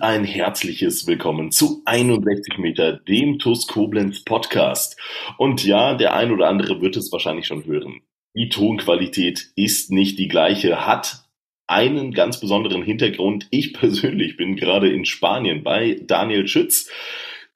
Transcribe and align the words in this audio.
ein 0.00 0.24
herzliches 0.24 1.06
Willkommen 1.06 1.50
zu 1.50 1.82
61 1.84 2.58
Meter, 2.58 2.92
dem 2.92 3.38
TUS 3.38 3.66
Koblenz 3.66 4.22
Podcast. 4.24 4.96
Und 5.38 5.64
ja, 5.64 5.94
der 5.94 6.14
ein 6.14 6.30
oder 6.30 6.48
andere 6.48 6.80
wird 6.80 6.96
es 6.96 7.10
wahrscheinlich 7.10 7.46
schon 7.46 7.64
hören. 7.64 8.00
Die 8.34 8.48
Tonqualität 8.48 9.50
ist 9.56 9.90
nicht 9.90 10.18
die 10.18 10.28
gleiche, 10.28 10.86
hat 10.86 11.24
einen 11.66 12.12
ganz 12.12 12.40
besonderen 12.40 12.82
Hintergrund. 12.82 13.48
Ich 13.50 13.72
persönlich 13.74 14.36
bin 14.36 14.56
gerade 14.56 14.92
in 14.92 15.04
Spanien 15.04 15.62
bei 15.62 16.00
Daniel 16.02 16.46
Schütz, 16.46 16.90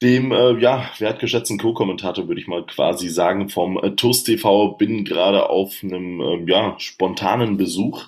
dem 0.01 0.33
äh, 0.33 0.59
ja, 0.59 0.91
wertgeschätzten 0.99 1.59
Co-Kommentator, 1.59 2.27
würde 2.27 2.41
ich 2.41 2.49
mal 2.49 2.67
quasi 2.67 3.09
sagen, 3.09 3.49
vom 3.51 3.79
äh, 3.79 3.93
TUS 3.93 4.25
TV. 4.25 4.73
Bin 4.73 5.05
gerade 5.05 5.49
auf 5.49 5.81
einem 5.83 6.21
äh, 6.21 6.51
ja, 6.51 6.75
spontanen 6.79 7.57
Besuch 7.57 8.07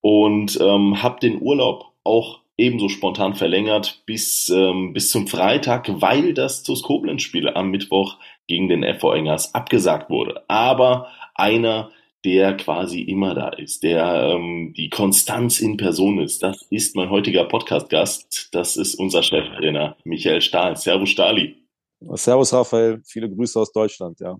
und 0.00 0.58
ähm, 0.60 1.02
habe 1.02 1.20
den 1.20 1.42
Urlaub 1.42 1.92
auch 2.04 2.37
ebenso 2.58 2.88
spontan 2.88 3.34
verlängert 3.34 4.02
bis, 4.04 4.50
ähm, 4.50 4.92
bis 4.92 5.10
zum 5.10 5.28
Freitag, 5.28 5.88
weil 6.02 6.34
das 6.34 6.64
TuS 6.64 6.82
Koblenz-Spiel 6.82 7.48
am 7.48 7.70
Mittwoch 7.70 8.18
gegen 8.48 8.68
den 8.68 8.82
FV 8.82 9.14
Engers 9.14 9.54
abgesagt 9.54 10.10
wurde. 10.10 10.42
Aber 10.48 11.08
einer, 11.34 11.90
der 12.24 12.56
quasi 12.56 13.00
immer 13.00 13.34
da 13.34 13.50
ist, 13.50 13.84
der 13.84 14.34
ähm, 14.34 14.74
die 14.76 14.90
Konstanz 14.90 15.60
in 15.60 15.76
Person 15.76 16.18
ist, 16.18 16.42
das 16.42 16.62
ist 16.68 16.96
mein 16.96 17.10
heutiger 17.10 17.44
Podcast-Gast. 17.44 18.48
Das 18.52 18.76
ist 18.76 18.96
unser 18.96 19.22
Cheftrainer 19.22 19.96
Michael 20.04 20.40
Stahl. 20.40 20.76
Servus 20.76 21.10
Stahli. 21.10 21.56
Servus 22.00 22.52
Raphael, 22.52 23.00
viele 23.04 23.28
Grüße 23.30 23.58
aus 23.58 23.72
Deutschland. 23.72 24.20
Ja, 24.20 24.36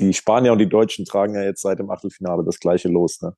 die 0.00 0.12
Spanier 0.12 0.52
und 0.52 0.58
die 0.58 0.68
Deutschen 0.68 1.04
tragen 1.04 1.34
ja 1.34 1.42
jetzt 1.42 1.62
seit 1.62 1.78
dem 1.78 1.90
Achtelfinale 1.90 2.44
das 2.44 2.60
gleiche 2.60 2.88
Los. 2.88 3.20
Ne? 3.22 3.34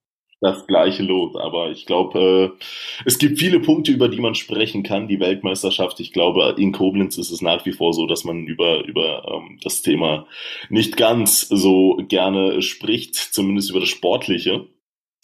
Das 0.46 0.66
gleiche 0.66 1.02
Los. 1.02 1.36
Aber 1.36 1.70
ich 1.70 1.86
glaube, 1.86 2.56
äh, 2.58 2.64
es 3.04 3.18
gibt 3.18 3.38
viele 3.38 3.60
Punkte, 3.60 3.92
über 3.92 4.08
die 4.08 4.20
man 4.20 4.34
sprechen 4.34 4.82
kann. 4.82 5.08
Die 5.08 5.20
Weltmeisterschaft, 5.20 6.00
ich 6.00 6.12
glaube, 6.12 6.54
in 6.58 6.72
Koblenz 6.72 7.18
ist 7.18 7.30
es 7.30 7.42
nach 7.42 7.66
wie 7.66 7.72
vor 7.72 7.92
so, 7.92 8.06
dass 8.06 8.24
man 8.24 8.46
über, 8.46 8.84
über 8.84 9.26
ähm, 9.28 9.58
das 9.62 9.82
Thema 9.82 10.26
nicht 10.68 10.96
ganz 10.96 11.40
so 11.40 11.98
gerne 12.08 12.62
spricht, 12.62 13.16
zumindest 13.16 13.70
über 13.70 13.80
das 13.80 13.88
Sportliche. 13.88 14.66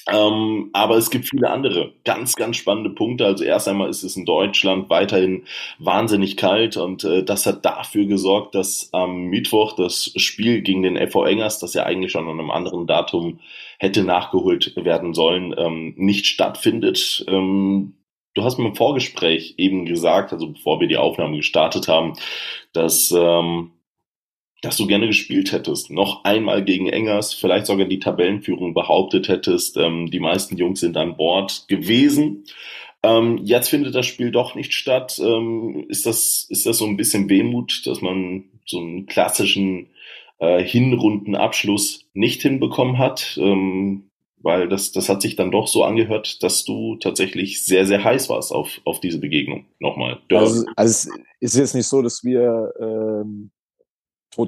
Ähm, 0.09 0.71
aber 0.73 0.97
es 0.97 1.11
gibt 1.11 1.29
viele 1.29 1.51
andere 1.51 1.93
ganz, 2.05 2.35
ganz 2.35 2.57
spannende 2.57 2.91
Punkte. 2.91 3.25
Also 3.25 3.45
erst 3.45 3.69
einmal 3.69 3.89
ist 3.89 4.03
es 4.03 4.17
in 4.17 4.25
Deutschland 4.25 4.91
weiterhin 4.91 5.45
wahnsinnig 5.79 6.37
kalt 6.37 6.77
und 6.77 7.05
äh, 7.05 7.23
das 7.23 7.47
hat 7.47 7.65
dafür 7.65 8.07
gesorgt, 8.07 8.55
dass 8.55 8.91
am 8.93 9.27
Mittwoch 9.27 9.77
das 9.77 10.13
Spiel 10.17 10.63
gegen 10.63 10.83
den 10.83 10.97
FV 10.97 11.25
Engers, 11.27 11.61
das 11.61 11.75
ja 11.75 11.85
eigentlich 11.85 12.13
schon 12.13 12.29
an 12.29 12.41
einem 12.41 12.51
anderen 12.51 12.87
Datum 12.87 13.39
hätte 13.79 14.03
nachgeholt 14.03 14.75
werden 14.77 15.15
sollen, 15.15 15.55
ähm, 15.57 15.95
nicht 15.97 16.27
stattfindet. 16.27 17.25
Ähm, 17.29 17.95
du 18.35 18.43
hast 18.43 18.59
mir 18.59 18.67
im 18.67 18.75
Vorgespräch 18.75 19.55
eben 19.59 19.87
gesagt, 19.87 20.33
also 20.33 20.49
bevor 20.49 20.81
wir 20.81 20.89
die 20.89 20.97
Aufnahme 20.97 21.37
gestartet 21.37 21.87
haben, 21.87 22.15
dass 22.73 23.13
ähm, 23.17 23.71
dass 24.63 24.77
du 24.77 24.87
gerne 24.87 25.09
gespielt 25.09 25.53
hättest, 25.53 25.91
noch 25.91 26.25
einmal 26.25 26.65
gegen 26.65 26.89
Engers, 26.89 27.35
vielleicht 27.35 27.67
sogar 27.67 27.87
die 27.87 27.99
Tabellenführung 27.99 28.75
behauptet 28.75 29.29
hättest. 29.29 29.77
Ähm, 29.77 30.11
die 30.11 30.21
meisten 30.21 30.57
Jungs 30.57 30.81
sind 30.81 30.97
an 30.97 31.17
Bord 31.17 31.67
gewesen. 31.69 32.45
Ähm, 33.03 33.41
jetzt 33.43 33.69
findet 33.69 33.95
das 33.97 34.07
Spiel 34.07 34.31
doch 34.31 34.55
nicht 34.55 34.73
statt. 34.73 35.21
Ähm, 35.23 35.85
ist 35.89 36.07
das 36.07 36.47
ist 36.49 36.65
das 36.65 36.79
so 36.79 36.87
ein 36.87 36.97
bisschen 36.97 37.29
Wehmut, 37.29 37.87
dass 37.87 38.01
man 38.01 38.45
so 38.65 38.79
einen 38.79 39.07
klassischen 39.07 39.89
äh, 40.39 40.63
Hinrundenabschluss 40.63 42.07
nicht 42.15 42.41
hinbekommen 42.43 42.99
hat? 42.99 43.37
Ähm, 43.43 44.05
weil 44.45 44.69
das, 44.69 44.93
das 44.93 45.09
hat 45.09 45.23
sich 45.23 45.37
dann 45.37 45.51
doch 45.51 45.67
so 45.67 45.85
angehört, 45.85 46.43
dass 46.43 46.65
du 46.65 46.97
tatsächlich 46.97 47.65
sehr, 47.65 47.87
sehr 47.87 48.03
heiß 48.03 48.29
warst 48.29 48.53
auf, 48.53 48.81
auf 48.85 49.01
diese 49.01 49.19
Begegnung. 49.19 49.67
Nochmal. 49.79 50.21
Also, 50.31 50.67
also 50.77 51.11
es 51.41 51.55
ist 51.55 51.57
jetzt 51.57 51.75
nicht 51.75 51.87
so, 51.87 52.03
dass 52.03 52.25
wir 52.25 52.73
ähm, 52.81 53.51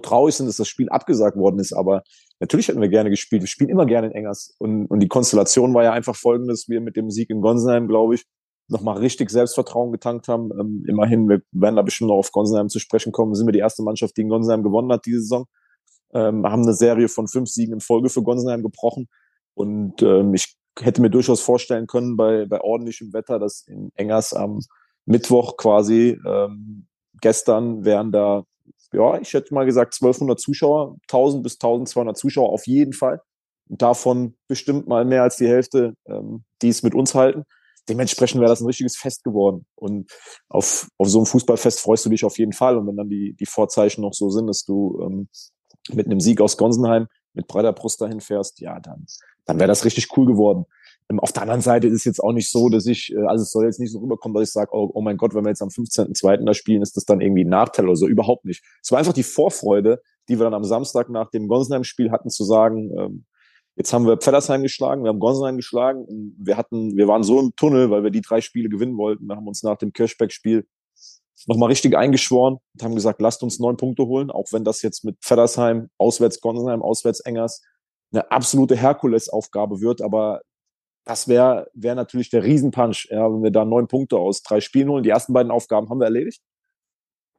traurig 0.02 0.34
sind, 0.34 0.46
dass 0.46 0.56
das 0.56 0.68
Spiel 0.68 0.88
abgesagt 0.88 1.36
worden 1.36 1.58
ist, 1.58 1.72
aber 1.72 2.02
natürlich 2.40 2.68
hätten 2.68 2.80
wir 2.80 2.88
gerne 2.88 3.10
gespielt. 3.10 3.42
Wir 3.42 3.48
spielen 3.48 3.70
immer 3.70 3.86
gerne 3.86 4.08
in 4.08 4.12
Engers. 4.12 4.54
Und, 4.58 4.86
und 4.86 5.00
die 5.00 5.08
Konstellation 5.08 5.74
war 5.74 5.84
ja 5.84 5.92
einfach 5.92 6.16
folgendes, 6.16 6.68
wir 6.68 6.80
mit 6.80 6.96
dem 6.96 7.10
Sieg 7.10 7.30
in 7.30 7.40
Gonsenheim, 7.40 7.88
glaube 7.88 8.14
ich, 8.16 8.24
nochmal 8.68 8.98
richtig 8.98 9.30
Selbstvertrauen 9.30 9.92
getankt 9.92 10.28
haben. 10.28 10.50
Ähm, 10.58 10.84
immerhin, 10.88 11.28
wir 11.28 11.42
werden 11.52 11.76
da 11.76 11.82
bestimmt 11.82 12.08
noch 12.08 12.16
auf 12.16 12.32
Gonsenheim 12.32 12.68
zu 12.68 12.78
sprechen 12.78 13.12
kommen, 13.12 13.34
sind 13.34 13.46
wir 13.46 13.52
die 13.52 13.58
erste 13.58 13.82
Mannschaft, 13.82 14.16
die 14.16 14.22
in 14.22 14.28
Gonsenheim 14.28 14.62
gewonnen 14.62 14.90
hat 14.90 15.06
diese 15.06 15.20
Saison. 15.20 15.46
Ähm, 16.12 16.46
haben 16.46 16.62
eine 16.62 16.74
Serie 16.74 17.08
von 17.08 17.28
fünf 17.28 17.50
Siegen 17.50 17.74
in 17.74 17.80
Folge 17.80 18.08
für 18.08 18.22
Gonsenheim 18.22 18.62
gebrochen. 18.62 19.08
Und 19.54 20.02
ähm, 20.02 20.34
ich 20.34 20.56
hätte 20.80 21.02
mir 21.02 21.10
durchaus 21.10 21.40
vorstellen 21.40 21.86
können, 21.86 22.16
bei, 22.16 22.46
bei 22.46 22.60
ordentlichem 22.60 23.12
Wetter, 23.12 23.38
dass 23.38 23.64
in 23.66 23.90
Engers 23.94 24.32
am 24.32 24.60
Mittwoch 25.06 25.56
quasi 25.56 26.18
ähm, 26.26 26.86
gestern 27.20 27.84
wären 27.84 28.10
da 28.10 28.44
ja, 28.94 29.18
ich 29.20 29.32
hätte 29.34 29.54
mal 29.54 29.66
gesagt 29.66 29.94
1200 29.94 30.38
Zuschauer, 30.40 30.96
1000 31.08 31.42
bis 31.42 31.54
1200 31.54 32.16
Zuschauer 32.16 32.50
auf 32.50 32.66
jeden 32.66 32.92
Fall. 32.92 33.20
Davon 33.66 34.36
bestimmt 34.48 34.86
mal 34.86 35.04
mehr 35.04 35.22
als 35.22 35.36
die 35.36 35.48
Hälfte, 35.48 35.94
ähm, 36.06 36.44
die 36.62 36.68
es 36.68 36.82
mit 36.82 36.94
uns 36.94 37.14
halten. 37.14 37.44
Dementsprechend 37.88 38.40
wäre 38.40 38.50
das 38.50 38.60
ein 38.60 38.66
richtiges 38.66 38.96
Fest 38.96 39.24
geworden. 39.24 39.66
Und 39.74 40.10
auf, 40.48 40.88
auf 40.98 41.08
so 41.08 41.18
einem 41.18 41.26
Fußballfest 41.26 41.80
freust 41.80 42.04
du 42.06 42.10
dich 42.10 42.24
auf 42.24 42.38
jeden 42.38 42.52
Fall. 42.52 42.76
Und 42.76 42.86
wenn 42.86 42.96
dann 42.96 43.08
die, 43.08 43.34
die 43.38 43.46
Vorzeichen 43.46 44.02
noch 44.02 44.14
so 44.14 44.30
sind, 44.30 44.46
dass 44.46 44.64
du 44.64 45.00
ähm, 45.02 45.28
mit 45.92 46.06
einem 46.06 46.20
Sieg 46.20 46.40
aus 46.40 46.56
Gonsenheim 46.56 47.08
mit 47.34 47.46
breiter 47.46 47.72
Brust 47.72 48.00
dahin 48.00 48.20
fährst, 48.20 48.60
ja, 48.60 48.80
dann, 48.80 49.06
dann 49.44 49.58
wäre 49.58 49.68
das 49.68 49.84
richtig 49.84 50.16
cool 50.16 50.26
geworden. 50.26 50.64
Ähm, 51.10 51.20
auf 51.20 51.32
der 51.32 51.42
anderen 51.42 51.60
Seite 51.60 51.86
ist 51.86 51.94
es 51.94 52.04
jetzt 52.04 52.20
auch 52.22 52.32
nicht 52.32 52.50
so, 52.50 52.68
dass 52.68 52.86
ich, 52.86 53.12
äh, 53.14 53.26
also 53.26 53.42
es 53.42 53.50
soll 53.50 53.64
jetzt 53.64 53.80
nicht 53.80 53.92
so 53.92 53.98
rüberkommen, 53.98 54.34
dass 54.34 54.48
ich 54.48 54.52
sage, 54.52 54.70
oh, 54.72 54.90
oh 54.92 55.02
mein 55.02 55.16
Gott, 55.16 55.34
wenn 55.34 55.44
wir 55.44 55.50
jetzt 55.50 55.62
am 55.62 55.68
15.02. 55.68 56.44
da 56.44 56.54
spielen, 56.54 56.82
ist 56.82 56.96
das 56.96 57.04
dann 57.04 57.20
irgendwie 57.20 57.44
ein 57.44 57.50
Nachteil 57.50 57.86
oder 57.86 57.96
so. 57.96 58.06
Überhaupt 58.06 58.44
nicht. 58.44 58.64
Es 58.82 58.90
war 58.90 58.98
einfach 58.98 59.12
die 59.12 59.22
Vorfreude, 59.22 60.00
die 60.28 60.38
wir 60.38 60.44
dann 60.44 60.54
am 60.54 60.64
Samstag 60.64 61.10
nach 61.10 61.30
dem 61.30 61.48
Gonsenheim-Spiel 61.48 62.10
hatten, 62.10 62.30
zu 62.30 62.44
sagen, 62.44 62.90
ähm, 62.98 63.24
jetzt 63.76 63.92
haben 63.92 64.06
wir 64.06 64.16
Pfeddersheim 64.16 64.62
geschlagen, 64.62 65.02
wir 65.02 65.08
haben 65.08 65.18
Gonsenheim 65.18 65.56
geschlagen 65.56 66.06
wir 66.38 66.56
hatten, 66.56 66.96
wir 66.96 67.08
waren 67.08 67.22
so 67.22 67.40
im 67.40 67.54
Tunnel, 67.56 67.90
weil 67.90 68.04
wir 68.04 68.10
die 68.10 68.20
drei 68.20 68.40
Spiele 68.40 68.68
gewinnen 68.68 68.96
wollten. 68.96 69.26
Wir 69.26 69.36
haben 69.36 69.48
uns 69.48 69.62
nach 69.62 69.76
dem 69.76 69.92
Kirchberg-Spiel 69.92 70.66
nochmal 71.46 71.68
richtig 71.68 71.96
eingeschworen 71.96 72.58
und 72.72 72.82
haben 72.82 72.94
gesagt, 72.94 73.20
lasst 73.20 73.42
uns 73.42 73.58
neun 73.58 73.76
Punkte 73.76 74.06
holen, 74.06 74.30
auch 74.30 74.46
wenn 74.52 74.64
das 74.64 74.82
jetzt 74.82 75.04
mit 75.04 75.18
Pfeddersheim, 75.20 75.90
auswärts 75.98 76.40
Gonsenheim, 76.40 76.82
auswärts 76.82 77.20
Engers 77.20 77.62
eine 78.12 78.30
absolute 78.30 78.76
Herkulesaufgabe 78.76 79.80
wird, 79.80 80.00
aber 80.00 80.40
das 81.04 81.28
wäre 81.28 81.70
wär 81.74 81.94
natürlich 81.94 82.30
der 82.30 82.44
Riesenpunch, 82.44 83.08
ja, 83.10 83.30
wenn 83.30 83.42
wir 83.42 83.50
da 83.50 83.64
neun 83.64 83.88
Punkte 83.88 84.16
aus 84.16 84.42
drei 84.42 84.60
Spielen 84.60 84.88
holen. 84.88 85.02
Die 85.02 85.10
ersten 85.10 85.32
beiden 85.32 85.52
Aufgaben 85.52 85.90
haben 85.90 85.98
wir 85.98 86.06
erledigt. 86.06 86.42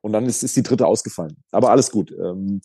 Und 0.02 0.14
dann 0.14 0.28
ist, 0.28 0.44
ist 0.44 0.56
die 0.56 0.62
dritte 0.62 0.86
ausgefallen. 0.86 1.44
Aber 1.52 1.72
alles 1.72 1.90
gut. 1.90 2.12
Ähm, 2.12 2.62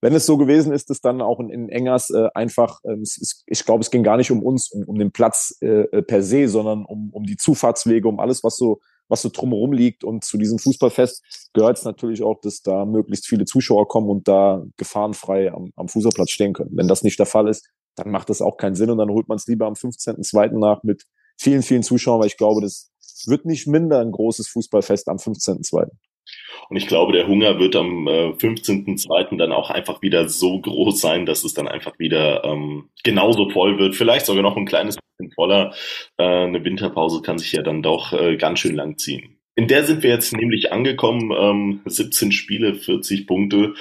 wenn 0.00 0.12
es 0.12 0.26
so 0.26 0.36
gewesen 0.36 0.72
ist, 0.72 0.90
dass 0.90 1.00
dann 1.00 1.22
auch 1.22 1.38
in, 1.38 1.48
in 1.48 1.68
Engers 1.68 2.10
äh, 2.10 2.26
einfach, 2.34 2.80
ähm, 2.84 3.02
es, 3.02 3.44
ich 3.46 3.64
glaube, 3.64 3.82
es 3.82 3.92
ging 3.92 4.02
gar 4.02 4.16
nicht 4.16 4.32
um 4.32 4.42
uns, 4.42 4.72
um, 4.72 4.82
um 4.82 4.98
den 4.98 5.12
Platz 5.12 5.56
äh, 5.60 5.82
äh, 5.82 6.02
per 6.02 6.24
se, 6.24 6.48
sondern 6.48 6.84
um, 6.84 7.10
um 7.12 7.22
die 7.22 7.36
Zufahrtswege, 7.36 8.08
um 8.08 8.18
alles, 8.18 8.42
was 8.42 8.56
so, 8.56 8.80
was 9.06 9.22
so 9.22 9.28
drumherum 9.28 9.72
liegt. 9.72 10.02
Und 10.02 10.24
zu 10.24 10.36
diesem 10.36 10.58
Fußballfest 10.58 11.50
gehört 11.52 11.78
es 11.78 11.84
natürlich 11.84 12.24
auch, 12.24 12.40
dass 12.40 12.60
da 12.62 12.84
möglichst 12.84 13.28
viele 13.28 13.44
Zuschauer 13.44 13.86
kommen 13.86 14.08
und 14.08 14.26
da 14.26 14.64
gefahrenfrei 14.76 15.52
am, 15.52 15.70
am 15.76 15.86
Fußballplatz 15.86 16.30
stehen 16.30 16.54
können. 16.54 16.72
Wenn 16.72 16.88
das 16.88 17.04
nicht 17.04 17.20
der 17.20 17.26
Fall 17.26 17.46
ist, 17.46 17.68
dann 17.96 18.10
macht 18.10 18.30
das 18.30 18.42
auch 18.42 18.56
keinen 18.56 18.74
Sinn 18.74 18.90
und 18.90 18.98
dann 18.98 19.10
holt 19.10 19.28
man 19.28 19.36
es 19.36 19.46
lieber 19.46 19.66
am 19.66 19.74
15.02. 19.74 20.58
nach 20.58 20.82
mit 20.82 21.04
vielen, 21.38 21.62
vielen 21.62 21.82
Zuschauern, 21.82 22.20
weil 22.20 22.26
ich 22.28 22.36
glaube, 22.36 22.60
das 22.60 22.92
wird 23.26 23.44
nicht 23.44 23.66
minder 23.66 24.00
ein 24.00 24.12
großes 24.12 24.48
Fußballfest 24.48 25.08
am 25.08 25.16
15.02. 25.16 25.88
Und 26.68 26.76
ich 26.76 26.86
glaube, 26.86 27.12
der 27.12 27.26
Hunger 27.26 27.58
wird 27.58 27.74
am 27.74 28.06
äh, 28.06 28.30
15.02. 28.30 29.36
dann 29.38 29.52
auch 29.52 29.70
einfach 29.70 30.02
wieder 30.02 30.28
so 30.28 30.60
groß 30.60 31.00
sein, 31.00 31.26
dass 31.26 31.44
es 31.44 31.54
dann 31.54 31.66
einfach 31.66 31.98
wieder 31.98 32.44
ähm, 32.44 32.90
genauso 33.02 33.50
voll 33.50 33.78
wird. 33.78 33.96
Vielleicht 33.96 34.26
sogar 34.26 34.42
noch 34.42 34.56
ein 34.56 34.66
kleines 34.66 34.96
bisschen 34.96 35.32
voller. 35.32 35.74
Äh, 36.16 36.24
eine 36.24 36.64
Winterpause 36.64 37.22
kann 37.22 37.38
sich 37.38 37.52
ja 37.52 37.62
dann 37.62 37.82
doch 37.82 38.12
äh, 38.12 38.36
ganz 38.36 38.60
schön 38.60 38.76
lang 38.76 38.98
ziehen. 38.98 39.40
In 39.56 39.66
der 39.66 39.84
sind 39.84 40.02
wir 40.02 40.10
jetzt 40.10 40.32
nämlich 40.32 40.72
angekommen. 40.72 41.32
Ähm, 41.36 41.80
17 41.84 42.30
Spiele, 42.30 42.74
40 42.74 43.26
Punkte. 43.26 43.74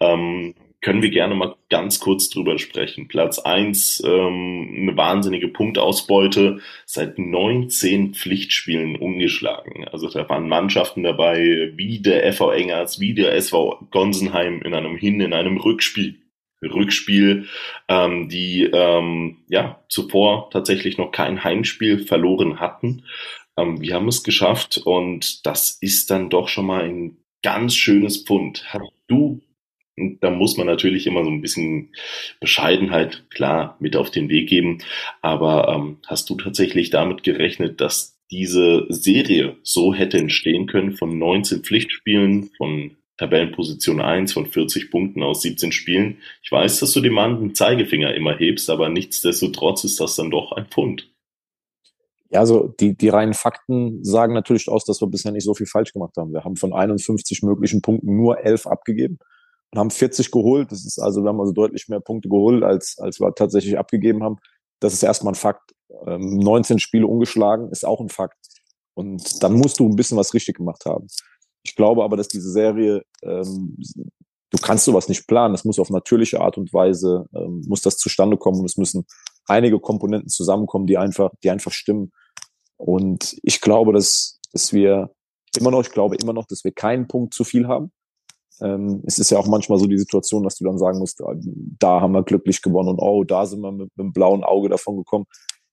Ähm, 0.00 0.54
können 0.84 1.00
wir 1.00 1.08
gerne 1.08 1.34
mal 1.34 1.56
ganz 1.70 1.98
kurz 1.98 2.28
drüber 2.28 2.58
sprechen. 2.58 3.08
Platz 3.08 3.38
eins 3.38 4.02
ähm, 4.04 4.68
eine 4.82 4.94
wahnsinnige 4.94 5.48
Punktausbeute, 5.48 6.60
seit 6.84 7.18
19 7.18 8.12
Pflichtspielen 8.12 8.96
ungeschlagen. 8.96 9.88
Also 9.88 10.10
da 10.10 10.28
waren 10.28 10.46
Mannschaften 10.46 11.02
dabei, 11.02 11.72
wie 11.74 12.00
der 12.00 12.30
FV 12.30 12.50
Engers, 12.50 13.00
wie 13.00 13.14
der 13.14 13.34
SV 13.34 13.86
Gonsenheim 13.92 14.60
in 14.60 14.74
einem 14.74 14.98
Hin-, 14.98 15.22
in 15.22 15.32
einem 15.32 15.56
Rückspiel. 15.56 16.20
Rückspiel, 16.62 17.46
ähm, 17.88 18.28
die 18.28 18.64
ähm, 18.64 19.38
ja 19.48 19.82
zuvor 19.88 20.50
tatsächlich 20.50 20.98
noch 20.98 21.12
kein 21.12 21.44
Heimspiel 21.44 21.98
verloren 21.98 22.60
hatten. 22.60 23.04
Ähm, 23.56 23.80
wir 23.80 23.94
haben 23.94 24.08
es 24.08 24.22
geschafft 24.22 24.82
und 24.84 25.46
das 25.46 25.78
ist 25.80 26.10
dann 26.10 26.28
doch 26.28 26.48
schon 26.48 26.66
mal 26.66 26.84
ein 26.84 27.16
ganz 27.42 27.74
schönes 27.74 28.24
Pfund. 28.24 28.64
Hast 28.68 28.92
du 29.06 29.40
und 29.96 30.22
da 30.22 30.30
muss 30.30 30.56
man 30.56 30.66
natürlich 30.66 31.06
immer 31.06 31.24
so 31.24 31.30
ein 31.30 31.40
bisschen 31.40 31.90
Bescheidenheit, 32.40 33.24
klar, 33.30 33.76
mit 33.78 33.96
auf 33.96 34.10
den 34.10 34.28
Weg 34.28 34.48
geben. 34.48 34.78
Aber 35.22 35.68
ähm, 35.68 35.98
hast 36.06 36.28
du 36.30 36.34
tatsächlich 36.34 36.90
damit 36.90 37.22
gerechnet, 37.22 37.80
dass 37.80 38.18
diese 38.30 38.86
Serie 38.88 39.56
so 39.62 39.94
hätte 39.94 40.18
entstehen 40.18 40.66
können 40.66 40.92
von 40.92 41.18
19 41.18 41.62
Pflichtspielen, 41.62 42.50
von 42.56 42.96
Tabellenposition 43.18 44.00
1, 44.00 44.32
von 44.32 44.46
40 44.46 44.90
Punkten 44.90 45.22
aus 45.22 45.42
17 45.42 45.70
Spielen? 45.70 46.18
Ich 46.42 46.50
weiß, 46.50 46.80
dass 46.80 46.92
du 46.92 47.00
dem 47.00 47.14
Mann 47.14 47.36
einen 47.36 47.54
Zeigefinger 47.54 48.14
immer 48.14 48.36
hebst, 48.36 48.70
aber 48.70 48.88
nichtsdestotrotz 48.88 49.84
ist 49.84 50.00
das 50.00 50.16
dann 50.16 50.30
doch 50.32 50.50
ein 50.52 50.66
Pfund. 50.66 51.08
Ja, 52.30 52.40
also 52.40 52.74
die, 52.80 52.96
die 52.96 53.10
reinen 53.10 53.34
Fakten 53.34 54.02
sagen 54.02 54.34
natürlich 54.34 54.68
aus, 54.68 54.84
dass 54.84 55.00
wir 55.00 55.06
bisher 55.06 55.30
nicht 55.30 55.44
so 55.44 55.54
viel 55.54 55.66
falsch 55.66 55.92
gemacht 55.92 56.16
haben. 56.16 56.32
Wir 56.32 56.42
haben 56.42 56.56
von 56.56 56.72
51 56.72 57.44
möglichen 57.44 57.80
Punkten 57.80 58.16
nur 58.16 58.44
11 58.44 58.66
abgegeben 58.66 59.20
und 59.74 59.80
haben 59.80 59.90
40 59.90 60.30
geholt. 60.30 60.70
Das 60.70 60.84
ist 60.84 61.00
also, 61.00 61.22
wir 61.22 61.30
haben 61.30 61.40
also 61.40 61.52
deutlich 61.52 61.88
mehr 61.88 61.98
Punkte 61.98 62.28
geholt, 62.28 62.62
als, 62.62 62.96
als 62.98 63.18
wir 63.18 63.34
tatsächlich 63.34 63.76
abgegeben 63.76 64.22
haben. 64.22 64.36
Das 64.80 64.92
ist 64.92 65.02
erstmal 65.02 65.32
ein 65.32 65.36
Fakt. 65.36 65.72
Ähm, 66.06 66.38
19 66.38 66.78
Spiele 66.78 67.08
ungeschlagen 67.08 67.70
ist 67.70 67.84
auch 67.84 68.00
ein 68.00 68.08
Fakt. 68.08 68.38
Und 68.94 69.42
dann 69.42 69.54
musst 69.54 69.80
du 69.80 69.88
ein 69.88 69.96
bisschen 69.96 70.16
was 70.16 70.32
richtig 70.32 70.58
gemacht 70.58 70.84
haben. 70.86 71.08
Ich 71.64 71.74
glaube 71.74 72.04
aber, 72.04 72.16
dass 72.16 72.28
diese 72.28 72.52
Serie, 72.52 73.02
ähm, 73.22 73.76
du 74.50 74.58
kannst 74.62 74.84
sowas 74.84 75.08
nicht 75.08 75.26
planen. 75.26 75.54
Das 75.54 75.64
muss 75.64 75.80
auf 75.80 75.90
natürliche 75.90 76.40
Art 76.40 76.56
und 76.56 76.72
Weise, 76.72 77.26
ähm, 77.34 77.64
muss 77.66 77.80
das 77.80 77.96
zustande 77.96 78.36
kommen. 78.36 78.60
Und 78.60 78.66
es 78.66 78.76
müssen 78.76 79.06
einige 79.46 79.80
Komponenten 79.80 80.28
zusammenkommen, 80.28 80.86
die 80.86 80.98
einfach, 80.98 81.32
die 81.42 81.50
einfach 81.50 81.72
stimmen. 81.72 82.12
Und 82.76 83.36
ich 83.42 83.60
glaube, 83.60 83.92
dass, 83.92 84.38
dass 84.52 84.72
wir 84.72 85.10
immer 85.58 85.72
noch, 85.72 85.80
ich 85.80 85.90
glaube 85.90 86.14
immer 86.14 86.32
noch, 86.32 86.46
dass 86.46 86.62
wir 86.62 86.70
keinen 86.70 87.08
Punkt 87.08 87.34
zu 87.34 87.42
viel 87.42 87.66
haben. 87.66 87.90
Ähm, 88.60 89.02
es 89.06 89.18
ist 89.18 89.30
ja 89.30 89.38
auch 89.38 89.46
manchmal 89.46 89.78
so 89.78 89.86
die 89.86 89.98
Situation, 89.98 90.44
dass 90.44 90.56
du 90.56 90.64
dann 90.64 90.78
sagen 90.78 90.98
musst, 90.98 91.22
ah, 91.22 91.34
da 91.78 92.00
haben 92.00 92.12
wir 92.12 92.22
glücklich 92.22 92.62
gewonnen 92.62 92.90
und 92.90 92.98
oh, 93.00 93.24
da 93.24 93.46
sind 93.46 93.60
wir 93.60 93.72
mit, 93.72 93.90
mit 93.96 93.98
einem 93.98 94.12
blauen 94.12 94.44
Auge 94.44 94.68
davon 94.68 94.96
gekommen. 94.96 95.26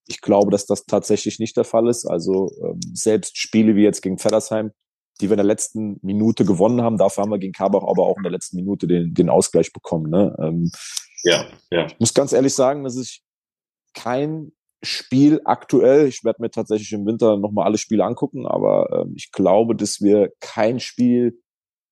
Ich 0.07 0.21
glaube, 0.21 0.51
dass 0.51 0.65
das 0.65 0.85
tatsächlich 0.85 1.39
nicht 1.39 1.55
der 1.57 1.63
Fall 1.63 1.87
ist. 1.87 2.05
Also 2.05 2.51
ähm, 2.63 2.79
selbst 2.93 3.37
Spiele 3.37 3.75
wie 3.75 3.83
jetzt 3.83 4.01
gegen 4.01 4.17
Feddersheim, 4.17 4.71
die 5.19 5.29
wir 5.29 5.33
in 5.33 5.37
der 5.37 5.45
letzten 5.45 5.99
Minute 6.01 6.43
gewonnen 6.43 6.81
haben, 6.81 6.97
dafür 6.97 7.23
haben 7.23 7.31
wir 7.31 7.39
gegen 7.39 7.53
Karbach 7.53 7.83
aber 7.83 8.05
auch 8.05 8.17
in 8.17 8.23
der 8.23 8.31
letzten 8.31 8.57
Minute 8.57 8.87
den, 8.87 9.13
den 9.13 9.29
Ausgleich 9.29 9.71
bekommen. 9.71 10.09
Ne? 10.09 10.35
Ähm, 10.41 10.71
ja, 11.23 11.45
ja. 11.71 11.85
Ich 11.85 11.99
muss 11.99 12.13
ganz 12.13 12.33
ehrlich 12.33 12.53
sagen, 12.53 12.83
dass 12.83 12.97
ich 12.97 13.21
kein 13.93 14.51
Spiel 14.83 15.41
aktuell, 15.45 16.07
ich 16.07 16.23
werde 16.23 16.41
mir 16.41 16.49
tatsächlich 16.49 16.91
im 16.93 17.05
Winter 17.05 17.37
nochmal 17.37 17.65
alle 17.65 17.77
Spiele 17.77 18.03
angucken, 18.03 18.47
aber 18.47 19.03
ähm, 19.03 19.13
ich 19.15 19.31
glaube, 19.31 19.75
dass 19.75 20.01
wir 20.01 20.31
kein 20.39 20.79
Spiel 20.79 21.39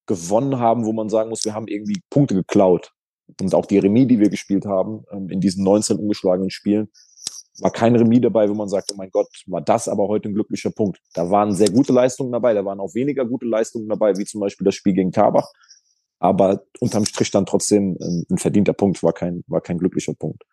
gewonnen 0.10 0.60
haben, 0.60 0.86
wo 0.86 0.92
man 0.92 1.08
sagen 1.08 1.30
muss, 1.30 1.46
wir 1.46 1.54
haben 1.54 1.68
irgendwie 1.68 2.02
Punkte 2.10 2.34
geklaut. 2.34 2.92
Und 3.40 3.54
auch 3.54 3.68
die 3.68 3.78
Remis, 3.78 4.08
die 4.08 4.20
wir 4.20 4.30
gespielt 4.30 4.66
haben, 4.66 5.06
ähm, 5.12 5.30
in 5.30 5.40
diesen 5.40 5.64
19 5.64 5.98
ungeschlagenen 5.98 6.50
Spielen, 6.50 6.90
war 7.60 7.72
kein 7.72 7.96
Remis 7.96 8.22
dabei, 8.22 8.50
wo 8.50 8.56
man 8.56 8.70
sagt, 8.70 8.92
oh 8.92 8.96
mein 8.98 9.12
Gott, 9.12 9.28
war 9.46 9.62
das 9.62 9.88
aber 9.88 10.08
heute 10.08 10.30
ein 10.30 10.34
glücklicher 10.34 10.72
Punkt. 10.72 11.00
Da 11.14 11.30
waren 11.30 11.54
sehr 11.54 11.70
gute 11.70 11.94
Leistungen 11.94 12.32
dabei, 12.32 12.54
da 12.54 12.66
waren 12.66 12.80
auch 12.80 12.96
weniger 12.96 13.24
gute 13.24 13.46
Leistungen 13.46 13.88
dabei, 13.88 14.18
wie 14.18 14.26
zum 14.26 14.42
Beispiel 14.42 14.66
das 14.66 14.76
Spiel 14.76 14.94
gegen 14.94 15.12
Karbach. 15.12 15.52
Aber 16.18 16.64
unterm 16.80 17.06
Strich 17.06 17.30
dann 17.30 17.46
trotzdem 17.46 17.96
ein, 18.02 18.26
ein 18.32 18.38
verdienter 18.40 18.74
Punkt, 18.74 19.04
war 19.04 19.14
kein, 19.14 19.44
war 19.48 19.62
kein 19.62 19.78
glücklicher 19.78 20.16
Punkt. 20.16 20.44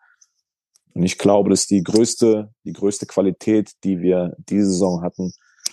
Und 0.92 1.02
ich 1.02 1.16
glaube, 1.16 1.48
dass 1.50 1.66
die 1.66 1.82
größte, 1.82 2.52
die 2.64 2.72
größte 2.72 3.06
Qualität, 3.06 3.72
die 3.84 4.00
wir 4.00 4.36
diese 4.38 4.66
Saison 4.66 5.02
hatten, 5.02 5.32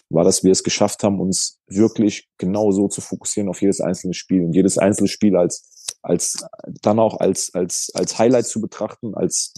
war, 0.09 0.23
dass 0.23 0.43
wir 0.43 0.51
es 0.51 0.63
geschafft 0.63 1.03
haben, 1.03 1.19
uns 1.19 1.59
wirklich 1.67 2.29
genau 2.37 2.71
so 2.71 2.87
zu 2.87 3.01
fokussieren 3.01 3.49
auf 3.49 3.61
jedes 3.61 3.81
einzelne 3.81 4.13
Spiel 4.13 4.43
und 4.43 4.53
jedes 4.53 4.77
einzelne 4.77 5.07
Spiel 5.07 5.35
als, 5.35 5.87
als, 6.01 6.45
dann 6.81 6.99
auch 6.99 7.19
als, 7.19 7.53
als, 7.53 7.91
als 7.93 8.17
Highlight 8.17 8.45
zu 8.45 8.61
betrachten, 8.61 9.15
als 9.15 9.53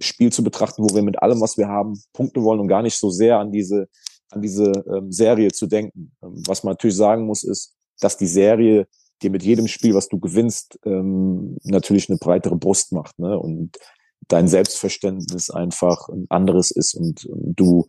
Spiel 0.00 0.32
zu 0.32 0.42
betrachten, 0.42 0.82
wo 0.82 0.94
wir 0.94 1.02
mit 1.02 1.22
allem, 1.22 1.40
was 1.40 1.56
wir 1.58 1.68
haben, 1.68 2.00
Punkte 2.12 2.42
wollen 2.42 2.60
und 2.60 2.68
gar 2.68 2.82
nicht 2.82 2.96
so 2.96 3.10
sehr 3.10 3.38
an 3.38 3.52
diese, 3.52 3.88
an 4.30 4.42
diese 4.42 4.72
ähm, 4.92 5.12
Serie 5.12 5.50
zu 5.50 5.66
denken. 5.66 6.12
Ähm, 6.22 6.42
was 6.46 6.64
man 6.64 6.72
natürlich 6.72 6.96
sagen 6.96 7.26
muss, 7.26 7.42
ist, 7.42 7.74
dass 8.00 8.16
die 8.16 8.26
Serie 8.26 8.86
dir 9.22 9.30
mit 9.30 9.42
jedem 9.42 9.68
Spiel, 9.68 9.94
was 9.94 10.08
du 10.08 10.18
gewinnst, 10.18 10.78
ähm, 10.84 11.58
natürlich 11.64 12.08
eine 12.08 12.18
breitere 12.18 12.56
Brust 12.56 12.92
macht, 12.92 13.18
ne? 13.18 13.38
Und 13.38 13.76
dein 14.28 14.48
Selbstverständnis 14.48 15.50
einfach 15.50 16.08
ein 16.08 16.26
anderes 16.30 16.70
ist 16.70 16.94
und, 16.94 17.24
und 17.26 17.54
du 17.58 17.86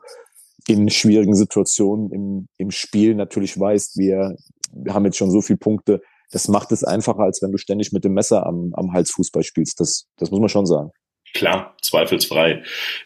in 0.68 0.90
schwierigen 0.90 1.36
Situationen 1.36 2.12
im, 2.12 2.48
im 2.58 2.72
Spiel 2.72 3.16
natürlich 3.16 3.60
weißt, 3.60 3.98
wir, 3.98 4.36
wir 4.74 4.94
haben 4.94 5.06
jetzt 5.06 5.18
schon 5.18 5.32
so 5.32 5.42
viele 5.42 5.58
Punkte. 5.58 6.02
Das 6.32 6.48
macht 6.48 6.72
es 6.72 6.84
einfacher, 6.84 7.24
als 7.24 7.42
wenn 7.42 7.52
du 7.52 7.58
ständig 7.58 7.92
mit 7.92 8.04
dem 8.04 8.14
Messer 8.14 8.46
am, 8.46 8.72
am 8.74 8.94
Hals 8.94 9.12
Fußball 9.12 9.44
spielst. 9.44 9.80
Das, 9.80 10.08
das 10.18 10.32
muss 10.32 10.40
man 10.40 10.50
schon 10.50 10.66
sagen. 10.66 10.92
Klar, 11.34 11.78
zweifelsfrei. 11.82 12.64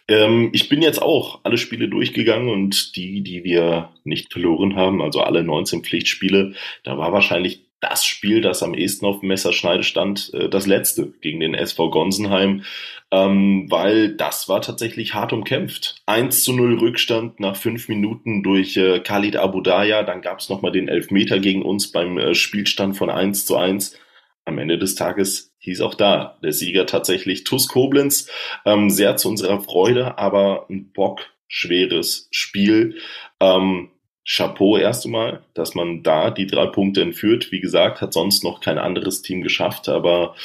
Ähm, 0.08 0.50
ich 0.52 0.68
bin 0.68 0.82
jetzt 0.82 1.02
auch 1.02 1.42
alle 1.44 1.58
Spiele 1.58 1.90
durchgegangen 1.90 2.50
und 2.50 2.96
die, 2.96 3.22
die 3.22 3.44
wir 3.44 3.94
nicht 4.04 4.32
verloren 4.32 4.76
haben, 4.76 5.02
also 5.02 5.22
alle 5.22 5.44
19 5.44 5.84
Pflichtspiele, 5.84 6.54
da 6.84 6.98
war 6.98 7.12
wahrscheinlich 7.12 7.68
das 7.90 8.06
Spiel, 8.06 8.42
das 8.42 8.64
am 8.64 8.74
ehesten 8.74 9.06
auf 9.06 9.20
dem 9.20 9.28
Messerschneide 9.28 9.84
stand, 9.84 10.34
äh, 10.34 10.50
das 10.50 10.68
letzte 10.68 11.12
gegen 11.22 11.40
den 11.40 11.54
SV 11.54 11.90
Gonsenheim 11.90 12.64
ähm, 13.12 13.68
weil 13.70 14.16
das 14.16 14.50
war 14.50 14.62
tatsächlich 14.62 15.14
hart 15.14 15.32
umkämpft. 15.32 16.02
1 16.06 16.44
zu 16.44 16.54
0 16.54 16.80
Rückstand 16.80 17.40
nach 17.40 17.56
fünf 17.56 17.88
Minuten 17.88 18.44
durch 18.44 18.76
äh, 18.78 19.00
Khalid 19.00 19.38
Abudaya, 19.38 20.04
dann 20.04 20.22
gab 20.22 20.40
es 20.40 20.50
nochmal 20.50 20.72
den 20.72 20.88
Elfmeter 20.88 21.40
gegen 21.40 21.62
uns 21.62 21.92
beim 21.92 22.18
äh, 22.18 22.36
Spielstand 22.36 22.98
von 22.98 23.10
1 23.10 23.46
zu 23.46 23.56
1. 23.56 23.98
Am 24.44 24.58
Ende 24.58 24.78
des 24.78 24.96
Tages 24.96 25.54
hieß 25.60 25.82
auch 25.82 25.96
da 25.96 26.38
der 26.44 26.52
Sieger 26.52 26.86
tatsächlich 26.86 27.44
TuS 27.44 27.68
Koblenz. 27.68 28.30
Ähm, 28.66 28.90
sehr 28.90 29.18
zu 29.18 29.30
unserer 29.30 29.62
Freude, 29.62 30.18
aber 30.18 30.66
ein 30.70 30.92
bockschweres 30.92 32.28
Spiel. 32.32 32.98
Ähm, 33.40 33.90
Chapeau 34.28 34.78
erst 34.78 35.06
einmal, 35.06 35.44
dass 35.54 35.76
man 35.76 36.02
da 36.02 36.32
die 36.32 36.48
drei 36.48 36.66
Punkte 36.66 37.02
entführt. 37.02 37.52
Wie 37.52 37.60
gesagt, 37.60 38.02
hat 38.02 38.14
sonst 38.14 38.44
noch 38.44 38.60
kein 38.60 38.80
anderes 38.80 39.22
Team 39.22 39.42
geschafft, 39.42 39.88
aber 39.88 40.36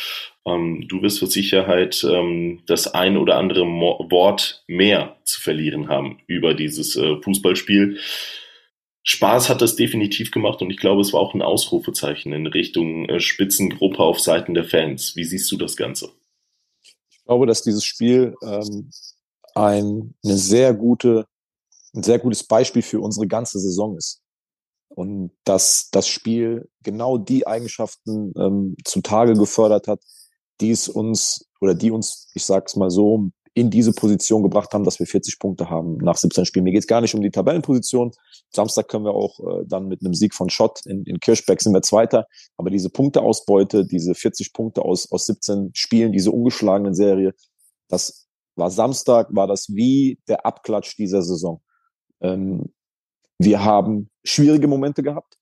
ähm, 0.47 0.87
du 0.87 1.03
wirst 1.03 1.19
für 1.19 1.27
Sicherheit 1.27 2.05
ähm, 2.05 2.63
das 2.67 2.93
ein 2.93 3.17
oder 3.17 3.37
andere 3.37 3.65
Mo 3.67 4.07
Wort 4.11 4.65
mehr 4.67 5.17
zu 5.25 5.41
verlieren 5.41 5.89
haben 5.89 6.21
über 6.27 6.55
dieses 6.55 6.97
äh, 6.97 7.17
Fußballspiel. 7.23 7.99
Spaß 9.03 9.49
hat 9.49 9.63
das 9.63 9.77
definitiv 9.77 10.31
gemacht 10.31 10.61
und 10.61 10.71
ich 10.71 10.77
glaube, 10.77 11.01
es 11.01 11.13
war 11.15 11.21
auch 11.21 11.33
ein 11.33 11.43
Ausrufezeichen 11.43 12.33
in 12.33 12.47
Richtung 12.47 13.09
äh, 13.09 13.19
Spitzengruppe 13.19 14.01
auf 14.01 14.21
Seiten 14.21 14.53
der 14.53 14.65
Fans. 14.65 15.17
Wie 15.17 15.25
siehst 15.25 15.51
du 15.51 15.57
das 15.57 15.77
Ganze? 15.77 16.11
Ich 16.83 17.25
glaube, 17.25 17.47
dass 17.47 17.63
dieses 17.63 17.85
Spiel 17.85 18.35
ähm, 18.43 18.91
ein, 19.55 20.15
eine 20.23 20.37
sehr 20.37 20.75
gute, 20.75 21.27
ein 21.95 22.03
sehr 22.03 22.19
gutes 22.19 22.45
Beispiel 22.45 22.83
für 22.83 23.01
unsere 23.01 23.27
ganze 23.27 23.59
Saison 23.59 23.97
ist. 23.97 24.23
Und 24.89 25.33
dass 25.45 25.89
das 25.93 26.09
Spiel 26.09 26.69
genau 26.83 27.17
die 27.17 27.47
Eigenschaften 27.47 28.33
ähm, 28.37 28.77
zutage 28.85 29.35
gefördert 29.35 29.87
hat, 29.87 30.01
die 30.61 30.71
es 30.71 30.89
uns 30.89 31.49
oder 31.61 31.75
die 31.75 31.91
uns, 31.91 32.31
ich 32.35 32.45
sag's 32.45 32.77
mal 32.77 32.91
so, 32.91 33.31
in 33.55 33.71
diese 33.71 33.93
Position 33.93 34.43
gebracht 34.43 34.73
haben, 34.73 34.85
dass 34.85 35.01
wir 35.01 35.07
40 35.07 35.39
Punkte 35.39 35.69
haben 35.69 35.97
nach 35.99 36.17
17 36.17 36.45
Spielen. 36.47 36.65
Mir 36.65 36.73
geht's 36.73 36.87
gar 36.87 37.01
nicht 37.01 37.15
um 37.15 37.21
die 37.21 37.31
Tabellenposition. 37.31 38.13
Samstag 38.51 38.89
können 38.89 39.05
wir 39.05 39.15
auch 39.15 39.41
äh, 39.41 39.65
dann 39.67 39.89
mit 39.89 40.01
einem 40.03 40.15
Sieg 40.15 40.35
von 40.35 40.51
Schott 40.51 40.81
in, 40.87 41.05
in 41.05 41.19
Kirchberg 41.19 41.61
sind 41.61 41.73
wir 41.73 41.83
Zweiter. 41.83 42.27
Aber 42.57 42.71
diese 42.71 42.91
Punkteausbeute, 42.91 43.87
diese 43.87 44.15
40 44.15 44.53
Punkte 44.53 44.83
aus, 44.83 45.11
aus 45.11 45.27
17 45.27 45.71
Spielen, 45.75 46.13
diese 46.13 46.31
ungeschlagenen 46.31 46.95
Serie, 46.95 47.35
das 47.89 48.29
war 48.55 48.71
Samstag, 48.71 49.29
war 49.31 49.47
das 49.47 49.69
wie 49.69 50.21
der 50.29 50.47
Abklatsch 50.47 50.97
dieser 50.97 51.23
Saison. 51.23 51.61
Ähm, 52.21 52.73
wir 53.39 53.65
haben 53.65 54.11
schwierige 54.25 54.69
Momente 54.69 55.03
gehabt. 55.03 55.39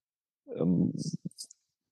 Ähm, 0.57 0.93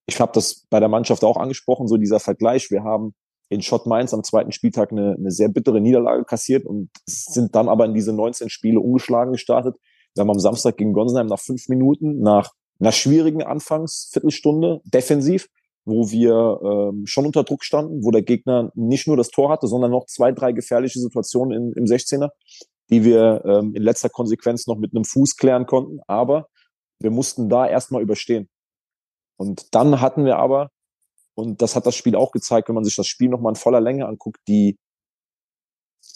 ich 0.07 0.21
habe 0.21 0.33
das 0.33 0.66
bei 0.71 0.81
der 0.81 0.88
Mannschaft 0.88 1.25
auch 1.25 1.37
angesprochen, 1.37 1.88
so 1.88 1.97
dieser 1.97 2.21
Vergleich. 2.21 2.71
Wir 2.71 2.85
haben 2.85 3.14
in 3.49 3.62
Schott 3.62 3.87
Mainz 3.87 4.12
am 4.14 4.25
zweiten 4.25 4.52
Spieltag 4.52 4.93
eine, 4.93 5.14
eine 5.19 5.31
sehr 5.31 5.49
bittere 5.49 5.81
Niederlage 5.81 6.25
kassiert 6.25 6.64
und 6.64 6.90
sind 7.07 7.55
dann 7.55 7.69
aber 7.69 7.85
in 7.85 7.95
diese 7.95 8.12
19 8.12 8.50
Spiele 8.50 8.81
ungeschlagen 8.81 9.33
gestartet. 9.33 9.76
Wir 10.14 10.23
haben 10.23 10.31
am 10.31 10.40
Samstag 10.40 10.76
gegen 10.76 10.93
Gonsenheim 10.93 11.26
nach 11.26 11.40
fünf 11.40 11.69
Minuten, 11.69 12.21
nach 12.21 12.52
einer 12.81 12.93
schwierigen 12.93 13.43
Anfangsviertelstunde 13.43 14.81
defensiv, 14.85 15.49
wo 15.85 16.11
wir 16.11 16.61
ähm, 16.62 17.07
schon 17.07 17.26
unter 17.26 17.45
Druck 17.45 17.64
standen, 17.64 18.05
wo 18.05 18.11
der 18.11 18.23
Gegner 18.23 18.73
nicht 18.75 19.07
nur 19.07 19.16
das 19.16 19.28
Tor 19.28 19.50
hatte, 19.50 19.66
sondern 19.66 19.90
noch 19.90 20.07
zwei, 20.07 20.33
drei 20.33 20.52
gefährliche 20.52 20.99
Situationen 20.99 21.57
in, 21.57 21.73
im 21.73 21.85
16er, 21.85 22.31
die 22.90 23.05
wir 23.05 23.45
ähm, 23.45 23.75
in 23.75 23.83
letzter 23.83 24.09
Konsequenz 24.09 24.66
noch 24.66 24.76
mit 24.76 24.95
einem 24.95 25.05
Fuß 25.05 25.37
klären 25.37 25.66
konnten. 25.66 26.00
Aber 26.07 26.49
wir 27.00 27.11
mussten 27.11 27.49
da 27.49 27.66
erstmal 27.66 28.02
überstehen. 28.02 28.49
Und 29.38 29.75
dann 29.75 30.00
hatten 30.00 30.25
wir 30.25 30.38
aber, 30.38 30.71
und 31.35 31.61
das 31.62 31.76
hat 31.76 31.87
das 31.87 31.97
Spiel 31.97 32.16
auch 32.16 32.33
gezeigt, 32.33 32.69
wenn 32.69 32.75
man 32.75 32.85
sich 32.85 32.97
das 32.97 33.07
Spiel 33.07 33.28
nochmal 33.28 33.52
in 33.52 33.57
voller 33.57 33.81
Länge 33.81 34.07
anguckt, 34.07 34.40
die 34.49 34.78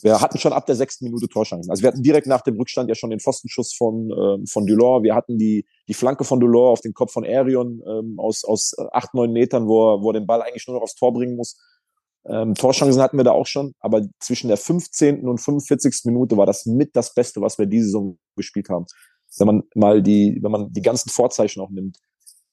wir 0.03 0.21
hatten 0.21 0.39
schon 0.39 0.53
ab 0.53 0.67
der 0.67 0.77
sechsten 0.77 1.05
Minute 1.05 1.29
Torschancen. 1.29 1.71
Also 1.71 1.83
wir 1.83 1.89
hatten 1.89 2.03
direkt 2.03 2.27
nach 2.27 2.41
dem 2.43 2.57
Rückstand 2.57 2.89
ja 2.89 2.95
schon 2.95 3.11
den 3.11 3.21
Pfostenschuss 3.21 3.75
von, 3.75 4.11
äh, 4.11 4.47
von 4.47 4.67
Dulor. 4.67 5.03
Wir 5.03 5.15
hatten 5.15 5.37
die, 5.37 5.67
die 5.89 5.95
Flanke 5.95 6.25
von 6.25 6.41
Dulor 6.41 6.71
auf 6.71 6.81
den 6.81 6.95
Kopf 6.95 7.12
von 7.12 7.25
Arion 7.25 7.83
ähm, 7.87 8.15
aus, 8.19 8.45
aus 8.45 8.75
acht, 8.93 9.15
neun 9.15 9.33
Metern, 9.33 9.67
wo 9.67 9.95
er, 9.95 10.03
wo 10.03 10.11
er 10.11 10.15
den 10.15 10.27
Ball 10.27 10.43
eigentlich 10.43 10.67
nur 10.67 10.77
noch 10.77 10.83
aufs 10.83 10.95
Tor 10.95 11.12
bringen 11.12 11.37
muss. 11.37 11.59
Ähm, 12.27 12.55
Torschancen 12.55 13.00
hatten 13.00 13.17
wir 13.17 13.25
da 13.25 13.33
auch 13.33 13.47
schon, 13.47 13.75
aber 13.81 14.03
zwischen 14.21 14.49
der 14.49 14.57
15. 14.57 15.27
und 15.27 15.39
45. 15.39 16.03
Minute 16.05 16.37
war 16.37 16.47
das 16.47 16.67
mit 16.67 16.95
das 16.95 17.15
Beste, 17.15 17.41
was 17.41 17.59
wir 17.59 17.67
diese 17.67 17.87
Saison 17.87 18.19
gespielt 18.37 18.69
haben. 18.69 18.87
Wenn 19.39 19.47
man 19.47 19.62
mal 19.75 20.03
die, 20.03 20.39
wenn 20.43 20.50
man 20.50 20.73
die 20.73 20.83
ganzen 20.83 21.09
Vorzeichen 21.11 21.61
auch 21.61 21.71
nimmt. 21.71 21.99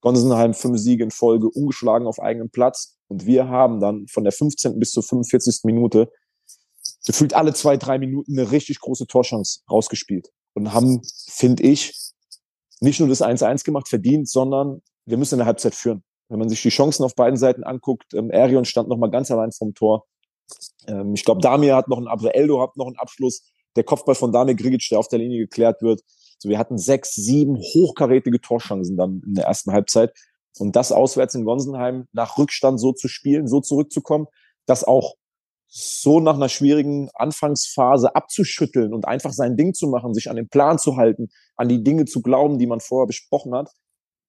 Gonsenheim 0.02 0.54
fünf 0.54 0.78
Siege 0.78 1.04
in 1.04 1.12
Folge, 1.12 1.50
ungeschlagen 1.50 2.08
auf 2.08 2.20
eigenem 2.20 2.50
Platz. 2.50 2.98
Und 3.08 3.26
wir 3.26 3.48
haben 3.48 3.80
dann 3.80 4.08
von 4.08 4.24
der 4.24 4.32
15. 4.32 4.80
bis 4.80 4.92
zur 4.92 5.04
45. 5.04 5.62
Minute 5.64 6.10
gefühlt 7.06 7.34
alle 7.34 7.54
zwei, 7.54 7.78
drei 7.78 7.98
Minuten 7.98 8.38
eine 8.38 8.52
richtig 8.52 8.80
große 8.80 9.08
Torchance 9.08 9.62
rausgespielt 9.70 10.30
und 10.54 10.74
haben, 10.74 11.02
finde 11.28 11.64
ich, 11.64 11.94
nicht 12.80 13.00
nur 13.00 13.10
das 13.10 13.22
1-1 13.22 13.64
gemacht, 13.64 13.88
verdient, 13.88 14.30
sondern 14.30 14.82
wir 15.06 15.18
müssen 15.18 15.36
in 15.36 15.40
der 15.40 15.48
Halbzeit 15.48 15.74
führen. 15.74 16.04
Wenn 16.30 16.40
man 16.40 16.50
sich 16.50 16.62
die 16.62 16.70
Chancen 16.70 17.04
auf 17.04 17.16
beiden 17.16 17.38
Seiten 17.38 17.64
anguckt, 17.64 18.14
ähm, 18.14 18.32
Arion 18.34 18.66
stand 18.66 18.90
noch 18.90 18.98
mal 18.98 19.10
ganz 19.10 19.32
allein 19.32 19.52
vom 19.52 19.74
Tor. 19.74 20.06
Ähm, 20.88 21.14
ich 21.14 21.24
glaube, 21.24 21.42
Damir 21.42 21.76
hat 21.76 21.88
noch 21.88 21.98
einen 21.98 22.08
Abschluss, 22.08 22.32
Eldo 22.34 22.62
hat 22.62 22.78
noch 22.78 22.88
einen 22.88 22.98
Abschluss. 22.98 23.44
Der 23.76 23.84
Kopfball 23.84 24.16
von 24.16 24.32
Damir 24.32 24.56
Grigic, 24.56 24.88
der 24.90 25.00
auf 25.00 25.08
der 25.08 25.20
Linie 25.20 25.40
geklärt 25.40 25.82
wird. 25.82 26.02
So, 26.40 26.50
wir 26.50 26.58
hatten 26.58 26.78
sechs, 26.78 27.14
sieben 27.16 27.58
hochkarätige 27.58 28.42
Torchancen 28.42 28.98
dann 28.98 29.22
in 29.26 29.36
der 29.36 29.46
ersten 29.46 29.72
Halbzeit. 29.72 30.14
Und 30.60 30.76
das 30.76 30.92
auswärts 30.92 31.36
in 31.36 31.46
Gonsenheim 31.46 32.08
nach 32.12 32.38
Rückstand 32.38 32.80
so 32.80 32.92
zu 32.92 33.08
spielen, 33.08 33.48
so 33.48 33.62
zurückzukommen, 33.62 34.28
das 34.66 34.84
auch 34.84 35.16
so 35.68 36.20
nach 36.20 36.36
einer 36.36 36.50
schwierigen 36.50 37.10
Anfangsphase 37.14 38.16
abzuschütteln 38.16 38.94
und 38.94 39.06
einfach 39.06 39.34
sein 39.34 39.58
Ding 39.58 39.74
zu 39.74 39.88
machen, 39.88 40.14
sich 40.14 40.30
an 40.30 40.38
den 40.38 40.48
Plan 40.48 40.80
zu 40.80 40.96
halten, 40.96 41.30
an 41.56 41.68
die 41.68 41.84
Dinge 41.84 42.06
zu 42.06 42.22
glauben, 42.22 42.58
die 42.58 42.68
man 42.68 42.80
vorher 42.80 43.06
besprochen 43.06 43.54
hat, 43.54 43.70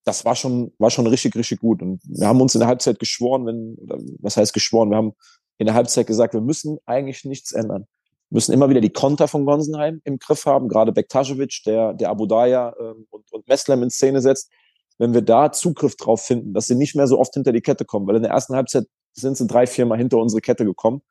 das 0.04 0.24
war 0.24 0.34
schon, 0.34 0.72
war 0.78 0.90
schon 0.90 1.06
richtig, 1.06 1.36
richtig 1.36 1.60
gut. 1.60 1.82
Und 1.82 2.00
wir 2.04 2.26
haben 2.26 2.40
uns 2.40 2.54
in 2.54 2.60
der 2.60 2.68
Halbzeit 2.68 2.98
geschworen, 2.98 3.46
wenn, 3.46 3.76
was 4.20 4.36
heißt 4.36 4.52
geschworen? 4.52 4.90
Wir 4.90 4.96
haben 4.96 5.12
in 5.58 5.66
der 5.66 5.74
Halbzeit 5.74 6.06
gesagt, 6.06 6.34
wir 6.34 6.40
müssen 6.40 6.78
eigentlich 6.86 7.24
nichts 7.24 7.52
ändern. 7.52 7.86
Wir 8.30 8.36
müssen 8.36 8.52
immer 8.52 8.68
wieder 8.70 8.80
die 8.80 8.92
Konter 8.92 9.28
von 9.28 9.44
Gonsenheim 9.44 10.00
im 10.04 10.18
Griff 10.18 10.46
haben, 10.46 10.68
gerade 10.68 10.92
Bektajovic, 10.92 11.62
der, 11.66 11.94
der 11.94 12.10
Abu 12.10 12.26
Daya 12.26 12.74
ähm, 12.78 13.06
und, 13.10 13.30
und 13.32 13.48
Meslem 13.48 13.82
in 13.82 13.90
Szene 13.90 14.20
setzt. 14.20 14.50
Wenn 14.98 15.14
wir 15.14 15.22
da 15.22 15.52
Zugriff 15.52 15.96
drauf 15.96 16.22
finden, 16.22 16.54
dass 16.54 16.66
sie 16.66 16.74
nicht 16.74 16.94
mehr 16.94 17.06
so 17.06 17.18
oft 17.18 17.34
hinter 17.34 17.52
die 17.52 17.60
Kette 17.60 17.84
kommen, 17.84 18.06
weil 18.06 18.16
in 18.16 18.22
der 18.22 18.32
ersten 18.32 18.54
Halbzeit 18.54 18.86
sind 19.14 19.36
sie 19.36 19.46
drei, 19.46 19.66
vier 19.66 19.86
Mal 19.86 19.98
hinter 19.98 20.18
unsere 20.18 20.40
Kette 20.40 20.64
gekommen 20.64 21.02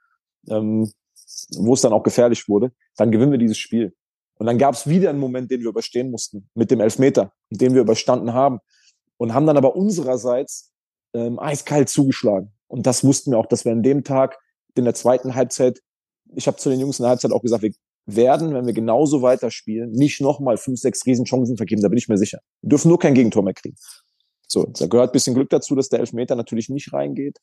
ähm, 0.49 0.91
wo 1.57 1.73
es 1.73 1.81
dann 1.81 1.93
auch 1.93 2.03
gefährlich 2.03 2.47
wurde, 2.47 2.71
dann 2.95 3.11
gewinnen 3.11 3.31
wir 3.31 3.39
dieses 3.39 3.57
Spiel. 3.57 3.95
Und 4.35 4.45
dann 4.45 4.57
gab 4.57 4.75
es 4.75 4.87
wieder 4.87 5.09
einen 5.09 5.19
Moment, 5.19 5.49
den 5.51 5.61
wir 5.61 5.69
überstehen 5.69 6.11
mussten, 6.11 6.49
mit 6.53 6.71
dem 6.71 6.79
Elfmeter, 6.79 7.33
den 7.49 7.73
wir 7.73 7.81
überstanden 7.81 8.33
haben. 8.33 8.59
Und 9.17 9.33
haben 9.33 9.47
dann 9.47 9.57
aber 9.57 9.75
unsererseits 9.75 10.71
ähm, 11.13 11.39
eiskalt 11.39 11.89
zugeschlagen. 11.89 12.51
Und 12.67 12.85
das 12.85 13.03
wussten 13.03 13.31
wir 13.31 13.39
auch, 13.39 13.45
dass 13.45 13.65
wir 13.65 13.71
an 13.71 13.83
dem 13.83 14.03
Tag 14.03 14.37
in 14.75 14.83
der 14.85 14.93
zweiten 14.93 15.35
Halbzeit, 15.35 15.81
ich 16.35 16.47
habe 16.47 16.57
zu 16.57 16.69
den 16.69 16.79
Jungs 16.79 16.99
in 16.99 17.03
der 17.03 17.09
Halbzeit 17.09 17.31
auch 17.31 17.41
gesagt, 17.41 17.63
wir 17.63 17.73
werden, 18.05 18.53
wenn 18.53 18.65
wir 18.65 18.73
genauso 18.73 19.21
weiterspielen, 19.21 19.91
nicht 19.91 20.21
nochmal 20.21 20.57
fünf, 20.57 20.79
sechs 20.79 21.05
Riesenchancen 21.05 21.57
vergeben, 21.57 21.81
da 21.81 21.89
bin 21.89 21.97
ich 21.97 22.07
mir 22.07 22.17
sicher. 22.17 22.39
Wir 22.61 22.69
dürfen 22.69 22.89
nur 22.89 22.99
kein 22.99 23.13
Gegentor 23.13 23.43
mehr 23.43 23.53
kriegen. 23.53 23.75
So, 24.47 24.65
da 24.65 24.87
gehört 24.87 25.11
bisschen 25.11 25.35
Glück 25.35 25.49
dazu, 25.49 25.75
dass 25.75 25.89
der 25.89 25.99
Elfmeter 25.99 26.35
natürlich 26.35 26.69
nicht 26.69 26.93
reingeht. 26.93 27.37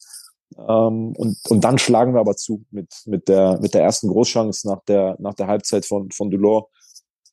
Ähm, 0.57 1.15
und, 1.17 1.39
und 1.49 1.65
dann 1.65 1.79
schlagen 1.79 2.15
wir 2.15 2.21
aber 2.21 2.37
zu 2.37 2.65
mit, 2.71 3.03
mit, 3.07 3.29
der, 3.29 3.59
mit 3.61 3.75
der 3.75 3.83
ersten 3.83 4.09
Großchance 4.09 4.67
nach 4.67 4.83
der, 4.85 5.17
nach 5.19 5.35
der 5.35 5.47
Halbzeit 5.47 5.85
von, 5.85 6.11
von 6.11 6.31
Dulor. 6.31 6.71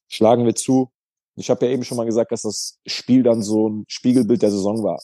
Schlagen 0.07 0.45
wir 0.45 0.55
zu. 0.55 0.91
Ich 1.35 1.49
habe 1.49 1.65
ja 1.65 1.71
eben 1.71 1.83
schon 1.83 1.97
mal 1.97 2.05
gesagt, 2.05 2.31
dass 2.31 2.41
das 2.43 2.79
Spiel 2.85 3.23
dann 3.23 3.41
so 3.41 3.69
ein 3.69 3.85
Spiegelbild 3.87 4.41
der 4.41 4.51
Saison 4.51 4.83
war. 4.83 4.99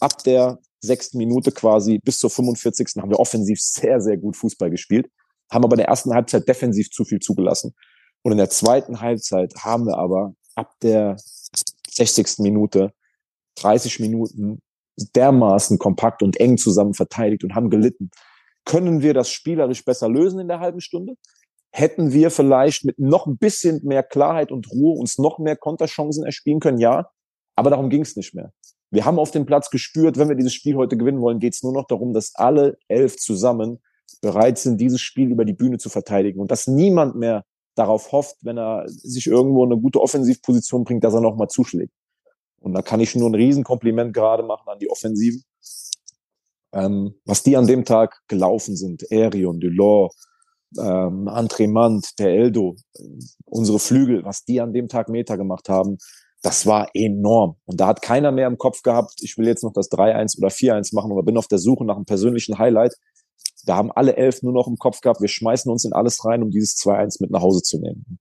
Ab 0.00 0.22
der 0.24 0.58
sechsten 0.80 1.18
Minute 1.18 1.52
quasi 1.52 1.98
bis 1.98 2.18
zur 2.18 2.30
45. 2.30 2.94
haben 2.96 3.10
wir 3.10 3.20
offensiv 3.20 3.60
sehr, 3.60 4.00
sehr 4.00 4.16
gut 4.16 4.36
Fußball 4.36 4.70
gespielt, 4.70 5.10
haben 5.50 5.64
aber 5.64 5.74
in 5.74 5.78
der 5.78 5.88
ersten 5.88 6.14
Halbzeit 6.14 6.48
defensiv 6.48 6.90
zu 6.90 7.04
viel 7.04 7.20
zugelassen. 7.20 7.74
Und 8.22 8.32
in 8.32 8.38
der 8.38 8.50
zweiten 8.50 9.00
Halbzeit 9.00 9.54
haben 9.58 9.86
wir 9.86 9.98
aber 9.98 10.34
ab 10.54 10.72
der 10.80 11.16
60. 11.90 12.38
Minute 12.38 12.92
30 13.56 14.00
Minuten 14.00 14.62
dermaßen 15.14 15.78
kompakt 15.78 16.22
und 16.22 16.38
eng 16.38 16.56
zusammen 16.56 16.94
verteidigt 16.94 17.44
und 17.44 17.54
haben 17.54 17.70
gelitten. 17.70 18.10
Können 18.64 19.02
wir 19.02 19.12
das 19.12 19.30
spielerisch 19.30 19.84
besser 19.84 20.08
lösen 20.08 20.40
in 20.40 20.48
der 20.48 20.60
halben 20.60 20.80
Stunde? 20.80 21.16
Hätten 21.76 22.12
wir 22.12 22.30
vielleicht 22.30 22.84
mit 22.84 23.00
noch 23.00 23.26
ein 23.26 23.36
bisschen 23.36 23.80
mehr 23.82 24.04
Klarheit 24.04 24.52
und 24.52 24.70
Ruhe 24.70 24.96
uns 24.96 25.18
noch 25.18 25.40
mehr 25.40 25.56
Konterchancen 25.56 26.24
erspielen 26.24 26.60
können? 26.60 26.78
Ja, 26.78 27.10
aber 27.56 27.70
darum 27.70 27.90
ging 27.90 28.02
es 28.02 28.14
nicht 28.14 28.32
mehr. 28.32 28.52
Wir 28.92 29.04
haben 29.04 29.18
auf 29.18 29.32
dem 29.32 29.44
Platz 29.44 29.70
gespürt, 29.70 30.16
wenn 30.16 30.28
wir 30.28 30.36
dieses 30.36 30.54
Spiel 30.54 30.76
heute 30.76 30.96
gewinnen 30.96 31.20
wollen, 31.20 31.40
geht 31.40 31.54
es 31.54 31.64
nur 31.64 31.72
noch 31.72 31.88
darum, 31.88 32.14
dass 32.14 32.36
alle 32.36 32.78
elf 32.86 33.16
zusammen 33.16 33.82
bereit 34.20 34.56
sind, 34.58 34.80
dieses 34.80 35.00
Spiel 35.00 35.32
über 35.32 35.44
die 35.44 35.52
Bühne 35.52 35.78
zu 35.78 35.88
verteidigen 35.88 36.38
und 36.38 36.52
dass 36.52 36.68
niemand 36.68 37.16
mehr 37.16 37.44
darauf 37.74 38.12
hofft, 38.12 38.36
wenn 38.42 38.56
er 38.56 38.84
sich 38.86 39.26
irgendwo 39.26 39.64
in 39.64 39.72
eine 39.72 39.80
gute 39.80 40.00
Offensivposition 40.00 40.84
bringt, 40.84 41.02
dass 41.02 41.14
er 41.14 41.22
nochmal 41.22 41.48
zuschlägt. 41.48 41.92
Und 42.60 42.74
da 42.74 42.82
kann 42.82 43.00
ich 43.00 43.16
nur 43.16 43.28
ein 43.28 43.34
Riesenkompliment 43.34 44.14
gerade 44.14 44.44
machen 44.44 44.68
an 44.68 44.78
die 44.78 44.88
Offensiven. 44.88 45.42
Ähm, 46.72 47.16
was 47.24 47.42
die 47.42 47.56
an 47.56 47.66
dem 47.66 47.84
Tag 47.84 48.22
gelaufen 48.28 48.76
sind, 48.76 49.10
Erion, 49.10 49.58
Delors, 49.58 50.14
ähm, 50.78 51.28
Antremant, 51.28 52.18
der 52.18 52.30
Eldo, 52.30 52.76
unsere 53.44 53.78
Flügel, 53.78 54.24
was 54.24 54.44
die 54.44 54.60
an 54.60 54.72
dem 54.72 54.88
Tag 54.88 55.08
Meter 55.08 55.36
gemacht 55.36 55.68
haben, 55.68 55.98
das 56.42 56.66
war 56.66 56.88
enorm. 56.94 57.56
Und 57.64 57.80
da 57.80 57.86
hat 57.86 58.02
keiner 58.02 58.30
mehr 58.30 58.46
im 58.46 58.58
Kopf 58.58 58.82
gehabt, 58.82 59.14
ich 59.22 59.38
will 59.38 59.46
jetzt 59.46 59.64
noch 59.64 59.72
das 59.72 59.90
3-1 59.90 60.38
oder 60.38 60.48
4-1 60.48 60.94
machen 60.94 61.10
oder 61.10 61.22
bin 61.22 61.38
auf 61.38 61.48
der 61.48 61.58
Suche 61.58 61.84
nach 61.84 61.96
einem 61.96 62.04
persönlichen 62.04 62.58
Highlight. 62.58 62.94
Da 63.64 63.76
haben 63.76 63.90
alle 63.90 64.16
elf 64.16 64.42
nur 64.42 64.52
noch 64.52 64.66
im 64.66 64.76
Kopf 64.76 65.00
gehabt, 65.00 65.22
wir 65.22 65.28
schmeißen 65.28 65.72
uns 65.72 65.84
in 65.84 65.94
alles 65.94 66.24
rein, 66.24 66.42
um 66.42 66.50
dieses 66.50 66.76
2-1 66.76 67.16
mit 67.20 67.30
nach 67.30 67.40
Hause 67.40 67.62
zu 67.62 67.78
nehmen. 67.78 68.18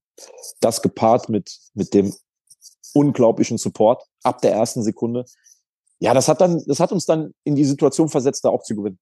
Das 0.61 0.81
gepaart 0.81 1.27
mit, 1.27 1.59
mit 1.73 1.93
dem 1.93 2.13
unglaublichen 2.93 3.57
Support 3.57 4.03
ab 4.23 4.41
der 4.41 4.53
ersten 4.53 4.83
Sekunde. 4.83 5.25
Ja, 5.99 6.13
das 6.13 6.27
hat 6.27 6.39
dann, 6.41 6.63
das 6.65 6.79
hat 6.79 6.91
uns 6.91 7.05
dann 7.05 7.33
in 7.43 7.55
die 7.55 7.65
Situation 7.65 8.09
versetzt, 8.09 8.45
da 8.45 8.49
auch 8.49 8.63
zu 8.63 8.75
gewinnen. 8.75 8.99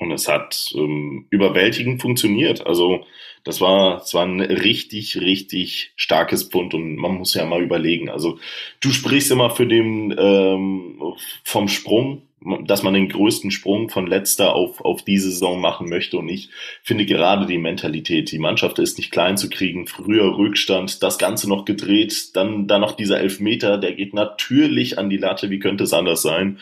Und 0.00 0.12
es 0.12 0.28
hat 0.28 0.72
ähm, 0.74 1.26
überwältigend 1.28 2.00
funktioniert. 2.00 2.66
Also 2.66 3.04
das 3.44 3.60
war, 3.60 3.98
das 3.98 4.14
war 4.14 4.24
ein 4.24 4.40
richtig, 4.40 5.20
richtig 5.20 5.92
starkes 5.94 6.44
Pfund 6.44 6.72
und 6.72 6.96
man 6.96 7.16
muss 7.16 7.34
ja 7.34 7.44
mal 7.44 7.62
überlegen. 7.62 8.08
Also 8.08 8.38
du 8.80 8.92
sprichst 8.92 9.30
immer 9.30 9.50
für 9.50 9.66
den 9.66 10.14
ähm, 10.18 11.00
vom 11.44 11.68
Sprung 11.68 12.22
dass 12.64 12.82
man 12.82 12.94
den 12.94 13.10
größten 13.10 13.50
Sprung 13.50 13.90
von 13.90 14.06
letzter 14.06 14.54
auf, 14.54 14.80
auf 14.80 15.04
diese 15.04 15.30
Saison 15.30 15.60
machen 15.60 15.90
möchte. 15.90 16.16
Und 16.16 16.30
ich 16.30 16.48
finde 16.82 17.04
gerade 17.04 17.44
die 17.44 17.58
Mentalität, 17.58 18.32
die 18.32 18.38
Mannschaft 18.38 18.78
ist 18.78 18.96
nicht 18.96 19.10
klein 19.10 19.36
zu 19.36 19.50
kriegen, 19.50 19.86
früher 19.86 20.38
Rückstand, 20.38 21.02
das 21.02 21.18
Ganze 21.18 21.50
noch 21.50 21.66
gedreht, 21.66 22.34
dann, 22.34 22.66
dann 22.66 22.80
noch 22.80 22.96
dieser 22.96 23.20
Elfmeter, 23.20 23.76
der 23.76 23.92
geht 23.92 24.14
natürlich 24.14 24.98
an 24.98 25.10
die 25.10 25.18
Latte, 25.18 25.50
wie 25.50 25.58
könnte 25.58 25.84
es 25.84 25.92
anders 25.92 26.22
sein? 26.22 26.58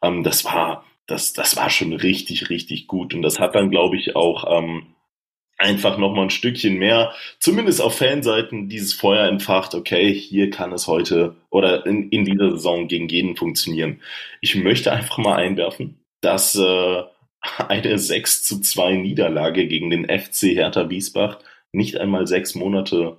Ähm, 0.00 0.22
das 0.22 0.46
war, 0.46 0.84
das, 1.08 1.32
das 1.32 1.56
war 1.56 1.70
schon 1.70 1.92
richtig, 1.92 2.50
richtig 2.50 2.86
gut. 2.86 3.14
Und 3.14 3.22
das 3.22 3.40
hat 3.40 3.54
dann, 3.54 3.70
glaube 3.70 3.96
ich, 3.96 4.14
auch 4.14 4.44
ähm, 4.60 4.94
einfach 5.56 5.98
noch 5.98 6.14
mal 6.14 6.24
ein 6.24 6.30
Stückchen 6.30 6.78
mehr, 6.78 7.12
zumindest 7.40 7.80
auf 7.80 7.98
Fanseiten, 7.98 8.68
dieses 8.68 8.94
Feuer 8.94 9.26
entfacht, 9.26 9.74
okay, 9.74 10.14
hier 10.14 10.50
kann 10.50 10.72
es 10.72 10.86
heute 10.86 11.34
oder 11.50 11.84
in, 11.86 12.10
in 12.10 12.24
dieser 12.24 12.52
Saison 12.52 12.86
gegen 12.86 13.08
jeden 13.08 13.36
funktionieren. 13.36 14.00
Ich 14.40 14.54
möchte 14.54 14.92
einfach 14.92 15.18
mal 15.18 15.36
einwerfen, 15.36 15.98
dass 16.20 16.54
äh, 16.54 17.02
eine 17.68 17.98
6 17.98 18.44
zu 18.44 18.60
2 18.60 18.96
Niederlage 18.96 19.66
gegen 19.66 19.90
den 19.90 20.04
FC 20.04 20.54
Hertha 20.54 20.84
Biesbach 20.84 21.38
nicht 21.72 21.98
einmal 21.98 22.26
sechs 22.26 22.54
Monate 22.54 23.16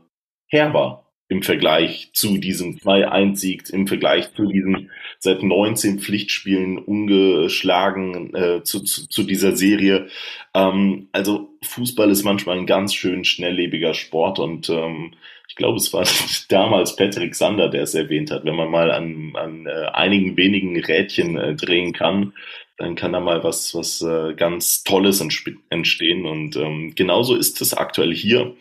her 0.47 0.73
war 0.73 1.08
im 1.29 1.43
Vergleich 1.43 2.09
zu 2.13 2.37
diesem 2.37 2.77
2-1-Sieg, 2.77 3.69
im 3.69 3.87
Vergleich 3.87 4.33
zu 4.33 4.47
diesem 4.47 4.89
seit 5.19 5.43
19 5.43 5.99
Pflichtspielen 5.99 6.79
ungeschlagen 6.79 8.33
äh, 8.33 8.63
zu, 8.63 8.81
zu, 8.81 9.07
zu 9.07 9.23
dieser 9.23 9.55
Serie. 9.55 10.07
Ähm, 10.55 11.07
also 11.11 11.49
Fußball 11.63 12.09
ist 12.09 12.23
manchmal 12.23 12.57
ein 12.57 12.65
ganz 12.65 12.95
schön 12.95 13.23
schnelllebiger 13.23 13.93
Sport 13.93 14.39
und 14.39 14.69
ähm, 14.69 15.13
ich 15.47 15.55
glaube, 15.55 15.77
es 15.77 15.93
war 15.93 16.05
damals 16.49 16.95
Patrick 16.95 17.35
Sander, 17.35 17.69
der 17.69 17.83
es 17.83 17.93
erwähnt 17.93 18.31
hat, 18.31 18.43
wenn 18.43 18.55
man 18.55 18.71
mal 18.71 18.89
an, 18.91 19.33
an 19.35 19.67
äh, 19.67 19.85
einigen 19.93 20.35
wenigen 20.35 20.79
Rädchen 20.83 21.37
äh, 21.37 21.55
drehen 21.55 21.93
kann, 21.93 22.33
dann 22.77 22.95
kann 22.95 23.13
da 23.13 23.19
mal 23.19 23.43
was, 23.43 23.75
was 23.75 24.01
äh, 24.01 24.33
ganz 24.33 24.83
Tolles 24.83 25.21
entstehen. 25.69 26.25
Und 26.25 26.55
ähm, 26.55 26.93
genauso 26.95 27.35
ist 27.35 27.61
es 27.61 27.73
aktuell 27.73 28.15
hier. 28.15 28.55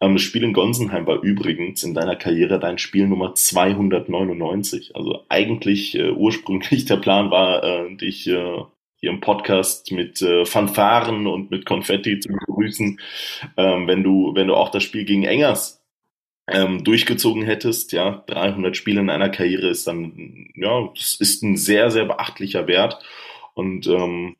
Ähm, 0.00 0.14
das 0.14 0.22
Spiel 0.22 0.44
in 0.44 0.52
Gonsenheim 0.52 1.06
war 1.06 1.22
übrigens 1.22 1.82
in 1.82 1.94
deiner 1.94 2.16
Karriere 2.16 2.58
dein 2.58 2.78
Spiel 2.78 3.06
Nummer 3.06 3.34
299. 3.34 4.94
Also 4.96 5.24
eigentlich 5.28 5.94
äh, 5.94 6.10
ursprünglich 6.10 6.84
der 6.84 6.96
Plan 6.96 7.30
war, 7.30 7.64
äh, 7.64 7.96
dich 7.96 8.26
äh, 8.26 8.62
hier 8.98 9.10
im 9.10 9.20
Podcast 9.20 9.92
mit 9.92 10.22
äh, 10.22 10.44
Fanfaren 10.44 11.26
und 11.26 11.50
mit 11.50 11.66
Konfetti 11.66 12.18
zu 12.20 12.28
begrüßen, 12.30 12.98
ähm, 13.56 13.86
wenn 13.86 14.02
du, 14.02 14.34
wenn 14.34 14.48
du 14.48 14.54
auch 14.54 14.70
das 14.70 14.82
Spiel 14.82 15.04
gegen 15.04 15.24
Engers 15.24 15.82
ähm, 16.48 16.84
durchgezogen 16.84 17.42
hättest, 17.42 17.92
ja, 17.92 18.24
300 18.26 18.76
Spiele 18.76 19.00
in 19.00 19.10
einer 19.10 19.28
Karriere 19.28 19.68
ist 19.68 19.86
dann, 19.86 20.48
ja, 20.54 20.88
das 20.94 21.14
ist 21.14 21.42
ein 21.42 21.56
sehr, 21.56 21.90
sehr 21.90 22.04
beachtlicher 22.04 22.66
Wert. 22.66 23.02
Und 23.54 23.86
ähm, 23.86 24.36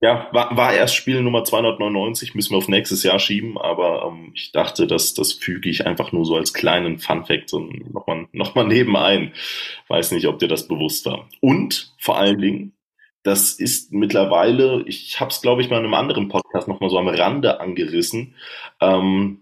ja, 0.00 0.28
war, 0.32 0.56
war 0.56 0.72
erst 0.72 0.94
Spiel 0.94 1.22
Nummer 1.22 1.42
299, 1.42 2.34
müssen 2.34 2.52
wir 2.52 2.58
auf 2.58 2.68
nächstes 2.68 3.02
Jahr 3.02 3.18
schieben, 3.18 3.58
aber 3.58 4.04
ähm, 4.06 4.30
ich 4.34 4.52
dachte, 4.52 4.86
dass 4.86 5.14
das 5.14 5.32
füge 5.32 5.68
ich 5.68 5.86
einfach 5.86 6.12
nur 6.12 6.24
so 6.24 6.36
als 6.36 6.54
kleinen 6.54 6.98
Fun-Fact 6.98 7.48
so 7.48 7.58
nochmal 7.60 8.28
noch 8.32 8.54
mal 8.54 8.66
nebenein. 8.66 9.32
Weiß 9.88 10.12
nicht, 10.12 10.28
ob 10.28 10.38
dir 10.38 10.48
das 10.48 10.68
bewusst 10.68 11.06
war. 11.06 11.28
Und 11.40 11.92
vor 11.98 12.16
allen 12.16 12.40
Dingen, 12.40 12.72
das 13.24 13.54
ist 13.54 13.92
mittlerweile, 13.92 14.84
ich 14.86 15.18
habe 15.18 15.30
es, 15.30 15.42
glaube 15.42 15.62
ich, 15.62 15.70
mal 15.70 15.78
in 15.78 15.84
einem 15.84 15.94
anderen 15.94 16.28
Podcast 16.28 16.68
nochmal 16.68 16.90
so 16.90 16.98
am 16.98 17.08
Rande 17.08 17.58
angerissen, 17.60 18.34
ähm, 18.80 19.40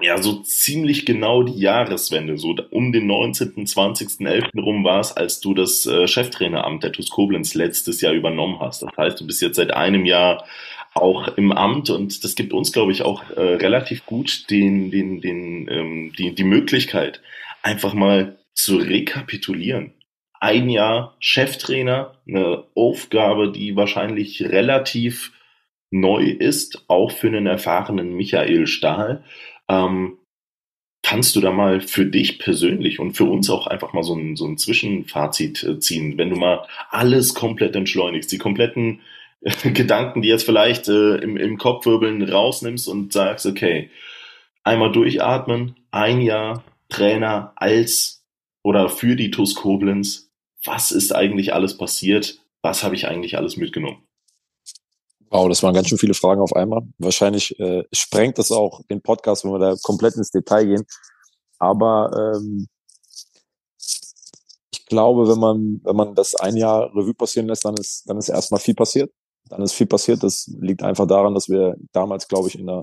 ja, 0.00 0.20
so 0.20 0.40
ziemlich 0.42 1.06
genau 1.06 1.42
die 1.42 1.58
Jahreswende, 1.58 2.38
so 2.38 2.54
um 2.70 2.92
den 2.92 3.06
19., 3.06 3.66
20., 3.66 4.20
11. 4.26 4.44
rum 4.56 4.84
war 4.84 5.00
es, 5.00 5.16
als 5.16 5.40
du 5.40 5.54
das 5.54 5.86
äh, 5.86 6.06
Cheftraineramt 6.06 6.84
der 6.84 6.92
TuS 6.92 7.10
Koblenz 7.10 7.54
letztes 7.54 8.00
Jahr 8.00 8.12
übernommen 8.12 8.60
hast. 8.60 8.82
Das 8.82 8.96
heißt, 8.96 9.20
du 9.20 9.26
bist 9.26 9.42
jetzt 9.42 9.56
seit 9.56 9.72
einem 9.72 10.04
Jahr 10.04 10.44
auch 10.94 11.28
im 11.36 11.52
Amt 11.52 11.90
und 11.90 12.24
das 12.24 12.34
gibt 12.34 12.52
uns, 12.52 12.72
glaube 12.72 12.92
ich, 12.92 13.02
auch 13.02 13.28
äh, 13.30 13.40
relativ 13.40 14.06
gut 14.06 14.50
den, 14.50 14.90
den, 14.90 15.20
den, 15.20 15.68
ähm, 15.70 16.12
die, 16.18 16.34
die 16.34 16.44
Möglichkeit, 16.44 17.20
einfach 17.62 17.94
mal 17.94 18.38
zu 18.54 18.76
rekapitulieren. 18.76 19.92
Ein 20.40 20.68
Jahr 20.70 21.16
Cheftrainer, 21.18 22.14
eine 22.26 22.64
Aufgabe, 22.74 23.50
die 23.50 23.76
wahrscheinlich 23.76 24.42
relativ 24.42 25.32
neu 25.90 26.24
ist, 26.24 26.84
auch 26.88 27.10
für 27.10 27.28
einen 27.28 27.46
erfahrenen 27.46 28.14
Michael 28.14 28.66
Stahl. 28.66 29.24
Ähm, 29.70 30.18
kannst 31.02 31.36
du 31.36 31.40
da 31.40 31.52
mal 31.52 31.80
für 31.80 32.06
dich 32.06 32.38
persönlich 32.38 32.98
und 32.98 33.14
für 33.14 33.24
uns 33.24 33.48
auch 33.50 33.66
einfach 33.66 33.92
mal 33.92 34.02
so 34.02 34.14
ein, 34.14 34.36
so 34.36 34.46
ein 34.46 34.58
Zwischenfazit 34.58 35.62
äh, 35.62 35.78
ziehen, 35.78 36.18
wenn 36.18 36.30
du 36.30 36.36
mal 36.36 36.66
alles 36.90 37.34
komplett 37.34 37.76
entschleunigst, 37.76 38.30
die 38.30 38.38
kompletten 38.38 39.00
äh, 39.40 39.70
Gedanken, 39.72 40.22
die 40.22 40.28
jetzt 40.28 40.44
vielleicht 40.44 40.88
äh, 40.88 41.16
im, 41.16 41.36
im 41.36 41.58
Kopfwirbeln 41.58 42.22
rausnimmst 42.22 42.88
und 42.88 43.12
sagst, 43.12 43.46
okay, 43.46 43.90
einmal 44.64 44.92
durchatmen, 44.92 45.76
ein 45.90 46.20
Jahr 46.20 46.64
Trainer 46.88 47.52
als 47.56 48.24
oder 48.62 48.88
für 48.88 49.16
die 49.16 49.30
TuS 49.30 49.54
Koblenz, 49.54 50.30
was 50.64 50.90
ist 50.90 51.14
eigentlich 51.14 51.54
alles 51.54 51.78
passiert? 51.78 52.40
Was 52.62 52.82
habe 52.82 52.94
ich 52.94 53.06
eigentlich 53.06 53.38
alles 53.38 53.56
mitgenommen? 53.56 54.07
Wow, 55.30 55.48
das 55.48 55.62
waren 55.62 55.74
ganz 55.74 55.88
schön 55.88 55.98
viele 55.98 56.14
Fragen 56.14 56.40
auf 56.40 56.54
einmal. 56.54 56.82
Wahrscheinlich 56.98 57.58
äh, 57.60 57.84
sprengt 57.92 58.38
das 58.38 58.50
auch 58.50 58.80
den 58.90 59.02
Podcast, 59.02 59.44
wenn 59.44 59.52
wir 59.52 59.58
da 59.58 59.76
komplett 59.82 60.16
ins 60.16 60.30
Detail 60.30 60.64
gehen. 60.64 60.86
Aber 61.58 62.10
ähm, 62.34 62.66
ich 64.72 64.86
glaube, 64.86 65.28
wenn 65.28 65.38
man, 65.38 65.80
wenn 65.84 65.96
man 65.96 66.14
das 66.14 66.34
ein 66.34 66.56
Jahr 66.56 66.90
Revue 66.94 67.14
passieren 67.14 67.46
lässt, 67.46 67.64
dann 67.64 67.74
ist, 67.74 68.08
dann 68.08 68.16
ist 68.16 68.30
erstmal 68.30 68.60
viel 68.60 68.74
passiert. 68.74 69.12
Dann 69.50 69.62
ist 69.62 69.72
viel 69.72 69.86
passiert. 69.86 70.22
Das 70.22 70.50
liegt 70.60 70.82
einfach 70.82 71.06
daran, 71.06 71.34
dass 71.34 71.48
wir 71.48 71.76
damals, 71.92 72.28
glaube 72.28 72.48
ich, 72.48 72.58
in 72.58 72.68
einer, 72.68 72.82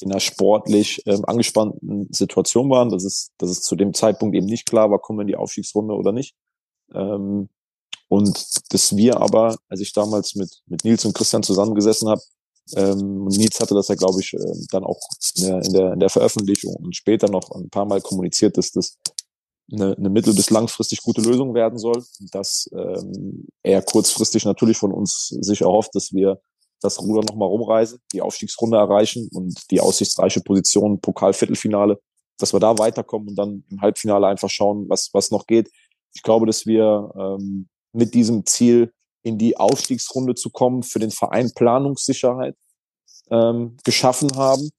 in 0.00 0.10
einer 0.10 0.20
sportlich 0.20 1.02
ähm, 1.06 1.24
angespannten 1.26 2.08
Situation 2.12 2.68
waren. 2.68 2.90
Das 2.90 3.04
ist, 3.04 3.32
dass 3.38 3.48
es 3.48 3.62
zu 3.62 3.76
dem 3.76 3.94
Zeitpunkt 3.94 4.36
eben 4.36 4.46
nicht 4.46 4.66
klar 4.66 4.90
war, 4.90 4.98
kommen 4.98 5.20
wir 5.20 5.22
in 5.22 5.28
die 5.28 5.36
Aufstiegsrunde 5.36 5.94
oder 5.94 6.12
nicht. 6.12 6.34
Ähm, 6.92 7.48
und 8.08 8.72
dass 8.72 8.96
wir 8.96 9.20
aber, 9.20 9.56
als 9.68 9.80
ich 9.80 9.92
damals 9.92 10.34
mit, 10.34 10.50
mit 10.66 10.84
Nils 10.84 11.04
und 11.04 11.14
Christian 11.14 11.42
zusammengesessen 11.42 12.08
habe, 12.08 12.22
ähm, 12.74 13.24
Nils 13.26 13.60
hatte 13.60 13.74
das 13.74 13.88
ja, 13.88 13.94
glaube 13.94 14.20
ich, 14.20 14.34
äh, 14.34 14.38
dann 14.70 14.84
auch 14.84 15.00
in 15.36 15.72
der, 15.72 15.92
in, 15.92 16.00
der, 16.00 16.10
Veröffentlichung 16.10 16.74
und 16.76 16.96
später 16.96 17.28
noch 17.30 17.50
ein 17.52 17.70
paar 17.70 17.86
Mal 17.86 18.00
kommuniziert, 18.00 18.58
dass 18.58 18.72
das 18.72 18.98
eine, 19.72 19.96
eine 19.96 20.10
mittel- 20.10 20.34
bis 20.34 20.50
langfristig 20.50 21.02
gute 21.02 21.20
Lösung 21.20 21.54
werden 21.54 21.78
soll. 21.78 22.02
Dass 22.32 22.68
ähm, 22.72 23.46
er 23.62 23.82
kurzfristig 23.82 24.44
natürlich 24.44 24.76
von 24.76 24.92
uns 24.92 25.28
sich 25.40 25.60
erhofft, 25.60 25.94
dass 25.94 26.12
wir 26.12 26.40
das 26.80 27.00
Ruder 27.00 27.22
nochmal 27.22 27.48
rumreisen, 27.48 28.00
die 28.12 28.22
Aufstiegsrunde 28.22 28.76
erreichen 28.76 29.28
und 29.32 29.70
die 29.70 29.80
aussichtsreiche 29.80 30.40
Position 30.40 31.00
Pokal-Viertelfinale, 31.00 32.00
dass 32.38 32.52
wir 32.52 32.60
da 32.60 32.78
weiterkommen 32.78 33.28
und 33.28 33.34
dann 33.34 33.64
im 33.70 33.80
Halbfinale 33.80 34.26
einfach 34.26 34.50
schauen, 34.50 34.88
was, 34.88 35.10
was 35.12 35.30
noch 35.30 35.46
geht. 35.46 35.70
Ich 36.14 36.22
glaube, 36.22 36.46
dass 36.46 36.66
wir 36.66 37.12
ähm, 37.16 37.68
mit 37.92 38.14
diesem 38.14 38.46
Ziel 38.46 38.92
in 39.22 39.38
die 39.38 39.56
Aufstiegsrunde 39.56 40.34
zu 40.34 40.50
kommen, 40.50 40.82
für 40.82 40.98
den 40.98 41.10
Verein 41.10 41.52
Planungssicherheit 41.54 42.56
ähm, 43.30 43.76
geschaffen 43.84 44.36
haben, 44.36 44.70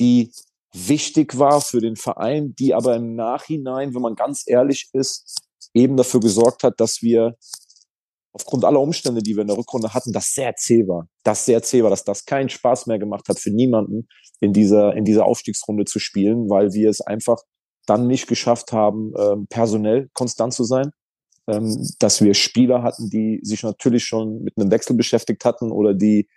die 0.00 0.32
wichtig 0.72 1.38
war 1.38 1.60
für 1.60 1.80
den 1.80 1.96
Verein, 1.96 2.54
die 2.56 2.74
aber 2.74 2.96
im 2.96 3.14
Nachhinein, 3.14 3.94
wenn 3.94 4.02
man 4.02 4.14
ganz 4.14 4.44
ehrlich 4.46 4.88
ist, 4.92 5.36
eben 5.74 5.96
dafür 5.96 6.20
gesorgt 6.20 6.64
hat, 6.64 6.80
dass 6.80 7.02
wir 7.02 7.36
aufgrund 8.32 8.64
aller 8.64 8.80
Umstände, 8.80 9.22
die 9.22 9.34
wir 9.34 9.42
in 9.42 9.48
der 9.48 9.56
Rückrunde 9.56 9.94
hatten, 9.94 10.12
das 10.12 10.32
sehr 10.32 10.54
zäh 10.56 10.86
war. 10.86 11.08
Das 11.22 11.46
sehr 11.46 11.62
zäh 11.62 11.82
war, 11.82 11.90
dass 11.90 12.04
das 12.04 12.26
keinen 12.26 12.50
Spaß 12.50 12.86
mehr 12.86 12.98
gemacht 12.98 13.28
hat 13.28 13.38
für 13.38 13.50
niemanden 13.50 14.08
in 14.40 14.52
dieser, 14.52 14.94
in 14.94 15.04
dieser 15.04 15.24
Aufstiegsrunde 15.24 15.86
zu 15.86 15.98
spielen, 15.98 16.50
weil 16.50 16.72
wir 16.72 16.90
es 16.90 17.00
einfach 17.00 17.38
dann 17.86 18.06
nicht 18.06 18.26
geschafft 18.26 18.72
haben, 18.72 19.14
ähm, 19.18 19.46
personell 19.48 20.10
konstant 20.12 20.52
zu 20.52 20.64
sein 20.64 20.90
ähm, 21.46 21.88
dass 21.98 22.22
wir 22.22 22.34
Spieler 22.34 22.82
hatten, 22.82 23.10
die 23.10 23.40
sich 23.42 23.62
natürlich 23.62 24.04
schon 24.04 24.42
mit 24.42 24.58
einem 24.58 24.70
Wechsel 24.70 24.96
beschäftigt 24.96 25.44
hatten 25.44 25.70
oder 25.70 25.94
die 25.94 26.28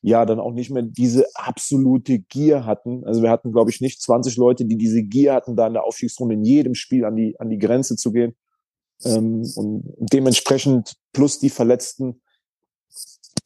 ja 0.00 0.24
dann 0.24 0.38
auch 0.38 0.52
nicht 0.52 0.70
mehr 0.70 0.82
diese 0.82 1.26
absolute 1.34 2.20
Gier 2.20 2.64
hatten. 2.64 3.04
Also 3.04 3.22
wir 3.22 3.30
hatten, 3.30 3.52
glaube 3.52 3.70
ich, 3.70 3.80
nicht 3.80 4.00
20 4.00 4.36
Leute, 4.36 4.64
die 4.64 4.76
diese 4.76 5.02
Gier 5.02 5.34
hatten, 5.34 5.56
da 5.56 5.66
in 5.66 5.72
der 5.72 5.84
Aufstiegsrunde 5.84 6.34
in 6.34 6.44
jedem 6.44 6.74
Spiel 6.74 7.04
an 7.04 7.16
die, 7.16 7.38
an 7.40 7.50
die 7.50 7.58
Grenze 7.58 7.96
zu 7.96 8.12
gehen. 8.12 8.36
Ähm, 9.04 9.42
und 9.56 9.84
dementsprechend 9.98 10.94
plus 11.12 11.38
die 11.38 11.50
Verletzten, 11.50 12.20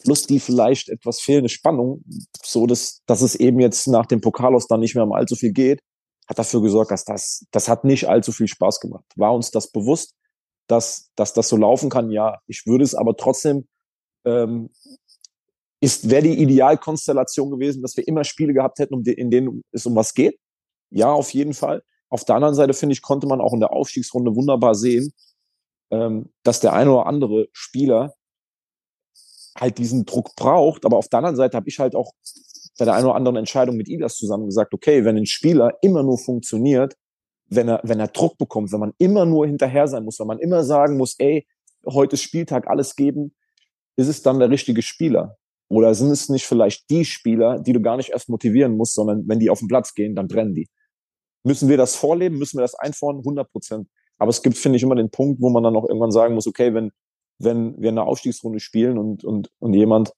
plus 0.03 0.27
die 0.27 0.41
vielleicht 0.41 0.89
etwas 0.89 1.21
fehlende 1.21 1.49
Spannung, 1.49 2.05
so 2.43 2.67
dass, 2.67 3.03
dass 3.07 3.23
es 3.23 3.35
eben 3.35 3.61
jetzt 3.61 3.87
nach 3.87 4.07
dem 4.07 4.21
Pokalos 4.21 4.67
dann 4.67 4.81
nicht 4.81 4.95
mehr 4.95 5.05
um 5.05 5.13
allzu 5.13 5.37
viel 5.37 5.53
geht, 5.53 5.81
hat 6.29 6.39
dafür 6.39 6.63
gesorgt, 6.63 6.91
dass 6.91 7.05
das, 7.05 7.47
das 7.51 7.69
hat 7.69 7.85
nicht 7.85 8.09
allzu 8.09 8.33
viel 8.33 8.49
Spaß 8.49 8.81
gemacht. 8.81 9.05
War 9.17 9.35
uns 9.35 9.51
das 9.51 9.71
bewusst? 9.71 10.15
Dass, 10.67 11.11
dass 11.17 11.33
das 11.35 11.49
so 11.49 11.57
laufen 11.57 11.91
kann, 11.91 12.11
ja. 12.11 12.41
Ich 12.47 12.67
würde 12.67 12.85
es 12.85 12.95
aber 12.95 13.17
trotzdem, 13.17 13.67
ähm, 14.25 14.71
ist, 15.81 16.09
wäre 16.09 16.23
die 16.23 16.41
Idealkonstellation 16.41 17.51
gewesen, 17.51 17.83
dass 17.83 17.97
wir 17.97 18.07
immer 18.07 18.25
Spiele 18.25 18.55
gehabt 18.55 18.79
hätten, 18.79 18.95
um 18.95 19.03
die, 19.03 19.13
in 19.13 19.31
denen 19.31 19.63
es 19.73 19.85
um 19.85 19.97
was 19.97 20.15
geht. 20.15 20.39
Ja, 20.91 21.13
auf 21.13 21.33
jeden 21.35 21.55
Fall. 21.55 21.83
Auf 22.09 22.25
der 22.25 22.37
anderen 22.37 22.55
Seite, 22.55 22.75
finde 22.75 22.93
ich, 22.93 23.03
konnte 23.03 23.27
man 23.27 23.41
auch 23.41 23.55
in 23.55 23.61
der 23.61 23.73
Aufstiegsrunde 23.73 24.37
wunderbar 24.37 24.75
sehen, 24.75 25.13
ähm, 25.91 26.31
dass 26.43 26.61
der 26.61 26.73
eine 26.75 26.93
oder 26.93 27.07
andere 27.07 27.49
Spieler 27.53 28.15
halt 29.59 29.79
diesen 29.79 30.05
Druck 30.05 30.37
braucht. 30.37 30.85
Aber 30.85 30.99
auf 30.99 31.09
der 31.09 31.19
anderen 31.19 31.37
Seite 31.37 31.57
habe 31.57 31.69
ich 31.69 31.79
halt 31.79 31.95
auch 31.95 32.13
bei 32.79 32.85
der 32.85 32.95
einen 32.95 33.07
oder 33.07 33.15
anderen 33.15 33.37
Entscheidung 33.37 33.77
mit 33.77 33.89
Ilas 33.89 34.17
zusammen 34.17 34.47
gesagt, 34.47 34.75
okay, 34.75 35.05
wenn 35.05 35.17
ein 35.17 35.27
Spieler 35.27 35.77
immer 35.83 36.03
nur 36.03 36.19
funktioniert, 36.19 36.97
wenn 37.55 37.69
er, 37.69 37.81
wenn 37.85 38.01
er 38.01 38.09
Druck 38.09 38.39
bekommt, 38.39 38.73
wenn 38.73 38.81
man 38.81 38.95
immer 38.99 39.27
nur 39.27 39.47
hinterher 39.47 39.87
sein 39.89 40.05
muss, 40.05 40.19
wenn 40.19 40.27
man 40.27 40.39
immer 40.39 40.65
sagen 40.65 40.97
muss, 40.97 41.15
ey, 41.19 41.47
heute 41.87 42.15
ist 42.15 42.23
Spieltag, 42.23 42.69
alles 42.69 42.97
geben, 42.97 43.35
ist 43.97 44.09
es 44.09 44.23
dann 44.23 44.39
der 44.39 44.51
richtige 44.51 44.83
Spieler? 44.83 45.37
Oder 45.69 45.95
sind 45.95 46.11
es 46.11 46.29
nicht 46.29 46.47
vielleicht 46.47 46.89
die 46.91 47.05
Spieler, 47.05 47.59
die 47.59 47.73
du 47.73 47.81
gar 47.81 47.97
nicht 47.97 48.11
erst 48.11 48.29
motivieren 48.29 48.77
musst, 48.77 48.95
sondern 48.95 49.27
wenn 49.29 49.39
die 49.39 49.51
auf 49.51 49.59
den 49.59 49.69
Platz 49.69 49.95
gehen, 49.95 50.15
dann 50.15 50.29
brennen 50.29 50.55
die? 50.55 50.69
Müssen 51.45 51.69
wir 51.69 51.77
das 51.77 51.97
vorleben? 51.97 52.39
Müssen 52.39 52.59
wir 52.59 52.63
das 52.63 52.75
einfordern? 52.75 53.21
100 53.21 53.51
Prozent. 53.51 53.89
Aber 54.19 54.31
es 54.31 54.43
gibt, 54.43 54.57
finde 54.57 54.77
ich, 54.77 54.83
immer 54.83 54.95
den 54.95 55.11
Punkt, 55.11 55.41
wo 55.41 55.51
man 55.51 55.63
dann 55.63 55.77
auch 55.77 55.89
irgendwann 55.89 56.13
sagen 56.13 56.35
muss, 56.35 56.47
okay, 56.47 56.75
wenn, 56.75 56.93
wenn 57.39 57.81
wir 57.81 57.91
eine 57.91 58.05
Aufstiegsrunde 58.05 58.61
spielen 58.61 58.99
und, 58.99 59.25
und, 59.25 59.51
und 59.59 59.75
jemand, 59.75 60.13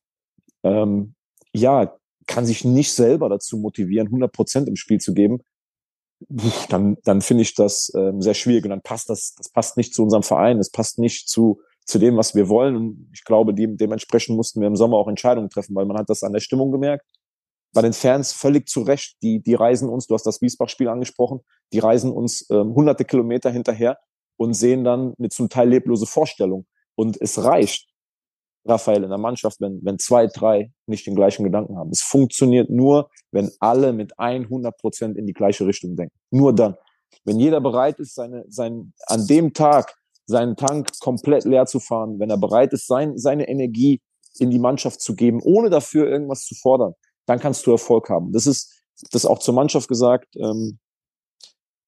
ähm, 0.63 1.15
ja, 1.53 1.97
kann 2.27 2.47
sich 2.47 2.65
nicht 2.65 2.93
selber 2.93 3.29
dazu 3.29 3.57
motivieren, 3.57 4.09
100 4.09 4.33
Prozent 4.33 4.69
im 4.69 4.77
Spiel 4.77 4.99
zu 4.99 5.15
geben, 5.15 5.41
dann, 6.69 6.97
dann 7.05 7.21
finde 7.21 7.43
ich 7.43 7.55
das 7.55 7.93
ähm, 7.97 8.21
sehr 8.21 8.35
schwierig 8.35 8.65
und 8.65 8.71
dann 8.71 8.83
passt 8.83 9.11
das, 9.11 9.35
das 9.37 9.49
passt 9.49 9.77
nicht 9.77 9.95
zu 9.95 10.03
unserem 10.03 10.23
Verein, 10.23 10.59
es 10.59 10.71
passt 10.71 10.99
nicht 10.99 11.29
zu, 11.29 11.61
zu 11.85 11.99
dem, 11.99 12.17
was 12.17 12.35
wir 12.35 12.49
wollen. 12.49 12.77
Und 12.77 13.11
ich 13.13 13.25
glaube, 13.25 13.55
die, 13.55 13.77
dementsprechend 13.77 14.37
mussten 14.37 14.61
wir 14.61 14.69
im 14.69 14.77
Sommer 14.77 14.97
auch 14.97 15.09
Entscheidungen 15.09 15.51
treffen, 15.51 15.75
weil 15.75 15.87
man 15.87 15.99
hat 15.99 16.11
das 16.11 16.23
an 16.23 16.33
der 16.33 16.41
Stimmung 16.41 16.73
gemerkt. 16.73 17.05
Bei 17.73 17.83
den 17.83 17.93
Fans 17.93 18.33
völlig 18.33 18.69
zu 18.69 18.83
Recht, 18.83 19.17
die, 19.23 19.43
die 19.43 19.55
reisen 19.55 19.89
uns, 19.89 20.07
du 20.07 20.15
hast 20.15 20.27
das 20.27 20.41
Wiesbach-Spiel 20.41 20.89
angesprochen, 20.89 21.41
die 21.73 21.81
reisen 21.81 22.13
uns 22.13 22.49
ähm, 22.51 22.75
hunderte 22.75 23.05
Kilometer 23.05 23.51
hinterher 23.51 23.99
und 24.37 24.55
sehen 24.55 24.85
dann 24.85 25.15
eine 25.19 25.29
zum 25.29 25.49
Teil 25.49 25.69
leblose 25.69 26.07
Vorstellung. 26.07 26.67
Und 26.95 27.21
es 27.21 27.43
reicht, 27.43 27.89
Raphael, 28.67 29.03
in 29.03 29.11
der 29.11 29.19
Mannschaft, 29.19 29.61
wenn, 29.61 29.81
wenn 29.85 29.99
zwei, 29.99 30.27
drei 30.27 30.73
nicht 30.87 31.07
den 31.07 31.15
gleichen 31.15 31.45
Gedanken 31.45 31.77
haben. 31.77 31.91
Es 31.91 32.03
funktioniert 32.03 32.71
nur, 32.71 33.11
wenn 33.31 33.51
alle 33.61 33.93
mit 33.93 34.19
100 34.19 34.77
Prozent 34.79 35.19
in 35.19 35.27
die 35.27 35.33
gleiche 35.33 35.67
Richtung 35.67 35.97
denken. 35.97 36.15
Nur 36.31 36.55
dann. 36.55 36.77
Wenn 37.25 37.39
jeder 37.39 37.61
bereit 37.61 38.01
ist, 38.01 38.15
seine, 38.15 38.45
sein, 38.49 38.93
an 39.07 39.27
dem 39.27 39.53
Tag 39.53 39.95
seinen 40.27 40.57
Tank 40.57 40.99
komplett 41.01 41.45
leer 41.45 41.67
zu 41.67 41.79
fahren, 41.81 42.19
wenn 42.19 42.31
er 42.31 42.39
bereit 42.39 42.73
ist, 42.73 42.87
sein, 42.87 43.19
seine 43.19 43.49
Energie 43.49 44.01
in 44.39 44.51
die 44.51 44.59
Mannschaft 44.59 45.01
zu 45.01 45.15
geben, 45.15 45.41
ohne 45.43 45.69
dafür 45.69 46.09
irgendwas 46.09 46.45
zu 46.45 46.55
fordern, 46.55 46.95
dann 47.27 47.39
kannst 47.39 47.67
du 47.67 47.73
Erfolg 47.73 48.09
haben. 48.09 48.33
Das 48.33 48.47
ist 48.47 48.83
das 49.11 49.27
auch 49.27 49.39
zur 49.39 49.55
Mannschaft 49.55 49.89
gesagt, 49.89 50.35
ähm, 50.37 50.79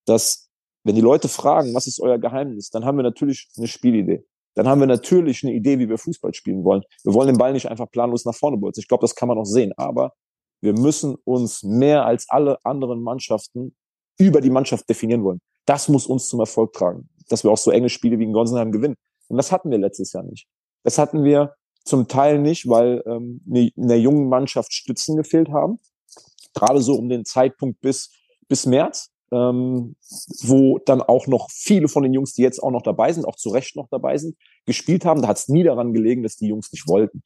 dass 0.05 0.49
wenn 0.85 0.95
die 0.95 1.01
Leute 1.01 1.29
fragen, 1.29 1.75
was 1.75 1.87
ist 1.87 2.01
euer 2.01 2.19
Geheimnis, 2.19 2.71
dann 2.71 2.85
haben 2.85 2.97
wir 2.99 3.03
natürlich 3.03 3.49
eine 3.57 3.67
Spielidee 3.67 4.25
dann 4.57 4.67
haben 4.67 4.81
wir 4.81 4.87
natürlich 4.87 5.45
eine 5.45 5.53
Idee, 5.53 5.79
wie 5.79 5.89
wir 5.89 5.99
Fußball 5.99 6.33
spielen 6.33 6.65
wollen. 6.65 6.83
Wir 7.05 7.13
wollen 7.13 7.29
den 7.29 7.37
Ball 7.37 7.53
nicht 7.53 7.71
einfach 7.71 7.91
planlos 7.91 8.25
nach 8.25 8.35
vorne 8.35 8.57
bolzen. 8.57 8.81
Ich 8.81 8.89
glaube, 8.89 9.03
das 9.03 9.15
kann 9.15 9.29
man 9.29 9.39
auch 9.39 9.45
sehen. 9.45 9.73
Aber 9.77 10.13
wir 10.63 10.73
müssen 10.73 11.15
uns 11.25 11.63
mehr 11.63 12.07
als 12.07 12.27
alle 12.31 12.59
anderen 12.65 13.03
Mannschaften 13.03 13.77
über 14.19 14.41
die 14.41 14.49
Mannschaft 14.49 14.89
definieren 14.89 15.23
wollen. 15.25 15.41
Das 15.67 15.89
muss 15.89 16.07
uns 16.07 16.29
zum 16.29 16.41
Erfolg 16.41 16.73
tragen, 16.73 17.11
dass 17.29 17.45
wir 17.45 17.51
auch 17.51 17.59
so 17.59 17.71
enge 17.71 17.91
Spiele 17.91 18.19
wie 18.19 18.25
in 18.25 18.33
Gonsenheim 18.33 18.73
gewinnen. 18.73 18.97
Und 19.29 19.37
das 19.37 19.53
hatten 19.53 19.71
wir 19.71 19.77
letztes 19.77 20.15
Jahr 20.15 20.23
nicht. 20.23 20.47
Das 20.85 20.97
hatten 20.97 21.23
wir 21.23 21.55
zum 21.85 22.09
Teil 22.09 22.39
nicht, 22.39 22.67
weil 22.67 23.03
ähm, 23.07 23.43
in 23.47 23.89
der 23.89 24.01
jungen 24.01 24.31
Mannschaft 24.31 24.73
Stützen 24.73 25.17
gefehlt 25.17 25.51
haben. 25.51 25.79
Gerade 26.55 26.81
so 26.81 26.95
um 26.95 27.11
den 27.11 27.27
Zeitpunkt 27.27 27.83
bis, 27.83 28.11
bis 28.49 28.65
März 28.65 29.11
ähm, 29.33 29.97
wo 30.43 30.79
dann 30.79 31.03
auch 31.03 31.27
noch 31.27 31.49
viele 31.51 31.89
von 31.89 32.03
den 32.03 32.15
Jungs, 32.15 32.35
die 32.35 32.43
jetzt 32.43 32.63
auch 32.63 32.71
noch 32.71 32.83
dabei 32.83 33.13
sind, 33.13 33.25
auch 33.25 33.37
zu 33.37 33.51
Recht 33.51 33.77
noch 33.77 33.89
dabei 33.91 34.19
sind, 34.19 34.37
gespielt 34.67 35.05
haben. 35.05 35.23
Da 35.23 35.29
hat 35.29 35.39
es 35.39 35.49
nie 35.49 35.65
daran 35.65 35.93
gelegen, 35.93 36.23
dass 36.23 36.37
die 36.37 36.49
Jungs 36.49 36.73
nicht 36.73 36.89
wollten, 36.89 37.23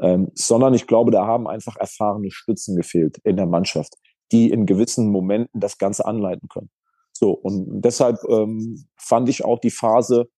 ähm, 0.00 0.30
sondern 0.34 0.74
ich 0.74 0.86
glaube, 0.86 1.10
da 1.10 1.26
haben 1.26 1.46
einfach 1.46 1.76
erfahrene 1.76 2.30
Stützen 2.30 2.76
gefehlt 2.76 3.18
in 3.24 3.36
der 3.36 3.46
Mannschaft, 3.46 3.94
die 4.32 4.50
in 4.50 4.66
gewissen 4.66 5.10
Momenten 5.10 5.60
das 5.60 5.78
Ganze 5.78 6.04
anleiten 6.04 6.48
können. 6.48 6.70
So, 7.12 7.32
und 7.32 7.80
deshalb 7.82 8.18
ähm, 8.28 8.86
fand 8.96 9.28
ich 9.28 9.44
auch 9.44 9.58
die 9.58 9.70
Phase 9.70 10.28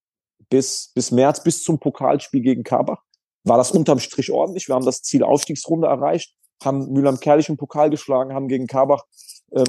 bis, 0.48 0.92
bis 0.94 1.10
März, 1.10 1.42
bis 1.42 1.62
zum 1.62 1.78
Pokalspiel 1.78 2.40
gegen 2.40 2.62
Karbach, 2.62 3.02
war 3.44 3.58
das 3.58 3.72
unterm 3.72 3.98
Strich 3.98 4.30
ordentlich. 4.30 4.68
Wir 4.68 4.74
haben 4.74 4.84
das 4.84 5.02
Ziel 5.02 5.22
Aufstiegsrunde 5.22 5.88
erreicht, 5.88 6.34
haben 6.62 6.90
Mühlheim-Kerlich 6.90 7.48
im 7.48 7.56
Pokal 7.56 7.90
geschlagen, 7.90 8.34
haben 8.34 8.48
gegen 8.48 8.66
Karbach 8.66 9.04
ähm, 9.04 9.10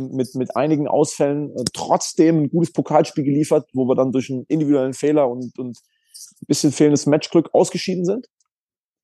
mit, 0.01 0.35
mit 0.35 0.55
einigen 0.55 0.87
Ausfällen 0.87 1.55
äh, 1.55 1.63
trotzdem 1.73 2.43
ein 2.43 2.49
gutes 2.49 2.71
Pokalspiel 2.71 3.23
geliefert, 3.23 3.69
wo 3.73 3.85
wir 3.85 3.95
dann 3.95 4.11
durch 4.11 4.29
einen 4.29 4.45
individuellen 4.47 4.93
Fehler 4.93 5.29
und, 5.29 5.57
und 5.57 5.77
ein 5.77 6.47
bisschen 6.47 6.71
fehlendes 6.71 7.05
Matchglück 7.05 7.53
ausgeschieden 7.53 8.05
sind. 8.05 8.27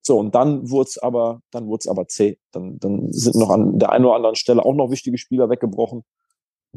So, 0.01 0.17
und 0.19 0.35
dann 0.35 0.69
wurde 0.69 0.89
es 0.89 0.97
aber, 0.97 1.41
dann 1.51 1.67
wurde 1.67 1.89
aber 1.89 2.07
zäh. 2.07 2.37
Dann, 2.51 2.79
dann 2.79 3.11
sind 3.11 3.35
noch 3.35 3.49
an 3.49 3.77
der 3.79 3.91
einen 3.91 4.05
oder 4.05 4.15
anderen 4.15 4.35
Stelle 4.35 4.63
auch 4.63 4.75
noch 4.75 4.91
wichtige 4.91 5.17
Spieler 5.17 5.49
weggebrochen. 5.49 6.03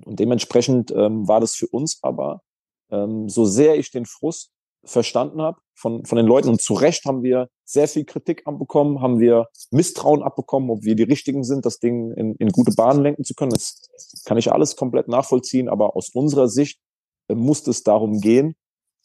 Und 0.05 0.19
dementsprechend 0.19 0.91
ähm, 0.91 1.29
war 1.29 1.41
das 1.41 1.55
für 1.55 1.69
uns 1.69 1.99
aber, 2.03 2.43
ähm, 2.91 3.29
so 3.29 3.45
sehr 3.45 3.79
ich 3.79 3.91
den 3.91 4.07
Frust 4.07 4.51
verstanden 4.85 5.43
habe 5.43 5.59
von, 5.75 6.05
von 6.05 6.17
den 6.17 6.27
Leuten. 6.27 6.49
Und 6.49 6.61
zu 6.61 6.75
Recht 6.75 7.05
haben 7.05 7.23
wir 7.23 7.49
sehr 7.65 7.89
viel 7.89 8.05
Kritik 8.05 8.43
abbekommen, 8.47 9.01
haben 9.01 9.21
wir 9.21 9.49
Misstrauen 9.71 10.23
abbekommen, 10.23 10.71
ob 10.71 10.83
wir 10.83 10.95
die 10.95 11.05
Richtigen 11.05 11.45
sind, 11.45 11.67
das 11.67 11.79
Ding 11.79 12.13
in, 12.13 12.35
in 12.37 12.49
gute 12.49 12.73
Bahnen 12.73 13.03
lenken 13.03 13.25
zu 13.25 13.35
können. 13.35 13.53
Das 13.53 13.83
kann 14.25 14.39
ich 14.39 14.53
alles 14.53 14.77
komplett 14.77 15.09
nachvollziehen, 15.09 15.69
aber 15.69 15.97
aus 15.97 16.11
unserer 16.11 16.49
Sicht 16.49 16.81
äh, 17.29 17.35
muss 17.35 17.67
es 17.67 17.83
darum 17.83 18.21
gehen, 18.21 18.57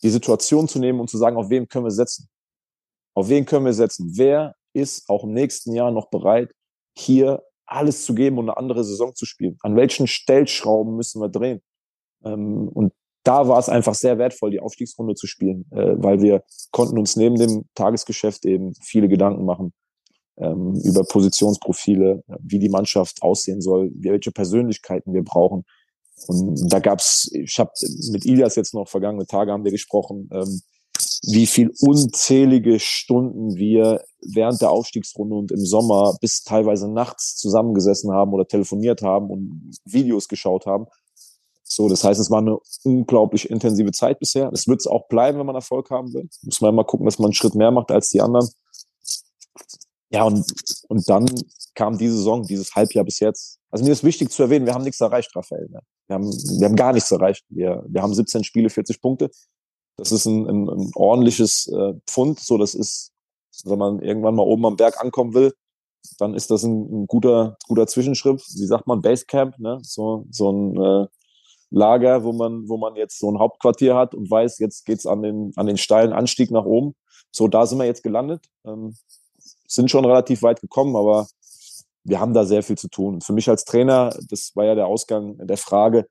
die 0.03 0.09
Situation 0.09 0.67
zu 0.67 0.79
nehmen 0.79 0.99
und 0.99 1.09
zu 1.09 1.17
sagen, 1.17 1.37
auf 1.37 1.49
wen 1.49 1.67
können 1.67 1.85
wir 1.85 1.91
setzen? 1.91 2.27
Auf 3.13 3.29
wen 3.29 3.45
können 3.45 3.65
wir 3.65 3.73
setzen? 3.73 4.11
Wer 4.15 4.55
ist 4.73 5.09
auch 5.09 5.23
im 5.23 5.33
nächsten 5.33 5.73
Jahr 5.73 5.91
noch 5.91 6.09
bereit, 6.09 6.51
hier 6.97 7.43
alles 7.65 8.05
zu 8.05 8.13
geben 8.13 8.37
und 8.37 8.49
eine 8.49 8.57
andere 8.57 8.83
Saison 8.83 9.15
zu 9.15 9.25
spielen? 9.25 9.57
An 9.61 9.75
welchen 9.75 10.07
Stellschrauben 10.07 10.95
müssen 10.95 11.21
wir 11.21 11.29
drehen? 11.29 11.61
Ähm, 12.23 12.67
und 12.69 12.93
da 13.25 13.47
war 13.47 13.59
es 13.59 13.69
einfach 13.69 13.95
sehr 13.95 14.17
wertvoll, 14.17 14.51
die 14.51 14.59
Aufstiegsrunde 14.59 15.15
zu 15.15 15.27
spielen, 15.27 15.65
äh, 15.71 15.95
weil 15.97 16.21
wir 16.21 16.43
konnten 16.71 16.97
uns 16.97 17.15
neben 17.15 17.35
dem 17.35 17.65
Tagesgeschäft 17.73 18.45
eben 18.45 18.73
viele 18.81 19.09
Gedanken 19.09 19.45
machen 19.45 19.73
ähm, 20.37 20.79
über 20.83 21.03
Positionsprofile, 21.03 22.23
wie 22.39 22.59
die 22.59 22.69
Mannschaft 22.69 23.21
aussehen 23.21 23.61
soll, 23.61 23.91
welche 23.95 24.31
Persönlichkeiten 24.31 25.13
wir 25.13 25.23
brauchen. 25.23 25.63
Und 26.27 26.71
da 26.71 26.79
gab's, 26.79 27.29
ich 27.33 27.59
habe 27.59 27.71
mit 28.11 28.25
Ilias 28.25 28.55
jetzt 28.55 28.73
noch 28.73 28.87
vergangene 28.87 29.25
Tage 29.25 29.51
haben 29.51 29.65
wir 29.65 29.71
gesprochen, 29.71 30.29
ähm, 30.31 30.61
wie 31.23 31.47
viel 31.47 31.71
unzählige 31.81 32.79
Stunden 32.79 33.55
wir 33.55 34.03
während 34.21 34.61
der 34.61 34.69
Aufstiegsrunde 34.69 35.35
und 35.35 35.51
im 35.51 35.65
Sommer 35.65 36.15
bis 36.21 36.43
teilweise 36.43 36.87
nachts 36.87 37.35
zusammengesessen 37.35 38.11
haben 38.11 38.33
oder 38.33 38.47
telefoniert 38.47 39.01
haben 39.01 39.29
und 39.29 39.71
Videos 39.83 40.27
geschaut 40.27 40.67
haben 40.67 40.85
so, 41.75 41.89
das 41.89 42.05
heißt, 42.05 42.21
es 42.21 42.31
war 42.31 42.37
eine 42.37 42.57
unglaublich 42.85 43.49
intensive 43.49 43.91
Zeit 43.91 44.19
bisher. 44.19 44.49
Es 44.53 44.65
wird 44.65 44.79
es 44.79 44.87
auch 44.87 45.09
bleiben, 45.09 45.39
wenn 45.39 45.45
man 45.45 45.55
Erfolg 45.55 45.89
haben 45.89 46.13
will. 46.13 46.29
Muss 46.43 46.61
man 46.61 46.69
immer 46.69 46.85
gucken, 46.85 47.05
dass 47.05 47.19
man 47.19 47.25
einen 47.25 47.33
Schritt 47.33 47.53
mehr 47.53 47.69
macht 47.69 47.91
als 47.91 48.07
die 48.07 48.21
anderen. 48.21 48.47
Ja, 50.09 50.23
und, 50.23 50.45
und 50.87 51.09
dann 51.09 51.29
kam 51.73 51.97
diese 51.97 52.15
Saison, 52.15 52.43
dieses 52.43 52.73
Halbjahr 52.75 53.03
bis 53.03 53.19
jetzt. 53.19 53.59
Also 53.71 53.83
mir 53.83 53.91
ist 53.91 54.05
wichtig 54.05 54.31
zu 54.31 54.43
erwähnen, 54.43 54.65
wir 54.65 54.73
haben 54.73 54.85
nichts 54.85 55.01
erreicht, 55.01 55.35
Raphael. 55.35 55.67
Ne? 55.69 55.81
Wir, 56.07 56.13
haben, 56.13 56.31
wir 56.31 56.65
haben 56.65 56.77
gar 56.77 56.93
nichts 56.93 57.11
erreicht. 57.11 57.43
Wir, 57.49 57.83
wir 57.89 58.01
haben 58.01 58.13
17 58.13 58.45
Spiele, 58.45 58.69
40 58.69 59.01
Punkte. 59.01 59.29
Das 59.97 60.13
ist 60.13 60.25
ein, 60.27 60.47
ein, 60.47 60.69
ein 60.69 60.91
ordentliches 60.95 61.67
äh, 61.67 61.93
Pfund. 62.07 62.39
So, 62.39 62.57
das 62.57 62.73
ist, 62.73 63.11
wenn 63.65 63.79
man 63.79 63.99
irgendwann 63.99 64.35
mal 64.35 64.43
oben 64.43 64.65
am 64.65 64.77
Berg 64.77 65.03
ankommen 65.03 65.33
will, 65.33 65.53
dann 66.19 66.35
ist 66.35 66.51
das 66.51 66.63
ein, 66.63 67.01
ein 67.01 67.07
guter, 67.07 67.57
guter 67.67 67.85
Zwischenschritt. 67.85 68.41
Wie 68.55 68.65
sagt 68.65 68.87
man, 68.87 69.01
Basecamp, 69.01 69.59
ne? 69.59 69.79
So, 69.81 70.25
so 70.31 70.51
ein 70.53 70.77
äh, 70.81 71.07
Lager, 71.71 72.23
wo 72.23 72.31
man, 72.31 72.67
wo 72.69 72.77
man 72.77 72.95
jetzt 72.95 73.19
so 73.19 73.31
ein 73.31 73.39
Hauptquartier 73.39 73.95
hat 73.95 74.13
und 74.13 74.29
weiß, 74.29 74.59
jetzt 74.59 74.85
geht's 74.85 75.05
an 75.05 75.21
den, 75.21 75.51
an 75.55 75.67
den 75.67 75.77
steilen 75.77 76.13
Anstieg 76.13 76.51
nach 76.51 76.65
oben. 76.65 76.95
So, 77.31 77.47
da 77.47 77.65
sind 77.65 77.79
wir 77.79 77.85
jetzt 77.85 78.03
gelandet. 78.03 78.45
Ähm, 78.65 78.95
sind 79.67 79.91
schon 79.91 80.05
relativ 80.05 80.41
weit 80.43 80.61
gekommen, 80.61 80.95
aber 80.95 81.27
wir 82.03 82.19
haben 82.19 82.33
da 82.33 82.45
sehr 82.45 82.63
viel 82.63 82.77
zu 82.77 82.87
tun. 82.87 83.21
Für 83.21 83.33
mich 83.33 83.49
als 83.49 83.65
Trainer, 83.65 84.15
das 84.29 84.51
war 84.55 84.65
ja 84.65 84.75
der 84.75 84.87
Ausgang 84.87 85.37
der 85.39 85.57
Frage, 85.57 86.07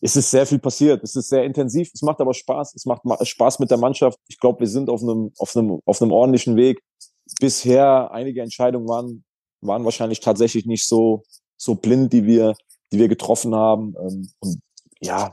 es 0.00 0.16
ist 0.16 0.30
sehr 0.30 0.46
viel 0.46 0.58
passiert. 0.58 1.02
Es 1.02 1.16
ist 1.16 1.28
sehr 1.28 1.44
intensiv. 1.44 1.90
Es 1.92 2.02
macht 2.02 2.20
aber 2.20 2.34
Spaß. 2.34 2.74
Es 2.74 2.84
macht 2.86 3.02
Spaß 3.26 3.58
mit 3.58 3.70
der 3.70 3.78
Mannschaft. 3.78 4.18
Ich 4.28 4.38
glaube, 4.38 4.60
wir 4.60 4.68
sind 4.68 4.88
auf 4.88 5.02
einem, 5.02 5.32
auf 5.38 5.56
einem, 5.56 5.80
auf 5.84 6.00
einem 6.00 6.12
ordentlichen 6.12 6.56
Weg. 6.56 6.80
Bisher 7.40 8.10
einige 8.12 8.42
Entscheidungen 8.42 8.88
waren, 8.88 9.24
waren 9.60 9.84
wahrscheinlich 9.84 10.20
tatsächlich 10.20 10.66
nicht 10.66 10.86
so, 10.86 11.22
so 11.56 11.74
blind, 11.74 12.12
die 12.12 12.24
wir, 12.26 12.54
die 12.92 12.98
wir 12.98 13.08
getroffen 13.08 13.54
haben. 13.54 13.94
Ähm, 14.00 14.30
und 14.40 14.60
ja, 15.00 15.32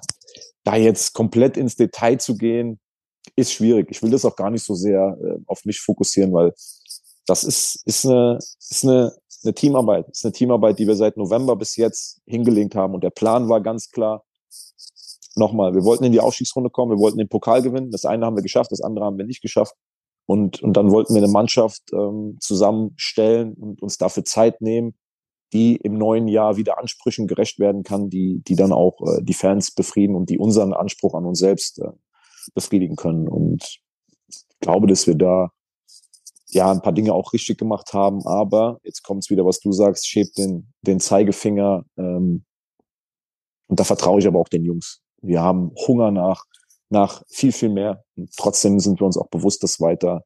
da 0.64 0.76
jetzt 0.76 1.14
komplett 1.14 1.58
ins 1.58 1.76
Detail 1.76 2.18
zu 2.18 2.38
gehen, 2.38 2.80
ist 3.36 3.54
schwierig. 3.54 3.88
Ich 3.90 4.02
will 4.02 4.12
das 4.12 4.26
auch 4.26 4.36
gar 4.36 4.50
nicht 4.50 4.64
so 4.64 4.76
sehr 4.76 5.18
äh, 5.22 5.40
auf 5.48 5.66
mich 5.66 5.80
fokussieren, 5.80 6.34
weil 6.34 6.54
das 7.26 7.44
ist, 7.44 7.82
ist, 7.86 8.06
eine, 8.06 8.38
ist 8.38 8.84
eine, 8.84 9.16
eine 9.44 9.54
Teamarbeit. 9.54 10.08
ist 10.10 10.26
eine 10.26 10.32
Teamarbeit, 10.32 10.80
die 10.80 10.88
wir 10.88 10.96
seit 10.96 11.18
November 11.18 11.56
bis 11.56 11.76
jetzt 11.76 12.22
hingelegt 12.26 12.76
haben. 12.76 12.94
Und 12.94 13.04
der 13.04 13.10
Plan 13.10 13.50
war 13.50 13.62
ganz 13.62 13.90
klar, 13.90 14.24
nochmal, 15.36 15.74
wir 15.74 15.84
wollten 15.84 16.04
in 16.04 16.12
die 16.12 16.20
Aufstiegsrunde 16.20 16.70
kommen, 16.70 16.92
wir 16.92 17.00
wollten 17.00 17.18
den 17.18 17.30
Pokal 17.30 17.62
gewinnen. 17.62 17.92
Das 17.92 18.06
eine 18.06 18.26
haben 18.26 18.36
wir 18.36 18.44
geschafft, 18.44 18.72
das 18.72 18.82
andere 18.82 19.06
haben 19.06 19.18
wir 19.18 19.26
nicht 19.26 19.42
geschafft. 19.42 19.74
Und, 20.28 20.62
und 20.64 20.74
dann 20.74 20.92
wollten 20.92 21.14
wir 21.14 21.22
eine 21.22 21.32
Mannschaft 21.32 21.82
ähm, 21.94 22.38
zusammenstellen 22.40 23.54
und 23.54 23.82
uns 23.82 23.98
dafür 23.98 24.24
Zeit 24.26 24.62
nehmen, 24.62 24.96
die 25.54 25.76
im 25.76 25.98
neuen 25.98 26.28
Jahr 26.28 26.58
wieder 26.58 26.78
Ansprüchen 26.80 27.28
gerecht 27.28 27.60
werden 27.60 27.84
kann, 27.84 28.10
die, 28.10 28.42
die 28.48 28.56
dann 28.56 28.72
auch 28.72 29.00
äh, 29.02 29.22
die 29.22 29.34
Fans 29.34 29.72
befrieden 29.72 30.16
und 30.16 30.30
die 30.30 30.38
unseren 30.38 30.74
Anspruch 30.74 31.14
an 31.14 31.26
uns 31.26 31.40
selbst 31.40 31.80
äh, 31.80 31.92
befriedigen 32.54 32.96
können. 32.96 33.28
Und 33.28 33.80
ich 34.28 34.46
glaube, 34.60 34.88
dass 34.88 35.08
wir 35.08 35.16
da 35.16 35.52
ja 36.48 36.72
ein 36.72 36.82
paar 36.82 36.94
Dinge 36.94 37.14
auch 37.14 37.34
richtig 37.34 37.58
gemacht 37.58 37.94
haben, 37.94 38.26
aber 38.26 38.80
jetzt 38.84 39.04
kommt 39.04 39.24
es 39.24 39.30
wieder, 39.30 39.46
was 39.46 39.60
du 39.60 39.72
sagst, 39.72 40.08
schiebt 40.08 40.38
den, 40.38 40.72
den 40.82 41.00
Zeigefinger 41.00 41.86
ähm, 41.98 42.46
und 43.68 43.80
da 43.80 43.84
vertraue 43.84 44.20
ich 44.20 44.28
aber 44.28 44.40
auch 44.40 44.48
den 44.48 44.64
Jungs. 44.64 45.02
Wir 45.22 45.42
haben 45.42 45.72
Hunger 45.88 46.12
nach, 46.12 46.46
nach 46.90 47.24
viel, 47.28 47.52
viel 47.52 47.70
mehr. 47.70 48.04
Und 48.16 48.32
trotzdem 48.38 48.80
sind 48.80 49.00
wir 49.00 49.06
uns 49.06 49.18
auch 49.18 49.30
bewusst, 49.30 49.64
dass 49.64 49.82
weiter 49.82 50.24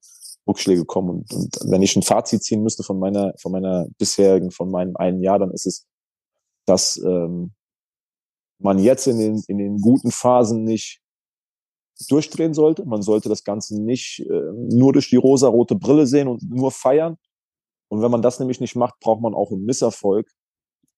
Rückschläge 0.49 0.85
kommen. 0.85 1.09
Und, 1.09 1.33
und 1.33 1.55
wenn 1.71 1.81
ich 1.81 1.95
ein 1.95 2.03
Fazit 2.03 2.43
ziehen 2.43 2.63
müsste 2.63 2.83
von 2.83 2.99
meiner, 2.99 3.33
von 3.39 3.51
meiner 3.51 3.87
bisherigen, 3.97 4.51
von 4.51 4.69
meinem 4.69 4.95
einen 4.97 5.21
Jahr, 5.21 5.39
dann 5.39 5.51
ist 5.51 5.65
es, 5.65 5.87
dass, 6.65 6.97
ähm, 6.97 7.53
man 8.59 8.77
jetzt 8.77 9.07
in 9.07 9.17
den, 9.17 9.43
in 9.47 9.57
den 9.57 9.77
guten 9.79 10.11
Phasen 10.11 10.63
nicht 10.63 11.01
durchdrehen 12.07 12.53
sollte. 12.53 12.85
Man 12.85 13.01
sollte 13.01 13.29
das 13.29 13.43
Ganze 13.43 13.81
nicht 13.81 14.19
äh, 14.19 14.51
nur 14.53 14.93
durch 14.93 15.09
die 15.09 15.15
rosa-rote 15.15 15.75
Brille 15.75 16.07
sehen 16.07 16.27
und 16.27 16.47
nur 16.49 16.71
feiern. 16.71 17.17
Und 17.89 18.01
wenn 18.01 18.11
man 18.11 18.21
das 18.21 18.39
nämlich 18.39 18.59
nicht 18.59 18.75
macht, 18.75 18.99
braucht 18.99 19.21
man 19.21 19.33
auch 19.33 19.51
einen 19.51 19.65
Misserfolg 19.65 20.29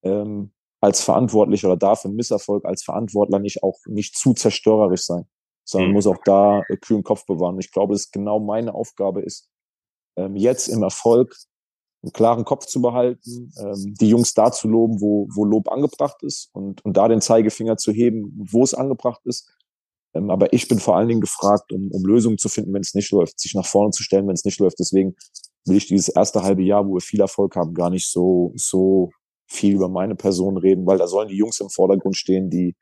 ähm, 0.03 0.51
als 0.81 1.01
Verantwortlicher 1.01 1.67
oder 1.67 1.77
darf 1.77 2.05
im 2.05 2.15
Misserfolg 2.15 2.65
als 2.65 2.83
Verantwortler 2.83 3.39
nicht 3.39 3.63
auch 3.63 3.79
nicht 3.85 4.15
zu 4.15 4.33
zerstörerisch 4.33 5.03
sein, 5.03 5.25
sondern 5.63 5.91
muss 5.91 6.07
auch 6.07 6.17
da 6.25 6.61
äh, 6.69 6.77
kühlen 6.77 7.03
Kopf 7.03 7.25
bewahren. 7.25 7.59
Ich 7.59 7.71
glaube, 7.71 7.93
dass 7.93 8.11
genau 8.11 8.39
meine 8.39 8.73
Aufgabe 8.73 9.21
ist, 9.21 9.49
ähm, 10.17 10.35
jetzt 10.35 10.67
im 10.67 10.83
Erfolg 10.83 11.35
einen 12.03 12.13
klaren 12.13 12.45
Kopf 12.45 12.65
zu 12.65 12.81
behalten, 12.81 13.53
ähm, 13.59 13.93
die 13.99 14.09
Jungs 14.09 14.33
da 14.33 14.51
zu 14.51 14.67
loben, 14.67 15.01
wo, 15.01 15.27
wo 15.33 15.45
Lob 15.45 15.69
angebracht 15.69 16.23
ist 16.23 16.49
und, 16.53 16.83
und 16.83 16.97
da 16.97 17.07
den 17.07 17.21
Zeigefinger 17.21 17.77
zu 17.77 17.91
heben, 17.91 18.31
wo 18.51 18.63
es 18.63 18.73
angebracht 18.73 19.21
ist. 19.25 19.49
Ähm, 20.13 20.29
aber 20.29 20.51
ich 20.53 20.67
bin 20.67 20.79
vor 20.79 20.97
allen 20.97 21.07
Dingen 21.07 21.21
gefragt, 21.21 21.71
um, 21.71 21.91
um 21.91 22.03
Lösungen 22.03 22.37
zu 22.37 22.49
finden, 22.49 22.73
wenn 22.73 22.81
es 22.81 22.95
nicht 22.95 23.11
läuft, 23.11 23.39
sich 23.39 23.53
nach 23.53 23.65
vorne 23.65 23.91
zu 23.91 24.03
stellen, 24.03 24.27
wenn 24.27 24.33
es 24.33 24.45
nicht 24.45 24.59
läuft. 24.59 24.79
Deswegen 24.79 25.15
will 25.65 25.77
ich 25.77 25.87
dieses 25.87 26.09
erste 26.09 26.41
halbe 26.43 26.63
Jahr, 26.63 26.87
wo 26.87 26.95
wir 26.95 27.01
viel 27.01 27.21
Erfolg 27.21 27.55
haben, 27.55 27.73
gar 27.73 27.89
nicht 27.89 28.09
so, 28.09 28.51
so 28.55 29.11
viel 29.47 29.75
über 29.75 29.89
meine 29.89 30.15
Person 30.15 30.57
reden, 30.57 30.85
weil 30.87 30.97
da 30.97 31.07
sollen 31.07 31.27
die 31.27 31.37
Jungs 31.37 31.59
im 31.59 31.69
Vordergrund 31.69 32.17
stehen, 32.17 32.49
die 32.49 32.75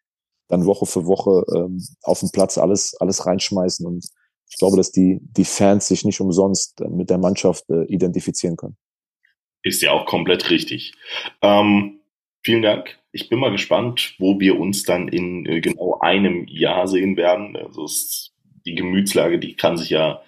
dann 0.49 0.65
Woche 0.65 0.85
für 0.85 1.05
Woche 1.05 1.45
ähm, 1.55 1.81
auf 2.03 2.19
dem 2.19 2.31
Platz 2.31 2.57
alles, 2.57 2.95
alles 2.99 3.25
reinschmeißen. 3.25 3.85
Und 3.85 4.05
ich 4.49 4.57
glaube, 4.57 4.77
dass 4.77 4.91
die, 4.91 5.19
die 5.21 5.45
Fans 5.45 5.87
sich 5.87 6.03
nicht 6.03 6.19
umsonst 6.19 6.81
äh, 6.81 6.89
mit 6.89 7.09
der 7.09 7.19
Mannschaft 7.19 7.69
äh, 7.69 7.85
identifizieren 7.85 8.57
können. 8.57 8.75
Ist 9.63 9.81
ja 9.81 9.91
auch 9.91 10.05
komplett 10.05 10.49
richtig. 10.49 10.93
Ähm, 11.41 11.99
vielen 12.41 12.63
Dank. 12.63 12.97
Ich 13.11 13.29
bin 13.29 13.39
mal 13.39 13.51
gespannt, 13.51 14.15
wo 14.19 14.39
wir 14.39 14.59
uns 14.59 14.83
dann 14.83 15.07
in 15.07 15.45
äh, 15.45 15.61
genau 15.61 15.99
einem 15.99 16.45
Jahr 16.47 16.87
sehen 16.87 17.15
werden. 17.15 17.55
Also 17.55 17.85
es, 17.85 18.31
die 18.65 18.75
Gemütslage, 18.75 19.39
die 19.39 19.55
kann 19.55 19.77
sich 19.77 19.91
ja 19.91 20.21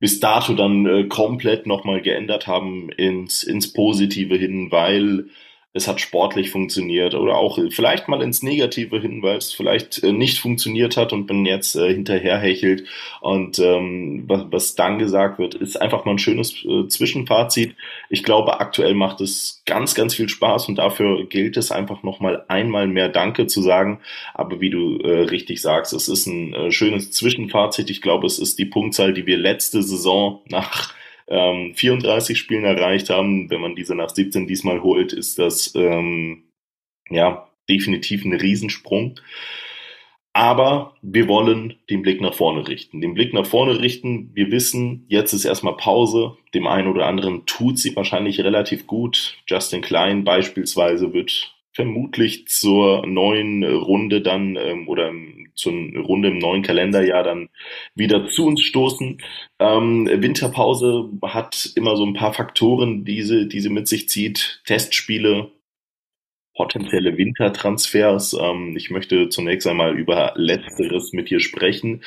bis 0.00 0.20
dato 0.20 0.54
dann 0.54 0.86
äh, 0.86 1.04
komplett 1.04 1.66
nochmal 1.66 2.02
geändert 2.02 2.46
haben 2.46 2.90
ins, 2.90 3.42
ins 3.42 3.72
Positive 3.72 4.36
hin, 4.36 4.70
weil 4.70 5.28
es 5.74 5.86
hat 5.86 6.00
sportlich 6.00 6.50
funktioniert 6.50 7.14
oder 7.14 7.36
auch 7.36 7.58
vielleicht 7.70 8.08
mal 8.08 8.22
ins 8.22 8.42
Negative 8.42 9.00
hin, 9.00 9.22
weil 9.22 9.36
es 9.36 9.52
vielleicht 9.52 10.02
äh, 10.02 10.12
nicht 10.12 10.38
funktioniert 10.38 10.96
hat 10.96 11.12
und 11.12 11.28
man 11.28 11.44
jetzt 11.44 11.76
äh, 11.76 11.92
hinterherhechelt. 11.92 12.84
Und 13.20 13.58
ähm, 13.58 14.24
was, 14.26 14.46
was 14.50 14.74
dann 14.76 14.98
gesagt 14.98 15.38
wird, 15.38 15.54
ist 15.54 15.80
einfach 15.80 16.06
mal 16.06 16.12
ein 16.12 16.18
schönes 16.18 16.64
äh, 16.64 16.88
Zwischenfazit. 16.88 17.76
Ich 18.08 18.24
glaube, 18.24 18.60
aktuell 18.60 18.94
macht 18.94 19.20
es 19.20 19.62
ganz, 19.66 19.94
ganz 19.94 20.14
viel 20.14 20.30
Spaß 20.30 20.68
und 20.68 20.76
dafür 20.76 21.26
gilt 21.26 21.58
es 21.58 21.70
einfach 21.70 22.02
nochmal 22.02 22.44
einmal 22.48 22.86
mehr 22.86 23.10
Danke 23.10 23.46
zu 23.46 23.60
sagen. 23.60 24.00
Aber 24.32 24.60
wie 24.60 24.70
du 24.70 24.98
äh, 24.98 25.24
richtig 25.24 25.60
sagst, 25.60 25.92
es 25.92 26.08
ist 26.08 26.26
ein 26.26 26.54
äh, 26.54 26.70
schönes 26.72 27.10
Zwischenfazit. 27.10 27.90
Ich 27.90 28.00
glaube, 28.00 28.26
es 28.26 28.38
ist 28.38 28.58
die 28.58 28.66
Punktzahl, 28.66 29.12
die 29.12 29.26
wir 29.26 29.36
letzte 29.36 29.82
Saison 29.82 30.40
nach 30.48 30.94
ähm, 31.28 31.74
34 31.74 32.38
Spielen 32.38 32.64
erreicht 32.64 33.10
haben. 33.10 33.50
Wenn 33.50 33.60
man 33.60 33.76
diese 33.76 33.94
nach 33.94 34.10
17 34.10 34.46
diesmal 34.46 34.82
holt, 34.82 35.12
ist 35.12 35.38
das 35.38 35.74
ähm, 35.74 36.44
ja 37.10 37.48
definitiv 37.68 38.24
ein 38.24 38.32
Riesensprung. 38.32 39.20
Aber 40.32 40.94
wir 41.02 41.26
wollen 41.26 41.74
den 41.90 42.02
Blick 42.02 42.20
nach 42.20 42.34
vorne 42.34 42.68
richten. 42.68 43.00
Den 43.00 43.14
Blick 43.14 43.34
nach 43.34 43.46
vorne 43.46 43.80
richten. 43.80 44.30
Wir 44.34 44.52
wissen, 44.52 45.04
jetzt 45.08 45.32
ist 45.32 45.44
erstmal 45.44 45.76
Pause. 45.76 46.36
Dem 46.54 46.66
einen 46.66 46.86
oder 46.86 47.06
anderen 47.06 47.44
tut 47.46 47.78
sie 47.78 47.96
wahrscheinlich 47.96 48.40
relativ 48.40 48.86
gut. 48.86 49.36
Justin 49.48 49.80
Klein 49.80 50.24
beispielsweise 50.24 51.12
wird 51.12 51.56
vermutlich 51.72 52.46
zur 52.46 53.06
neuen 53.06 53.64
Runde 53.64 54.20
dann 54.20 54.56
ähm, 54.56 54.88
oder 54.88 55.12
zur 55.58 55.72
Runde 55.72 56.28
im 56.28 56.38
neuen 56.38 56.62
Kalenderjahr 56.62 57.24
dann 57.24 57.48
wieder 57.94 58.28
zu 58.28 58.46
uns 58.46 58.62
stoßen. 58.62 59.20
Ähm, 59.58 60.08
Winterpause 60.10 61.10
hat 61.22 61.70
immer 61.74 61.96
so 61.96 62.06
ein 62.06 62.14
paar 62.14 62.32
Faktoren, 62.32 63.04
die 63.04 63.22
sie, 63.22 63.48
die 63.48 63.60
sie 63.60 63.68
mit 63.68 63.88
sich 63.88 64.08
zieht. 64.08 64.62
Testspiele, 64.64 65.50
potenzielle 66.54 67.16
Wintertransfers. 67.16 68.36
Ähm, 68.40 68.76
ich 68.76 68.90
möchte 68.90 69.28
zunächst 69.30 69.66
einmal 69.66 69.98
über 69.98 70.32
Letzteres 70.36 71.12
mit 71.12 71.30
dir 71.30 71.40
sprechen. 71.40 72.02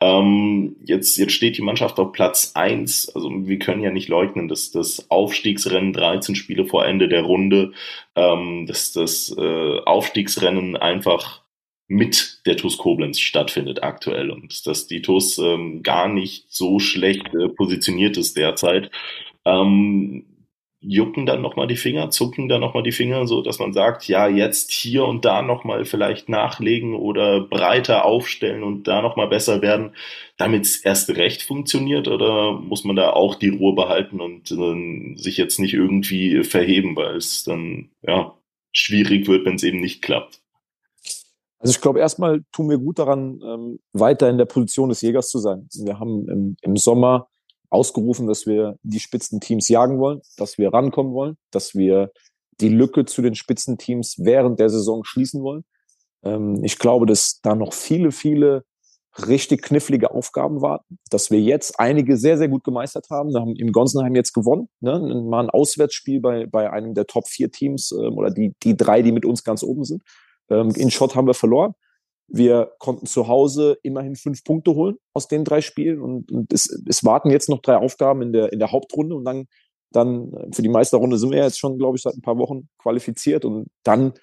Ähm, 0.00 0.76
jetzt, 0.84 1.16
jetzt 1.16 1.32
steht 1.32 1.58
die 1.58 1.62
Mannschaft 1.62 1.98
auf 1.98 2.12
Platz 2.12 2.52
eins. 2.54 3.08
Also 3.14 3.30
wir 3.30 3.58
können 3.58 3.82
ja 3.82 3.90
nicht 3.90 4.08
leugnen, 4.08 4.48
dass 4.48 4.72
das 4.72 5.10
Aufstiegsrennen 5.10 5.92
13 5.92 6.34
Spiele 6.34 6.66
vor 6.66 6.86
Ende 6.86 7.08
der 7.08 7.22
Runde, 7.22 7.72
ähm, 8.16 8.66
dass 8.66 8.92
das 8.92 9.34
äh, 9.36 9.80
Aufstiegsrennen 9.84 10.76
einfach 10.76 11.45
mit 11.88 12.40
der 12.46 12.56
TUS 12.56 12.78
Koblenz 12.78 13.20
stattfindet 13.20 13.82
aktuell 13.82 14.30
und 14.30 14.66
dass 14.66 14.86
die 14.86 15.02
TUS 15.02 15.38
ähm, 15.38 15.82
gar 15.82 16.08
nicht 16.08 16.46
so 16.48 16.78
schlecht 16.78 17.26
äh, 17.34 17.48
positioniert 17.48 18.16
ist 18.16 18.36
derzeit. 18.36 18.90
Ähm, 19.44 20.24
jucken 20.80 21.26
dann 21.26 21.42
nochmal 21.42 21.66
die 21.66 21.76
Finger, 21.76 22.10
zucken 22.10 22.48
dann 22.48 22.60
nochmal 22.60 22.82
die 22.82 22.92
Finger, 22.92 23.26
so 23.26 23.42
dass 23.42 23.58
man 23.58 23.72
sagt, 23.72 24.06
ja, 24.08 24.28
jetzt 24.28 24.70
hier 24.70 25.04
und 25.04 25.24
da 25.24 25.42
nochmal 25.42 25.84
vielleicht 25.84 26.28
nachlegen 26.28 26.94
oder 26.94 27.40
breiter 27.40 28.04
aufstellen 28.04 28.62
und 28.62 28.84
da 28.86 29.02
nochmal 29.02 29.28
besser 29.28 29.62
werden, 29.62 29.96
damit 30.36 30.64
es 30.64 30.76
erst 30.76 31.10
recht 31.10 31.42
funktioniert 31.42 32.08
oder 32.08 32.52
muss 32.52 32.84
man 32.84 32.96
da 32.96 33.10
auch 33.10 33.34
die 33.34 33.48
Ruhe 33.48 33.74
behalten 33.74 34.20
und 34.20 34.50
äh, 34.50 35.16
sich 35.16 35.36
jetzt 35.36 35.58
nicht 35.58 35.74
irgendwie 35.74 36.44
verheben, 36.44 36.94
weil 36.94 37.16
es 37.16 37.44
dann, 37.44 37.90
ja, 38.06 38.36
schwierig 38.72 39.26
wird, 39.26 39.46
wenn 39.46 39.54
es 39.54 39.64
eben 39.64 39.80
nicht 39.80 40.02
klappt? 40.02 40.40
Also 41.66 41.78
ich 41.78 41.80
glaube, 41.80 41.98
erstmal 41.98 42.44
tun 42.52 42.70
wir 42.70 42.78
gut 42.78 43.00
daran, 43.00 43.40
ähm, 43.44 43.80
weiter 43.92 44.30
in 44.30 44.38
der 44.38 44.44
Position 44.44 44.88
des 44.88 45.00
Jägers 45.00 45.28
zu 45.28 45.40
sein. 45.40 45.68
Wir 45.74 45.98
haben 45.98 46.28
im, 46.28 46.56
im 46.62 46.76
Sommer 46.76 47.26
ausgerufen, 47.70 48.28
dass 48.28 48.46
wir 48.46 48.78
die 48.84 49.00
Spitzenteams 49.00 49.68
jagen 49.68 49.98
wollen, 49.98 50.20
dass 50.36 50.58
wir 50.58 50.72
rankommen 50.72 51.12
wollen, 51.12 51.36
dass 51.50 51.74
wir 51.74 52.12
die 52.60 52.68
Lücke 52.68 53.04
zu 53.04 53.20
den 53.20 53.34
Spitzenteams 53.34 54.18
während 54.20 54.60
der 54.60 54.70
Saison 54.70 55.02
schließen 55.02 55.42
wollen. 55.42 55.64
Ähm, 56.22 56.62
ich 56.62 56.78
glaube, 56.78 57.04
dass 57.04 57.40
da 57.42 57.56
noch 57.56 57.72
viele, 57.72 58.12
viele 58.12 58.62
richtig 59.26 59.62
knifflige 59.62 60.12
Aufgaben 60.12 60.62
warten, 60.62 61.00
dass 61.10 61.32
wir 61.32 61.40
jetzt 61.40 61.80
einige 61.80 62.16
sehr, 62.16 62.38
sehr 62.38 62.48
gut 62.48 62.62
gemeistert 62.62 63.06
haben. 63.10 63.30
Wir 63.30 63.40
haben 63.40 63.56
im 63.56 63.72
Gonsenheim 63.72 64.14
jetzt 64.14 64.34
gewonnen, 64.34 64.68
ne? 64.78 65.00
mal 65.28 65.42
ein 65.42 65.50
Auswärtsspiel 65.50 66.20
bei, 66.20 66.46
bei 66.46 66.70
einem 66.70 66.94
der 66.94 67.08
Top 67.08 67.26
4 67.26 67.50
Teams 67.50 67.90
ähm, 67.90 68.16
oder 68.16 68.30
die, 68.30 68.52
die 68.62 68.76
drei, 68.76 69.02
die 69.02 69.10
mit 69.10 69.24
uns 69.24 69.42
ganz 69.42 69.64
oben 69.64 69.82
sind. 69.82 70.04
Ähm, 70.50 70.70
in 70.76 70.90
Schott 70.90 71.14
haben 71.14 71.26
wir 71.26 71.34
verloren. 71.34 71.72
Wir 72.28 72.72
konnten 72.78 73.06
zu 73.06 73.28
Hause 73.28 73.78
immerhin 73.82 74.16
fünf 74.16 74.42
Punkte 74.42 74.74
holen 74.74 74.96
aus 75.14 75.28
den 75.28 75.44
drei 75.44 75.60
Spielen 75.60 76.00
und, 76.00 76.32
und 76.32 76.52
es, 76.52 76.68
es 76.88 77.04
warten 77.04 77.30
jetzt 77.30 77.48
noch 77.48 77.60
drei 77.60 77.76
Aufgaben 77.76 78.22
in 78.22 78.32
der, 78.32 78.52
in 78.52 78.58
der 78.58 78.72
Hauptrunde 78.72 79.14
und 79.14 79.24
dann, 79.24 79.46
dann 79.92 80.32
für 80.52 80.62
die 80.62 80.68
Meisterrunde 80.68 81.18
sind 81.18 81.30
wir 81.30 81.38
jetzt 81.38 81.58
schon, 81.58 81.78
glaube 81.78 81.96
ich, 81.96 82.02
seit 82.02 82.14
ein 82.14 82.22
paar 82.22 82.38
Wochen 82.38 82.68
qualifiziert 82.78 83.44
und 83.44 83.68
dann 83.84 84.14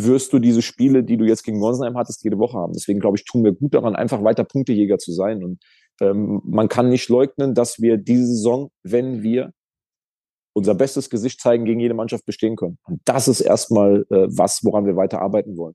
wirst 0.00 0.32
du 0.32 0.38
diese 0.38 0.62
Spiele, 0.62 1.02
die 1.02 1.16
du 1.16 1.24
jetzt 1.24 1.42
gegen 1.44 1.60
Gonsenheim 1.60 1.96
hattest, 1.96 2.22
jede 2.24 2.38
Woche 2.38 2.56
haben. 2.56 2.72
Deswegen 2.72 3.00
glaube 3.00 3.16
ich, 3.16 3.24
tun 3.24 3.44
wir 3.44 3.52
gut 3.52 3.74
daran, 3.74 3.96
einfach 3.96 4.22
weiter 4.22 4.44
Punktejäger 4.44 4.98
zu 4.98 5.12
sein. 5.12 5.42
Und 5.42 5.60
ähm, 6.00 6.40
man 6.44 6.68
kann 6.68 6.88
nicht 6.88 7.08
leugnen, 7.08 7.54
dass 7.54 7.80
wir 7.80 7.96
diese 7.96 8.26
Saison, 8.26 8.70
wenn 8.84 9.22
wir 9.22 9.52
unser 10.58 10.74
bestes 10.74 11.10
Gesicht 11.10 11.40
zeigen, 11.40 11.64
gegen 11.64 11.80
jede 11.80 11.94
Mannschaft 11.94 12.26
bestehen 12.26 12.56
können. 12.56 12.78
Und 12.84 13.00
das 13.04 13.28
ist 13.28 13.40
erstmal 13.40 14.04
äh, 14.10 14.26
was, 14.28 14.64
woran 14.64 14.86
wir 14.86 14.96
weiter 14.96 15.20
arbeiten 15.20 15.56
wollen. 15.56 15.74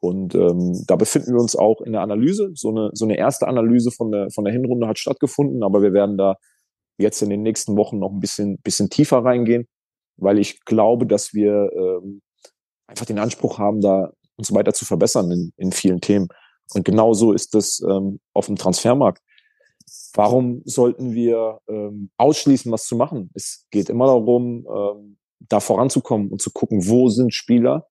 Und 0.00 0.34
ähm, 0.34 0.84
da 0.86 0.96
befinden 0.96 1.34
wir 1.34 1.40
uns 1.40 1.56
auch 1.56 1.80
in 1.80 1.92
der 1.92 2.02
Analyse. 2.02 2.52
So 2.54 2.70
eine, 2.70 2.90
so 2.92 3.04
eine 3.04 3.18
erste 3.18 3.48
Analyse 3.48 3.90
von 3.90 4.12
der, 4.12 4.30
von 4.30 4.44
der 4.44 4.52
Hinrunde 4.52 4.86
hat 4.86 4.98
stattgefunden, 4.98 5.62
aber 5.62 5.82
wir 5.82 5.92
werden 5.92 6.16
da 6.16 6.36
jetzt 6.98 7.22
in 7.22 7.30
den 7.30 7.42
nächsten 7.42 7.76
Wochen 7.76 7.98
noch 7.98 8.10
ein 8.10 8.20
bisschen, 8.20 8.58
bisschen 8.58 8.90
tiefer 8.90 9.24
reingehen, 9.24 9.66
weil 10.16 10.38
ich 10.38 10.64
glaube, 10.64 11.06
dass 11.06 11.34
wir 11.34 11.70
ähm, 11.72 12.22
einfach 12.86 13.06
den 13.06 13.18
Anspruch 13.18 13.58
haben, 13.58 13.80
da 13.80 14.12
uns 14.36 14.52
weiter 14.54 14.72
zu 14.72 14.84
verbessern 14.84 15.30
in, 15.30 15.52
in 15.56 15.72
vielen 15.72 16.00
Themen. 16.00 16.28
Und 16.74 16.84
genauso 16.84 17.32
ist 17.32 17.54
es 17.54 17.80
ähm, 17.88 18.20
auf 18.34 18.46
dem 18.46 18.56
Transfermarkt. 18.56 19.20
Warum 20.14 20.62
sollten 20.64 21.14
wir 21.14 21.60
ähm, 21.68 22.10
ausschließen, 22.16 22.70
was 22.72 22.86
zu 22.86 22.96
machen? 22.96 23.30
Es 23.34 23.66
geht 23.70 23.90
immer 23.90 24.06
darum, 24.06 24.66
ähm, 24.66 25.18
da 25.40 25.60
voranzukommen 25.60 26.30
und 26.30 26.40
zu 26.40 26.50
gucken, 26.50 26.88
wo 26.88 27.08
sind 27.08 27.34
Spieler, 27.34 27.86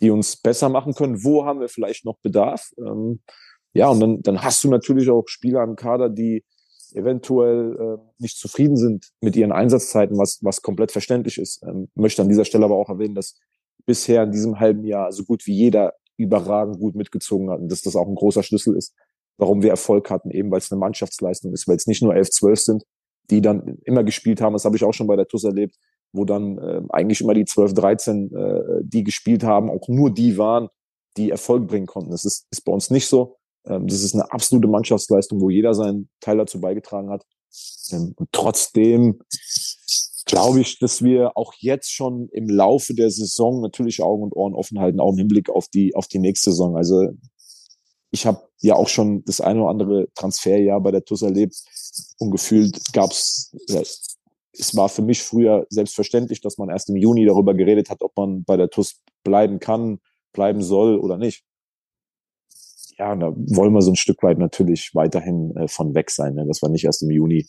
die 0.00 0.10
uns 0.10 0.36
besser 0.36 0.68
machen 0.68 0.94
können. 0.94 1.24
Wo 1.24 1.44
haben 1.44 1.60
wir 1.60 1.68
vielleicht 1.68 2.04
noch 2.04 2.18
Bedarf? 2.22 2.70
Ähm, 2.78 3.20
ja, 3.72 3.88
und 3.88 4.00
dann, 4.00 4.22
dann 4.22 4.42
hast 4.42 4.62
du 4.62 4.70
natürlich 4.70 5.10
auch 5.10 5.24
Spieler 5.26 5.64
im 5.64 5.76
Kader, 5.76 6.08
die 6.08 6.44
eventuell 6.92 7.76
äh, 7.76 8.02
nicht 8.18 8.38
zufrieden 8.38 8.76
sind 8.76 9.10
mit 9.20 9.34
ihren 9.34 9.52
Einsatzzeiten, 9.52 10.16
was, 10.16 10.38
was 10.42 10.62
komplett 10.62 10.92
verständlich 10.92 11.38
ist. 11.38 11.62
Ähm, 11.64 11.88
möchte 11.94 12.22
an 12.22 12.28
dieser 12.28 12.44
Stelle 12.44 12.64
aber 12.64 12.76
auch 12.76 12.88
erwähnen, 12.88 13.14
dass 13.14 13.36
bisher 13.84 14.22
in 14.22 14.30
diesem 14.30 14.60
halben 14.60 14.84
Jahr 14.84 15.12
so 15.12 15.24
gut 15.24 15.46
wie 15.46 15.54
jeder 15.54 15.94
überragend 16.16 16.78
gut 16.78 16.94
mitgezogen 16.94 17.50
hat 17.50 17.60
und 17.60 17.70
dass 17.70 17.82
das 17.82 17.96
auch 17.96 18.06
ein 18.06 18.14
großer 18.14 18.44
Schlüssel 18.44 18.76
ist, 18.76 18.94
warum 19.38 19.62
wir 19.62 19.70
Erfolg 19.70 20.10
hatten, 20.10 20.30
eben 20.30 20.50
weil 20.50 20.58
es 20.58 20.70
eine 20.70 20.78
Mannschaftsleistung 20.78 21.52
ist, 21.52 21.66
weil 21.66 21.76
es 21.76 21.86
nicht 21.86 22.02
nur 22.02 22.14
11, 22.14 22.30
12 22.30 22.60
sind, 22.60 22.84
die 23.30 23.40
dann 23.40 23.78
immer 23.84 24.04
gespielt 24.04 24.40
haben. 24.40 24.52
Das 24.52 24.64
habe 24.64 24.76
ich 24.76 24.84
auch 24.84 24.92
schon 24.92 25.06
bei 25.06 25.16
der 25.16 25.26
TUS 25.26 25.44
erlebt, 25.44 25.76
wo 26.12 26.24
dann 26.24 26.58
äh, 26.58 26.82
eigentlich 26.90 27.20
immer 27.20 27.34
die 27.34 27.44
12, 27.44 27.74
13, 27.74 28.34
äh, 28.34 28.60
die 28.82 29.04
gespielt 29.04 29.44
haben, 29.44 29.70
auch 29.70 29.88
nur 29.88 30.12
die 30.12 30.38
waren, 30.38 30.68
die 31.16 31.30
Erfolg 31.30 31.66
bringen 31.66 31.86
konnten. 31.86 32.10
Das 32.10 32.24
ist, 32.24 32.46
ist 32.50 32.64
bei 32.64 32.72
uns 32.72 32.90
nicht 32.90 33.06
so. 33.06 33.36
Ähm, 33.66 33.86
das 33.86 34.02
ist 34.02 34.14
eine 34.14 34.30
absolute 34.30 34.68
Mannschaftsleistung, 34.68 35.40
wo 35.40 35.50
jeder 35.50 35.74
seinen 35.74 36.08
Teil 36.20 36.36
dazu 36.36 36.60
beigetragen 36.60 37.10
hat. 37.10 37.24
Ähm, 37.92 38.14
und 38.16 38.28
trotzdem 38.32 39.20
glaube 40.26 40.60
ich, 40.60 40.78
dass 40.78 41.02
wir 41.02 41.36
auch 41.36 41.52
jetzt 41.58 41.92
schon 41.92 42.28
im 42.30 42.48
Laufe 42.48 42.94
der 42.94 43.10
Saison 43.10 43.60
natürlich 43.60 44.02
Augen 44.02 44.22
und 44.22 44.34
Ohren 44.34 44.54
offen 44.54 44.80
halten, 44.80 45.00
auch 45.00 45.12
im 45.12 45.18
Hinblick 45.18 45.50
auf 45.50 45.68
die, 45.68 45.94
auf 45.94 46.08
die 46.08 46.18
nächste 46.18 46.50
Saison. 46.50 46.76
Also 46.76 47.10
ich 48.14 48.26
habe 48.26 48.48
ja 48.60 48.76
auch 48.76 48.86
schon 48.86 49.24
das 49.24 49.40
eine 49.40 49.60
oder 49.60 49.70
andere 49.70 50.08
Transferjahr 50.14 50.80
bei 50.80 50.92
der 50.92 51.04
TUS 51.04 51.22
erlebt 51.22 51.56
und 52.18 52.30
gefühlt 52.30 52.92
gab 52.92 53.10
es, 53.10 53.54
ja, 53.68 53.80
es 53.80 54.76
war 54.76 54.88
für 54.88 55.02
mich 55.02 55.20
früher 55.20 55.66
selbstverständlich, 55.68 56.40
dass 56.40 56.56
man 56.56 56.70
erst 56.70 56.88
im 56.88 56.96
Juni 56.96 57.26
darüber 57.26 57.54
geredet 57.54 57.90
hat, 57.90 58.02
ob 58.02 58.16
man 58.16 58.44
bei 58.44 58.56
der 58.56 58.70
TUS 58.70 59.02
bleiben 59.24 59.58
kann, 59.58 59.98
bleiben 60.32 60.62
soll 60.62 60.96
oder 60.98 61.18
nicht. 61.18 61.42
Ja, 62.98 63.16
da 63.16 63.32
wollen 63.34 63.72
wir 63.72 63.82
so 63.82 63.90
ein 63.90 63.96
Stück 63.96 64.22
weit 64.22 64.38
natürlich 64.38 64.94
weiterhin 64.94 65.56
äh, 65.56 65.66
von 65.66 65.96
weg 65.96 66.12
sein, 66.12 66.34
ne? 66.34 66.46
dass 66.46 66.62
wir 66.62 66.68
nicht 66.68 66.84
erst 66.84 67.02
im 67.02 67.10
Juni 67.10 67.48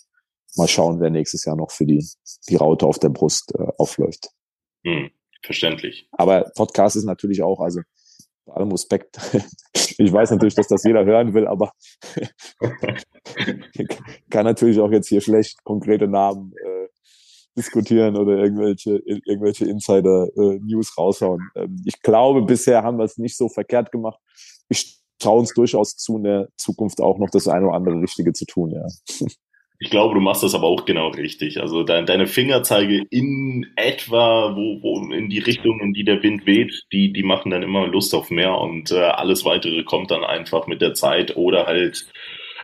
mal 0.56 0.68
schauen, 0.68 1.00
wer 1.00 1.12
nächstes 1.12 1.46
Jahr 1.46 1.56
noch 1.56 1.70
für 1.70 1.86
die, 1.86 2.04
die 2.50 2.56
Raute 2.56 2.88
auf 2.88 2.98
der 2.98 3.10
Brust 3.10 3.54
äh, 3.54 3.68
aufläuft. 3.78 4.30
Hm, 4.84 5.12
verständlich. 5.44 6.08
Aber 6.14 6.52
Podcast 6.56 6.96
ist 6.96 7.04
natürlich 7.04 7.44
auch, 7.44 7.60
also 7.60 7.82
bei 8.46 8.54
allem 8.54 8.72
Respekt. 8.72 9.20
Ich 9.98 10.12
weiß 10.12 10.32
natürlich, 10.32 10.56
dass 10.56 10.68
das 10.68 10.84
jeder 10.84 11.06
hören 11.06 11.34
will, 11.34 11.48
aber 11.48 11.72
kann 14.30 14.44
natürlich 14.44 14.78
auch 14.82 14.92
jetzt 14.92 15.08
hier 15.08 15.22
schlecht 15.22 15.64
konkrete 15.64 16.06
Namen 16.06 16.52
äh, 16.52 16.88
diskutieren 17.58 18.18
oder 18.18 18.38
irgendwelche, 18.38 18.98
irgendwelche 19.06 19.66
Insider-News 19.66 20.90
äh, 20.90 21.02
raushauen. 21.02 21.50
Ähm, 21.56 21.82
ich 21.86 22.02
glaube, 22.02 22.42
bisher 22.42 22.84
haben 22.84 22.98
wir 22.98 23.06
es 23.06 23.18
nicht 23.18 23.38
so 23.38 23.48
verkehrt 23.48 23.94
gemacht. 23.94 24.20
Ich 24.68 25.00
traue 25.18 25.40
uns 25.40 25.54
durchaus 25.54 25.96
zu, 25.96 26.18
in 26.18 26.24
der 26.24 26.50
Zukunft 26.58 27.00
auch 27.00 27.18
noch 27.18 27.30
das 27.30 27.48
eine 27.48 27.68
oder 27.68 27.76
andere 27.76 28.02
Richtige 28.02 28.34
zu 28.34 28.46
tun, 28.46 28.72
ja. 28.72 28.86
Ich 29.80 29.90
glaube, 29.90 30.14
du 30.14 30.22
machst 30.22 30.44
das 30.44 30.56
aber 30.56 30.68
auch 30.68 30.86
genau 30.86 31.10
richtig. 31.10 31.60
Also 31.60 31.84
de 31.84 32.06
deine 32.06 32.28
Fingerzeige 32.28 33.04
in 33.10 33.68
etwa, 33.76 34.56
wo, 34.56 34.82
wo 34.82 35.12
in 35.12 35.30
die 35.30 35.40
Richtung, 35.40 35.82
in 35.82 35.94
die 35.94 36.06
der 36.06 36.24
Wind 36.24 36.46
weht, 36.46 36.86
die, 36.94 37.12
die 37.12 37.24
machen 37.24 37.52
dann 37.52 37.64
immer 37.64 37.86
Lust 37.88 38.16
auf 38.16 38.30
mehr 38.30 38.58
und 38.58 38.92
äh, 38.92 39.00
alles 39.00 39.44
weitere 39.44 39.84
kommt 39.84 40.12
dann 40.12 40.24
einfach 40.24 40.68
mit 40.68 40.82
der 40.82 40.94
Zeit 40.94 41.36
oder 41.36 41.66
halt 41.66 42.08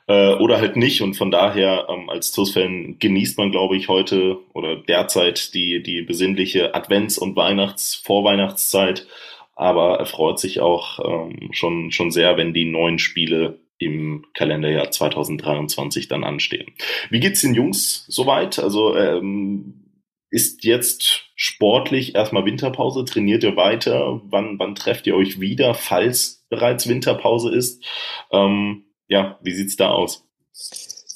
äh, 0.07 0.35
oder 0.35 0.59
halt 0.59 0.75
nicht. 0.75 1.01
Und 1.01 1.15
von 1.15 1.31
daher 1.31 1.87
ähm, 1.89 2.09
als 2.09 2.31
TUS-Fan 2.31 2.97
genießt 2.99 3.37
man, 3.37 3.51
glaube 3.51 3.77
ich, 3.77 3.87
heute 3.89 4.37
oder 4.53 4.75
derzeit 4.77 5.53
die, 5.53 5.83
die 5.83 6.01
besinnliche 6.03 6.75
Advents- 6.75 7.19
und 7.19 7.35
Weihnachts-, 7.35 7.95
Vorweihnachtszeit. 7.95 9.07
Aber 9.55 9.99
er 9.99 10.05
freut 10.05 10.39
sich 10.39 10.59
auch 10.59 10.99
ähm, 11.03 11.49
schon, 11.51 11.91
schon 11.91 12.11
sehr, 12.11 12.37
wenn 12.37 12.53
die 12.53 12.65
neuen 12.65 12.99
Spiele 12.99 13.59
im 13.81 14.25
Kalenderjahr 14.33 14.91
2023 14.91 16.07
dann 16.07 16.23
anstehen. 16.23 16.73
Wie 17.09 17.19
geht's 17.19 17.41
den 17.41 17.53
Jungs 17.53 18.05
soweit? 18.07 18.59
Also 18.59 18.95
ähm, 18.95 19.81
ist 20.29 20.63
jetzt 20.63 21.25
sportlich 21.35 22.15
erstmal 22.15 22.45
Winterpause? 22.45 23.03
Trainiert 23.03 23.43
ihr 23.43 23.57
weiter? 23.57 24.21
Wann, 24.25 24.57
wann 24.59 24.75
trefft 24.75 25.07
ihr 25.07 25.15
euch 25.15 25.41
wieder, 25.41 25.73
falls 25.73 26.45
bereits 26.49 26.87
Winterpause 26.87 27.53
ist? 27.53 27.83
Ähm, 28.31 28.85
ja, 29.07 29.37
wie 29.41 29.53
sieht's 29.53 29.75
da 29.75 29.89
aus? 29.89 30.25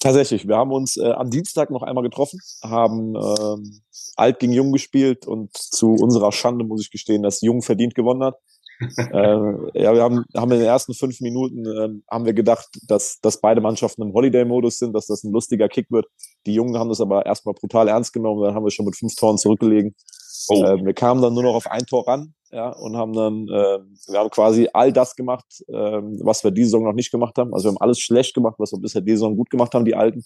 Tatsächlich, 0.02 0.48
wir 0.48 0.58
haben 0.58 0.72
uns 0.72 0.98
äh, 0.98 1.12
am 1.12 1.30
Dienstag 1.30 1.72
noch 1.72 1.82
einmal 1.82 2.04
getroffen, 2.04 2.40
haben 2.62 3.16
ähm, 3.16 3.82
alt 4.16 4.40
gegen 4.40 4.54
jung 4.54 4.72
gespielt 4.72 5.26
und 5.26 5.56
zu 5.56 5.94
unserer 5.94 6.32
Schande 6.32 6.66
muss 6.66 6.82
ich 6.82 6.92
gestehen, 6.92 7.24
dass 7.24 7.42
Jung 7.42 7.62
verdient 7.62 7.96
gewonnen 7.96 8.24
hat 8.24 8.36
äh, 8.80 9.82
ja, 9.82 9.94
wir 9.94 10.02
haben, 10.02 10.26
haben 10.36 10.52
in 10.52 10.60
den 10.60 10.68
ersten 10.68 10.94
fünf 10.94 11.22
Minuten 11.22 11.66
äh, 11.66 11.90
haben 12.10 12.26
wir 12.26 12.34
gedacht, 12.34 12.68
dass, 12.88 13.20
dass 13.22 13.40
beide 13.40 13.62
Mannschaften 13.62 14.02
im 14.02 14.14
Holiday-Modus 14.14 14.78
sind, 14.78 14.94
dass 14.94 15.08
das 15.08 15.24
ein 15.24 15.32
lustiger 15.32 15.68
Kick 15.68 15.90
wird. 15.92 16.06
Die 16.46 16.54
Jungen 16.54 16.78
haben 16.78 16.90
das 16.90 17.02
aber 17.02 17.26
erstmal 17.26 17.54
brutal 17.54 17.88
ernst 17.88 18.14
genommen, 18.14 18.44
dann 18.44 18.56
haben 18.56 18.66
wir 18.66 18.72
schon 18.72 18.86
mit 18.86 18.96
fünf 18.96 19.16
Toren 19.16 19.38
zurückgelegen. 19.38 19.96
Oh. 20.50 20.64
Äh, 20.64 20.86
wir 20.86 20.94
kamen 20.94 21.22
dann 21.22 21.34
nur 21.34 21.44
noch 21.44 21.56
auf 21.56 21.68
ein 21.68 21.86
Tor 21.86 22.08
ran, 22.08 22.34
ja, 22.52 22.70
und 22.70 22.96
haben 22.96 23.14
dann, 23.14 23.48
äh, 23.48 23.80
wir 24.12 24.20
haben 24.20 24.30
quasi 24.30 24.70
all 24.74 24.92
das 24.92 25.16
gemacht, 25.16 25.46
äh, 25.68 25.74
was 25.74 26.44
wir 26.44 26.52
diese 26.52 26.72
Saison 26.72 26.84
noch 26.84 26.94
nicht 26.94 27.12
gemacht 27.12 27.38
haben. 27.38 27.54
Also 27.54 27.66
wir 27.66 27.70
haben 27.72 27.82
alles 27.82 28.00
schlecht 28.00 28.34
gemacht, 28.34 28.56
was 28.58 28.72
wir 28.72 28.80
bisher 28.80 29.02
diese 29.02 29.18
Saison 29.18 29.36
gut 29.36 29.50
gemacht 29.50 29.74
haben, 29.74 29.86
die 29.86 29.96
Alten. 29.96 30.24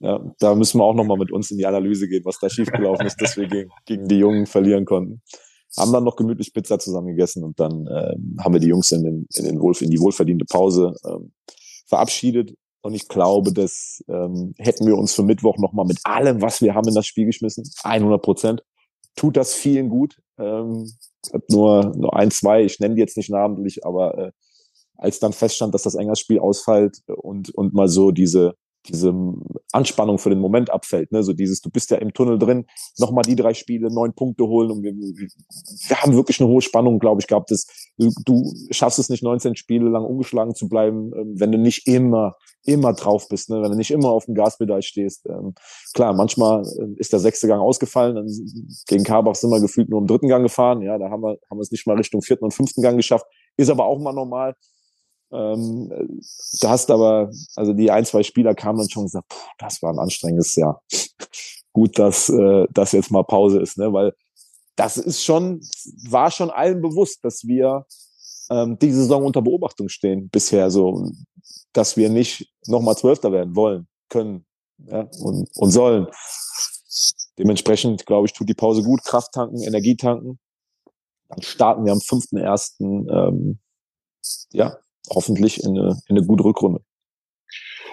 Ja, 0.00 0.20
da 0.38 0.54
müssen 0.54 0.80
wir 0.80 0.84
auch 0.84 0.94
nochmal 0.94 1.18
mit 1.18 1.30
uns 1.32 1.50
in 1.50 1.58
die 1.58 1.66
Analyse 1.66 2.08
gehen, 2.08 2.24
was 2.24 2.38
da 2.38 2.50
schiefgelaufen 2.50 3.06
ist, 3.06 3.20
dass 3.20 3.36
wir 3.36 3.46
gegen, 3.46 3.70
gegen 3.86 4.08
die 4.08 4.18
Jungen 4.18 4.46
verlieren 4.46 4.84
konnten 4.84 5.22
haben 5.76 5.92
dann 5.92 6.04
noch 6.04 6.16
gemütlich 6.16 6.52
Pizza 6.52 6.78
zusammen 6.78 7.08
gegessen 7.08 7.44
und 7.44 7.58
dann 7.58 7.86
äh, 7.86 8.14
haben 8.38 8.52
wir 8.52 8.60
die 8.60 8.68
Jungs 8.68 8.92
in, 8.92 9.02
den, 9.02 9.26
in, 9.34 9.44
den 9.44 9.60
Wohlf 9.60 9.82
in 9.82 9.90
die 9.90 10.00
wohlverdiente 10.00 10.44
Pause 10.44 10.94
ähm, 11.04 11.32
verabschiedet. 11.86 12.54
Und 12.82 12.94
ich 12.94 13.08
glaube, 13.08 13.52
das 13.52 14.04
ähm, 14.08 14.54
hätten 14.58 14.86
wir 14.86 14.96
uns 14.96 15.14
für 15.14 15.22
Mittwoch 15.22 15.56
nochmal 15.58 15.86
mit 15.86 15.98
allem, 16.04 16.42
was 16.42 16.60
wir 16.60 16.74
haben, 16.74 16.88
in 16.88 16.94
das 16.94 17.06
Spiel 17.06 17.24
geschmissen. 17.26 17.64
100 17.82 18.20
Prozent. 18.20 18.62
Tut 19.16 19.36
das 19.36 19.54
vielen 19.54 19.88
gut. 19.88 20.20
Ähm, 20.38 20.90
nur, 21.48 21.94
nur 21.96 22.14
ein, 22.14 22.30
zwei, 22.30 22.62
ich 22.62 22.80
nenne 22.80 22.96
die 22.96 23.00
jetzt 23.00 23.16
nicht 23.16 23.30
namentlich, 23.30 23.86
aber 23.86 24.18
äh, 24.18 24.32
als 24.96 25.18
dann 25.18 25.32
feststand, 25.32 25.74
dass 25.74 25.82
das 25.82 25.94
Engers-Spiel 25.94 26.38
ausfällt 26.38 26.98
und, 27.06 27.54
und 27.54 27.74
mal 27.74 27.88
so 27.88 28.10
diese, 28.10 28.54
diese 28.88 29.14
Anspannung 29.72 30.18
für 30.18 30.30
den 30.30 30.40
Moment 30.40 30.70
abfällt. 30.70 31.10
Ne? 31.12 31.22
So 31.22 31.32
dieses, 31.32 31.60
du 31.60 31.70
bist 31.70 31.90
ja 31.90 31.96
im 31.98 32.12
Tunnel 32.12 32.38
drin, 32.38 32.66
nochmal 32.98 33.22
die 33.22 33.36
drei 33.36 33.54
Spiele, 33.54 33.92
neun 33.92 34.14
Punkte 34.14 34.44
holen 34.44 34.70
und 34.70 34.82
wir, 34.82 34.92
wir 34.92 36.02
haben 36.02 36.14
wirklich 36.14 36.40
eine 36.40 36.48
hohe 36.48 36.62
Spannung, 36.62 36.98
glaube 36.98 37.20
ich, 37.20 37.26
gehabt. 37.26 37.50
Das, 37.50 37.66
du, 37.96 38.10
du 38.24 38.52
schaffst 38.70 38.98
es 38.98 39.08
nicht, 39.08 39.22
19 39.22 39.56
Spiele 39.56 39.88
lang 39.88 40.04
ungeschlagen 40.04 40.54
zu 40.54 40.68
bleiben, 40.68 41.12
ähm, 41.16 41.34
wenn 41.36 41.52
du 41.52 41.58
nicht 41.58 41.86
immer, 41.86 42.36
immer 42.64 42.92
drauf 42.92 43.28
bist, 43.28 43.50
ne? 43.50 43.62
wenn 43.62 43.70
du 43.70 43.76
nicht 43.76 43.90
immer 43.90 44.10
auf 44.10 44.26
dem 44.26 44.34
Gaspedal 44.34 44.82
stehst. 44.82 45.26
Ähm, 45.26 45.54
klar, 45.94 46.12
manchmal 46.12 46.62
äh, 46.62 46.98
ist 46.98 47.12
der 47.12 47.20
sechste 47.20 47.48
Gang 47.48 47.62
ausgefallen, 47.62 48.16
dann 48.16 48.26
gegen 48.86 49.04
Karbach 49.04 49.34
sind 49.34 49.50
wir 49.50 49.60
gefühlt 49.60 49.88
nur 49.88 50.00
im 50.00 50.06
dritten 50.06 50.28
Gang 50.28 50.42
gefahren. 50.42 50.82
Ja, 50.82 50.98
da 50.98 51.10
haben 51.10 51.22
wir, 51.22 51.38
haben 51.50 51.58
wir 51.58 51.62
es 51.62 51.70
nicht 51.70 51.86
mal 51.86 51.96
Richtung 51.96 52.22
vierten 52.22 52.44
und 52.44 52.52
fünften 52.54 52.82
Gang 52.82 52.96
geschafft. 52.96 53.26
Ist 53.56 53.70
aber 53.70 53.86
auch 53.86 53.98
mal 53.98 54.12
normal. 54.12 54.54
Ähm, 55.34 56.20
da 56.60 56.70
hast 56.70 56.90
aber, 56.90 57.30
also 57.56 57.72
die 57.72 57.90
ein, 57.90 58.04
zwei 58.04 58.22
Spieler 58.22 58.54
kamen 58.54 58.78
dann 58.78 58.88
schon 58.88 59.02
und 59.02 59.06
gesagt, 59.06 59.32
pff, 59.32 59.46
das 59.58 59.82
war 59.82 59.92
ein 59.92 59.98
anstrengendes 59.98 60.54
Jahr. 60.54 60.82
Gut, 61.72 61.98
dass 61.98 62.28
äh, 62.28 62.66
das 62.70 62.92
jetzt 62.92 63.10
mal 63.10 63.24
Pause 63.24 63.60
ist, 63.60 63.78
ne? 63.78 63.92
Weil 63.92 64.14
das 64.76 64.96
ist 64.96 65.24
schon, 65.24 65.60
war 66.08 66.30
schon 66.30 66.50
allen 66.50 66.80
bewusst, 66.80 67.24
dass 67.24 67.44
wir 67.44 67.86
ähm, 68.50 68.78
diese 68.78 69.02
Saison 69.02 69.24
unter 69.24 69.42
Beobachtung 69.42 69.88
stehen 69.88 70.28
bisher 70.28 70.70
so, 70.70 71.10
dass 71.72 71.96
wir 71.96 72.10
nicht 72.10 72.52
nochmal 72.66 72.96
Zwölfter 72.96 73.32
werden 73.32 73.56
wollen, 73.56 73.88
können 74.08 74.46
ja, 74.78 75.08
und, 75.20 75.48
und 75.56 75.70
sollen. 75.70 76.06
Dementsprechend, 77.38 78.06
glaube 78.06 78.26
ich, 78.26 78.32
tut 78.32 78.48
die 78.48 78.54
Pause 78.54 78.82
gut, 78.82 79.04
Kraft 79.04 79.32
tanken, 79.32 79.60
Energie 79.62 79.96
tanken. 79.96 80.38
Dann 81.28 81.42
starten 81.42 81.84
wir 81.84 81.92
am 81.92 81.98
5.1. 81.98 83.08
Ähm, 83.10 83.58
ja, 84.52 84.78
hoffentlich 85.10 85.62
in 85.62 85.78
eine, 85.78 86.00
in 86.08 86.16
eine 86.16 86.26
gute 86.26 86.44
Rückrunde. 86.44 86.80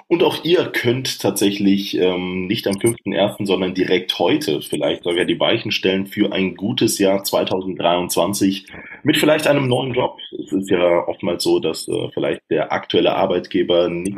Und 0.08 0.24
auch 0.24 0.44
ihr 0.44 0.66
könnt 0.66 1.22
tatsächlich 1.22 1.98
ähm, 1.98 2.48
nicht 2.48 2.68
am 2.68 2.74
5.1., 2.74 3.46
sondern 3.46 3.74
direkt 3.74 4.20
heute 4.20 4.62
vielleicht 4.62 5.04
sogar 5.04 5.24
die 5.24 5.40
Weichen 5.40 5.72
stellen 5.72 6.06
für 6.06 6.34
ein 6.34 6.56
gutes 6.56 6.98
Jahr 7.00 7.24
2023 7.24 8.66
mit 9.04 9.18
vielleicht 9.18 9.48
einem 9.48 9.68
neuen 9.68 9.94
Job. 9.94 10.18
Es 10.38 10.52
ist 10.52 10.70
ja 10.70 11.08
oftmals 11.08 11.44
so, 11.44 11.60
dass 11.60 11.88
äh, 11.88 12.10
vielleicht 12.14 12.42
der 12.50 12.74
aktuelle 12.74 13.16
Arbeitgeber 13.16 13.88
nicht 13.88 14.18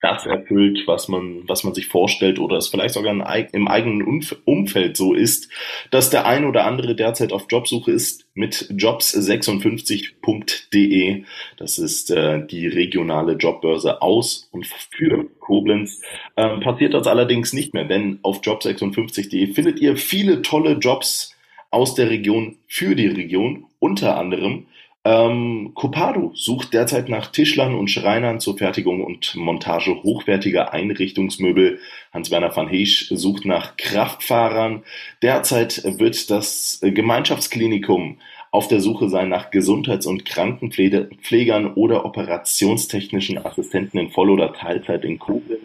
das 0.00 0.26
erfüllt, 0.26 0.84
was 0.86 1.08
man, 1.08 1.42
was 1.48 1.64
man 1.64 1.74
sich 1.74 1.88
vorstellt 1.88 2.38
oder 2.38 2.56
es 2.56 2.68
vielleicht 2.68 2.94
sogar 2.94 3.12
im 3.12 3.68
eigenen 3.68 4.22
Umfeld 4.44 4.96
so 4.96 5.12
ist, 5.12 5.50
dass 5.90 6.10
der 6.10 6.24
ein 6.24 6.44
oder 6.44 6.66
andere 6.66 6.94
derzeit 6.94 7.32
auf 7.32 7.46
Jobsuche 7.48 7.90
ist 7.90 8.28
mit 8.34 8.70
jobs56.de. 8.70 11.24
Das 11.56 11.78
ist 11.78 12.12
äh, 12.12 12.46
die 12.46 12.68
regionale 12.68 13.32
Jobbörse 13.32 14.00
aus 14.00 14.48
und 14.52 14.66
für 14.66 15.24
Koblenz. 15.40 16.00
Ähm, 16.36 16.60
passiert 16.60 16.94
das 16.94 17.08
allerdings 17.08 17.52
nicht 17.52 17.74
mehr, 17.74 17.84
denn 17.84 18.20
auf 18.22 18.42
job56.de 18.42 19.52
findet 19.52 19.80
ihr 19.80 19.96
viele 19.96 20.42
tolle 20.42 20.74
Jobs 20.74 21.34
aus 21.70 21.96
der 21.96 22.08
Region 22.08 22.58
für 22.68 22.94
die 22.94 23.08
Region, 23.08 23.66
unter 23.80 24.16
anderem 24.16 24.68
ähm, 25.08 25.70
Copado 25.72 26.32
sucht 26.34 26.74
derzeit 26.74 27.08
nach 27.08 27.28
Tischlern 27.28 27.74
und 27.74 27.88
Schreinern 27.88 28.40
zur 28.40 28.58
Fertigung 28.58 29.02
und 29.02 29.34
Montage 29.36 30.02
hochwertiger 30.02 30.74
Einrichtungsmöbel. 30.74 31.78
Hans-Werner 32.12 32.54
van 32.54 32.68
Heesch 32.68 33.08
sucht 33.08 33.46
nach 33.46 33.78
Kraftfahrern. 33.78 34.82
Derzeit 35.22 35.82
wird 35.98 36.28
das 36.30 36.80
Gemeinschaftsklinikum 36.82 38.18
auf 38.50 38.68
der 38.68 38.80
Suche 38.80 39.08
sein 39.08 39.30
nach 39.30 39.50
Gesundheits- 39.50 40.06
und 40.06 40.26
Krankenpflegern 40.26 41.72
oder 41.72 42.04
operationstechnischen 42.04 43.38
Assistenten 43.38 43.96
in 43.96 44.10
Voll- 44.10 44.30
oder 44.30 44.52
Teilzeit 44.52 45.06
in 45.06 45.18
Koblenz. 45.18 45.62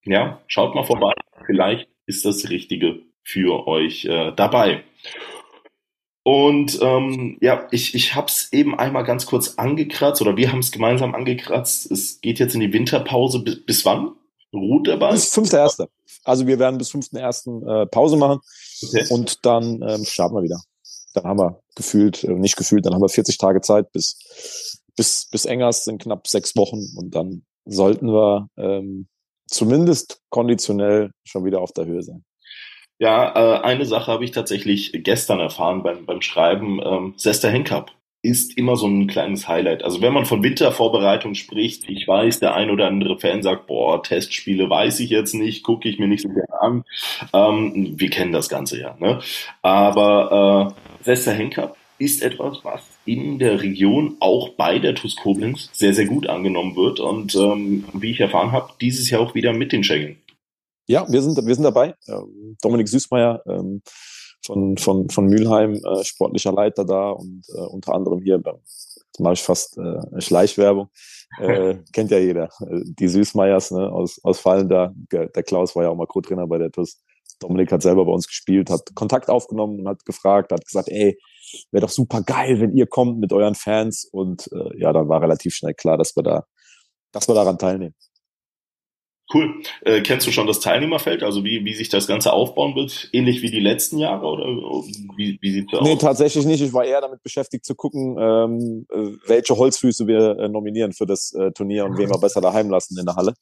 ja, 0.05 0.43
schaut 0.47 0.75
mal 0.75 0.85
vorbei. 0.85 1.12
Vielleicht 1.47 1.89
ist 2.05 2.27
das 2.27 2.51
Richtige 2.51 3.01
für 3.25 3.66
euch 3.66 4.05
äh, 4.05 4.33
dabei. 4.37 4.85
Und 6.23 6.79
ähm, 6.83 7.39
ja, 7.41 7.66
ich, 7.71 7.95
ich 7.95 8.14
habe 8.14 8.27
es 8.27 8.53
eben 8.53 8.79
einmal 8.79 9.05
ganz 9.05 9.25
kurz 9.25 9.55
angekratzt 9.55 10.21
oder 10.21 10.37
wir 10.37 10.53
haben 10.53 10.59
es 10.59 10.71
gemeinsam 10.71 11.14
angekratzt. 11.14 11.91
Es 11.91 12.21
geht 12.21 12.39
jetzt 12.39 12.55
in 12.55 12.61
die 12.61 12.75
Winterpause. 12.75 13.43
Bis, 13.43 13.64
bis 13.64 13.87
wann? 13.87 14.12
Ruht 14.53 14.87
der 14.87 14.99
Ball? 14.99 15.12
Bis 15.12 15.35
5.1. 15.35 15.89
Also 16.25 16.47
wir 16.47 16.59
werden 16.59 16.79
bis 16.79 16.91
5.1. 16.91 17.83
Äh, 17.83 17.87
Pause 17.87 18.16
machen 18.16 18.41
okay. 18.83 19.07
und 19.11 19.45
dann 19.45 19.83
ähm, 19.83 20.05
starten 20.05 20.35
wir 20.35 20.43
wieder. 20.43 20.61
Dann 21.14 21.25
haben 21.25 21.39
wir 21.39 21.61
gefühlt, 21.75 22.25
äh, 22.25 22.33
nicht 22.33 22.57
gefühlt, 22.57 22.87
dann 22.87 22.95
haben 22.95 23.03
wir 23.03 23.09
40 23.09 23.39
Tage 23.39 23.61
Zeit 23.61 23.91
bis, 23.93 24.79
bis, 24.97 25.29
bis 25.31 25.45
Engers 25.45 25.85
sind 25.85 26.03
knapp 26.03 26.27
sechs 26.29 26.57
Wochen 26.57 26.81
und 26.97 27.14
dann 27.14 27.45
sollten 27.64 28.09
wir 28.09 28.49
ähm, 28.57 29.09
zumindest 29.47 30.21
konditionell 30.31 31.11
schon 31.25 31.45
wieder 31.45 31.61
auf 31.61 31.73
der 31.73 31.87
Höhe 31.87 32.03
sein. 32.03 32.25
Ja, 32.99 33.33
äh, 33.35 33.61
eine 33.62 33.87
Sache 33.87 34.12
habe 34.12 34.25
ich 34.25 34.31
tatsächlich 34.31 34.93
gestern 34.93 35.41
erfahren 35.41 35.83
beim, 35.83 36.05
beim 36.05 36.21
Schreiben. 36.21 36.81
Ähm, 36.85 37.14
Sester 37.16 37.51
Henkup 37.51 37.91
ist 38.23 38.57
immer 38.59 38.77
so 38.77 38.87
ein 38.87 39.07
kleines 39.07 39.49
Highlight. 39.49 39.83
Also 39.83 40.03
wenn 40.03 40.12
man 40.12 40.27
von 40.27 40.43
Wintervorbereitung 40.43 41.35
spricht, 41.35 41.89
ich 41.89 42.07
weiß, 42.07 42.41
der 42.41 42.55
ein 42.55 42.71
oder 42.71 42.87
andere 42.87 43.18
Fan 43.18 43.43
sagt, 43.43 43.66
boah, 43.66 44.03
Testspiele 44.03 44.68
weiß 44.68 45.01
ich 45.01 45.11
jetzt 45.11 45.35
nicht, 45.35 45.62
gucke 45.62 45.89
ich 45.89 45.99
mir 45.99 46.09
nicht 46.09 46.23
so 46.23 46.29
gerne 46.29 46.61
an. 46.61 46.85
Ähm, 47.33 47.95
wir 47.99 48.11
kennen 48.11 48.33
das 48.33 48.49
Ganze 48.49 48.79
ja. 48.79 48.97
Ne? 48.99 49.21
Aber 49.62 50.75
äh, 51.01 51.05
Sester 51.05 51.33
Henkup 51.33 51.77
ist 51.99 52.23
etwas, 52.23 52.59
was 52.62 52.83
in 53.05 53.39
der 53.39 53.62
Region 53.62 54.16
auch 54.21 54.51
bei 54.51 54.79
der 54.79 54.95
TuS 54.95 55.16
Koblenz 55.16 55.71
sehr, 55.73 55.95
sehr 55.95 56.07
gut 56.07 56.29
angenommen 56.29 56.77
wird. 56.77 57.01
Und 57.01 57.35
ähm, 57.35 57.85
wie 57.95 58.11
ich 58.11 58.21
erfahren 58.21 58.53
habe, 58.53 58.73
dieses 58.81 59.09
Jahr 59.09 59.23
auch 59.23 59.35
wieder 59.35 59.53
mit 59.53 59.73
den 59.73 59.85
Schengen. 59.85 60.16
Ja, 60.87 61.07
wir 61.11 61.23
sind, 61.23 61.37
wir 61.47 61.55
sind 61.55 61.64
dabei. 61.64 61.95
Ähm, 62.09 62.57
Dominik 62.61 62.89
Süßmeier 62.89 63.43
ähm, 63.47 63.83
von, 64.45 64.76
von, 64.76 65.09
von 65.11 65.26
Mülheim, 65.26 65.74
äh, 65.74 66.05
sportlicher 66.05 66.53
Leiter 66.53 66.84
da 66.84 67.11
und 67.11 67.43
äh, 67.55 67.61
unter 67.61 67.95
anderem 67.95 68.20
hier, 68.22 68.38
beim, 68.38 68.57
mache 69.18 69.34
ich 69.34 69.43
fast 69.43 69.78
äh, 69.78 70.20
Schleichwerbung, 70.20 70.88
äh, 71.38 71.76
kennt 71.93 72.11
ja 72.11 72.18
jeder. 72.18 72.49
Die 72.61 73.09
Süßmeiers 73.09 73.70
ne, 73.72 73.91
aus, 73.93 74.20
aus 74.22 74.41
Fallen 74.41 74.68
da. 74.68 74.93
Der 75.12 75.43
Klaus 75.43 75.76
war 75.76 75.84
ja 75.84 75.91
auch 75.91 75.97
mal 75.97 76.07
Co-Trainer 76.07 76.47
bei 76.47 76.59
der 76.59 76.70
TUS. 76.70 77.03
Dominik 77.38 77.72
hat 77.72 77.82
selber 77.82 78.05
bei 78.05 78.12
uns 78.12 78.26
gespielt, 78.26 78.70
hat 78.70 78.95
Kontakt 78.95 79.30
aufgenommen 79.30 79.80
und 79.80 79.88
hat 79.88 80.05
gefragt, 80.05 80.53
hat 80.53 80.64
gesagt, 80.64 80.88
ey, 80.91 81.18
wäre 81.70 81.82
doch 81.82 81.91
super 81.91 82.22
geil, 82.22 82.61
wenn 82.61 82.76
ihr 82.76 82.86
kommt 82.86 83.18
mit 83.18 83.32
euren 83.32 83.55
Fans. 83.55 84.05
Und 84.05 84.51
äh, 84.53 84.78
ja, 84.78 84.93
dann 84.93 85.09
war 85.09 85.22
relativ 85.22 85.55
schnell 85.55 85.74
klar, 85.74 85.97
dass 85.97 86.14
wir 86.16 86.22
da, 86.22 86.45
dass 87.12 87.28
wir 87.28 87.34
daran 87.34 87.59
teilnehmen. 87.59 87.95
Cool. 89.33 89.62
Äh, 89.83 90.01
kennst 90.01 90.26
du 90.26 90.33
schon 90.33 90.47
das 90.47 90.61
Teilnehmerfeld, 90.61 91.22
also 91.22 91.45
wie, 91.45 91.64
wie 91.64 91.74
sich 91.74 91.89
das 91.89 92.07
Ganze 92.09 92.33
aufbauen 92.33 92.74
wird? 92.74 93.09
Ähnlich 93.12 93.43
wie 93.43 93.51
die 93.51 93.61
letzten 93.61 93.99
Jahre 93.99 94.26
oder 94.26 94.45
wie, 95.16 95.39
wie 95.41 95.53
sieht 95.53 95.72
es 95.72 95.78
aus? 95.78 95.87
Nee, 95.87 95.97
tatsächlich 95.97 96.45
nicht. 96.47 96.61
Ich 96.61 96.72
war 96.72 96.85
eher 96.85 97.01
damit 97.01 97.22
beschäftigt 97.22 97.64
zu 97.64 97.74
gucken, 97.76 98.16
ähm, 98.18 98.87
welche 99.26 99.57
Holzfüße 99.57 100.07
wir 100.07 100.39
äh, 100.39 100.49
nominieren 100.49 100.93
für 100.93 101.07
das 101.07 101.33
äh, 101.33 101.53
Turnier 101.53 101.85
und 101.85 101.97
wen 101.97 102.11
wir 102.11 102.18
besser 102.18 102.41
daheim 102.41 102.70
lassen 102.70 102.99
in 102.99 103.07
der 103.07 103.14
Halle. 103.14 103.35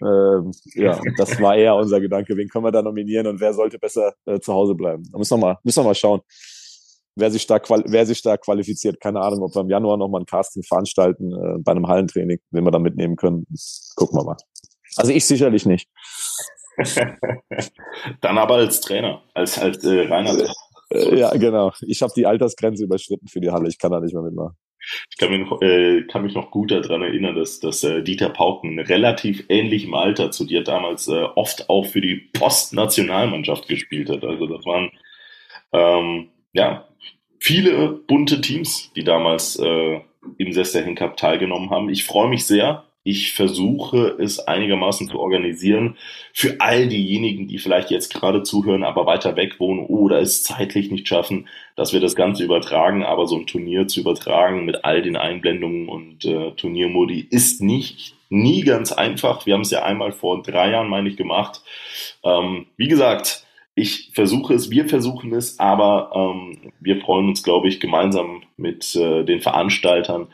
Ähm, 0.00 0.52
ja, 0.74 1.00
das 1.16 1.40
war 1.40 1.56
eher 1.56 1.74
unser 1.74 2.00
Gedanke. 2.00 2.36
Wen 2.36 2.48
können 2.48 2.64
wir 2.64 2.72
da 2.72 2.82
nominieren 2.82 3.26
und 3.26 3.40
wer 3.40 3.52
sollte 3.52 3.78
besser 3.78 4.14
äh, 4.26 4.38
zu 4.38 4.52
Hause 4.52 4.74
bleiben? 4.74 5.02
Da 5.10 5.18
müssen 5.18 5.38
wir 5.38 5.46
mal, 5.46 5.58
müssen 5.64 5.82
wir 5.82 5.88
mal 5.88 5.94
schauen, 5.94 6.20
wer 7.16 7.30
sich 7.30 7.46
da, 7.46 7.60
wer 7.86 8.06
sich 8.06 8.22
da 8.22 8.36
qualifiziert. 8.36 9.00
Keine 9.00 9.20
Ahnung, 9.20 9.42
ob 9.42 9.54
wir 9.54 9.62
im 9.62 9.70
Januar 9.70 9.96
nochmal 9.96 10.22
ein 10.22 10.26
Casting 10.26 10.62
veranstalten 10.62 11.32
äh, 11.32 11.58
bei 11.58 11.72
einem 11.72 11.86
Hallentraining, 11.86 12.38
wen 12.50 12.64
wir 12.64 12.70
da 12.70 12.78
mitnehmen 12.78 13.16
können. 13.16 13.46
gucken 13.96 14.18
wir 14.18 14.24
mal. 14.24 14.36
Also 14.96 15.12
ich 15.12 15.24
sicherlich 15.24 15.66
nicht. 15.66 15.88
Dann 18.20 18.38
aber 18.38 18.54
als 18.56 18.80
Trainer, 18.80 19.22
als, 19.34 19.58
als 19.58 19.84
äh, 19.84 20.06
reiner 20.08 20.36
äh, 20.90 21.18
Ja, 21.18 21.30
genau. 21.36 21.72
Ich 21.82 22.02
habe 22.02 22.12
die 22.16 22.26
Altersgrenze 22.26 22.84
überschritten 22.84 23.28
für 23.28 23.40
die 23.40 23.50
Halle. 23.50 23.68
Ich 23.68 23.78
kann 23.78 23.92
da 23.92 24.00
nicht 24.00 24.14
mehr 24.14 24.22
mitmachen. 24.22 24.56
Ich 25.10 25.16
kann, 25.16 25.30
mich 25.30 25.48
noch, 25.48 25.62
äh, 25.62 26.02
kann 26.10 26.22
mich 26.22 26.34
noch 26.34 26.50
gut 26.50 26.72
daran 26.72 27.02
erinnern, 27.02 27.36
dass, 27.36 27.60
dass 27.60 27.84
äh, 27.84 28.02
Dieter 28.02 28.30
Pauken 28.30 28.80
relativ 28.80 29.44
ähnlichem 29.48 29.94
Alter 29.94 30.32
zu 30.32 30.44
dir 30.44 30.64
damals 30.64 31.06
äh, 31.06 31.22
oft 31.36 31.70
auch 31.70 31.86
für 31.86 32.00
die 32.00 32.16
Postnationalmannschaft 32.32 33.68
gespielt 33.68 34.10
hat. 34.10 34.24
Also 34.24 34.46
das 34.46 34.66
waren 34.66 34.90
ähm, 35.72 36.30
ja 36.52 36.88
viele 37.38 37.92
bunte 37.92 38.40
Teams, 38.40 38.92
die 38.94 39.04
damals 39.04 39.56
äh, 39.56 40.00
im 40.38 40.52
Sester 40.52 40.82
Cup 40.94 41.16
teilgenommen 41.16 41.70
haben. 41.70 41.88
Ich 41.88 42.04
freue 42.04 42.28
mich 42.28 42.44
sehr, 42.44 42.84
ich 43.04 43.32
versuche 43.32 44.16
es 44.20 44.38
einigermaßen 44.38 45.08
zu 45.08 45.18
organisieren 45.18 45.96
für 46.32 46.60
all 46.60 46.86
diejenigen, 46.86 47.48
die 47.48 47.58
vielleicht 47.58 47.90
jetzt 47.90 48.14
gerade 48.14 48.44
zuhören, 48.44 48.84
aber 48.84 49.06
weiter 49.06 49.34
weg 49.36 49.58
wohnen 49.58 49.84
oder 49.86 50.20
es 50.20 50.44
zeitlich 50.44 50.90
nicht 50.90 51.08
schaffen, 51.08 51.48
dass 51.74 51.92
wir 51.92 52.00
das 52.00 52.14
Ganze 52.14 52.44
übertragen. 52.44 53.02
Aber 53.02 53.26
so 53.26 53.36
ein 53.36 53.46
Turnier 53.46 53.88
zu 53.88 54.00
übertragen 54.00 54.64
mit 54.64 54.84
all 54.84 55.02
den 55.02 55.16
Einblendungen 55.16 55.88
und 55.88 56.24
äh, 56.24 56.52
Turniermodi 56.52 57.26
ist 57.28 57.60
nicht 57.60 58.14
nie 58.28 58.62
ganz 58.62 58.92
einfach. 58.92 59.46
Wir 59.46 59.54
haben 59.54 59.62
es 59.62 59.70
ja 59.70 59.82
einmal 59.82 60.12
vor 60.12 60.42
drei 60.42 60.70
Jahren, 60.70 60.88
meine 60.88 61.08
ich, 61.08 61.16
gemacht. 61.16 61.62
Ähm, 62.22 62.66
wie 62.76 62.88
gesagt, 62.88 63.44
ich 63.74 64.10
versuche 64.14 64.54
es, 64.54 64.70
wir 64.70 64.86
versuchen 64.88 65.32
es, 65.32 65.58
aber 65.58 66.12
ähm, 66.14 66.72
wir 66.80 67.00
freuen 67.00 67.28
uns, 67.28 67.42
glaube 67.42 67.68
ich, 67.68 67.80
gemeinsam 67.80 68.42
mit 68.56 68.94
äh, 68.94 69.24
den 69.24 69.40
Veranstaltern, 69.40 70.28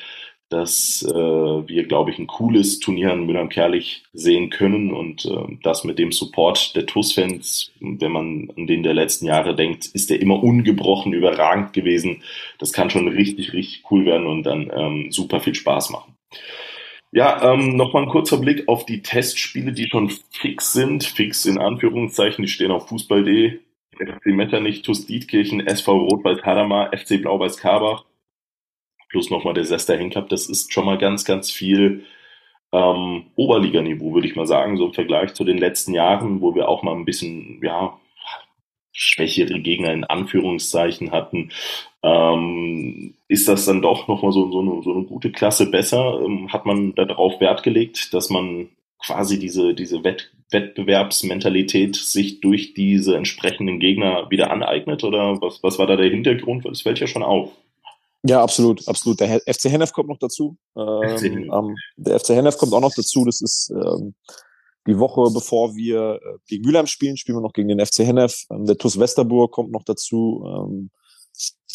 dass 0.49 1.03
äh, 1.03 1.15
wir, 1.15 1.85
glaube 1.85 2.11
ich, 2.11 2.19
ein 2.19 2.27
cooles 2.27 2.81
Turnier 2.81 3.13
in 3.13 3.27
Mülheim-Kerlich 3.27 4.05
sehen 4.13 4.49
können 4.49 4.93
und 4.93 5.27
äh, 5.27 5.59
das 5.63 5.85
mit 5.85 5.99
dem 5.99 6.11
Support 6.11 6.75
der 6.75 6.87
TUS-Fans, 6.87 7.73
wenn 7.81 8.13
man 8.13 8.51
an 8.57 8.67
den 8.67 8.83
der 8.83 8.95
letzten 8.95 9.27
Jahre 9.27 9.55
denkt, 9.55 9.87
ist 9.87 10.09
der 10.09 10.21
immer 10.21 10.43
ungebrochen 10.43 11.13
überragend 11.13 11.75
gewesen. 11.75 12.23
Das 12.59 12.73
kann 12.73 12.89
schon 12.89 13.09
richtig, 13.09 13.53
richtig 13.53 13.85
cool 13.91 14.07
werden 14.07 14.27
und 14.27 14.45
dann 14.45 14.71
ähm, 14.75 15.13
super 15.13 15.41
viel 15.41 15.55
Spaß 15.55 15.91
machen. 15.91 16.15
Ja, 17.11 17.53
ähm, 17.53 17.77
nochmal 17.77 18.03
ein 18.05 18.09
kurzer 18.11 18.39
Blick 18.39 18.69
auf 18.69 18.85
die 18.85 19.03
Testspiele, 19.03 19.73
die 19.73 19.89
schon 19.89 20.11
fix 20.31 20.73
sind. 20.73 21.05
Fix 21.05 21.47
in 21.47 21.59
Anführungszeichen, 21.59 22.45
die 22.45 22.51
stehen 22.51 22.71
auf 22.71 22.89
Fußball.de. 22.89 23.61
FC 23.99 24.27
Metternich, 24.27 24.83
TuS 24.83 25.07
Dietkirchen, 25.07 25.67
SV 25.67 25.97
Rot-Weiß 25.97 26.43
Hadamar, 26.43 26.97
FC 26.97 27.21
Blau-Weiß 27.21 27.57
Karbach, 27.57 28.05
plus 29.09 29.31
nochmal 29.31 29.55
der 29.55 29.65
Sester 29.65 29.97
Henkup, 29.97 30.29
das 30.29 30.49
ist 30.49 30.73
schon 30.73 30.87
mal 30.87 30.99
ganz, 30.99 31.25
ganz 31.25 31.51
viel 31.51 32.05
ähm, 32.73 33.27
Oberliganiveau, 33.37 34.15
würde 34.15 34.29
ich 34.29 34.37
mal 34.37 34.47
sagen, 34.47 34.77
so 34.77 34.87
im 34.87 34.95
Vergleich 34.95 35.35
zu 35.35 35.45
den 35.45 35.59
letzten 35.59 35.95
Jahren, 35.95 36.41
wo 36.41 36.55
wir 36.55 36.69
auch 36.69 36.83
mal 36.83 36.95
ein 36.95 37.05
bisschen, 37.05 37.61
ja, 37.63 37.99
schwächere 38.93 39.61
Gegner 39.61 39.93
in 39.93 40.05
Anführungszeichen 40.05 41.13
hatten, 41.13 41.51
ähm, 42.03 43.15
ist 43.29 43.47
das 43.49 43.65
dann 43.65 43.81
doch 43.81 44.09
nochmal 44.09 44.33
so, 44.33 44.51
so, 44.51 44.61
eine, 44.61 44.83
so 44.83 44.93
eine 44.93 45.05
gute 45.05 45.31
Klasse 45.31 45.71
besser? 45.71 46.21
Ähm, 46.25 46.53
hat 46.53 46.67
man 46.67 46.95
darauf 46.95 47.41
Wert 47.41 47.63
gelegt, 47.63 48.13
dass 48.13 48.29
man 48.29 48.71
quasi 48.99 49.39
diese, 49.39 49.75
diese 49.75 50.03
Wett 50.05 50.33
Wettbewerbsmentalität 50.51 51.95
sich 51.95 52.41
durch 52.41 52.73
diese 52.73 53.15
entsprechenden 53.17 53.81
Gegner 53.81 54.31
wieder 54.31 54.51
aneignet? 54.51 55.05
Oder 55.05 55.41
was, 55.43 55.63
was 55.63 55.79
war 55.79 55.87
da 55.87 55.97
der 55.97 56.11
Hintergrund? 56.11 56.65
Es 56.67 56.83
fällt 56.83 56.99
ja 56.99 57.07
schon 57.07 57.23
auf. 57.23 57.53
Ja, 58.23 58.43
absolut, 58.43 58.87
absolut. 58.89 59.21
Der 59.21 59.41
FC 59.41 59.65
Hennef 59.65 59.93
kommt 59.93 60.09
noch 60.09 60.19
dazu. 60.19 60.57
Ähm, 60.77 61.51
ähm, 61.53 61.77
der 61.97 62.19
FC 62.19 62.31
Hennef 62.31 62.59
kommt 62.59 62.73
auch 62.73 62.81
noch 62.81 62.95
dazu. 62.95 63.25
Das 63.25 63.41
ist 63.41 63.71
ähm, 63.71 64.15
die 64.87 64.99
Woche, 64.99 65.33
bevor 65.33 65.77
wir 65.77 66.21
äh, 66.23 66.39
gegen 66.47 66.65
Mülheim 66.65 66.87
spielen, 66.87 67.17
spielen 67.17 67.39
wir 67.39 67.43
noch 67.43 67.53
gegen 67.53 67.69
den 67.69 67.85
FC 67.85 68.01
Hennef. 68.01 68.45
Ähm, 68.51 68.65
der 68.67 68.77
TuS 68.77 68.99
Westerburg 68.99 69.53
kommt 69.53 69.71
noch 69.71 69.85
dazu. 69.85 70.45
Ähm, 70.47 70.91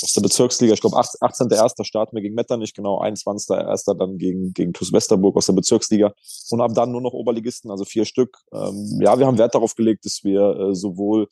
aus 0.02 0.14
der 0.14 0.22
Bezirksliga, 0.22 0.74
ich 0.74 0.82
glaube 0.82 0.98
18.01. 0.98 1.86
starten 1.86 2.16
wir 2.16 2.22
gegen 2.22 2.36
Metternich, 2.36 2.74
genau, 2.74 3.02
21.01. 3.02 3.98
dann 3.98 4.18
gegen, 4.18 4.54
gegen 4.54 4.74
TuS 4.74 4.92
Westerburg 4.92 5.38
aus 5.38 5.46
der 5.46 5.54
Bezirksliga 5.54 6.14
und 6.50 6.60
ab 6.60 6.74
dann 6.74 6.92
nur 6.92 7.02
noch 7.02 7.14
Oberligisten, 7.14 7.72
also 7.72 7.86
vier 7.86 8.04
Stück. 8.04 8.38
Ähm, 8.52 9.00
ja, 9.02 9.18
wir 9.18 9.26
haben 9.26 9.38
Wert 9.38 9.56
darauf 9.56 9.76
gelegt, 9.76 10.06
dass 10.06 10.24
wir 10.24 10.42
äh, 10.42 10.76
sowohl 10.76 11.30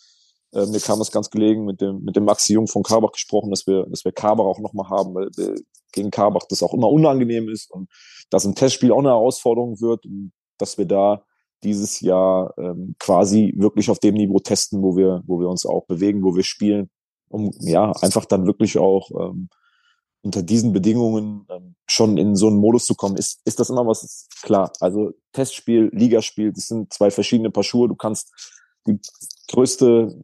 äh, 0.54 0.66
mir 0.66 0.80
kam 0.80 1.02
es 1.02 1.12
ganz 1.12 1.30
gelegen, 1.30 1.66
mit 1.66 1.82
dem, 1.82 2.04
mit 2.04 2.16
dem 2.16 2.26
Maxi 2.26 2.54
Jung 2.54 2.68
von 2.68 2.84
Karbach 2.84 3.12
gesprochen, 3.12 3.50
dass 3.50 3.68
wir, 3.68 3.86
dass 3.88 4.06
wir 4.06 4.12
Karbach 4.12 4.46
auch 4.46 4.60
nochmal 4.60 4.90
haben, 4.90 5.14
weil 5.16 5.30
wir 5.36 5.56
gegen 5.92 6.12
Karbach 6.12 6.44
das 6.50 6.64
auch 6.64 6.74
immer 6.74 6.90
unangenehm 6.90 7.50
ist 7.50 7.72
und 7.72 7.90
dass 8.30 8.46
ein 8.46 8.56
Testspiel 8.56 8.92
auch 8.92 9.00
eine 9.00 9.10
Herausforderung 9.10 9.80
wird 9.82 10.06
und 10.06 10.32
dass 10.58 10.78
wir 10.78 10.86
da 10.86 11.24
dieses 11.64 12.00
Jahr 12.02 12.54
ähm, 12.58 12.96
quasi 13.00 13.54
wirklich 13.58 13.90
auf 13.90 14.00
dem 14.00 14.16
Niveau 14.16 14.40
testen, 14.40 14.82
wo 14.82 14.96
wir, 14.98 15.22
wo 15.26 15.40
wir 15.40 15.48
uns 15.48 15.66
auch 15.66 15.86
bewegen, 15.86 16.24
wo 16.24 16.36
wir 16.36 16.44
spielen, 16.44 16.90
um 17.30 17.52
ja 17.60 17.92
einfach 18.02 18.26
dann 18.26 18.46
wirklich 18.46 18.78
auch 18.78 19.10
ähm, 19.12 19.50
unter 20.24 20.44
diesen 20.44 20.74
Bedingungen 20.74 21.46
ähm, 21.50 21.76
schon 21.88 22.18
in 22.18 22.36
so 22.36 22.48
einen 22.48 22.58
Modus 22.58 22.86
zu 22.86 22.96
kommen, 22.96 23.18
ist, 23.18 23.42
ist 23.46 23.60
das 23.60 23.70
immer 23.70 23.86
was 23.86 24.28
klar. 24.42 24.72
Also 24.80 25.12
Testspiel, 25.34 25.90
Ligaspiel, 25.94 26.52
das 26.52 26.68
sind 26.68 26.94
zwei 26.94 27.12
verschiedene 27.12 27.52
Paar 27.52 27.64
Schuhe. 27.64 27.88
Du 27.88 27.96
kannst 27.96 28.32
die 28.88 29.00
größte, 29.48 30.24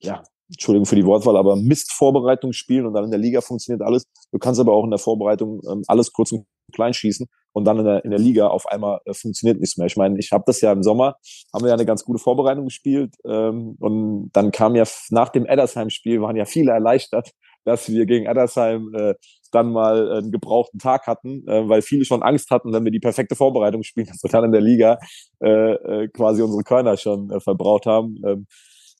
ja, 0.00 0.22
Entschuldigung 0.48 0.86
für 0.86 0.96
die 0.96 1.04
Wortwahl, 1.04 1.36
aber 1.36 1.56
Mistvorbereitung 1.56 2.52
spielen 2.52 2.86
und 2.86 2.94
dann 2.94 3.04
in 3.04 3.10
der 3.10 3.18
Liga 3.18 3.40
funktioniert 3.40 3.82
alles. 3.82 4.04
Du 4.30 4.38
kannst 4.38 4.60
aber 4.60 4.72
auch 4.72 4.84
in 4.84 4.90
der 4.90 4.98
Vorbereitung 4.98 5.60
ähm, 5.68 5.82
alles 5.88 6.12
kurz 6.12 6.32
und 6.32 6.46
klein 6.72 6.94
schießen 6.94 7.26
und 7.52 7.64
dann 7.64 7.78
in 7.78 7.84
der, 7.84 8.04
in 8.04 8.10
der 8.10 8.18
Liga 8.18 8.48
auf 8.48 8.66
einmal 8.66 9.00
äh, 9.04 9.14
funktioniert 9.14 9.60
nichts 9.60 9.76
mehr. 9.76 9.86
Ich 9.86 9.96
meine, 9.96 10.18
ich 10.18 10.30
habe 10.32 10.44
das 10.46 10.60
ja 10.60 10.72
im 10.72 10.82
Sommer, 10.82 11.16
haben 11.52 11.64
wir 11.64 11.68
ja 11.68 11.74
eine 11.74 11.86
ganz 11.86 12.04
gute 12.04 12.18
Vorbereitung 12.18 12.66
gespielt 12.66 13.14
ähm, 13.24 13.76
und 13.80 14.30
dann 14.32 14.52
kam 14.52 14.76
ja 14.76 14.84
nach 15.10 15.30
dem 15.30 15.46
Eddersheim-Spiel, 15.46 16.20
waren 16.20 16.36
ja 16.36 16.44
viele 16.44 16.72
erleichtert, 16.72 17.30
dass 17.66 17.88
wir 17.88 18.06
gegen 18.06 18.26
Eddersheim 18.26 18.94
äh, 18.94 19.14
dann 19.50 19.72
mal 19.72 20.10
einen 20.18 20.30
gebrauchten 20.30 20.78
Tag 20.78 21.06
hatten, 21.06 21.46
äh, 21.48 21.68
weil 21.68 21.82
viele 21.82 22.04
schon 22.04 22.22
Angst 22.22 22.50
hatten, 22.50 22.72
wenn 22.72 22.84
wir 22.84 22.92
die 22.92 23.00
perfekte 23.00 23.34
Vorbereitung 23.34 23.82
spielen, 23.82 24.06
dass 24.10 24.22
wir 24.22 24.30
dann 24.30 24.44
in 24.44 24.52
der 24.52 24.60
Liga 24.60 24.98
äh, 25.42 25.72
äh, 25.72 26.08
quasi 26.08 26.42
unsere 26.42 26.62
Körner 26.62 26.96
schon 26.96 27.30
äh, 27.30 27.40
verbraucht 27.40 27.86
haben. 27.86 28.22
Ähm, 28.24 28.46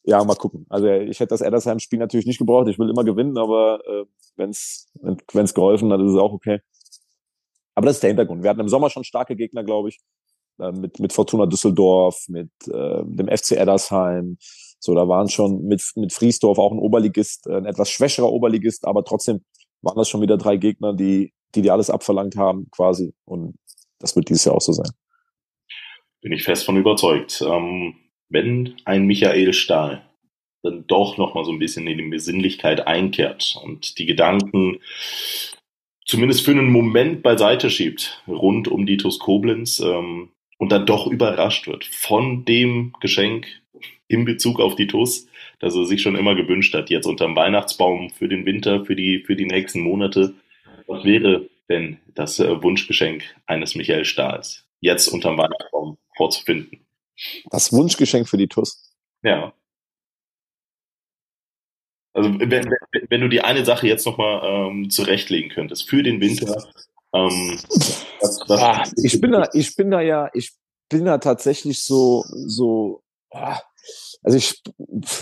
ja, 0.05 0.23
mal 0.25 0.37
gucken. 0.37 0.67
Also 0.69 0.89
ich 0.89 1.19
hätte 1.19 1.31
das 1.31 1.41
Eddersheim-Spiel 1.41 1.99
natürlich 1.99 2.27
nicht 2.27 2.39
gebraucht. 2.39 2.69
Ich 2.69 2.79
will 2.79 2.91
immer 2.91 3.05
gewinnen, 3.05 3.39
aber 3.39 3.81
äh, 3.87 4.05
wenn 4.37 4.51
es 4.51 5.55
geholfen 5.55 5.93
hat, 5.93 6.01
ist 6.01 6.13
es 6.13 6.19
auch 6.19 6.33
okay. 6.33 6.61
Aber 7.75 7.87
das 7.87 7.97
ist 7.97 8.03
der 8.03 8.11
Hintergrund. 8.11 8.43
Wir 8.43 8.51
hatten 8.51 8.61
im 8.61 8.69
Sommer 8.69 8.91
schon 8.91 9.05
starke 9.05 9.37
Gegner, 9.37 9.63
glaube 9.63 9.91
ich, 9.91 10.01
äh, 10.59 10.73
mit, 10.73 10.99
mit 10.99 11.13
Fortuna 11.13 11.47
Düsseldorf, 11.47 12.25
mit 12.29 12.51
äh, 12.69 13.03
dem 13.05 13.29
FC 13.29 13.53
Eddersheim. 13.53 14.39
So, 14.87 14.95
da 14.95 15.09
waren 15.09 15.29
schon 15.29 15.65
mit, 15.65 15.83
mit 15.97 16.13
Friesdorf 16.13 16.59
auch 16.59 16.71
ein 16.71 16.79
Oberligist, 16.79 17.49
äh, 17.49 17.57
ein 17.57 17.67
etwas 17.67 17.91
schwächerer 17.91 18.33
Oberligist, 18.33 18.87
aber 18.87 19.05
trotzdem 19.05 19.45
waren 19.83 19.97
das 19.97 20.09
schon 20.09 20.23
wieder 20.23 20.37
drei 20.37 20.57
Gegner, 20.57 20.95
die, 20.95 21.33
die 21.55 21.63
dir 21.63 21.73
alles 21.73 21.91
abverlangt 21.91 22.37
haben, 22.37 22.69
quasi. 22.71 23.13
Und 23.25 23.57
das 23.99 24.15
wird 24.15 24.29
dieses 24.29 24.45
Jahr 24.45 24.55
auch 24.55 24.61
so 24.61 24.73
sein. 24.73 24.91
Bin 26.21 26.33
ich 26.33 26.45
fest 26.45 26.65
von 26.65 26.77
überzeugt. 26.77 27.43
Ähm, 27.45 27.95
wenn 28.29 28.77
ein 28.85 29.07
Michael 29.07 29.53
Stahl 29.53 30.09
dann 30.63 30.87
doch 30.87 31.19
noch 31.19 31.35
mal 31.35 31.45
so 31.45 31.51
ein 31.51 31.59
bisschen 31.59 31.87
in 31.89 31.99
die 31.99 32.09
Besinnlichkeit 32.09 32.87
einkehrt 32.87 33.61
und 33.63 33.99
die 33.99 34.07
Gedanken 34.07 34.79
zumindest 36.05 36.45
für 36.45 36.53
einen 36.53 36.71
Moment 36.71 37.23
beiseite 37.23 37.71
schiebt 37.71 38.23
rund 38.29 38.69
um 38.69 38.87
die 38.87 38.97
TuS 38.97 39.19
Koblenz 39.19 39.81
ähm, 39.81 40.31
und 40.59 40.71
dann 40.71 40.87
doch 40.87 41.07
überrascht 41.09 41.67
wird 41.67 41.85
von 41.85 42.45
dem 42.45 42.95
Geschenk 43.01 43.47
in 44.09 44.25
Bezug 44.25 44.61
auf 44.61 44.77
die 44.77 44.87
TuS, 44.87 45.27
das 45.59 45.75
er 45.75 45.85
sich 45.85 46.03
schon 46.03 46.17
immer 46.17 46.35
gewünscht 46.35 46.75
hat, 46.75 46.91
jetzt 46.91 47.07
unterm 47.07 47.37
Weihnachtsbaum 47.37 48.11
für 48.11 48.29
den 48.29 48.47
Winter, 48.47 48.85
für 48.85 48.97
die, 48.97 49.21
für 49.25 49.37
die 49.37 49.47
nächsten 49.47 49.81
Monate. 49.81 50.35
Was 50.87 51.05
wäre 51.05 51.49
denn 51.69 51.99
das 52.15 52.39
äh, 52.39 52.63
Wunschgeschenk 52.63 53.25
eines 53.47 53.75
Michael 53.75 54.05
Stahls, 54.05 54.65
jetzt 54.81 55.09
unterm 55.09 55.39
Weihnachtsbaum 55.39 55.99
vorzufinden? 56.17 56.87
Das 57.51 57.73
Wunschgeschenk 57.73 58.29
für 58.29 58.37
die 58.37 58.47
TuS? 58.47 58.93
Ja. 59.23 59.53
Also 62.13 62.39
wenn, 62.39 62.51
wenn, 62.51 62.71
wenn 63.11 63.21
du 63.21 63.29
die 63.29 63.43
eine 63.43 63.65
Sache 63.65 63.87
jetzt 63.87 64.07
nochmal 64.07 64.41
ähm, 64.45 64.89
zurechtlegen 64.89 65.51
könntest 65.51 65.89
für 65.89 66.03
den 66.03 66.21
Winter. 66.21 66.65
Ähm, 67.13 67.59
was, 68.21 68.41
was 68.49 68.61
ah, 68.61 68.85
ich 69.03 69.21
bin 69.21 69.33
da, 69.33 69.49
ich 69.53 69.77
bin 69.77 69.91
da 69.91 70.01
ja, 70.01 70.31
ich 70.33 70.53
bin 70.89 71.05
da 71.05 71.19
tatsächlich 71.19 71.83
so, 71.83 72.25
so, 72.29 73.03
ah, 73.33 73.61
also 74.23 74.39
ich 74.39 74.63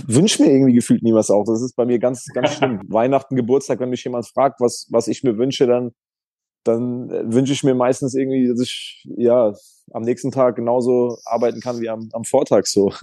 wünsche 0.06 0.42
mir 0.42 0.50
irgendwie 0.50 0.74
gefühlt 0.74 1.02
nie 1.02 1.14
was 1.14 1.30
auch. 1.30 1.44
Das 1.44 1.62
ist 1.62 1.76
bei 1.76 1.84
mir 1.84 1.98
ganz, 1.98 2.26
ganz 2.32 2.52
schlimm. 2.54 2.80
Weihnachten, 2.88 3.36
Geburtstag, 3.36 3.80
wenn 3.80 3.90
mich 3.90 4.04
jemand 4.04 4.26
fragt, 4.26 4.60
was, 4.60 4.86
was 4.90 5.08
ich 5.08 5.22
mir 5.22 5.36
wünsche, 5.38 5.66
dann, 5.66 5.92
dann 6.64 7.10
wünsche 7.32 7.52
ich 7.52 7.64
mir 7.64 7.74
meistens 7.74 8.14
irgendwie, 8.14 8.48
dass 8.48 8.60
ich 8.60 9.04
ja 9.16 9.52
am 9.92 10.02
nächsten 10.02 10.30
Tag 10.30 10.56
genauso 10.56 11.18
arbeiten 11.24 11.60
kann 11.60 11.80
wie 11.80 11.88
am, 11.88 12.08
am 12.12 12.24
Vortag 12.24 12.66
so. 12.66 12.92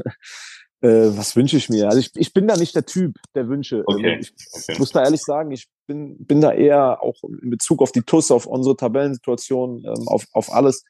Äh, 0.84 1.16
was 1.16 1.36
wünsche 1.36 1.58
ich 1.58 1.70
mir? 1.70 1.86
Also 1.86 2.00
ich, 2.00 2.10
ich 2.16 2.34
bin 2.34 2.48
da 2.48 2.58
nicht 2.58 2.74
der 2.74 2.88
Typ 2.88 3.18
der 3.36 3.48
Wünsche. 3.48 3.84
Also 3.86 4.00
okay. 4.00 4.18
Ich, 4.20 4.34
okay. 4.52 4.80
muss 4.80 4.92
da 4.92 5.04
ehrlich 5.04 5.22
sagen, 5.22 5.52
ich 5.52 5.68
bin, 5.86 6.26
bin 6.26 6.42
da 6.42 6.52
eher 6.52 7.04
auch 7.04 7.22
in 7.24 7.52
Bezug 7.52 7.84
auf 7.84 7.92
die 7.92 8.02
TUS, 8.02 8.32
auf 8.32 8.48
unsere 8.48 8.76
Tabellensituation, 8.76 9.84
ähm, 9.86 10.08
auf, 10.08 10.26
auf 10.34 10.52
alles 10.52 10.84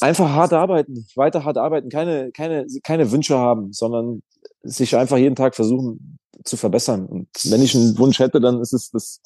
einfach 0.00 0.30
hart 0.30 0.52
arbeiten, 0.52 1.06
weiter 1.14 1.44
hart 1.44 1.58
arbeiten, 1.58 1.88
keine, 1.88 2.32
keine, 2.32 2.66
keine 2.82 3.10
Wünsche 3.10 3.38
haben, 3.38 3.72
sondern 3.72 4.22
sich 4.62 4.96
einfach 4.96 5.18
jeden 5.18 5.36
Tag 5.36 5.54
versuchen 5.54 6.18
zu 6.44 6.56
verbessern. 6.56 7.06
Und 7.06 7.28
wenn 7.44 7.62
ich 7.62 7.74
einen 7.74 7.96
Wunsch 7.98 8.18
hätte, 8.18 8.40
dann 8.40 8.60
ist 8.60 8.72
es, 8.72 8.90
dass, 8.90 9.20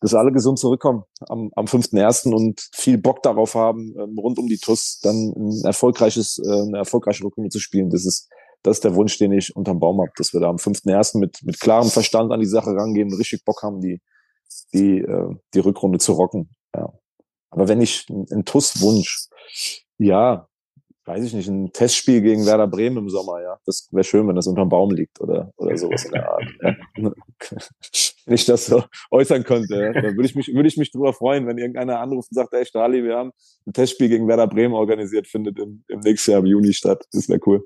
dass 0.00 0.14
alle 0.14 0.32
gesund 0.32 0.58
zurückkommen 0.58 1.04
am, 1.28 1.50
am 1.54 1.66
5.1. 1.66 2.32
und 2.32 2.68
viel 2.72 2.98
Bock 2.98 3.22
darauf 3.22 3.54
haben, 3.54 3.94
ähm, 3.98 4.18
rund 4.18 4.38
um 4.38 4.48
die 4.48 4.58
TUS 4.58 5.00
dann 5.02 5.32
ein 5.36 5.64
erfolgreiches, 5.64 6.38
äh, 6.44 6.50
eine 6.50 6.78
erfolgreiche 6.78 7.24
Rückrunde 7.24 7.50
zu 7.50 7.60
spielen. 7.60 7.90
Das 7.90 8.04
ist, 8.04 8.28
das 8.62 8.78
ist 8.78 8.84
der 8.84 8.94
Wunsch, 8.94 9.18
den 9.18 9.32
ich 9.32 9.54
unterm 9.54 9.80
Baum 9.80 10.00
habe, 10.00 10.12
dass 10.16 10.32
wir 10.32 10.40
da 10.40 10.48
am 10.48 10.56
5.1. 10.56 11.18
mit, 11.18 11.38
mit 11.42 11.60
klarem 11.60 11.90
Verstand 11.90 12.32
an 12.32 12.40
die 12.40 12.46
Sache 12.46 12.70
rangehen 12.70 13.12
richtig 13.14 13.44
Bock 13.44 13.62
haben, 13.62 13.80
die, 13.80 14.00
die, 14.72 14.98
äh, 14.98 15.34
die 15.54 15.60
Rückrunde 15.60 15.98
zu 15.98 16.12
rocken. 16.12 16.50
Ja. 16.74 16.92
Aber 17.54 17.68
wenn 17.68 17.80
ich 17.80 18.06
einen 18.08 18.44
TUS-Wunsch, 18.44 19.28
ja, 19.98 20.48
weiß 21.04 21.24
ich 21.24 21.34
nicht, 21.34 21.48
ein 21.48 21.72
Testspiel 21.72 22.20
gegen 22.20 22.46
Werder 22.46 22.66
Bremen 22.66 22.96
im 22.96 23.08
Sommer, 23.08 23.40
ja. 23.42 23.58
Das 23.64 23.88
wäre 23.92 24.02
schön, 24.02 24.26
wenn 24.26 24.34
das 24.34 24.48
unterm 24.48 24.68
Baum 24.68 24.90
liegt 24.90 25.20
oder, 25.20 25.52
oder 25.56 25.76
sowas 25.76 26.04
in 26.04 26.12
der 26.12 26.28
Art. 26.28 26.44
Ja. 26.62 26.76
wenn 28.26 28.34
ich 28.34 28.44
das 28.44 28.66
so 28.66 28.82
äußern 29.12 29.44
könnte, 29.44 29.92
dann 29.92 30.16
würde 30.16 30.26
ich 30.26 30.34
mich, 30.34 30.48
würde 30.48 30.68
ich 30.68 30.76
mich 30.76 30.90
drüber 30.90 31.12
freuen, 31.12 31.46
wenn 31.46 31.58
irgendeiner 31.58 32.00
anruft 32.00 32.32
und 32.32 32.34
sagt, 32.34 32.52
ey 32.54 32.66
Stali, 32.66 33.04
wir 33.04 33.16
haben 33.16 33.30
ein 33.66 33.72
Testspiel 33.72 34.08
gegen 34.08 34.26
Werder 34.26 34.48
Bremen 34.48 34.74
organisiert, 34.74 35.28
findet 35.28 35.58
im, 35.60 35.84
im 35.86 36.00
nächsten 36.00 36.32
Jahr 36.32 36.40
im 36.40 36.46
Juni 36.46 36.72
statt. 36.72 37.04
Das 37.12 37.28
wäre 37.28 37.40
cool. 37.46 37.64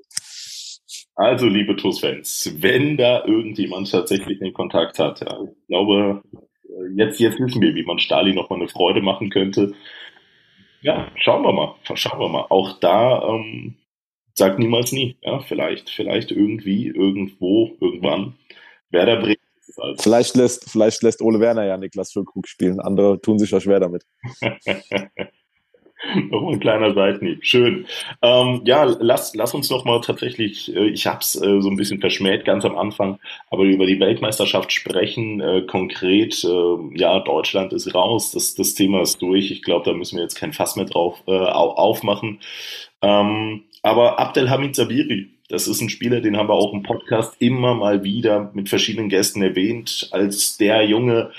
Also, 1.15 1.47
liebe 1.47 1.75
TUS-Fans, 1.75 2.53
wenn 2.59 2.95
da 2.95 3.25
irgendjemand 3.25 3.89
tatsächlich 3.89 4.39
den 4.39 4.53
Kontakt 4.53 4.99
hat, 4.99 5.21
ja, 5.21 5.39
ich 5.43 5.67
glaube, 5.67 6.21
jetzt, 6.95 7.19
jetzt 7.19 7.39
wissen 7.39 7.61
wir, 7.61 7.75
wie 7.75 7.83
man 7.83 7.99
Stali 7.99 8.33
noch 8.33 8.49
mal 8.49 8.57
eine 8.57 8.67
Freude 8.67 9.01
machen 9.01 9.29
könnte. 9.29 9.73
Ja, 10.81 11.11
schauen 11.15 11.43
wir 11.43 11.51
mal, 11.51 11.75
schauen 11.83 12.19
wir 12.19 12.29
mal. 12.29 12.45
Auch 12.49 12.79
da 12.79 13.23
ähm, 13.27 13.75
sagt 14.33 14.59
niemals 14.59 14.91
nie. 14.91 15.17
Ja, 15.21 15.39
vielleicht, 15.41 15.89
vielleicht 15.89 16.31
irgendwie, 16.31 16.87
irgendwo, 16.87 17.75
irgendwann. 17.81 18.35
Werder 18.89 19.17
Bremen. 19.17 19.35
Also. 19.77 20.01
Vielleicht 20.01 20.35
lässt, 20.35 20.69
vielleicht 20.69 21.03
lässt 21.03 21.21
Ole 21.21 21.39
Werner 21.39 21.65
ja 21.65 21.77
Niklas 21.77 22.11
Füllkrug 22.11 22.47
spielen. 22.47 22.79
Andere 22.79 23.21
tun 23.21 23.37
sich 23.37 23.51
ja 23.51 23.61
schwer 23.61 23.79
damit. 23.79 24.03
noch 26.29 26.47
ein 26.47 26.59
kleiner 26.59 26.93
Seitenhieb. 26.93 27.45
Schön. 27.45 27.85
Ähm, 28.21 28.61
ja, 28.65 28.83
lass, 28.83 29.35
lass 29.35 29.53
uns 29.53 29.69
noch 29.69 29.85
mal 29.85 29.99
tatsächlich, 30.01 30.73
äh, 30.75 30.87
ich 30.89 31.05
habe 31.07 31.19
es 31.19 31.35
äh, 31.35 31.61
so 31.61 31.69
ein 31.69 31.75
bisschen 31.75 31.99
verschmäht 31.99 32.45
ganz 32.45 32.65
am 32.65 32.77
Anfang, 32.77 33.19
aber 33.49 33.63
über 33.63 33.85
die 33.85 33.99
Weltmeisterschaft 33.99 34.71
sprechen. 34.71 35.41
Äh, 35.41 35.63
konkret, 35.63 36.43
äh, 36.43 36.97
ja, 36.97 37.19
Deutschland 37.19 37.73
ist 37.73 37.93
raus, 37.93 38.31
das, 38.31 38.55
das 38.55 38.73
Thema 38.73 39.01
ist 39.01 39.21
durch. 39.21 39.51
Ich 39.51 39.61
glaube, 39.61 39.85
da 39.85 39.93
müssen 39.93 40.15
wir 40.15 40.23
jetzt 40.23 40.35
kein 40.35 40.53
Fass 40.53 40.75
mehr 40.75 40.85
drauf 40.85 41.21
äh, 41.27 41.31
aufmachen. 41.31 42.39
Ähm, 43.01 43.63
aber 43.81 44.19
Abdelhamid 44.19 44.75
Sabiri, 44.75 45.29
das 45.49 45.67
ist 45.67 45.81
ein 45.81 45.89
Spieler, 45.89 46.21
den 46.21 46.37
haben 46.37 46.47
wir 46.47 46.53
auch 46.53 46.73
im 46.73 46.83
Podcast 46.83 47.35
immer 47.39 47.73
mal 47.73 48.03
wieder 48.03 48.51
mit 48.53 48.69
verschiedenen 48.69 49.09
Gästen 49.09 49.41
erwähnt, 49.41 50.09
als 50.11 50.57
der 50.57 50.83
Junge, 50.85 51.31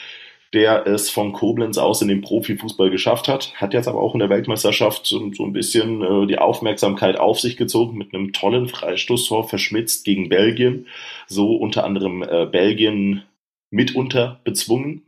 der 0.53 0.86
es 0.86 1.11
von 1.11 1.32
Koblenz 1.32 1.78
aus 1.78 2.03
in 2.03 2.09
den 2.09 2.22
Profifußball 2.22 2.90
geschafft 2.90 3.28
hat, 3.28 3.55
hat 3.55 3.72
jetzt 3.72 3.86
aber 3.86 4.01
auch 4.01 4.14
in 4.14 4.20
der 4.20 4.30
Weltmeisterschaft 4.30 5.07
so, 5.07 5.18
ein 5.20 5.53
bisschen 5.53 6.03
äh, 6.03 6.26
die 6.26 6.38
Aufmerksamkeit 6.38 7.18
auf 7.18 7.38
sich 7.38 7.57
gezogen 7.57 7.96
mit 7.96 8.12
einem 8.12 8.32
tollen 8.32 8.68
Freistoßtor 8.68 9.48
verschmitzt 9.48 10.05
gegen 10.05 10.28
Belgien, 10.28 10.86
so 11.28 11.55
unter 11.55 11.84
anderem 11.84 12.22
äh, 12.22 12.46
Belgien 12.46 13.22
mitunter 13.70 14.40
bezwungen. 14.42 15.03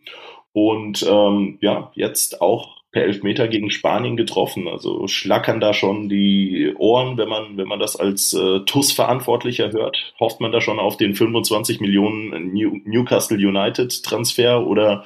Und 0.52 1.04
ähm, 1.08 1.58
ja, 1.60 1.90
jetzt 1.94 2.40
auch 2.40 2.81
per 2.92 3.04
Elfmeter 3.04 3.48
gegen 3.48 3.70
Spanien 3.70 4.16
getroffen. 4.16 4.68
Also 4.68 5.08
schlackern 5.08 5.60
da 5.60 5.72
schon 5.72 6.10
die 6.10 6.74
Ohren, 6.76 7.16
wenn 7.16 7.28
man, 7.28 7.56
wenn 7.56 7.66
man 7.66 7.80
das 7.80 7.96
als 7.96 8.34
äh, 8.34 8.60
TUS-Verantwortlicher 8.60 9.72
hört. 9.72 10.14
Hofft 10.20 10.40
man 10.40 10.52
da 10.52 10.60
schon 10.60 10.78
auf 10.78 10.98
den 10.98 11.14
25 11.14 11.80
Millionen 11.80 12.52
New 12.52 12.80
Newcastle 12.84 13.38
United 13.38 14.04
Transfer 14.04 14.66
oder 14.66 15.04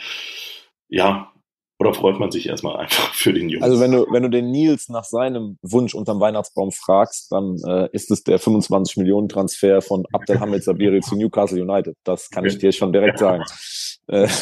ja, 0.88 1.32
oder 1.78 1.92
freut 1.94 2.18
man 2.18 2.30
sich 2.30 2.48
erstmal 2.48 2.76
einfach 2.76 3.14
für 3.14 3.32
den 3.32 3.48
Jungen? 3.50 3.62
Also 3.62 3.78
wenn 3.80 3.92
du, 3.92 4.06
wenn 4.10 4.22
du 4.22 4.30
den 4.30 4.50
Nils 4.50 4.88
nach 4.88 5.04
seinem 5.04 5.58
Wunsch 5.62 5.94
unterm 5.94 6.20
Weihnachtsbaum 6.20 6.72
fragst, 6.72 7.30
dann 7.30 7.58
äh, 7.66 7.88
ist 7.92 8.10
es 8.10 8.24
der 8.24 8.38
25 8.38 8.96
Millionen 8.96 9.28
Transfer 9.28 9.80
von 9.80 10.04
Abdelhamid 10.12 10.64
Sabiri 10.64 11.00
zu 11.00 11.16
Newcastle 11.16 11.62
United. 11.62 11.94
Das 12.02 12.30
kann 12.30 12.46
ich 12.46 12.58
dir 12.58 12.72
schon 12.72 12.92
direkt 12.92 13.18
sagen. 13.18 13.44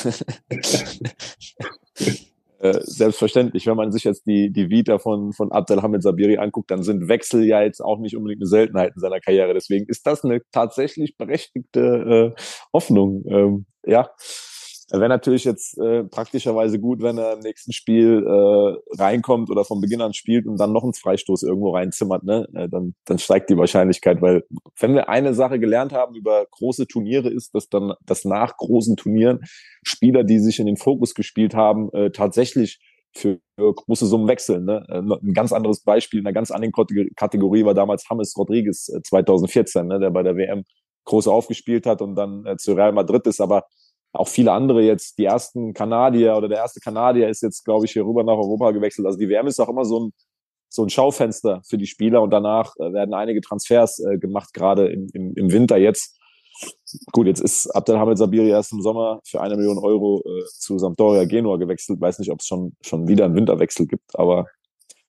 Äh, 2.65 2.81
selbstverständlich, 2.81 3.67
wenn 3.67 3.77
man 3.77 3.93
sich 3.93 4.05
jetzt 4.05 4.27
die, 4.27 4.51
die 4.51 4.71
Vita 4.71 4.99
von, 4.99 5.35
von 5.35 5.53
Abdelhamid 5.53 6.03
Sabiri 6.03 6.39
anguckt, 6.39 6.71
dann 6.71 6.83
sind 6.83 7.09
Wechsel 7.09 7.45
ja 7.45 7.61
jetzt 7.61 7.83
auch 7.83 7.99
nicht 7.99 8.17
unbedingt 8.17 8.41
eine 8.41 8.49
Seltenheit 8.49 8.95
in 8.95 9.01
seiner 9.03 9.21
Karriere. 9.21 9.53
Deswegen 9.53 9.85
ist 9.87 10.07
das 10.07 10.25
eine 10.25 10.41
tatsächlich 10.51 11.19
berechtigte 11.19 12.35
äh, 12.35 12.43
Hoffnung. 12.73 13.23
Ähm, 13.29 13.67
ja, 13.85 14.09
Wäre 14.91 15.09
natürlich 15.09 15.45
jetzt 15.45 15.79
äh, 15.79 16.05
praktischerweise 16.05 16.79
gut, 16.79 17.03
wenn 17.03 17.17
er 17.17 17.35
im 17.35 17.39
nächsten 17.41 17.73
Spiel 17.73 18.25
äh, 18.27 18.97
reinkommt 19.03 19.51
oder 19.51 19.65
von 19.65 19.81
Beginn 19.81 20.03
an 20.03 20.13
spielt 20.13 20.47
und 20.47 20.59
dann 20.59 20.73
noch 20.73 20.83
einen 20.83 20.93
Freistoß 20.93 21.43
irgendwo 21.43 21.71
reinzimmert, 21.75 22.23
ne? 22.23 22.47
Äh, 22.55 22.69
dann, 22.69 22.95
dann 23.07 23.19
steigt 23.19 23.49
die 23.49 23.57
Wahrscheinlichkeit, 23.57 24.21
weil 24.21 24.45
wenn 24.79 24.95
wir 24.95 25.09
eine 25.09 25.33
Sache 25.35 25.59
gelernt 25.59 25.93
haben 25.93 26.15
über 26.15 26.45
große 26.51 26.87
Turniere, 26.87 27.31
ist, 27.31 27.55
dass 27.55 27.69
dann 27.69 27.95
dass 28.05 28.25
nach 28.25 28.57
großen 28.57 28.97
Turnieren 28.97 29.41
Spieler, 29.83 30.23
die 30.23 30.39
sich 30.39 30.61
in 30.61 30.67
den 30.67 30.77
Fokus 30.77 31.15
gespielt 31.15 31.55
haben, 31.55 31.91
äh, 31.93 32.11
tatsächlich 32.11 32.79
für 33.17 33.39
große 33.57 34.07
Summen 34.07 34.29
wechseln. 34.29 34.65
Ne? 34.65 34.85
Äh, 34.89 34.99
ein 34.99 35.35
ganz 35.35 35.53
anderes 35.53 35.81
Beispiel 35.81 36.21
in 36.21 36.27
einer 36.27 36.35
ganz 36.35 36.51
anderen 36.51 36.73
Kategorie 37.17 37.65
war 37.65 37.75
damals 37.75 38.05
James 38.09 38.37
Rodriguez 38.37 38.91
2014, 39.05 39.83
äh, 39.83 39.85
ne? 39.85 40.01
der 40.01 40.11
bei 40.11 40.23
der 40.23 40.37
WM 40.37 40.65
groß 41.05 41.29
aufgespielt 41.29 41.87
hat 41.87 42.03
und 42.03 42.17
dann 42.17 42.45
äh, 42.47 42.57
zu 42.57 42.73
Real 42.73 42.93
Madrid 42.93 43.27
ist, 43.27 43.41
aber 43.41 43.65
auch 44.15 44.29
viele 44.29 44.53
andere 44.53 44.83
jetzt, 44.83 45.19
die 45.19 45.25
ersten 45.25 45.75
Kanadier 45.75 46.37
oder 46.37 46.49
der 46.49 46.59
erste 46.59 46.81
Kanadier 46.81 47.29
ist 47.29 47.43
jetzt, 47.43 47.65
glaube 47.65 47.85
ich, 47.85 47.93
hier 47.93 48.05
rüber 48.05 48.23
nach 48.23 48.37
Europa 48.37 48.71
gewechselt. 48.71 49.07
Also 49.07 49.19
die 49.19 49.29
WM 49.29 49.47
ist 49.49 49.59
auch 49.61 49.69
immer 49.69 49.85
so 49.85 50.07
ein, 50.07 50.13
so 50.69 50.85
ein 50.85 50.89
Schaufenster 50.89 51.63
für 51.69 51.79
die 51.79 51.87
Spieler 51.87 52.23
und 52.23 52.31
danach 52.31 52.75
äh, 52.77 52.93
werden 52.93 53.13
einige 53.13 53.41
Transfers 53.41 53.99
äh, 53.99 54.19
gemacht, 54.19 54.55
gerade 54.55 54.87
im, 54.87 55.09
im, 55.13 55.35
im 55.35 55.53
Winter 55.53 55.77
jetzt. 55.77 56.19
Gut, 57.11 57.27
jetzt 57.27 57.41
ist 57.41 57.67
Abdelhamid 57.69 58.17
Sabiri 58.17 58.51
erst 58.51 58.73
im 58.73 58.81
Sommer 58.81 59.21
für 59.25 59.41
eine 59.41 59.57
Million 59.57 59.79
Euro 59.79 60.23
äh, 60.25 60.45
zu 60.47 60.79
Sampdoria 60.79 61.25
Genua 61.25 61.57
gewechselt. 61.57 62.01
Weiß 62.01 62.21
nicht, 62.21 62.31
ob 62.31 62.39
es 62.39 62.47
schon, 62.47 62.77
schon 62.83 63.09
wieder 63.09 63.25
einen 63.25 63.35
Winterwechsel 63.35 63.89
gibt, 63.89 64.17
aber 64.17 64.47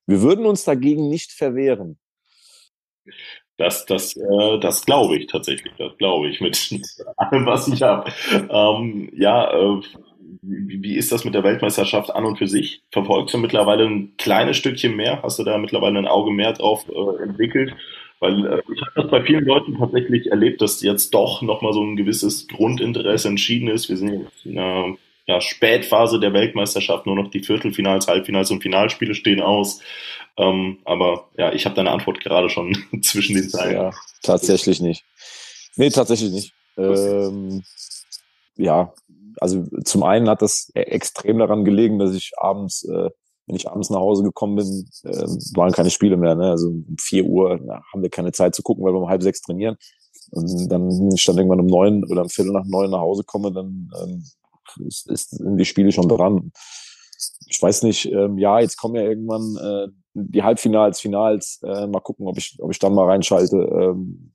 wir 0.07 0.21
würden 0.23 0.47
uns 0.47 0.63
dagegen 0.63 1.09
nicht 1.09 1.31
verwehren. 1.31 1.99
Das, 3.57 3.85
das, 3.85 4.17
äh, 4.17 4.59
das 4.59 4.85
glaube 4.85 5.17
ich 5.17 5.27
tatsächlich. 5.27 5.73
Das 5.77 5.97
glaube 5.97 6.27
ich 6.27 6.41
mit 6.41 6.57
allem, 7.17 7.45
was 7.45 7.67
ich 7.67 7.81
habe. 7.81 8.11
Ähm, 8.31 9.09
ja, 9.15 9.51
äh, 9.51 9.81
wie, 10.41 10.83
wie 10.83 10.95
ist 10.95 11.11
das 11.11 11.25
mit 11.25 11.33
der 11.33 11.43
Weltmeisterschaft 11.43 12.13
an 12.13 12.25
und 12.25 12.37
für 12.37 12.47
sich? 12.47 12.81
Verfolgst 12.91 13.33
du 13.33 13.37
mittlerweile 13.37 13.85
ein 13.85 14.13
kleines 14.17 14.57
Stückchen 14.57 14.95
mehr? 14.95 15.21
Hast 15.23 15.39
du 15.39 15.43
da 15.43 15.57
mittlerweile 15.57 15.99
ein 15.99 16.07
Auge 16.07 16.31
mehr 16.31 16.53
drauf 16.53 16.85
äh, 16.89 17.23
entwickelt? 17.23 17.73
Weil 18.19 18.45
äh, 18.45 18.61
ich 18.73 18.81
habe 18.81 18.91
das 18.95 19.11
bei 19.11 19.21
vielen 19.23 19.45
Leuten 19.45 19.77
tatsächlich 19.77 20.27
erlebt, 20.27 20.61
dass 20.61 20.81
jetzt 20.81 21.13
doch 21.13 21.41
nochmal 21.41 21.73
so 21.73 21.81
ein 21.81 21.95
gewisses 21.95 22.47
Grundinteresse 22.47 23.27
entschieden 23.27 23.67
ist. 23.67 23.89
Wir 23.89 23.97
sind 23.97 24.27
in 24.43 24.59
einer 24.59 24.95
ja, 25.27 25.41
Spätphase 25.41 26.19
der 26.19 26.33
Weltmeisterschaft, 26.33 27.05
nur 27.05 27.15
noch 27.15 27.29
die 27.29 27.43
Viertelfinals, 27.43 28.07
Halbfinals 28.07 28.51
und 28.51 28.61
Finalspiele 28.61 29.15
stehen 29.15 29.41
aus. 29.41 29.81
Ähm, 30.37 30.79
aber 30.85 31.29
ja, 31.37 31.53
ich 31.53 31.65
habe 31.65 31.75
deine 31.75 31.91
Antwort 31.91 32.19
gerade 32.19 32.49
schon 32.49 32.75
zwischen 33.01 33.35
den 33.35 33.49
Zeilen. 33.49 33.75
Ja, 33.75 33.91
tatsächlich 34.21 34.81
nicht. 34.81 35.05
Nee, 35.75 35.89
tatsächlich 35.89 36.31
nicht. 36.31 36.53
Ähm, 36.77 37.63
ja, 38.55 38.93
also 39.39 39.63
zum 39.83 40.03
einen 40.03 40.29
hat 40.29 40.41
das 40.41 40.71
e-, 40.75 40.81
extrem 40.81 41.39
daran 41.39 41.65
gelegen, 41.65 41.99
dass 41.99 42.13
ich 42.13 42.33
abends, 42.37 42.83
äh, 42.83 43.09
wenn 43.47 43.55
ich 43.55 43.69
abends 43.69 43.89
nach 43.89 43.99
Hause 43.99 44.23
gekommen 44.23 44.55
bin, 44.55 44.89
äh, 45.03 45.27
waren 45.55 45.71
keine 45.71 45.89
Spiele 45.89 46.17
mehr. 46.17 46.35
Ne? 46.35 46.51
Also 46.51 46.69
um 46.69 46.95
vier 46.99 47.25
Uhr 47.25 47.59
na, 47.63 47.81
haben 47.91 48.01
wir 48.01 48.09
keine 48.09 48.31
Zeit 48.31 48.55
zu 48.55 48.63
gucken, 48.63 48.83
weil 48.83 48.93
wir 48.93 48.99
um 48.99 49.09
halb 49.09 49.23
sechs 49.23 49.41
trainieren. 49.41 49.77
Und 50.31 50.67
dann, 50.69 50.89
wenn 50.89 51.15
ich 51.15 51.25
dann 51.25 51.37
irgendwann 51.37 51.59
um 51.59 51.67
neun 51.67 52.03
oder 52.05 52.23
um 52.23 52.29
Viertel 52.29 52.51
nach 52.51 52.65
neun 52.65 52.89
nach 52.89 52.99
Hause 52.99 53.23
komme, 53.23 53.51
dann 53.51 53.89
ähm, 54.01 54.23
ist, 54.85 55.09
ist, 55.09 55.29
sind 55.31 55.57
die 55.57 55.65
Spiele 55.65 55.91
schon 55.91 56.09
dran. 56.09 56.51
Ich 57.47 57.61
weiß 57.61 57.83
nicht, 57.83 58.11
ähm, 58.11 58.37
ja, 58.37 58.59
jetzt 58.59 58.77
kommen 58.77 58.95
ja 58.95 59.03
irgendwann 59.03 59.55
äh, 59.57 59.87
die 60.15 60.43
Halbfinals, 60.43 61.01
Finals. 61.01 61.59
Äh, 61.63 61.87
mal 61.87 61.99
gucken, 61.99 62.27
ob 62.27 62.37
ich, 62.37 62.57
ob 62.59 62.71
ich 62.71 62.79
dann 62.79 62.93
mal 62.93 63.05
reinschalte. 63.05 63.57
Ähm, 63.57 64.31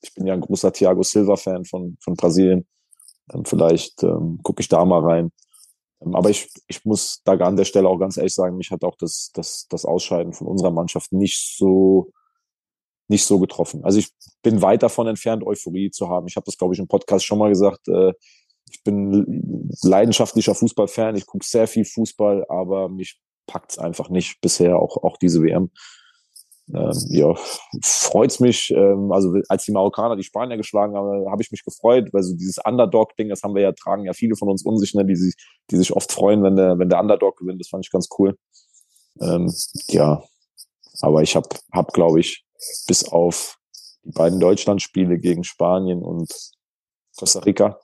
ich 0.00 0.14
bin 0.14 0.26
ja 0.26 0.34
ein 0.34 0.40
großer 0.40 0.72
Thiago 0.72 1.02
Silva-Fan 1.02 1.64
von, 1.64 1.96
von 2.00 2.14
Brasilien. 2.14 2.66
Ähm, 3.32 3.44
vielleicht 3.44 4.02
ähm, 4.02 4.40
gucke 4.42 4.60
ich 4.60 4.68
da 4.68 4.84
mal 4.84 5.04
rein. 5.04 5.32
Ähm, 6.00 6.14
aber 6.14 6.30
ich, 6.30 6.48
ich 6.68 6.84
muss 6.84 7.20
da 7.24 7.32
an 7.32 7.56
der 7.56 7.64
Stelle 7.64 7.88
auch 7.88 7.98
ganz 7.98 8.16
ehrlich 8.16 8.34
sagen, 8.34 8.56
mich 8.56 8.70
hat 8.70 8.84
auch 8.84 8.96
das, 8.96 9.30
das, 9.34 9.66
das 9.68 9.84
Ausscheiden 9.84 10.32
von 10.32 10.46
unserer 10.46 10.70
Mannschaft 10.70 11.12
nicht 11.12 11.56
so 11.56 12.12
nicht 13.08 13.24
so 13.24 13.38
getroffen. 13.38 13.84
Also 13.84 13.98
ich 13.98 14.08
bin 14.42 14.62
weit 14.62 14.82
davon 14.82 15.06
entfernt, 15.06 15.44
Euphorie 15.44 15.90
zu 15.90 16.08
haben. 16.08 16.26
Ich 16.26 16.36
habe 16.36 16.46
das, 16.46 16.56
glaube 16.56 16.72
ich, 16.72 16.80
im 16.80 16.88
Podcast 16.88 17.26
schon 17.26 17.38
mal 17.38 17.50
gesagt. 17.50 17.86
Äh, 17.88 18.12
ich 18.70 18.82
bin 18.82 19.68
leidenschaftlicher 19.82 20.54
Fußballfan. 20.54 21.16
Ich 21.16 21.26
gucke 21.26 21.44
sehr 21.44 21.66
viel 21.68 21.84
Fußball, 21.84 22.46
aber 22.48 22.88
mich 22.88 23.20
packt 23.46 23.72
es 23.72 23.78
einfach 23.78 24.08
nicht 24.08 24.40
bisher, 24.40 24.78
auch, 24.78 25.02
auch 25.02 25.16
diese 25.16 25.42
WM. 25.42 25.70
Ähm, 26.72 26.92
ja, 27.08 27.34
freut's 27.82 28.40
mich. 28.40 28.70
Ähm, 28.70 29.12
also 29.12 29.34
als 29.48 29.64
die 29.64 29.72
Marokkaner 29.72 30.16
die 30.16 30.22
Spanier 30.22 30.56
geschlagen 30.56 30.96
haben, 30.96 31.30
habe 31.30 31.42
ich 31.42 31.50
mich 31.50 31.62
gefreut, 31.62 32.08
weil 32.12 32.22
so 32.22 32.34
dieses 32.34 32.58
Underdog-Ding, 32.64 33.28
das 33.28 33.42
haben 33.42 33.54
wir 33.54 33.62
ja 33.62 33.72
tragen 33.72 34.04
ja 34.04 34.14
viele 34.14 34.36
von 34.36 34.48
uns 34.48 34.64
unsicher, 34.64 34.98
ne, 34.98 35.04
die 35.04 35.16
sich, 35.16 35.34
die 35.70 35.76
sich 35.76 35.92
oft 35.92 36.10
freuen, 36.10 36.42
wenn 36.42 36.56
der, 36.56 36.78
wenn 36.78 36.88
der 36.88 37.00
Underdog 37.00 37.38
gewinnt. 37.38 37.60
Das 37.60 37.68
fand 37.68 37.84
ich 37.84 37.92
ganz 37.92 38.08
cool. 38.18 38.36
Ähm, 39.20 39.52
ja, 39.88 40.22
aber 41.02 41.22
ich 41.22 41.36
habe, 41.36 41.48
hab, 41.72 41.92
glaube 41.92 42.20
ich, 42.20 42.44
bis 42.86 43.04
auf 43.04 43.58
die 44.04 44.12
beiden 44.12 44.40
Deutschlandspiele 44.40 45.18
gegen 45.18 45.44
Spanien 45.44 46.02
und 46.02 46.32
Costa 47.16 47.40
Rica 47.40 47.78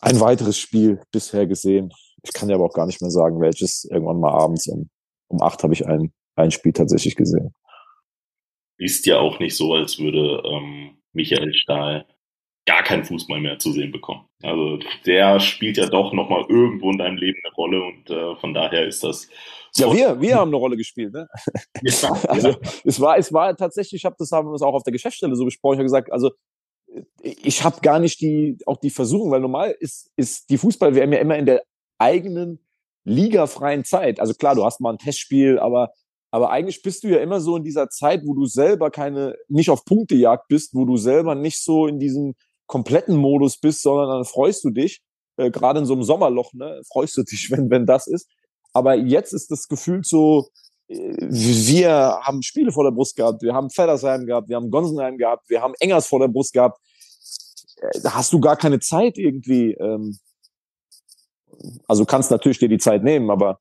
ein 0.00 0.20
weiteres 0.20 0.58
Spiel 0.58 1.02
bisher 1.10 1.46
gesehen. 1.46 1.92
Ich 2.22 2.32
kann 2.32 2.48
ja 2.48 2.56
aber 2.56 2.64
auch 2.64 2.74
gar 2.74 2.86
nicht 2.86 3.00
mehr 3.00 3.10
sagen, 3.10 3.40
welches. 3.40 3.84
Irgendwann 3.84 4.20
mal 4.20 4.32
abends 4.32 4.66
um, 4.68 4.88
um 5.28 5.42
acht 5.42 5.62
habe 5.62 5.72
ich 5.72 5.86
ein, 5.86 6.12
ein 6.36 6.50
Spiel 6.50 6.72
tatsächlich 6.72 7.16
gesehen. 7.16 7.54
Ist 8.78 9.06
ja 9.06 9.18
auch 9.18 9.38
nicht 9.40 9.56
so, 9.56 9.74
als 9.74 9.98
würde 9.98 10.42
ähm, 10.44 10.98
Michael 11.12 11.52
Stahl 11.54 12.06
gar 12.68 12.82
keinen 12.82 13.04
Fußball 13.04 13.40
mehr 13.40 13.58
zu 13.58 13.72
sehen 13.72 13.90
bekommen. 13.90 14.26
Also 14.42 14.78
der 15.06 15.40
spielt 15.40 15.78
ja 15.78 15.86
doch 15.86 16.12
nochmal 16.12 16.44
irgendwo 16.48 16.90
in 16.90 16.98
deinem 16.98 17.16
Leben 17.16 17.38
eine 17.42 17.54
Rolle 17.54 17.82
und 17.82 18.10
äh, 18.10 18.36
von 18.36 18.52
daher 18.52 18.86
ist 18.86 19.02
das. 19.02 19.26
Ja, 19.74 19.90
wir, 19.90 20.20
wir 20.20 20.36
haben 20.36 20.48
eine 20.48 20.58
Rolle 20.58 20.76
gespielt, 20.76 21.14
ne? 21.14 21.26
Ja, 21.82 22.12
also, 22.28 22.48
ja. 22.50 22.58
es 22.84 23.00
war, 23.00 23.16
es 23.16 23.32
war 23.32 23.56
tatsächlich, 23.56 24.00
ich 24.00 24.04
habe 24.04 24.16
das 24.18 24.30
haben 24.32 24.48
wir 24.48 24.66
auch 24.66 24.74
auf 24.74 24.82
der 24.82 24.92
Geschäftsstelle 24.92 25.34
so 25.34 25.46
besprochen, 25.46 25.74
ich 25.74 25.78
habe 25.78 25.84
gesagt, 25.84 26.12
also 26.12 26.30
ich 27.22 27.64
habe 27.64 27.80
gar 27.80 27.98
nicht 27.98 28.20
die 28.20 28.58
auch 28.66 28.76
die 28.76 28.90
Versuchung, 28.90 29.30
weil 29.30 29.40
normal 29.40 29.74
ist 29.80 30.10
ist 30.16 30.50
die 30.50 30.58
Fußball-WM 30.58 31.12
ja 31.12 31.20
immer 31.20 31.36
in 31.36 31.46
der 31.46 31.62
eigenen 31.98 32.60
ligafreien 33.04 33.84
Zeit. 33.84 34.20
Also 34.20 34.34
klar, 34.34 34.54
du 34.54 34.64
hast 34.64 34.80
mal 34.80 34.92
ein 34.92 34.98
Testspiel, 34.98 35.58
aber 35.58 35.90
aber 36.30 36.50
eigentlich 36.50 36.82
bist 36.82 37.04
du 37.04 37.08
ja 37.08 37.20
immer 37.20 37.40
so 37.40 37.56
in 37.56 37.64
dieser 37.64 37.88
Zeit, 37.88 38.22
wo 38.26 38.34
du 38.34 38.44
selber 38.44 38.90
keine 38.90 39.34
nicht 39.48 39.70
auf 39.70 39.84
Punktejagd 39.86 40.46
bist, 40.48 40.74
wo 40.74 40.84
du 40.84 40.98
selber 40.98 41.34
nicht 41.34 41.62
so 41.64 41.86
in 41.86 41.98
diesem 41.98 42.34
kompletten 42.66 43.16
Modus 43.16 43.58
bist, 43.58 43.80
sondern 43.82 44.10
dann 44.10 44.24
freust 44.26 44.62
du 44.64 44.70
dich 44.70 45.00
äh, 45.38 45.50
gerade 45.50 45.78
in 45.80 45.86
so 45.86 45.94
einem 45.94 46.02
Sommerloch, 46.02 46.52
ne, 46.52 46.82
freust 46.92 47.16
du 47.16 47.22
dich, 47.22 47.50
wenn 47.50 47.70
wenn 47.70 47.86
das 47.86 48.06
ist. 48.06 48.28
Aber 48.74 48.94
jetzt 48.94 49.32
ist 49.32 49.50
das 49.50 49.68
Gefühl 49.68 50.04
so, 50.04 50.48
wir 50.88 52.20
haben 52.22 52.42
Spiele 52.42 52.72
vor 52.72 52.84
der 52.84 52.92
Brust 52.92 53.16
gehabt, 53.16 53.42
wir 53.42 53.54
haben 53.54 53.70
Feddersheim 53.70 54.26
gehabt, 54.26 54.48
wir 54.48 54.56
haben 54.56 54.70
Gonsenheim 54.70 55.18
gehabt, 55.18 55.48
wir 55.48 55.60
haben 55.60 55.74
Engers 55.80 56.06
vor 56.06 56.20
der 56.20 56.28
Brust 56.28 56.52
gehabt. 56.52 56.78
Äh, 57.76 58.00
da 58.02 58.14
hast 58.14 58.32
du 58.32 58.40
gar 58.40 58.56
keine 58.56 58.80
Zeit 58.80 59.16
irgendwie. 59.16 59.72
Ähm, 59.74 60.18
also 61.86 62.04
kannst 62.04 62.30
natürlich 62.30 62.58
dir 62.58 62.68
die 62.68 62.78
Zeit 62.78 63.02
nehmen, 63.02 63.30
aber 63.30 63.58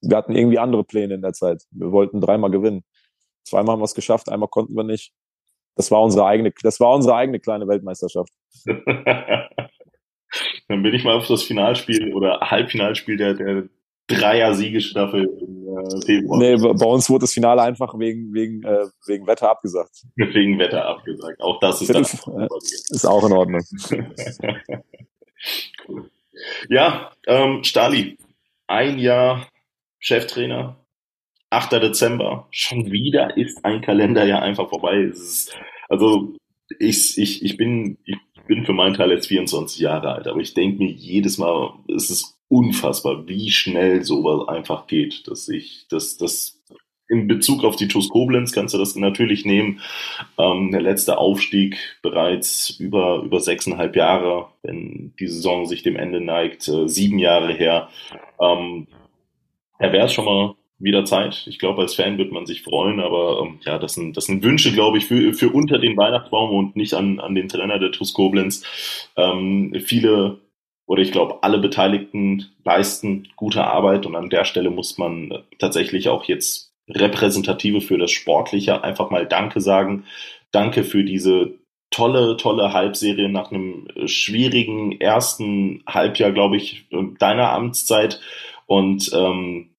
wir 0.00 0.16
hatten 0.16 0.34
irgendwie 0.34 0.58
andere 0.58 0.84
Pläne 0.84 1.14
in 1.14 1.22
der 1.22 1.32
Zeit. 1.32 1.62
Wir 1.70 1.92
wollten 1.92 2.20
dreimal 2.20 2.50
gewinnen. 2.50 2.84
Zweimal 3.44 3.72
haben 3.74 3.80
wir 3.80 3.86
es 3.86 3.94
geschafft, 3.94 4.28
einmal 4.28 4.48
konnten 4.48 4.74
wir 4.76 4.84
nicht. 4.84 5.12
Das 5.76 5.90
war 5.90 6.02
unsere 6.02 6.26
eigene, 6.26 6.52
das 6.62 6.78
war 6.80 6.94
unsere 6.94 7.16
eigene 7.16 7.40
kleine 7.40 7.66
Weltmeisterschaft. 7.68 8.32
Dann 10.68 10.82
bin 10.82 10.94
ich 10.94 11.04
mal 11.04 11.16
auf 11.16 11.26
das 11.26 11.42
Finalspiel 11.42 12.12
oder 12.14 12.40
Halbfinalspiel 12.40 13.16
der, 13.16 13.34
der 13.34 13.68
Dreier-Siegestaffel 14.06 15.24
im 15.24 15.64
äh, 15.68 16.04
Februar. 16.04 16.38
Nee, 16.38 16.56
bei 16.56 16.86
uns 16.86 17.08
wurde 17.08 17.22
das 17.22 17.32
Finale 17.32 17.62
einfach 17.62 17.98
wegen, 17.98 18.34
wegen, 18.34 18.62
äh, 18.62 18.86
wegen 19.06 19.26
Wetter 19.26 19.50
abgesagt. 19.50 20.04
Wegen 20.16 20.58
Wetter 20.58 20.84
abgesagt. 20.84 21.40
Auch 21.40 21.58
das 21.60 21.80
ist, 21.80 21.94
dann 21.94 22.02
ist 22.02 23.06
auch 23.06 23.24
in 23.26 23.32
Ordnung. 23.32 23.62
cool. 25.88 26.10
Ja, 26.68 27.12
ähm, 27.26 27.62
Stali, 27.64 28.18
ein 28.66 28.98
Jahr 28.98 29.48
Cheftrainer, 29.98 30.84
8. 31.50 31.72
Dezember, 31.72 32.48
schon 32.50 32.90
wieder 32.90 33.36
ist 33.36 33.64
ein 33.64 33.80
Kalenderjahr 33.80 34.42
einfach 34.42 34.68
vorbei. 34.68 34.98
Ist, 34.98 35.56
also 35.88 36.34
ich, 36.78 37.16
ich, 37.16 37.42
ich, 37.44 37.56
bin, 37.56 37.98
ich 38.04 38.18
bin 38.46 38.66
für 38.66 38.72
meinen 38.72 38.94
Teil 38.94 39.12
jetzt 39.12 39.28
24 39.28 39.80
Jahre 39.80 40.12
alt, 40.12 40.26
aber 40.26 40.40
ich 40.40 40.54
denke 40.54 40.82
mir 40.82 40.90
jedes 40.90 41.38
Mal, 41.38 41.72
es 41.94 42.10
ist 42.10 42.36
unfassbar, 42.48 43.26
wie 43.28 43.50
schnell 43.50 44.02
sowas 44.02 44.48
einfach 44.48 44.86
geht, 44.86 45.26
dass 45.28 45.48
ich, 45.48 45.86
dass, 45.88 46.16
dass 46.16 46.62
in 47.08 47.28
Bezug 47.28 47.64
auf 47.64 47.76
die 47.76 47.88
TuS 47.88 48.08
Koblenz 48.08 48.52
kannst 48.52 48.74
du 48.74 48.78
das 48.78 48.96
natürlich 48.96 49.44
nehmen. 49.44 49.80
Ähm, 50.38 50.70
der 50.72 50.80
letzte 50.80 51.18
Aufstieg 51.18 51.76
bereits 52.02 52.70
über, 52.70 53.22
über 53.22 53.40
sechseinhalb 53.40 53.94
Jahre, 53.96 54.48
wenn 54.62 55.12
die 55.18 55.28
Saison 55.28 55.66
sich 55.66 55.82
dem 55.82 55.96
Ende 55.96 56.20
neigt, 56.20 56.66
äh, 56.68 56.88
sieben 56.88 57.18
Jahre 57.18 57.52
her. 57.52 57.88
Ähm, 58.40 58.86
ja, 59.80 59.92
wäre 59.92 60.06
es 60.06 60.12
schon 60.12 60.24
mal 60.24 60.54
wieder 60.78 61.04
Zeit. 61.04 61.46
Ich 61.46 61.58
glaube, 61.58 61.82
als 61.82 61.94
Fan 61.94 62.18
wird 62.18 62.32
man 62.32 62.46
sich 62.46 62.62
freuen, 62.62 63.00
aber 63.00 63.40
ähm, 63.42 63.58
ja, 63.64 63.78
das 63.78 63.94
sind, 63.94 64.16
das 64.16 64.26
sind 64.26 64.42
Wünsche, 64.42 64.72
glaube 64.72 64.98
ich, 64.98 65.06
für, 65.06 65.32
für 65.34 65.50
unter 65.50 65.78
den 65.78 65.96
Weihnachtsbaum 65.96 66.50
und 66.54 66.76
nicht 66.76 66.94
an, 66.94 67.20
an 67.20 67.34
den 67.34 67.48
Trainer 67.48 67.78
der 67.78 67.92
TuS 67.92 68.12
Koblenz. 68.12 68.64
Ähm, 69.16 69.74
viele 69.84 70.40
oder 70.86 71.00
ich 71.00 71.12
glaube, 71.12 71.42
alle 71.42 71.58
Beteiligten 71.58 72.46
leisten 72.62 73.28
gute 73.36 73.64
Arbeit 73.64 74.04
und 74.04 74.16
an 74.16 74.28
der 74.28 74.44
Stelle 74.44 74.70
muss 74.70 74.98
man 74.98 75.44
tatsächlich 75.58 76.10
auch 76.10 76.24
jetzt 76.24 76.73
Repräsentative 76.88 77.80
für 77.80 77.98
das 77.98 78.10
Sportliche 78.10 78.84
einfach 78.84 79.10
mal 79.10 79.26
Danke 79.26 79.60
sagen. 79.60 80.04
Danke 80.50 80.84
für 80.84 81.04
diese 81.04 81.54
tolle, 81.90 82.36
tolle 82.36 82.72
Halbserie 82.72 83.28
nach 83.28 83.50
einem 83.50 83.88
schwierigen 84.06 85.00
ersten 85.00 85.82
Halbjahr, 85.86 86.32
glaube 86.32 86.56
ich, 86.56 86.86
deiner 87.18 87.52
Amtszeit. 87.52 88.20
Und 88.66 89.10
ähm, 89.14 89.70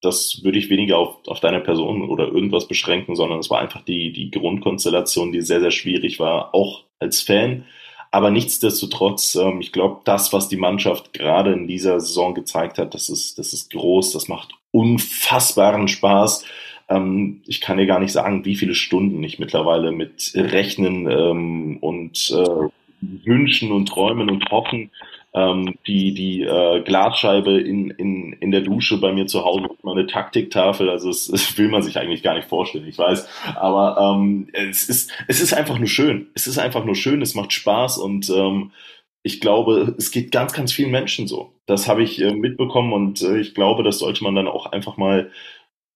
das 0.00 0.42
würde 0.44 0.58
ich 0.58 0.70
weniger 0.70 0.98
auf, 0.98 1.18
auf 1.26 1.40
deine 1.40 1.60
Person 1.60 2.08
oder 2.08 2.28
irgendwas 2.28 2.68
beschränken, 2.68 3.16
sondern 3.16 3.40
es 3.40 3.50
war 3.50 3.60
einfach 3.60 3.82
die, 3.82 4.12
die 4.12 4.30
Grundkonstellation, 4.30 5.32
die 5.32 5.42
sehr, 5.42 5.60
sehr 5.60 5.72
schwierig 5.72 6.20
war, 6.20 6.54
auch 6.54 6.84
als 7.00 7.20
Fan. 7.20 7.64
Aber 8.10 8.30
nichtsdestotrotz, 8.30 9.34
ähm, 9.34 9.60
ich 9.60 9.72
glaube, 9.72 10.00
das, 10.04 10.32
was 10.32 10.48
die 10.48 10.56
Mannschaft 10.56 11.12
gerade 11.12 11.52
in 11.52 11.66
dieser 11.66 12.00
Saison 12.00 12.34
gezeigt 12.34 12.78
hat, 12.78 12.94
das 12.94 13.08
ist, 13.08 13.38
das 13.38 13.52
ist 13.52 13.70
groß, 13.72 14.12
das 14.12 14.28
macht 14.28 14.54
unfassbaren 14.70 15.88
Spaß. 15.88 16.44
Ähm, 16.88 17.42
ich 17.46 17.60
kann 17.60 17.76
dir 17.76 17.86
gar 17.86 18.00
nicht 18.00 18.12
sagen, 18.12 18.44
wie 18.44 18.56
viele 18.56 18.74
Stunden 18.74 19.22
ich 19.22 19.38
mittlerweile 19.38 19.92
mit 19.92 20.32
Rechnen 20.34 21.10
ähm, 21.10 21.78
und 21.80 22.30
äh, 22.30 22.68
Wünschen 23.00 23.72
und 23.72 23.86
Träumen 23.86 24.30
und 24.30 24.50
Hoffen 24.50 24.90
ähm, 25.38 25.74
die, 25.86 26.14
die 26.14 26.42
äh, 26.42 26.82
Glasscheibe 26.82 27.60
in, 27.60 27.90
in, 27.90 28.32
in 28.34 28.50
der 28.50 28.62
Dusche 28.62 28.98
bei 28.98 29.12
mir 29.12 29.26
zu 29.26 29.44
Hause, 29.44 29.68
meine 29.82 30.06
Taktiktafel, 30.06 30.90
also 30.90 31.10
es, 31.10 31.28
es 31.28 31.56
will 31.58 31.68
man 31.68 31.82
sich 31.82 31.98
eigentlich 31.98 32.22
gar 32.22 32.34
nicht 32.34 32.48
vorstellen, 32.48 32.86
ich 32.86 32.98
weiß. 32.98 33.28
Aber 33.56 33.98
ähm, 34.00 34.48
es, 34.52 34.88
ist, 34.88 35.12
es 35.28 35.40
ist 35.40 35.52
einfach 35.54 35.78
nur 35.78 35.88
schön. 35.88 36.28
Es 36.34 36.46
ist 36.46 36.58
einfach 36.58 36.84
nur 36.84 36.96
schön, 36.96 37.22
es 37.22 37.34
macht 37.34 37.52
Spaß 37.52 37.98
und 37.98 38.28
ähm, 38.30 38.72
ich 39.22 39.40
glaube, 39.40 39.94
es 39.98 40.10
geht 40.10 40.32
ganz, 40.32 40.52
ganz 40.52 40.72
vielen 40.72 40.90
Menschen 40.90 41.26
so. 41.26 41.52
Das 41.66 41.88
habe 41.88 42.02
ich 42.02 42.20
äh, 42.20 42.32
mitbekommen 42.32 42.92
und 42.92 43.22
äh, 43.22 43.38
ich 43.38 43.54
glaube, 43.54 43.82
das 43.82 43.98
sollte 43.98 44.24
man 44.24 44.34
dann 44.34 44.48
auch 44.48 44.66
einfach 44.66 44.96
mal 44.96 45.30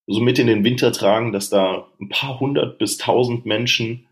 so 0.06 0.20
mit 0.20 0.38
in 0.38 0.48
den 0.48 0.64
Winter 0.64 0.92
tragen, 0.92 1.32
dass 1.32 1.48
da 1.48 1.86
ein 2.00 2.08
paar 2.08 2.40
hundert 2.40 2.78
bis 2.78 2.98
tausend 2.98 3.46
Menschen 3.46 4.06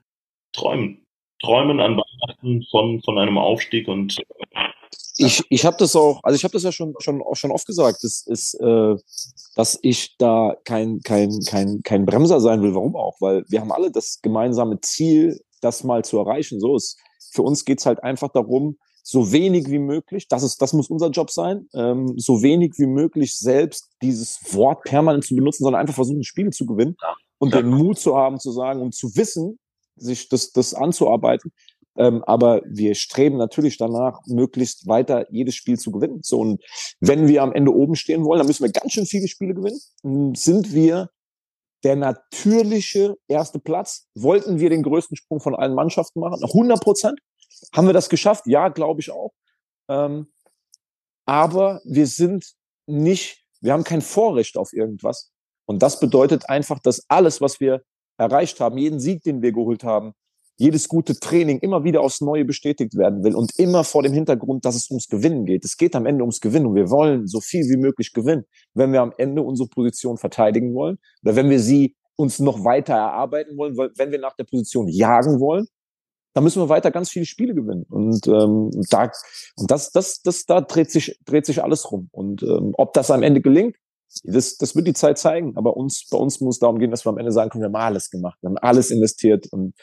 träumen. 0.52 1.02
Träumen 1.42 1.80
an 1.80 1.96
Weihnachten 1.96 2.66
von, 2.70 3.00
von 3.02 3.18
einem 3.18 3.38
Aufstieg 3.38 3.88
und 3.88 4.18
äh, 4.18 4.69
ich, 5.20 5.44
ich 5.50 5.66
habe 5.66 5.76
das 5.76 5.94
auch, 5.96 6.20
also 6.22 6.34
ich 6.34 6.44
habe 6.44 6.52
das 6.52 6.62
ja 6.62 6.72
schon, 6.72 6.94
schon, 6.98 7.22
schon 7.32 7.50
oft 7.50 7.66
gesagt, 7.66 8.02
das 8.02 8.24
ist, 8.26 8.54
äh, 8.54 8.96
dass 9.54 9.78
ich 9.82 10.16
da 10.16 10.56
kein, 10.64 11.00
kein, 11.00 11.40
kein, 11.46 11.82
kein 11.82 12.06
Bremser 12.06 12.40
sein 12.40 12.62
will. 12.62 12.74
Warum 12.74 12.96
auch? 12.96 13.20
Weil 13.20 13.44
wir 13.48 13.60
haben 13.60 13.70
alle 13.70 13.90
das 13.90 14.20
gemeinsame 14.22 14.80
Ziel, 14.80 15.38
das 15.60 15.84
mal 15.84 16.04
zu 16.04 16.18
erreichen. 16.18 16.58
So 16.58 16.74
ist, 16.74 16.98
für 17.32 17.42
uns 17.42 17.66
geht's 17.66 17.84
halt 17.84 18.02
einfach 18.02 18.30
darum, 18.32 18.78
so 19.02 19.30
wenig 19.30 19.68
wie 19.68 19.78
möglich, 19.78 20.28
das 20.28 20.42
ist, 20.42 20.62
das 20.62 20.72
muss 20.72 20.88
unser 20.88 21.10
Job 21.10 21.30
sein, 21.30 21.68
ähm, 21.74 22.14
so 22.18 22.42
wenig 22.42 22.74
wie 22.78 22.86
möglich 22.86 23.36
selbst 23.36 23.90
dieses 24.02 24.38
Wort 24.54 24.84
permanent 24.84 25.24
zu 25.24 25.34
benutzen, 25.34 25.64
sondern 25.64 25.80
einfach 25.80 25.94
versuchen, 25.94 26.22
Spiele 26.22 26.50
zu 26.50 26.64
gewinnen 26.64 26.96
und 27.38 27.54
den 27.54 27.68
Mut 27.68 27.98
zu 27.98 28.16
haben, 28.16 28.38
zu 28.38 28.52
sagen 28.52 28.80
und 28.80 28.94
zu 28.94 29.14
wissen, 29.16 29.58
sich 29.96 30.28
das, 30.28 30.52
das 30.52 30.74
anzuarbeiten, 30.74 31.52
ähm, 32.00 32.24
aber 32.24 32.62
wir 32.64 32.94
streben 32.94 33.36
natürlich 33.36 33.76
danach, 33.76 34.20
möglichst 34.24 34.88
weiter 34.88 35.30
jedes 35.30 35.54
Spiel 35.54 35.78
zu 35.78 35.92
gewinnen. 35.92 36.20
So, 36.22 36.40
und 36.40 36.64
wenn 36.98 37.28
wir 37.28 37.42
am 37.42 37.52
Ende 37.52 37.74
oben 37.74 37.94
stehen 37.94 38.24
wollen, 38.24 38.38
dann 38.38 38.46
müssen 38.46 38.64
wir 38.64 38.72
ganz 38.72 38.92
schön 38.92 39.04
viele 39.04 39.28
Spiele 39.28 39.52
gewinnen. 39.52 40.34
Sind 40.34 40.72
wir 40.72 41.10
der 41.84 41.96
natürliche 41.96 43.18
erste 43.28 43.58
Platz? 43.58 44.08
Wollten 44.14 44.60
wir 44.60 44.70
den 44.70 44.82
größten 44.82 45.14
Sprung 45.14 45.40
von 45.40 45.54
allen 45.54 45.74
Mannschaften 45.74 46.20
machen? 46.20 46.42
100 46.42 46.80
Prozent? 46.80 47.20
Haben 47.74 47.86
wir 47.86 47.92
das 47.92 48.08
geschafft? 48.08 48.46
Ja, 48.46 48.68
glaube 48.70 49.02
ich 49.02 49.10
auch. 49.10 49.32
Ähm, 49.90 50.32
aber 51.26 51.82
wir 51.84 52.06
sind 52.06 52.54
nicht, 52.86 53.44
wir 53.60 53.74
haben 53.74 53.84
kein 53.84 54.00
Vorrecht 54.00 54.56
auf 54.56 54.72
irgendwas. 54.72 55.32
Und 55.66 55.82
das 55.82 56.00
bedeutet 56.00 56.48
einfach, 56.48 56.78
dass 56.78 57.04
alles, 57.08 57.42
was 57.42 57.60
wir 57.60 57.82
erreicht 58.16 58.58
haben, 58.58 58.78
jeden 58.78 59.00
Sieg, 59.00 59.22
den 59.22 59.42
wir 59.42 59.52
geholt 59.52 59.84
haben, 59.84 60.14
jedes 60.60 60.88
gute 60.88 61.18
Training 61.18 61.58
immer 61.60 61.84
wieder 61.84 62.02
aufs 62.02 62.20
Neue 62.20 62.44
bestätigt 62.44 62.94
werden 62.94 63.24
will 63.24 63.34
und 63.34 63.58
immer 63.58 63.82
vor 63.82 64.02
dem 64.02 64.12
Hintergrund, 64.12 64.66
dass 64.66 64.76
es 64.76 64.90
ums 64.90 65.08
Gewinnen 65.08 65.46
geht. 65.46 65.64
Es 65.64 65.78
geht 65.78 65.96
am 65.96 66.04
Ende 66.04 66.22
ums 66.22 66.40
Gewinnen 66.40 66.66
und 66.66 66.74
wir 66.74 66.90
wollen 66.90 67.26
so 67.26 67.40
viel 67.40 67.62
wie 67.70 67.78
möglich 67.78 68.12
gewinnen. 68.12 68.44
Wenn 68.74 68.92
wir 68.92 69.00
am 69.00 69.14
Ende 69.16 69.40
unsere 69.40 69.70
Position 69.70 70.18
verteidigen 70.18 70.74
wollen 70.74 70.98
oder 71.22 71.34
wenn 71.34 71.48
wir 71.48 71.60
sie 71.60 71.96
uns 72.14 72.40
noch 72.40 72.62
weiter 72.62 72.92
erarbeiten 72.92 73.56
wollen, 73.56 73.74
wenn 73.96 74.12
wir 74.12 74.20
nach 74.20 74.36
der 74.36 74.44
Position 74.44 74.86
jagen 74.88 75.40
wollen, 75.40 75.66
dann 76.34 76.44
müssen 76.44 76.62
wir 76.62 76.68
weiter 76.68 76.90
ganz 76.90 77.08
viele 77.08 77.24
Spiele 77.24 77.54
gewinnen. 77.54 77.86
Und 77.88 78.26
ähm, 78.28 78.70
da 78.90 79.10
und 79.56 79.70
das, 79.70 79.92
das, 79.92 80.20
das, 80.20 80.44
da 80.44 80.60
dreht 80.60 80.90
sich 80.90 81.18
dreht 81.24 81.46
sich 81.46 81.64
alles 81.64 81.90
rum. 81.90 82.10
Und 82.12 82.42
ähm, 82.42 82.74
ob 82.76 82.92
das 82.92 83.10
am 83.10 83.22
Ende 83.22 83.40
gelingt, 83.40 83.76
das, 84.24 84.56
das 84.56 84.74
wird 84.74 84.86
die 84.86 84.92
Zeit 84.92 85.18
zeigen. 85.18 85.56
Aber 85.56 85.76
uns, 85.76 86.06
bei 86.10 86.18
uns 86.18 86.40
muss 86.40 86.56
es 86.56 86.58
darum 86.60 86.78
gehen, 86.78 86.90
dass 86.90 87.04
wir 87.04 87.10
am 87.10 87.18
Ende 87.18 87.32
sagen 87.32 87.50
können, 87.50 87.62
wir 87.62 87.68
haben 87.68 87.76
alles 87.76 88.10
gemacht, 88.10 88.38
wir 88.40 88.48
haben 88.48 88.58
alles 88.58 88.90
investiert 88.90 89.46
und 89.52 89.74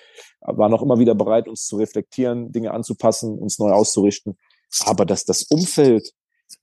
waren 0.42 0.74
auch 0.74 0.82
immer 0.82 1.00
wieder 1.00 1.16
bereit, 1.16 1.48
uns 1.48 1.66
zu 1.66 1.78
reflektieren, 1.78 2.52
Dinge 2.52 2.72
anzupassen, 2.72 3.38
uns 3.38 3.60
neu 3.60 3.72
auszurichten. 3.72 4.38
Aber 4.86 5.06
dass 5.06 5.26
das 5.26 5.44
Umfeld 5.44 6.12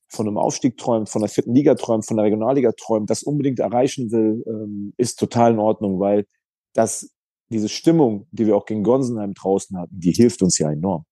von 0.08 0.28
einem 0.28 0.38
Aufstieg 0.38 0.76
träumt, 0.76 1.08
von 1.08 1.22
der 1.22 1.28
vierten 1.28 1.54
Liga 1.54 1.74
träumt, 1.74 2.06
von 2.06 2.16
der 2.16 2.24
Regionalliga 2.24 2.72
träumt, 2.72 3.10
das 3.10 3.22
unbedingt 3.22 3.58
erreichen 3.58 4.10
will, 4.12 4.44
ähm, 4.46 4.92
ist 4.96 5.18
total 5.18 5.52
in 5.52 5.58
Ordnung, 5.58 5.98
weil 5.98 6.26
das, 6.74 7.10
diese 7.50 7.68
Stimmung, 7.68 8.26
die 8.30 8.46
wir 8.46 8.56
auch 8.56 8.66
gegen 8.66 8.84
Gonsenheim 8.84 9.34
draußen 9.34 9.76
hatten, 9.78 9.98
die 9.98 10.12
hilft 10.12 10.42
uns 10.42 10.58
ja 10.58 10.70
enorm. 10.70 11.04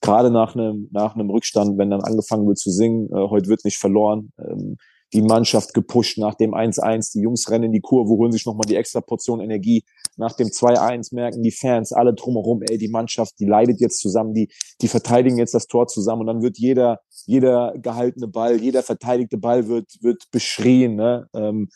Gerade 0.00 0.30
nach 0.30 0.54
einem, 0.54 0.88
nach 0.92 1.14
einem 1.14 1.30
Rückstand, 1.30 1.78
wenn 1.78 1.90
dann 1.90 2.00
angefangen 2.00 2.46
wird 2.46 2.58
zu 2.58 2.70
singen, 2.70 3.08
äh, 3.12 3.28
heute 3.28 3.48
wird 3.48 3.64
nicht 3.64 3.78
verloren, 3.78 4.32
ähm, 4.38 4.76
die 5.12 5.22
Mannschaft 5.22 5.74
gepusht 5.74 6.18
nach 6.18 6.34
dem 6.34 6.54
1-1. 6.54 7.12
Die 7.12 7.20
Jungs 7.20 7.50
rennen 7.50 7.64
in 7.64 7.72
die 7.72 7.80
Kurve, 7.80 8.10
holen 8.10 8.32
sich 8.32 8.46
nochmal 8.46 8.66
die 8.68 8.76
extra 8.76 9.00
Portion 9.00 9.40
Energie. 9.40 9.84
Nach 10.16 10.32
dem 10.32 10.48
2-1 10.48 11.14
merken 11.14 11.42
die 11.42 11.50
Fans 11.50 11.92
alle 11.92 12.14
drumherum, 12.14 12.62
ey, 12.62 12.78
die 12.78 12.88
Mannschaft, 12.88 13.34
die 13.40 13.46
leidet 13.46 13.80
jetzt 13.80 14.00
zusammen, 14.00 14.34
die, 14.34 14.48
die 14.80 14.88
verteidigen 14.88 15.38
jetzt 15.38 15.54
das 15.54 15.66
Tor 15.66 15.88
zusammen 15.88 16.22
und 16.22 16.26
dann 16.28 16.42
wird 16.42 16.58
jeder, 16.58 17.00
jeder 17.26 17.74
gehaltene 17.76 18.28
Ball, 18.28 18.60
jeder 18.60 18.82
verteidigte 18.82 19.38
Ball 19.38 19.68
wird, 19.68 19.90
wird 20.00 20.30
beschrien, 20.30 20.96
ne? 20.96 21.28
Ähm, 21.34 21.68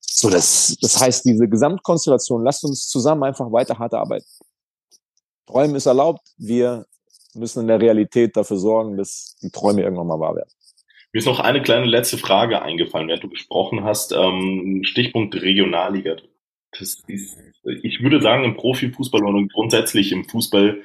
so, 0.00 0.30
das, 0.30 0.76
das 0.80 1.00
heißt, 1.00 1.24
diese 1.26 1.48
Gesamtkonstellation, 1.48 2.42
lasst 2.42 2.64
uns 2.64 2.88
zusammen 2.88 3.22
einfach 3.22 3.52
weiter 3.52 3.78
hart 3.78 3.94
arbeiten. 3.94 4.26
Träumen 5.46 5.76
ist 5.76 5.86
erlaubt. 5.86 6.22
Wir 6.36 6.86
müssen 7.34 7.60
in 7.60 7.68
der 7.68 7.80
Realität 7.80 8.36
dafür 8.36 8.58
sorgen, 8.58 8.96
dass 8.96 9.36
die 9.40 9.50
Träume 9.50 9.82
irgendwann 9.82 10.08
mal 10.08 10.18
wahr 10.18 10.34
werden. 10.34 10.50
Mir 11.12 11.20
ist 11.20 11.26
noch 11.26 11.40
eine 11.40 11.62
kleine 11.62 11.86
letzte 11.86 12.18
Frage 12.18 12.62
eingefallen, 12.62 13.08
während 13.08 13.24
du 13.24 13.28
gesprochen 13.28 13.84
hast. 13.84 14.12
Ähm, 14.12 14.82
Stichpunkt 14.84 15.34
Regionalliga. 15.40 16.16
Das 16.78 17.02
ist, 17.06 17.38
ich 17.82 18.02
würde 18.02 18.20
sagen, 18.20 18.44
im 18.44 18.56
Profifußball 18.56 19.24
und 19.24 19.52
grundsätzlich 19.52 20.12
im 20.12 20.28
Fußball 20.28 20.82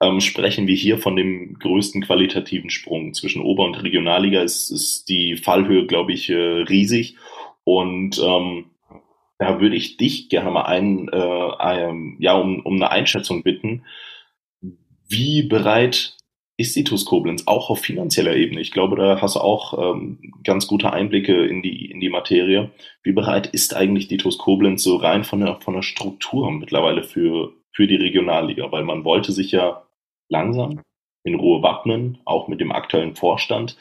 ähm, 0.00 0.20
sprechen 0.20 0.66
wir 0.66 0.74
hier 0.74 0.98
von 0.98 1.16
dem 1.16 1.58
größten 1.58 2.02
qualitativen 2.02 2.70
Sprung. 2.70 3.14
Zwischen 3.14 3.42
Ober- 3.42 3.64
und 3.64 3.82
Regionalliga 3.82 4.42
ist, 4.42 4.70
ist 4.70 5.08
die 5.08 5.36
Fallhöhe, 5.36 5.86
glaube 5.86 6.12
ich, 6.12 6.30
äh, 6.30 6.34
riesig. 6.34 7.16
Und 7.64 8.18
ähm, 8.18 8.70
da 9.38 9.60
würde 9.60 9.76
ich 9.76 9.96
dich 9.96 10.28
gerne 10.28 10.50
mal 10.50 10.64
ein, 10.64 11.08
äh, 11.08 11.52
ein, 11.58 12.16
ja, 12.20 12.34
um, 12.34 12.60
um 12.64 12.76
eine 12.76 12.90
Einschätzung 12.90 13.42
bitten. 13.42 13.84
Wie 15.08 15.42
bereit 15.42 16.17
ist 16.58 16.74
die 16.74 16.84
TuS 16.84 17.04
Koblenz 17.04 17.44
auch 17.46 17.70
auf 17.70 17.78
finanzieller 17.78 18.34
Ebene? 18.34 18.60
Ich 18.60 18.72
glaube, 18.72 18.96
da 18.96 19.22
hast 19.22 19.36
du 19.36 19.40
auch 19.40 19.94
ähm, 19.94 20.18
ganz 20.42 20.66
gute 20.66 20.92
Einblicke 20.92 21.46
in 21.46 21.62
die, 21.62 21.88
in 21.90 22.00
die 22.00 22.08
Materie. 22.08 22.72
Wie 23.04 23.12
bereit 23.12 23.46
ist 23.46 23.76
eigentlich 23.76 24.08
die 24.08 24.16
TuS 24.16 24.38
Koblenz 24.38 24.82
so 24.82 24.96
rein 24.96 25.22
von 25.22 25.40
der, 25.40 25.60
von 25.60 25.74
der 25.74 25.82
Struktur 25.82 26.50
mittlerweile 26.50 27.04
für, 27.04 27.52
für 27.72 27.86
die 27.86 27.94
Regionalliga? 27.94 28.72
Weil 28.72 28.82
man 28.82 29.04
wollte 29.04 29.30
sich 29.30 29.52
ja 29.52 29.86
langsam 30.28 30.80
in 31.22 31.36
Ruhe 31.36 31.62
wappnen, 31.62 32.18
auch 32.24 32.48
mit 32.48 32.60
dem 32.60 32.72
aktuellen 32.72 33.14
Vorstand. 33.14 33.76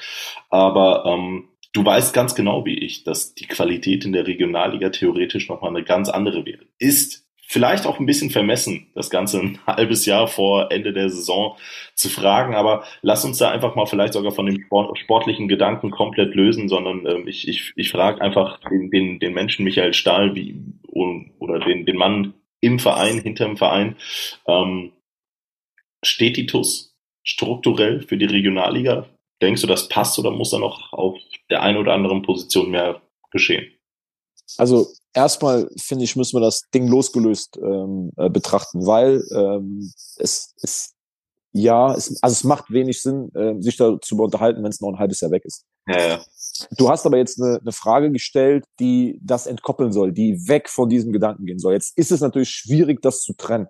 Aber 0.51 1.05
ähm, 1.05 1.49
du 1.73 1.83
weißt 1.83 2.13
ganz 2.13 2.35
genau 2.35 2.63
wie 2.65 2.77
ich, 2.77 3.03
dass 3.03 3.33
die 3.33 3.47
Qualität 3.47 4.05
in 4.05 4.11
der 4.11 4.27
Regionalliga 4.27 4.89
theoretisch 4.89 5.49
nochmal 5.49 5.71
eine 5.71 5.83
ganz 5.83 6.09
andere 6.09 6.45
wäre. 6.45 6.65
Ist 6.77 7.26
vielleicht 7.47 7.85
auch 7.85 7.99
ein 7.99 8.05
bisschen 8.05 8.29
vermessen, 8.29 8.87
das 8.93 9.09
Ganze 9.09 9.39
ein 9.39 9.59
halbes 9.67 10.05
Jahr 10.05 10.27
vor 10.27 10.71
Ende 10.71 10.93
der 10.93 11.09
Saison 11.09 11.57
zu 11.95 12.09
fragen, 12.09 12.53
aber 12.53 12.83
lass 13.01 13.25
uns 13.25 13.37
da 13.37 13.49
einfach 13.49 13.75
mal 13.75 13.85
vielleicht 13.85 14.13
sogar 14.13 14.33
von 14.33 14.45
dem 14.45 14.65
sportlichen 14.95 15.47
Gedanken 15.47 15.89
komplett 15.89 16.35
lösen, 16.35 16.67
sondern 16.67 17.05
ähm, 17.07 17.27
ich, 17.27 17.47
ich, 17.47 17.73
ich 17.75 17.89
frage 17.89 18.21
einfach 18.21 18.59
den, 18.69 18.91
den, 18.91 19.19
den 19.19 19.33
Menschen 19.33 19.63
Michael 19.63 19.93
Stahl 19.93 20.35
wie, 20.35 20.61
oder 20.91 21.59
den, 21.59 21.85
den 21.85 21.95
Mann 21.95 22.33
im 22.59 22.79
Verein, 22.79 23.19
hinter 23.19 23.45
dem 23.45 23.57
Verein, 23.57 23.95
ähm, 24.47 24.91
steht 26.03 26.37
die 26.37 26.47
TUS 26.47 26.95
strukturell 27.23 28.01
für 28.01 28.17
die 28.17 28.25
Regionalliga? 28.25 29.07
Denkst 29.41 29.61
du, 29.61 29.67
das 29.67 29.87
passt 29.87 30.19
oder 30.19 30.31
muss 30.31 30.49
da 30.49 30.59
noch 30.59 30.91
auf 30.91 31.17
der 31.49 31.61
einen 31.61 31.77
oder 31.77 31.93
anderen 31.93 32.23
Position 32.23 32.71
mehr 32.71 33.01
geschehen? 33.31 33.71
Also 34.57 34.87
erstmal 35.13 35.69
finde 35.77 36.03
ich, 36.03 36.15
müssen 36.15 36.37
wir 36.37 36.41
das 36.41 36.61
Ding 36.73 36.87
losgelöst 36.87 37.57
ähm, 37.57 38.11
äh, 38.17 38.29
betrachten, 38.29 38.85
weil 38.85 39.23
ähm, 39.31 39.91
es, 40.17 40.53
es 40.61 40.93
ja, 41.53 41.93
es, 41.93 42.21
also 42.21 42.33
es 42.33 42.43
macht 42.43 42.69
wenig 42.71 43.01
Sinn, 43.01 43.31
äh, 43.33 43.59
sich 43.61 43.77
darüber 43.77 44.25
unterhalten, 44.25 44.63
wenn 44.63 44.69
es 44.69 44.81
noch 44.81 44.89
ein 44.89 44.99
halbes 44.99 45.21
Jahr 45.21 45.31
weg 45.31 45.43
ist. 45.45 45.65
Ja, 45.87 46.07
ja. 46.07 46.21
Du 46.77 46.89
hast 46.89 47.05
aber 47.05 47.17
jetzt 47.17 47.41
eine, 47.41 47.59
eine 47.59 47.71
Frage 47.71 48.11
gestellt, 48.11 48.65
die 48.79 49.19
das 49.23 49.47
entkoppeln 49.47 49.91
soll, 49.91 50.11
die 50.11 50.47
weg 50.47 50.69
von 50.69 50.89
diesem 50.89 51.11
Gedanken 51.11 51.45
gehen 51.45 51.59
soll. 51.59 51.73
Jetzt 51.73 51.97
ist 51.97 52.11
es 52.11 52.21
natürlich 52.21 52.49
schwierig, 52.49 53.01
das 53.01 53.21
zu 53.21 53.33
trennen. 53.33 53.67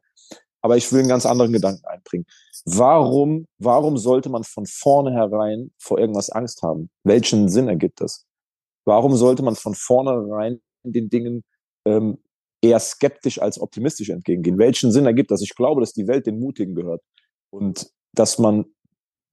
Aber 0.62 0.76
ich 0.76 0.92
will 0.92 1.00
einen 1.00 1.10
ganz 1.10 1.26
anderen 1.26 1.54
Gedanken 1.54 1.86
einbringen. 1.86 2.26
Warum, 2.66 3.46
warum 3.60 3.98
sollte 3.98 4.30
man 4.30 4.44
von 4.44 4.66
vornherein 4.66 5.72
vor 5.78 6.00
irgendwas 6.00 6.30
Angst 6.30 6.64
haben? 6.64 6.90
Welchen 7.04 7.48
Sinn 7.48 7.70
ergibt 7.70 8.02
das? 8.02 8.26
Warum 8.84 9.16
sollte 9.16 9.44
man 9.44 9.56
von 9.56 9.76
vornherein 9.76 10.60
den 10.94 11.10
Dingen 11.10 11.44
ähm, 11.86 12.20
eher 12.62 12.80
skeptisch 12.80 13.40
als 13.42 13.60
optimistisch 13.60 14.10
entgegengehen. 14.10 14.58
Welchen 14.58 14.92
Sinn 14.92 15.06
ergibt 15.06 15.32
das? 15.32 15.42
Ich 15.42 15.56
glaube, 15.56 15.82
dass 15.82 15.94
die 15.94 16.08
Welt 16.08 16.26
den 16.26 16.40
Mutigen 16.40 16.76
gehört 16.76 17.02
und 17.52 17.90
dass 18.14 18.40
man 18.40 18.66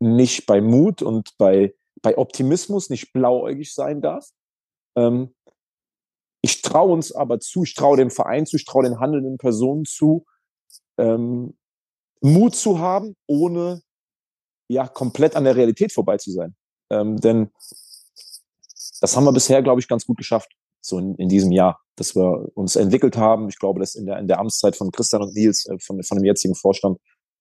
nicht 0.00 0.46
bei 0.46 0.60
Mut 0.60 1.02
und 1.02 1.36
bei, 1.38 1.74
bei 2.02 2.18
Optimismus 2.18 2.90
nicht 2.90 3.12
blauäugig 3.12 3.72
sein 3.74 4.00
darf. 4.02 4.28
Ähm, 4.96 5.34
ich 6.42 6.60
traue 6.60 6.92
uns 6.92 7.12
aber 7.12 7.40
zu, 7.40 7.62
ich 7.62 7.74
traue 7.74 7.96
dem 7.96 8.10
Verein 8.10 8.44
zu, 8.44 8.56
ich 8.56 8.66
traue 8.66 8.84
den 8.84 9.00
handelnden 9.00 9.38
Personen 9.38 9.86
zu, 9.86 10.26
ähm, 10.98 11.56
Mut 12.20 12.54
zu 12.54 12.78
haben, 12.78 13.16
ohne 13.26 13.82
ja 14.68 14.86
komplett 14.86 15.36
an 15.36 15.44
der 15.44 15.56
Realität 15.56 15.92
vorbei 15.92 16.18
zu 16.18 16.30
sein. 16.30 16.54
Ähm, 16.90 17.18
denn 17.18 17.50
das 19.00 19.16
haben 19.16 19.24
wir 19.24 19.32
bisher, 19.32 19.62
glaube 19.62 19.80
ich, 19.80 19.88
ganz 19.88 20.04
gut 20.04 20.18
geschafft 20.18 20.54
so 20.84 20.98
in, 20.98 21.14
in 21.16 21.28
diesem 21.28 21.52
Jahr, 21.52 21.80
dass 21.96 22.14
wir 22.14 22.48
uns 22.54 22.76
entwickelt 22.76 23.16
haben. 23.16 23.48
Ich 23.48 23.58
glaube, 23.58 23.80
dass 23.80 23.94
in 23.94 24.06
der, 24.06 24.18
in 24.18 24.26
der 24.26 24.38
Amtszeit 24.38 24.76
von 24.76 24.90
Christian 24.90 25.22
und 25.22 25.34
Nils, 25.34 25.66
äh, 25.66 25.78
von, 25.78 26.02
von 26.02 26.18
dem 26.18 26.24
jetzigen 26.24 26.54
Vorstand, 26.54 26.98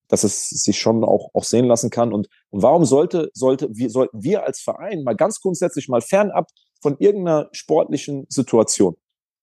dass 0.07 0.23
es 0.23 0.49
sich 0.49 0.79
schon 0.79 1.03
auch, 1.03 1.29
auch 1.33 1.43
sehen 1.43 1.65
lassen 1.65 1.89
kann. 1.89 2.13
Und, 2.13 2.27
und 2.49 2.61
warum 2.61 2.85
sollte, 2.85 3.29
sollte, 3.33 3.69
wir, 3.73 3.89
sollten 3.89 4.23
wir 4.23 4.43
als 4.43 4.61
Verein 4.61 5.03
mal 5.03 5.15
ganz 5.15 5.39
grundsätzlich 5.39 5.89
mal 5.89 6.01
fernab 6.01 6.49
von 6.81 6.97
irgendeiner 6.99 7.49
sportlichen 7.51 8.25
Situation, 8.29 8.95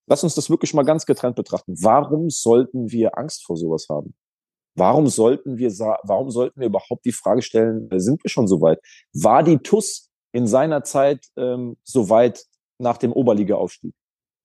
lass 0.07 0.23
uns 0.23 0.35
das 0.35 0.49
wirklich 0.49 0.73
mal 0.73 0.83
ganz 0.83 1.05
getrennt 1.05 1.35
betrachten. 1.35 1.75
Warum 1.81 2.29
sollten 2.29 2.91
wir 2.91 3.17
Angst 3.17 3.43
vor 3.45 3.57
sowas 3.57 3.87
haben? 3.89 4.13
Warum 4.75 5.07
sollten 5.07 5.57
wir, 5.57 5.69
warum 6.03 6.31
sollten 6.31 6.59
wir 6.59 6.67
überhaupt 6.67 7.03
die 7.03 7.11
Frage 7.11 7.41
stellen, 7.41 7.89
sind 7.99 8.23
wir 8.23 8.29
schon 8.29 8.47
so 8.47 8.61
weit? 8.61 8.79
War 9.13 9.43
die 9.43 9.57
TUS 9.57 10.09
in 10.31 10.47
seiner 10.47 10.83
Zeit 10.83 11.25
ähm, 11.35 11.75
so 11.83 12.09
weit, 12.09 12.45
nach 12.81 12.97
dem 12.97 13.11
Oberligaaufstieg? 13.13 13.93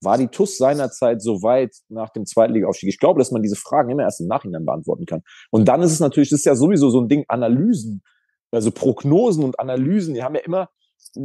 War 0.03 0.19
die 0.19 0.29
TUS 0.29 0.59
seinerzeit 0.59 1.23
so 1.23 1.43
weit 1.43 1.75
nach 1.89 2.11
dem 2.11 2.27
Zweitligaaufstieg? 2.27 2.89
Ich 2.89 2.99
glaube, 2.99 3.19
dass 3.19 3.31
man 3.31 3.43
diese 3.43 3.57
Fragen 3.57 3.91
immer 3.91 4.03
erst 4.03 4.21
im 4.21 4.27
Nachhinein 4.27 4.67
beantworten 4.67 5.07
kann. 5.07 5.23
Und 5.51 5.67
dann 5.67 5.83
ist 5.83 5.93
es 5.93 6.01
natürlich, 6.01 6.29
das 6.29 6.41
ist 6.41 6.45
ja 6.45 6.55
sowieso 6.55 6.91
so 6.91 7.01
ein 7.01 7.09
Ding, 7.09 7.25
Analysen, 7.29 8.03
also 8.51 8.71
Prognosen 8.71 9.43
und 9.43 9.59
Analysen, 9.59 10.15
die 10.15 10.23
haben 10.23 10.35
ja 10.35 10.43
immer, 10.43 10.69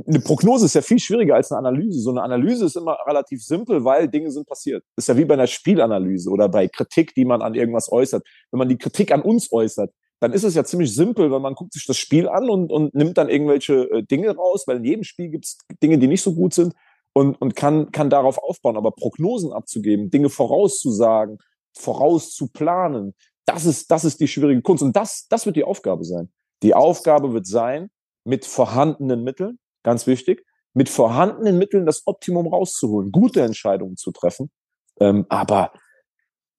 eine 0.07 0.19
Prognose 0.19 0.65
ist 0.65 0.75
ja 0.75 0.81
viel 0.81 0.99
schwieriger 0.99 1.35
als 1.35 1.51
eine 1.51 1.59
Analyse. 1.59 1.99
So 1.99 2.11
eine 2.11 2.21
Analyse 2.21 2.65
ist 2.65 2.77
immer 2.77 2.97
relativ 3.05 3.43
simpel, 3.43 3.83
weil 3.83 4.07
Dinge 4.07 4.31
sind 4.31 4.47
passiert. 4.47 4.83
Ist 4.95 5.09
ja 5.09 5.17
wie 5.17 5.25
bei 5.25 5.33
einer 5.33 5.47
Spielanalyse 5.47 6.29
oder 6.29 6.47
bei 6.47 6.67
Kritik, 6.67 7.13
die 7.15 7.25
man 7.25 7.41
an 7.41 7.55
irgendwas 7.55 7.91
äußert. 7.91 8.23
Wenn 8.51 8.59
man 8.59 8.69
die 8.69 8.77
Kritik 8.77 9.11
an 9.11 9.21
uns 9.21 9.51
äußert, 9.51 9.91
dann 10.21 10.33
ist 10.33 10.43
es 10.43 10.55
ja 10.55 10.63
ziemlich 10.63 10.93
simpel, 10.93 11.31
weil 11.31 11.39
man 11.39 11.55
guckt 11.55 11.73
sich 11.73 11.85
das 11.85 11.97
Spiel 11.97 12.29
an 12.29 12.49
und, 12.49 12.71
und 12.71 12.93
nimmt 12.93 13.17
dann 13.17 13.27
irgendwelche 13.27 13.89
äh, 13.89 14.03
Dinge 14.03 14.35
raus, 14.35 14.65
weil 14.67 14.77
in 14.77 14.85
jedem 14.85 15.03
Spiel 15.03 15.29
gibt 15.29 15.45
es 15.45 15.57
Dinge, 15.81 15.97
die 15.97 16.07
nicht 16.07 16.21
so 16.21 16.33
gut 16.33 16.53
sind 16.53 16.73
und, 17.13 17.39
und 17.41 17.55
kann, 17.55 17.91
kann 17.91 18.09
darauf 18.09 18.37
aufbauen. 18.37 18.77
Aber 18.77 18.91
Prognosen 18.91 19.53
abzugeben, 19.53 20.09
Dinge 20.09 20.29
vorauszusagen, 20.29 21.37
vorauszuplanen, 21.77 23.15
das 23.45 23.65
ist, 23.65 23.91
das 23.91 24.05
ist 24.05 24.19
die 24.19 24.27
schwierige 24.27 24.61
Kunst. 24.61 24.83
Und 24.83 24.95
das, 24.95 25.27
das 25.29 25.45
wird 25.45 25.55
die 25.55 25.63
Aufgabe 25.63 26.05
sein. 26.05 26.31
Die 26.63 26.73
Aufgabe 26.73 27.33
wird 27.33 27.47
sein, 27.47 27.89
mit 28.23 28.45
vorhandenen 28.45 29.23
Mitteln, 29.23 29.59
ganz 29.83 30.07
wichtig, 30.07 30.45
mit 30.73 30.89
vorhandenen 30.89 31.57
Mitteln 31.57 31.85
das 31.85 32.03
Optimum 32.05 32.47
rauszuholen, 32.47 33.11
gute 33.11 33.41
Entscheidungen 33.41 33.97
zu 33.97 34.11
treffen. 34.11 34.51
Ähm, 34.99 35.25
aber 35.29 35.73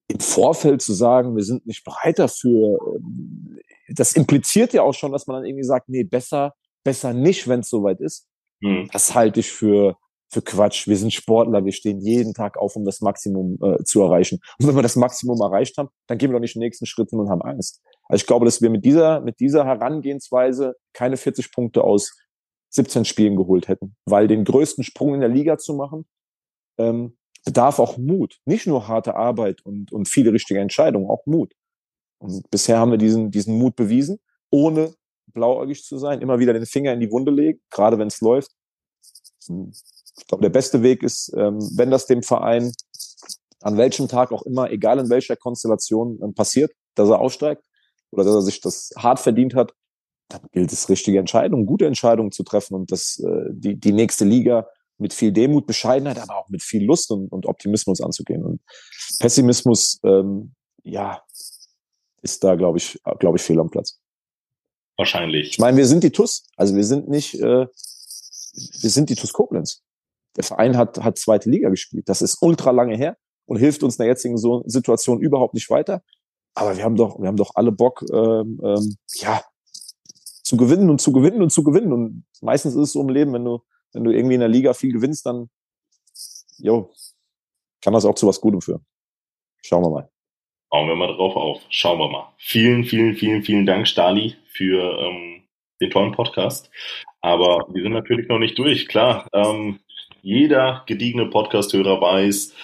im 0.08 0.20
Vorfeld 0.20 0.82
zu 0.82 0.92
sagen, 0.92 1.36
wir 1.36 1.44
sind 1.44 1.66
nicht 1.66 1.84
bereit 1.84 2.18
dafür, 2.18 2.78
ähm, 2.96 3.58
das 3.88 4.14
impliziert 4.14 4.72
ja 4.72 4.82
auch 4.82 4.94
schon, 4.94 5.12
dass 5.12 5.26
man 5.26 5.36
dann 5.36 5.46
irgendwie 5.46 5.64
sagt, 5.64 5.88
nee, 5.88 6.04
besser, 6.04 6.54
besser 6.84 7.12
nicht, 7.12 7.48
wenn 7.48 7.60
es 7.60 7.68
soweit 7.68 8.00
ist. 8.00 8.26
Hm. 8.62 8.88
Das 8.92 9.14
halte 9.14 9.40
ich 9.40 9.50
für, 9.50 9.96
für 10.32 10.42
Quatsch. 10.42 10.88
Wir 10.88 10.96
sind 10.96 11.12
Sportler, 11.12 11.64
wir 11.64 11.72
stehen 11.72 12.00
jeden 12.00 12.32
Tag 12.32 12.56
auf, 12.56 12.74
um 12.74 12.84
das 12.84 13.02
Maximum 13.02 13.58
äh, 13.62 13.84
zu 13.84 14.00
erreichen. 14.02 14.40
Und 14.58 14.66
wenn 14.66 14.74
wir 14.74 14.82
das 14.82 14.96
Maximum 14.96 15.38
erreicht 15.40 15.76
haben, 15.76 15.90
dann 16.06 16.16
gehen 16.16 16.30
wir 16.30 16.34
doch 16.34 16.40
nicht 16.40 16.54
den 16.54 16.60
nächsten 16.60 16.86
Schritt 16.86 17.10
hin 17.10 17.20
und 17.20 17.28
haben 17.28 17.42
Angst. 17.42 17.82
Also 18.08 18.22
ich 18.22 18.26
glaube, 18.26 18.46
dass 18.46 18.62
wir 18.62 18.70
mit 18.70 18.84
dieser, 18.84 19.20
mit 19.20 19.40
dieser 19.40 19.66
Herangehensweise 19.66 20.74
keine 20.94 21.18
40 21.18 21.52
Punkte 21.52 21.84
aus 21.84 22.16
17 22.70 23.04
Spielen 23.04 23.36
geholt 23.36 23.68
hätten. 23.68 23.94
Weil 24.06 24.26
den 24.26 24.44
größten 24.44 24.84
Sprung 24.84 25.14
in 25.14 25.20
der 25.20 25.28
Liga 25.28 25.58
zu 25.58 25.74
machen, 25.74 26.06
ähm, 26.78 27.18
bedarf 27.44 27.78
auch 27.78 27.98
Mut. 27.98 28.40
Nicht 28.46 28.66
nur 28.66 28.88
harte 28.88 29.14
Arbeit 29.14 29.60
und, 29.66 29.92
und 29.92 30.08
viele 30.08 30.32
richtige 30.32 30.60
Entscheidungen, 30.60 31.10
auch 31.10 31.26
Mut. 31.26 31.52
Und 32.18 32.50
bisher 32.50 32.78
haben 32.78 32.90
wir 32.90 32.98
diesen, 32.98 33.30
diesen 33.30 33.58
Mut 33.58 33.76
bewiesen, 33.76 34.18
ohne 34.50 34.94
blauäugig 35.26 35.84
zu 35.84 35.98
sein, 35.98 36.22
immer 36.22 36.38
wieder 36.38 36.54
den 36.54 36.64
Finger 36.64 36.92
in 36.94 37.00
die 37.00 37.10
Wunde 37.10 37.32
legen, 37.32 37.60
gerade 37.70 37.98
wenn 37.98 38.08
es 38.08 38.20
läuft 38.22 38.50
ich 40.18 40.26
glaube, 40.26 40.42
der 40.42 40.50
beste 40.50 40.82
Weg 40.82 41.02
ist, 41.02 41.32
ähm, 41.36 41.58
wenn 41.76 41.90
das 41.90 42.06
dem 42.06 42.22
Verein 42.22 42.72
an 43.60 43.76
welchem 43.76 44.08
Tag 44.08 44.32
auch 44.32 44.42
immer, 44.42 44.70
egal 44.70 44.98
in 44.98 45.08
welcher 45.08 45.36
Konstellation 45.36 46.18
ähm, 46.22 46.34
passiert, 46.34 46.72
dass 46.94 47.08
er 47.08 47.20
aussteigt 47.20 47.62
oder 48.10 48.24
dass 48.24 48.34
er 48.34 48.42
sich 48.42 48.60
das 48.60 48.90
hart 48.96 49.20
verdient 49.20 49.54
hat, 49.54 49.72
dann 50.28 50.42
gilt 50.52 50.72
es, 50.72 50.88
richtige 50.88 51.18
Entscheidungen, 51.18 51.66
gute 51.66 51.86
Entscheidungen 51.86 52.32
zu 52.32 52.42
treffen 52.42 52.74
und 52.74 52.90
das, 52.90 53.18
äh, 53.18 53.50
die, 53.50 53.78
die 53.78 53.92
nächste 53.92 54.24
Liga 54.24 54.66
mit 54.98 55.12
viel 55.12 55.32
Demut, 55.32 55.66
Bescheidenheit, 55.66 56.18
aber 56.18 56.36
auch 56.36 56.48
mit 56.48 56.62
viel 56.62 56.84
Lust 56.84 57.10
und, 57.10 57.30
und 57.30 57.46
Optimismus 57.46 58.00
anzugehen. 58.00 58.44
Und 58.44 58.60
Pessimismus, 59.18 60.00
ähm, 60.04 60.54
ja, 60.84 61.22
ist 62.22 62.44
da, 62.44 62.54
glaube 62.54 62.78
ich, 62.78 63.00
glaube 63.18 63.38
ich, 63.38 63.42
fehl 63.42 63.58
am 63.58 63.70
Platz. 63.70 63.98
Wahrscheinlich. 64.96 65.50
Ich 65.50 65.58
meine, 65.58 65.76
wir 65.76 65.86
sind 65.86 66.04
die 66.04 66.10
TUS, 66.10 66.44
also 66.56 66.76
wir 66.76 66.84
sind 66.84 67.08
nicht, 67.08 67.34
äh, 67.34 67.66
wir 67.66 68.90
sind 68.90 69.10
die 69.10 69.16
TUS 69.16 69.32
Koblenz. 69.32 69.82
Der 70.36 70.44
Verein 70.44 70.76
hat, 70.76 70.98
hat 71.02 71.18
zweite 71.18 71.50
Liga 71.50 71.68
gespielt. 71.68 72.08
Das 72.08 72.22
ist 72.22 72.38
ultra 72.40 72.70
lange 72.70 72.96
her 72.96 73.16
und 73.46 73.58
hilft 73.58 73.82
uns 73.82 73.96
in 73.96 74.04
der 74.04 74.08
jetzigen 74.08 74.38
so 74.38 74.62
Situation 74.66 75.20
überhaupt 75.20 75.54
nicht 75.54 75.68
weiter. 75.70 76.02
Aber 76.54 76.76
wir 76.76 76.84
haben 76.84 76.96
doch, 76.96 77.18
wir 77.20 77.28
haben 77.28 77.36
doch 77.36 77.52
alle 77.54 77.72
Bock, 77.72 78.04
ähm, 78.12 78.60
ähm, 78.62 78.96
ja, 79.14 79.42
zu 80.42 80.56
gewinnen 80.56 80.90
und 80.90 81.00
zu 81.00 81.12
gewinnen 81.12 81.42
und 81.42 81.50
zu 81.50 81.62
gewinnen. 81.62 81.92
Und 81.92 82.24
meistens 82.40 82.74
ist 82.74 82.80
es 82.80 82.92
so 82.92 83.00
im 83.00 83.08
Leben, 83.08 83.32
wenn 83.32 83.44
du, 83.44 83.62
wenn 83.92 84.04
du 84.04 84.10
irgendwie 84.10 84.34
in 84.34 84.40
der 84.40 84.48
Liga 84.48 84.74
viel 84.74 84.92
gewinnst, 84.92 85.24
dann, 85.26 85.48
jo, 86.58 86.92
kann 87.82 87.94
das 87.94 88.04
auch 88.04 88.14
zu 88.14 88.26
was 88.26 88.40
Gutem 88.40 88.60
führen. 88.60 88.84
Schauen 89.62 89.82
wir 89.82 89.90
mal. 89.90 90.10
Bauen 90.70 90.88
wir 90.88 90.96
mal 90.96 91.14
drauf 91.14 91.36
auf. 91.36 91.60
Schauen 91.68 91.98
wir 91.98 92.08
mal. 92.08 92.32
Vielen, 92.38 92.84
vielen, 92.84 93.14
vielen, 93.14 93.42
vielen 93.42 93.66
Dank, 93.66 93.86
Stali, 93.86 94.36
für 94.46 94.98
ähm, 94.98 95.42
den 95.80 95.90
tollen 95.90 96.12
Podcast. 96.12 96.70
Aber 97.20 97.66
wir 97.72 97.82
sind 97.82 97.92
natürlich 97.92 98.28
noch 98.28 98.38
nicht 98.38 98.58
durch. 98.58 98.88
Klar, 98.88 99.28
ähm, 99.32 99.80
jeder 100.22 100.84
gediegene 100.86 101.26
Podcast-Hörer 101.26 102.00
weiß, 102.00 102.54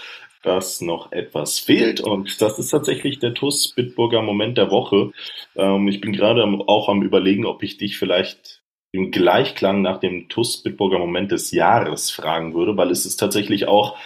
dass 0.43 0.81
noch 0.81 1.11
etwas 1.13 1.59
fehlt 1.59 2.01
und 2.01 2.41
das 2.41 2.59
ist 2.59 2.71
tatsächlich 2.71 3.19
der 3.19 3.35
TUS 3.35 3.75
Bitburger 3.75 4.23
Moment 4.23 4.57
der 4.57 4.71
Woche. 4.71 5.11
Ähm, 5.57 5.89
ich 5.89 6.01
bin 6.01 6.13
gerade 6.13 6.45
auch 6.67 6.89
am 6.89 7.03
überlegen, 7.03 7.45
ob 7.45 7.63
ich 7.65 7.77
dich 7.77 7.99
vielleicht 7.99 8.63
im 8.93 9.11
Gleichklang 9.11 9.83
nach 9.83 9.99
dem 9.99 10.29
TUS 10.29 10.63
Bitburger 10.63 10.99
Moment 10.99 11.33
des 11.33 11.51
Jahres 11.51 12.11
fragen 12.11 12.55
würde, 12.55 12.77
weil 12.77 12.91
es 12.91 13.05
ist 13.05 13.17
tatsächlich 13.17 13.67
auch 13.67 13.99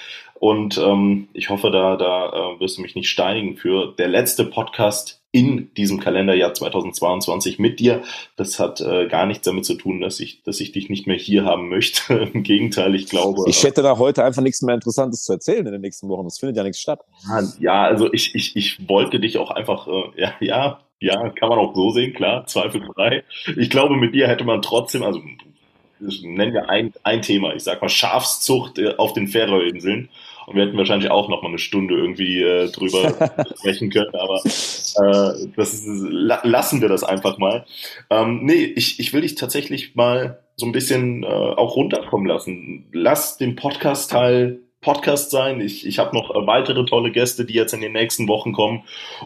und 0.42 0.76
ähm, 0.76 1.28
ich 1.34 1.50
hoffe, 1.50 1.70
da, 1.70 1.94
da 1.94 2.30
äh, 2.30 2.58
wirst 2.58 2.76
du 2.76 2.82
mich 2.82 2.96
nicht 2.96 3.08
steinigen 3.08 3.56
für 3.56 3.94
der 3.96 4.08
letzte 4.08 4.44
Podcast 4.44 5.22
in 5.30 5.72
diesem 5.74 6.00
Kalenderjahr 6.00 6.52
2022 6.52 7.60
mit 7.60 7.78
dir. 7.78 8.02
Das 8.34 8.58
hat 8.58 8.80
äh, 8.80 9.06
gar 9.06 9.24
nichts 9.26 9.44
damit 9.44 9.64
zu 9.64 9.74
tun, 9.74 10.00
dass 10.00 10.18
ich, 10.18 10.42
dass 10.42 10.58
ich 10.58 10.72
dich 10.72 10.90
nicht 10.90 11.06
mehr 11.06 11.16
hier 11.16 11.44
haben 11.44 11.68
möchte. 11.68 12.14
Im 12.34 12.42
Gegenteil, 12.42 12.96
ich 12.96 13.06
glaube. 13.06 13.44
Ich 13.46 13.62
hätte 13.62 13.82
da 13.82 13.98
heute 13.98 14.24
einfach 14.24 14.42
nichts 14.42 14.62
mehr 14.62 14.74
Interessantes 14.74 15.22
zu 15.22 15.32
erzählen 15.32 15.64
in 15.64 15.74
den 15.74 15.80
nächsten 15.80 16.08
Wochen. 16.08 16.26
Es 16.26 16.40
findet 16.40 16.56
ja 16.56 16.64
nichts 16.64 16.80
statt. 16.80 17.02
Ja, 17.60 17.84
also 17.84 18.12
ich, 18.12 18.34
ich, 18.34 18.56
ich 18.56 18.88
wollte 18.88 19.20
dich 19.20 19.38
auch 19.38 19.52
einfach, 19.52 19.86
äh, 19.86 20.20
ja, 20.20 20.32
ja, 20.40 20.80
ja, 20.98 21.30
kann 21.30 21.50
man 21.50 21.60
auch 21.60 21.72
so 21.72 21.90
sehen, 21.90 22.14
klar, 22.14 22.48
zweifelsfrei. 22.48 23.22
Ich 23.56 23.70
glaube, 23.70 23.94
mit 23.94 24.12
dir 24.12 24.26
hätte 24.26 24.42
man 24.42 24.60
trotzdem, 24.60 25.04
also 25.04 25.20
nennen 26.00 26.52
wir 26.52 26.68
ein, 26.68 26.92
ein 27.04 27.22
Thema, 27.22 27.54
ich 27.54 27.62
sag 27.62 27.80
mal 27.80 27.88
Schafszucht 27.88 28.80
äh, 28.80 28.96
auf 28.96 29.12
den 29.12 29.28
Färöerinseln. 29.28 30.08
Und 30.46 30.56
wir 30.56 30.64
hätten 30.64 30.76
wahrscheinlich 30.76 31.10
auch 31.10 31.28
noch 31.28 31.42
mal 31.42 31.48
eine 31.48 31.58
Stunde 31.58 31.96
irgendwie 31.96 32.42
äh, 32.42 32.70
drüber 32.70 33.32
sprechen 33.58 33.90
können, 33.90 34.14
aber 34.14 34.40
äh, 34.44 35.48
das 35.56 35.74
ist, 35.74 35.86
la 35.86 36.40
lassen 36.44 36.80
wir 36.80 36.88
das 36.88 37.04
einfach 37.04 37.38
mal. 37.38 37.64
Ähm, 38.10 38.40
nee, 38.42 38.64
ich, 38.64 39.00
ich 39.00 39.12
will 39.12 39.22
dich 39.22 39.34
tatsächlich 39.34 39.94
mal 39.94 40.40
so 40.56 40.66
ein 40.66 40.72
bisschen 40.72 41.22
äh, 41.22 41.26
auch 41.26 41.76
runterkommen 41.76 42.26
lassen. 42.26 42.86
Lass 42.92 43.36
den 43.38 43.56
Podcast-Teil 43.56 44.60
Podcast 44.82 45.30
sein. 45.30 45.60
Ich, 45.60 45.86
ich 45.86 45.98
habe 45.98 46.14
noch 46.14 46.30
weitere 46.46 46.84
tolle 46.84 47.12
Gäste, 47.12 47.44
die 47.44 47.54
jetzt 47.54 47.72
in 47.72 47.80
den 47.80 47.92
nächsten 47.92 48.28
Wochen 48.28 48.52
kommen. 48.52 48.82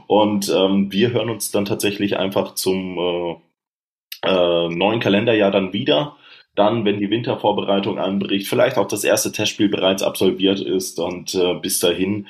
Und 0.07 0.53
ähm, 0.55 0.93
wir 0.93 1.13
hören 1.13 1.31
uns 1.31 1.51
dann 1.51 1.65
tatsächlich 1.65 2.19
einfach 2.19 2.55
zum 2.55 2.99
äh, 2.99 3.37
äh, 4.29 4.69
neuen 4.69 5.01
Kalenderjahr 5.01 5.51
dann 5.51 5.73
wieder 5.73 6.17
dann, 6.57 6.85
wenn 6.85 6.99
die 6.99 7.11
Wintervorbereitung 7.11 7.99
anbricht, 7.99 8.49
vielleicht 8.49 8.79
auch 8.79 8.89
das 8.89 9.05
erste 9.05 9.33
Testspiel 9.33 9.69
bereits 9.69 10.03
absolviert 10.03 10.61
ist 10.61 10.99
und 10.99 11.35
äh, 11.35 11.55
bis 11.55 11.79
dahin 11.81 12.27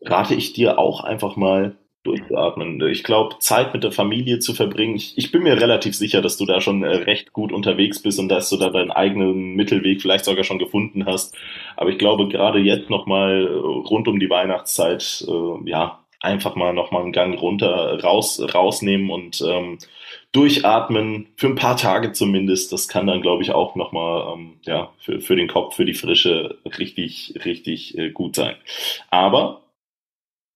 rate 0.00 0.34
ich 0.34 0.52
dir 0.52 0.78
auch 0.78 1.04
einfach 1.04 1.36
mal 1.36 1.76
durchzuatmen. 2.04 2.80
Ich 2.88 3.04
glaube, 3.04 3.36
Zeit 3.38 3.72
mit 3.74 3.84
der 3.84 3.92
Familie 3.92 4.40
zu 4.40 4.54
verbringen. 4.54 4.96
Ich, 4.96 5.16
ich, 5.16 5.30
bin 5.30 5.44
mir 5.44 5.60
relativ 5.60 5.94
sicher, 5.94 6.20
dass 6.20 6.36
du 6.36 6.46
da 6.46 6.60
schon 6.60 6.82
äh, 6.82 6.88
recht 6.88 7.32
gut 7.32 7.52
unterwegs 7.52 8.02
bist 8.02 8.18
und 8.18 8.28
dass 8.28 8.50
du 8.50 8.56
da 8.56 8.70
deinen 8.70 8.90
eigenen 8.90 9.54
Mittelweg 9.54 10.02
vielleicht 10.02 10.24
sogar 10.24 10.42
schon 10.42 10.58
gefunden 10.58 11.06
hast. 11.06 11.36
Aber 11.76 11.90
ich 11.90 11.98
glaube, 11.98 12.26
gerade 12.28 12.58
jetzt 12.58 12.90
nochmal 12.90 13.46
äh, 13.46 13.50
rund 13.52 14.08
um 14.08 14.18
die 14.18 14.30
Weihnachtszeit, 14.30 15.24
äh, 15.28 15.70
ja, 15.70 16.00
einfach 16.20 16.56
mal 16.56 16.72
nochmal 16.72 17.02
einen 17.02 17.12
Gang 17.12 17.40
runter, 17.40 18.02
raus, 18.02 18.42
rausnehmen 18.52 19.10
und 19.10 19.42
ähm, 19.46 19.78
durchatmen, 20.32 21.28
für 21.36 21.46
ein 21.46 21.54
paar 21.54 21.76
Tage 21.76 22.12
zumindest. 22.12 22.72
Das 22.72 22.88
kann 22.88 23.06
dann, 23.06 23.20
glaube 23.20 23.42
ich, 23.42 23.52
auch 23.52 23.76
nochmal 23.76 24.32
ähm, 24.34 24.54
ja, 24.62 24.92
für, 24.98 25.20
für 25.20 25.36
den 25.36 25.48
Kopf, 25.48 25.76
für 25.76 25.84
die 25.84 25.94
Frische 25.94 26.58
richtig, 26.78 27.34
richtig 27.44 27.96
äh, 27.98 28.10
gut 28.10 28.36
sein. 28.36 28.56
Aber 29.10 29.62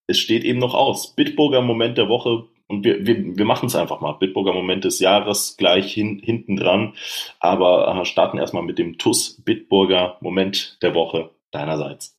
es 0.06 0.18
steht 0.18 0.44
eben 0.44 0.58
noch 0.58 0.74
aus. 0.74 1.14
Bitburger 1.14 1.60
Moment 1.60 1.98
der 1.98 2.08
Woche. 2.08 2.44
Und 2.68 2.84
wir, 2.84 3.06
wir, 3.06 3.36
wir 3.36 3.44
machen 3.44 3.66
es 3.66 3.76
einfach 3.76 4.00
mal. 4.00 4.12
Bitburger 4.14 4.54
Moment 4.54 4.84
des 4.84 4.98
Jahres 4.98 5.56
gleich 5.56 5.92
hin, 5.92 6.20
hinten 6.22 6.56
dran. 6.56 6.94
Aber 7.38 8.00
äh, 8.00 8.04
starten 8.06 8.38
erstmal 8.38 8.62
mit 8.62 8.78
dem 8.78 8.96
TUS 8.96 9.42
Bitburger 9.44 10.16
Moment 10.20 10.78
der 10.80 10.94
Woche 10.94 11.30
deinerseits. 11.50 12.16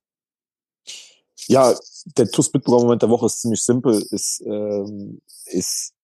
Ja, 1.47 1.73
der 2.17 2.29
TUS 2.29 2.51
Bitburger 2.51 2.83
Moment 2.83 3.01
der 3.01 3.09
Woche 3.09 3.25
ist 3.25 3.41
ziemlich 3.41 3.63
simpel. 3.63 3.93
Ist, 4.11 4.43
ähm, 4.45 5.21
ist 5.45 5.96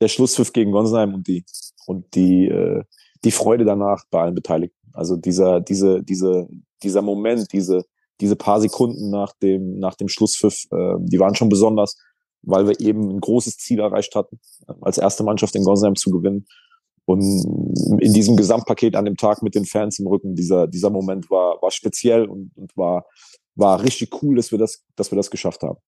der 0.00 0.08
Schlusspfiff 0.08 0.52
gegen 0.52 0.72
Gonsenheim 0.72 1.14
und 1.14 1.26
die 1.26 1.44
und 1.86 2.14
die 2.14 2.48
äh, 2.48 2.82
die 3.24 3.30
Freude 3.30 3.64
danach 3.64 4.04
bei 4.10 4.22
allen 4.22 4.34
Beteiligten. 4.34 4.90
Also 4.92 5.16
dieser 5.16 5.60
diese 5.60 6.02
diese 6.02 6.48
dieser 6.82 7.02
Moment, 7.02 7.52
diese 7.52 7.84
diese 8.20 8.36
paar 8.36 8.60
Sekunden 8.60 9.10
nach 9.10 9.32
dem 9.42 9.78
nach 9.78 9.94
dem 9.94 10.08
Schlusspfiff, 10.08 10.66
äh, 10.70 10.94
die 11.00 11.18
waren 11.18 11.34
schon 11.34 11.48
besonders, 11.48 11.96
weil 12.42 12.66
wir 12.66 12.80
eben 12.80 13.08
ein 13.10 13.20
großes 13.20 13.56
Ziel 13.58 13.80
erreicht 13.80 14.14
hatten, 14.14 14.40
als 14.80 14.98
erste 14.98 15.22
Mannschaft 15.22 15.54
in 15.54 15.64
Gonsenheim 15.64 15.96
zu 15.96 16.10
gewinnen. 16.10 16.46
Und 17.06 17.22
in 18.00 18.12
diesem 18.12 18.36
Gesamtpaket 18.36 18.94
an 18.94 19.04
dem 19.04 19.16
Tag 19.16 19.42
mit 19.42 19.54
den 19.54 19.64
Fans 19.64 19.98
im 19.98 20.06
Rücken, 20.06 20.36
dieser 20.36 20.66
dieser 20.66 20.90
Moment 20.90 21.30
war 21.30 21.60
war 21.60 21.70
speziell 21.70 22.26
und, 22.26 22.52
und 22.56 22.76
war 22.76 23.06
war 23.56 23.82
richtig 23.82 24.22
cool, 24.22 24.36
dass 24.36 24.52
wir 24.52 24.58
das 24.58 24.84
dass 24.96 25.10
wir 25.10 25.16
das 25.16 25.30
geschafft 25.30 25.62
haben. 25.62 25.78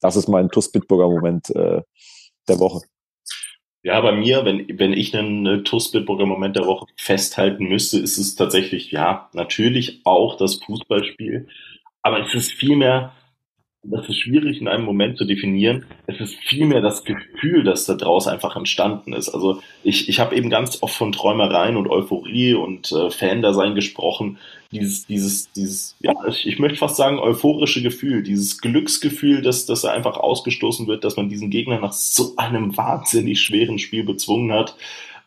Das 0.00 0.16
ist 0.16 0.28
mein 0.28 0.48
TUS 0.48 0.70
Bitburger 0.70 1.08
Moment 1.08 1.50
äh, 1.50 1.82
der 2.46 2.58
Woche. 2.60 2.82
Ja, 3.82 4.00
bei 4.00 4.12
mir, 4.12 4.44
wenn, 4.44 4.66
wenn 4.78 4.92
ich 4.92 5.16
einen 5.16 5.64
TUS 5.64 5.92
Bitburger 5.92 6.26
Moment 6.26 6.56
der 6.56 6.66
Woche 6.66 6.86
festhalten 6.96 7.64
müsste, 7.68 7.98
ist 7.98 8.18
es 8.18 8.34
tatsächlich, 8.34 8.90
ja, 8.90 9.30
natürlich 9.32 10.00
auch 10.04 10.36
das 10.36 10.56
Fußballspiel. 10.56 11.48
Aber 12.02 12.20
es 12.20 12.34
ist 12.34 12.52
vielmehr, 12.52 13.12
das 13.84 14.08
ist 14.08 14.18
schwierig 14.18 14.60
in 14.60 14.68
einem 14.68 14.84
Moment 14.84 15.18
zu 15.18 15.24
definieren. 15.24 15.86
Es 16.06 16.20
ist 16.20 16.34
vielmehr 16.34 16.80
das 16.80 17.04
Gefühl, 17.04 17.62
das 17.64 17.86
da 17.86 17.94
draus 17.94 18.26
einfach 18.26 18.56
entstanden 18.56 19.12
ist. 19.12 19.28
Also 19.28 19.60
ich, 19.84 20.08
ich 20.08 20.20
habe 20.20 20.36
eben 20.36 20.50
ganz 20.50 20.82
oft 20.82 20.94
von 20.94 21.12
Träumereien 21.12 21.76
und 21.76 21.88
Euphorie 21.88 22.54
und 22.54 22.90
äh, 22.92 23.10
Fan-Dasein 23.10 23.74
gesprochen 23.74 24.38
dieses, 24.70 25.06
dieses, 25.06 25.50
dieses, 25.52 25.96
ja, 26.00 26.12
ich, 26.26 26.46
ich 26.46 26.58
möchte 26.58 26.78
fast 26.78 26.96
sagen, 26.96 27.18
euphorische 27.18 27.82
Gefühl, 27.82 28.22
dieses 28.22 28.60
Glücksgefühl, 28.60 29.40
dass, 29.40 29.64
dass 29.64 29.84
er 29.84 29.92
einfach 29.92 30.18
ausgestoßen 30.18 30.86
wird, 30.86 31.04
dass 31.04 31.16
man 31.16 31.28
diesen 31.28 31.48
Gegner 31.48 31.80
nach 31.80 31.92
so 31.92 32.34
einem 32.36 32.76
wahnsinnig 32.76 33.40
schweren 33.40 33.78
Spiel 33.78 34.04
bezwungen 34.04 34.52
hat. 34.52 34.76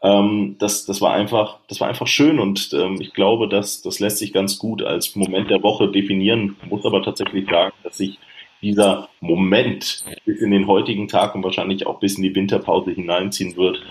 Ähm, 0.04 0.58
das, 0.60 0.86
das 0.86 1.02
war 1.02 1.14
einfach, 1.14 1.58
das 1.68 1.80
war 1.80 1.88
einfach 1.88 2.08
schön 2.08 2.40
und 2.40 2.72
ähm, 2.74 2.98
ich 3.00 3.14
glaube, 3.14 3.48
dass 3.48 3.82
das 3.82 4.00
lässt 4.00 4.18
sich 4.18 4.34
ganz 4.34 4.60
gut 4.60 4.84
als 4.84 5.16
Moment 5.16 5.50
der 5.50 5.64
Woche 5.64 5.90
definieren. 5.90 6.56
Muss 6.70 6.86
aber 6.86 7.02
tatsächlich 7.02 7.50
sagen, 7.50 7.74
dass 7.84 7.98
sich 7.98 8.20
dieser 8.62 9.10
Moment 9.20 10.04
bis 10.26 10.42
in 10.42 10.52
den 10.52 10.68
heutigen 10.68 11.08
Tag 11.08 11.36
und 11.36 11.44
wahrscheinlich 11.44 11.88
auch 11.88 12.00
bis 12.00 12.18
in 12.18 12.24
die 12.24 12.36
Winterpause 12.36 12.92
hineinziehen 12.92 13.56
wird 13.56 13.82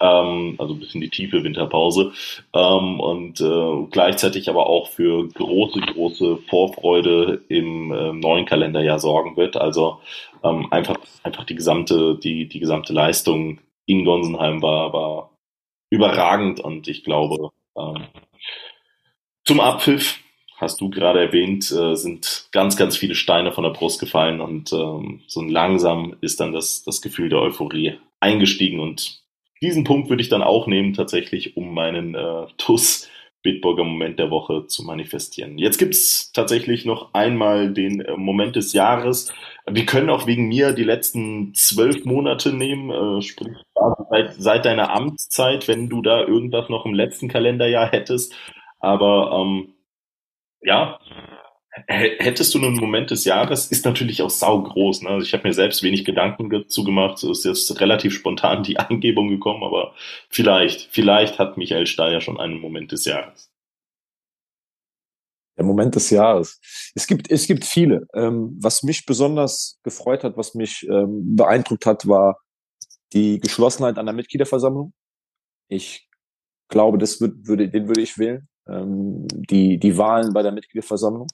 ähm, 0.00 0.56
also 0.58 0.74
ein 0.74 0.80
bisschen 0.80 1.00
die 1.00 1.08
tiefe 1.08 1.42
Winterpause 1.42 2.12
ähm, 2.52 3.00
und 3.00 3.40
äh, 3.40 3.86
gleichzeitig 3.90 4.48
aber 4.48 4.66
auch 4.68 4.88
für 4.88 5.28
große, 5.28 5.80
große 5.80 6.38
Vorfreude 6.48 7.42
im 7.48 7.92
äh, 7.92 8.12
neuen 8.12 8.46
Kalenderjahr 8.46 8.98
sorgen 8.98 9.36
wird. 9.36 9.56
Also 9.56 10.00
ähm, 10.42 10.70
einfach, 10.70 10.96
einfach 11.22 11.44
die 11.44 11.54
gesamte, 11.54 12.18
die, 12.18 12.48
die 12.48 12.60
gesamte 12.60 12.92
Leistung 12.92 13.60
in 13.86 14.04
Gonsenheim 14.04 14.62
war, 14.62 14.92
war 14.92 15.30
überragend 15.90 16.60
und 16.60 16.88
ich 16.88 17.04
glaube, 17.04 17.50
ähm, 17.76 18.04
zum 19.44 19.60
Abpfiff 19.60 20.20
hast 20.56 20.80
du 20.80 20.90
gerade 20.90 21.20
erwähnt, 21.20 21.70
äh, 21.70 21.94
sind 21.94 22.48
ganz, 22.52 22.76
ganz 22.76 22.96
viele 22.96 23.14
Steine 23.14 23.52
von 23.52 23.64
der 23.64 23.70
Brust 23.70 24.00
gefallen 24.00 24.40
und 24.40 24.72
ähm, 24.72 25.20
so 25.26 25.42
langsam 25.42 26.16
ist 26.20 26.40
dann 26.40 26.52
das, 26.52 26.82
das 26.82 27.02
Gefühl 27.02 27.28
der 27.28 27.40
Euphorie 27.40 27.98
eingestiegen 28.20 28.80
und 28.80 29.22
diesen 29.62 29.84
Punkt 29.84 30.10
würde 30.10 30.22
ich 30.22 30.28
dann 30.28 30.42
auch 30.42 30.66
nehmen, 30.66 30.92
tatsächlich, 30.92 31.56
um 31.56 31.72
meinen 31.72 32.14
äh, 32.14 32.46
TUS 32.58 33.08
Bitburger 33.46 33.84
Moment 33.84 34.18
der 34.18 34.32
Woche 34.32 34.66
zu 34.66 34.82
manifestieren. 34.82 35.56
Jetzt 35.56 35.78
gibt's 35.78 36.32
tatsächlich 36.32 36.84
noch 36.84 37.14
einmal 37.14 37.72
den 37.72 38.00
äh, 38.00 38.16
Moment 38.16 38.56
des 38.56 38.72
Jahres. 38.72 39.32
Wir 39.70 39.86
können 39.86 40.10
auch 40.10 40.26
wegen 40.26 40.48
mir 40.48 40.72
die 40.72 40.82
letzten 40.82 41.54
zwölf 41.54 42.04
Monate 42.04 42.52
nehmen, 42.52 42.90
äh, 42.90 43.22
sprich 43.22 43.56
seit, 44.10 44.34
seit 44.34 44.64
deiner 44.64 44.92
Amtszeit, 44.92 45.68
wenn 45.68 45.88
du 45.88 46.02
da 46.02 46.22
irgendwas 46.22 46.68
noch 46.68 46.86
im 46.86 46.94
letzten 46.94 47.28
Kalenderjahr 47.28 47.90
hättest. 47.92 48.34
Aber 48.80 49.40
ähm, 49.40 49.75
ja, 50.62 50.98
Hättest 51.88 52.54
du 52.54 52.58
einen 52.58 52.76
Moment 52.76 53.10
des 53.10 53.26
Jahres, 53.26 53.66
ist 53.66 53.84
natürlich 53.84 54.22
auch 54.22 54.30
saugroß. 54.30 55.02
Ne? 55.02 55.10
Also 55.10 55.26
ich 55.26 55.34
habe 55.34 55.46
mir 55.46 55.52
selbst 55.52 55.82
wenig 55.82 56.06
Gedanken 56.06 56.48
dazu 56.48 56.84
gemacht. 56.84 57.22
Es 57.22 57.24
ist 57.24 57.44
jetzt 57.44 57.80
relativ 57.80 58.14
spontan 58.14 58.62
die 58.62 58.78
Eingebung 58.78 59.28
gekommen, 59.28 59.62
aber 59.62 59.94
vielleicht, 60.30 60.88
vielleicht 60.90 61.38
hat 61.38 61.58
Michael 61.58 61.86
Steyer 61.86 62.22
schon 62.22 62.40
einen 62.40 62.58
Moment 62.60 62.92
des 62.92 63.04
Jahres. 63.04 63.50
Der 65.58 65.66
Moment 65.66 65.94
des 65.94 66.08
Jahres. 66.08 66.60
Es 66.94 67.06
gibt, 67.06 67.30
es 67.30 67.46
gibt 67.46 67.64
viele. 67.64 68.06
Ähm, 68.14 68.56
was 68.58 68.82
mich 68.82 69.04
besonders 69.04 69.78
gefreut 69.82 70.24
hat, 70.24 70.36
was 70.38 70.54
mich 70.54 70.86
ähm, 70.88 71.36
beeindruckt 71.36 71.84
hat, 71.84 72.08
war 72.08 72.40
die 73.12 73.38
Geschlossenheit 73.38 73.98
an 73.98 74.06
der 74.06 74.14
Mitgliederversammlung. 74.14 74.94
Ich 75.68 76.08
glaube, 76.68 76.96
das 76.96 77.20
wird, 77.20 77.46
würde, 77.46 77.68
den 77.68 77.86
würde 77.86 78.00
ich 78.00 78.18
wählen. 78.18 78.48
Ähm, 78.68 79.26
die, 79.28 79.78
die 79.78 79.96
Wahlen 79.96 80.32
bei 80.32 80.42
der 80.42 80.52
Mitgliederversammlung 80.52 81.28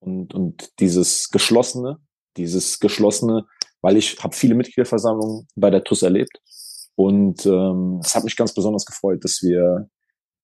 und, 0.00 0.34
und 0.34 0.80
dieses 0.80 1.30
Geschlossene, 1.30 1.98
dieses 2.36 2.80
Geschlossene, 2.80 3.46
weil 3.80 3.96
ich 3.96 4.22
habe 4.22 4.34
viele 4.34 4.54
Mitgliederversammlungen 4.54 5.46
bei 5.54 5.70
der 5.70 5.84
TUS 5.84 6.02
erlebt 6.02 6.40
und 6.98 7.46
ähm, 7.46 8.00
es 8.02 8.14
hat 8.16 8.24
mich 8.24 8.36
ganz 8.36 8.52
besonders 8.52 8.84
gefreut, 8.84 9.22
dass 9.22 9.40
wir, 9.40 9.88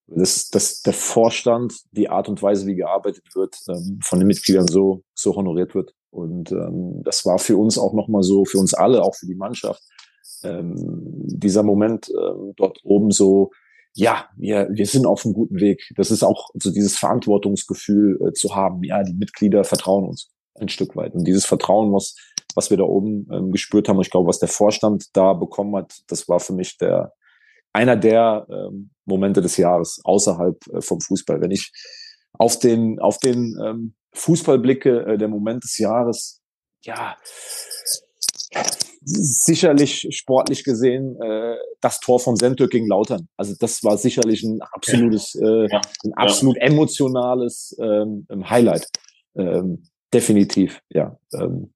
dass, 0.06 0.50
dass 0.50 0.82
der 0.82 0.92
Vorstand, 0.92 1.74
die 1.90 2.08
Art 2.08 2.28
und 2.28 2.40
Weise, 2.42 2.64
wie 2.66 2.76
gearbeitet 2.76 3.24
wird, 3.34 3.56
ähm, 3.68 3.98
von 4.00 4.20
den 4.20 4.28
Mitgliedern 4.28 4.68
so, 4.68 5.02
so 5.14 5.34
honoriert 5.34 5.74
wird. 5.74 5.94
Und 6.10 6.52
ähm, 6.52 7.02
das 7.02 7.26
war 7.26 7.40
für 7.40 7.56
uns 7.56 7.76
auch 7.76 7.92
nochmal 7.92 8.22
so, 8.22 8.44
für 8.44 8.58
uns 8.58 8.72
alle, 8.72 9.02
auch 9.02 9.16
für 9.16 9.26
die 9.26 9.34
Mannschaft, 9.34 9.82
ähm, 10.44 11.24
dieser 11.26 11.64
Moment 11.64 12.08
ähm, 12.10 12.52
dort 12.56 12.78
oben 12.84 13.10
so, 13.10 13.50
ja, 13.94 14.28
wir, 14.36 14.68
wir 14.70 14.86
sind 14.86 15.06
auf 15.06 15.24
einem 15.24 15.34
guten 15.34 15.60
Weg. 15.60 15.90
Das 15.96 16.10
ist 16.10 16.24
auch 16.24 16.50
so 16.54 16.72
dieses 16.72 16.96
Verantwortungsgefühl 16.98 18.20
äh, 18.20 18.32
zu 18.32 18.54
haben. 18.54 18.82
Ja, 18.82 19.02
die 19.02 19.14
Mitglieder 19.14 19.62
vertrauen 19.64 20.04
uns 20.04 20.30
ein 20.54 20.68
Stück 20.68 20.96
weit. 20.96 21.14
Und 21.14 21.24
dieses 21.24 21.44
Vertrauen, 21.46 21.92
was, 21.92 22.16
was 22.54 22.70
wir 22.70 22.76
da 22.76 22.84
oben 22.84 23.28
ähm, 23.32 23.52
gespürt 23.52 23.88
haben, 23.88 24.00
ich 24.00 24.10
glaube, 24.10 24.28
was 24.28 24.40
der 24.40 24.48
Vorstand 24.48 25.16
da 25.16 25.32
bekommen 25.32 25.76
hat, 25.76 25.94
das 26.08 26.28
war 26.28 26.40
für 26.40 26.52
mich 26.52 26.76
der, 26.78 27.12
einer 27.72 27.96
der 27.96 28.46
ähm, 28.50 28.90
Momente 29.04 29.40
des 29.40 29.56
Jahres 29.56 30.00
außerhalb 30.04 30.56
äh, 30.68 30.80
vom 30.80 31.00
Fußball. 31.00 31.40
Wenn 31.40 31.52
ich 31.52 31.72
auf 32.32 32.58
den, 32.58 32.98
auf 32.98 33.18
den 33.18 33.56
ähm, 33.64 33.94
Fußball 34.12 34.64
äh, 34.68 35.18
der 35.18 35.28
Moment 35.28 35.62
des 35.62 35.78
Jahres, 35.78 36.40
ja, 36.82 37.16
sicherlich 39.04 40.06
sportlich 40.10 40.64
gesehen 40.64 41.20
äh, 41.20 41.56
das 41.80 42.00
Tor 42.00 42.20
von 42.20 42.36
Sentök 42.36 42.70
gegen 42.70 42.88
Lautern. 42.88 43.28
Also 43.36 43.54
das 43.58 43.84
war 43.84 43.98
sicherlich 43.98 44.42
ein 44.42 44.60
absolutes, 44.62 45.34
äh, 45.34 45.68
ja. 45.70 45.80
ein 46.04 46.14
absolut 46.14 46.56
emotionales 46.58 47.76
ähm, 47.80 48.26
Highlight. 48.48 48.86
Ähm, 49.36 49.84
definitiv, 50.12 50.80
ja. 50.90 51.18
Ähm, 51.34 51.72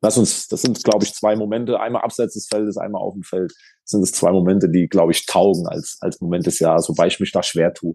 lass 0.00 0.16
uns, 0.16 0.48
das 0.48 0.62
sind, 0.62 0.82
glaube 0.84 1.04
ich, 1.04 1.14
zwei 1.14 1.36
Momente, 1.36 1.80
einmal 1.80 2.02
abseits 2.02 2.34
des 2.34 2.46
Feldes, 2.48 2.76
einmal 2.76 3.02
auf 3.02 3.14
dem 3.14 3.22
Feld. 3.22 3.52
Das 3.82 3.90
sind 3.90 4.02
es 4.02 4.12
zwei 4.12 4.32
Momente, 4.32 4.68
die, 4.70 4.88
glaube 4.88 5.12
ich, 5.12 5.26
taugen 5.26 5.66
als, 5.66 5.98
als 6.00 6.20
Moment 6.20 6.46
des 6.46 6.58
Jahres, 6.58 6.88
wobei 6.88 7.08
ich 7.08 7.20
mich 7.20 7.32
da 7.32 7.42
schwer 7.42 7.74
tue. 7.74 7.94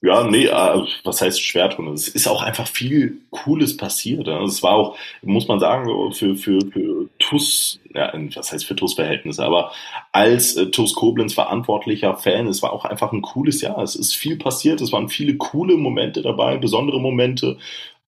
Ja, 0.00 0.24
nee, 0.24 0.46
äh, 0.46 0.86
was 1.04 1.20
heißt 1.20 1.42
schwer 1.42 1.68
tun? 1.68 1.92
Es 1.92 2.08
ist 2.08 2.26
auch 2.26 2.42
einfach 2.42 2.66
viel 2.66 3.18
Cooles 3.30 3.76
passiert. 3.76 4.26
Es 4.28 4.62
war 4.62 4.72
auch, 4.72 4.96
muss 5.22 5.46
man 5.46 5.60
sagen, 5.60 6.12
für, 6.12 6.36
für, 6.36 6.58
für 6.70 7.08
TUS, 7.18 7.80
ja, 7.94 8.12
was 8.34 8.52
heißt 8.52 8.64
für 8.64 8.76
TUS-Verhältnisse, 8.76 9.44
aber 9.44 9.72
als 10.12 10.56
äh, 10.56 10.70
TUS 10.70 10.94
Koblenz 10.94 11.34
verantwortlicher 11.34 12.14
Fan, 12.16 12.46
es 12.46 12.62
war 12.62 12.72
auch 12.72 12.84
einfach 12.86 13.12
ein 13.12 13.22
cooles 13.22 13.60
Jahr. 13.60 13.78
Es 13.82 13.94
ist 13.94 14.14
viel 14.14 14.36
passiert, 14.36 14.80
es 14.80 14.92
waren 14.92 15.08
viele 15.10 15.36
coole 15.36 15.76
Momente 15.76 16.22
dabei, 16.22 16.56
besondere 16.56 17.00
Momente. 17.00 17.58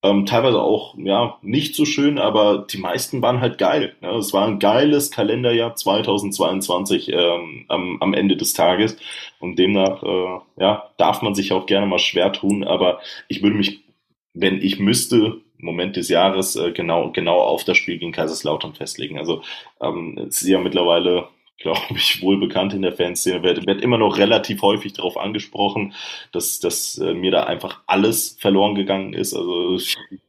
Ähm, 0.07 0.27
teilweise 0.27 0.61
auch, 0.61 0.95
ja, 0.99 1.39
nicht 1.43 1.75
so 1.75 1.85
schön, 1.85 2.19
aber 2.19 2.67
die 2.71 2.79
meisten 2.79 3.23
waren 3.23 3.41
halt 3.41 3.59
geil. 3.59 3.97
Ne? 4.01 4.11
Es 4.11 4.33
war 4.33 4.47
ein 4.47 4.59
geiles 4.59 5.11
Kalenderjahr 5.11 5.75
2022 5.75 7.13
ähm, 7.13 7.65
am, 7.69 8.01
am 8.01 8.15
Ende 8.15 8.37
des 8.37 8.53
Tages. 8.53 8.97
Und 9.41 9.59
demnach, 9.59 10.03
äh, 10.03 10.63
ja, 10.63 10.91
darf 10.97 11.23
man 11.23 11.35
sich 11.35 11.53
auch 11.53 11.67
gerne 11.67 11.87
mal 11.87 11.99
schwer 11.99 12.33
tun. 12.33 12.63
Aber 12.65 13.01
ich 13.29 13.43
würde 13.43 13.57
mich, 13.57 13.85
wenn 14.33 14.63
ich 14.63 14.79
müsste, 14.79 15.41
Moment 15.59 15.97
des 15.97 16.09
Jahres 16.09 16.55
äh, 16.57 16.73
genau, 16.73 17.11
genau 17.11 17.41
auf 17.41 17.65
das 17.65 17.77
Spiel 17.77 17.99
gegen 17.99 18.13
Kaiserslautern 18.13 18.75
festlegen. 18.75 19.19
Also 19.19 19.43
ähm, 19.81 20.19
es 20.29 20.43
ist 20.43 20.49
ja 20.49 20.61
mittlerweile 20.61 21.29
glaube 21.59 21.81
ich, 21.97 22.23
wohl 22.23 22.39
bekannt 22.39 22.75
in 22.75 22.83
der 22.83 22.93
Fanszene, 22.93 23.43
wird, 23.43 23.67
wird 23.67 23.81
immer 23.81 23.99
noch 23.99 24.19
relativ 24.19 24.63
häufig 24.63 24.93
darauf 24.93 25.17
angesprochen, 25.17 25.95
dass, 26.33 26.61
dass 26.61 26.99
äh, 26.99 27.15
mir 27.15 27.31
da 27.31 27.45
einfach 27.45 27.81
alles 27.87 28.37
verloren 28.39 28.75
gegangen 28.75 29.15
ist. 29.15 29.35
Also 29.35 29.79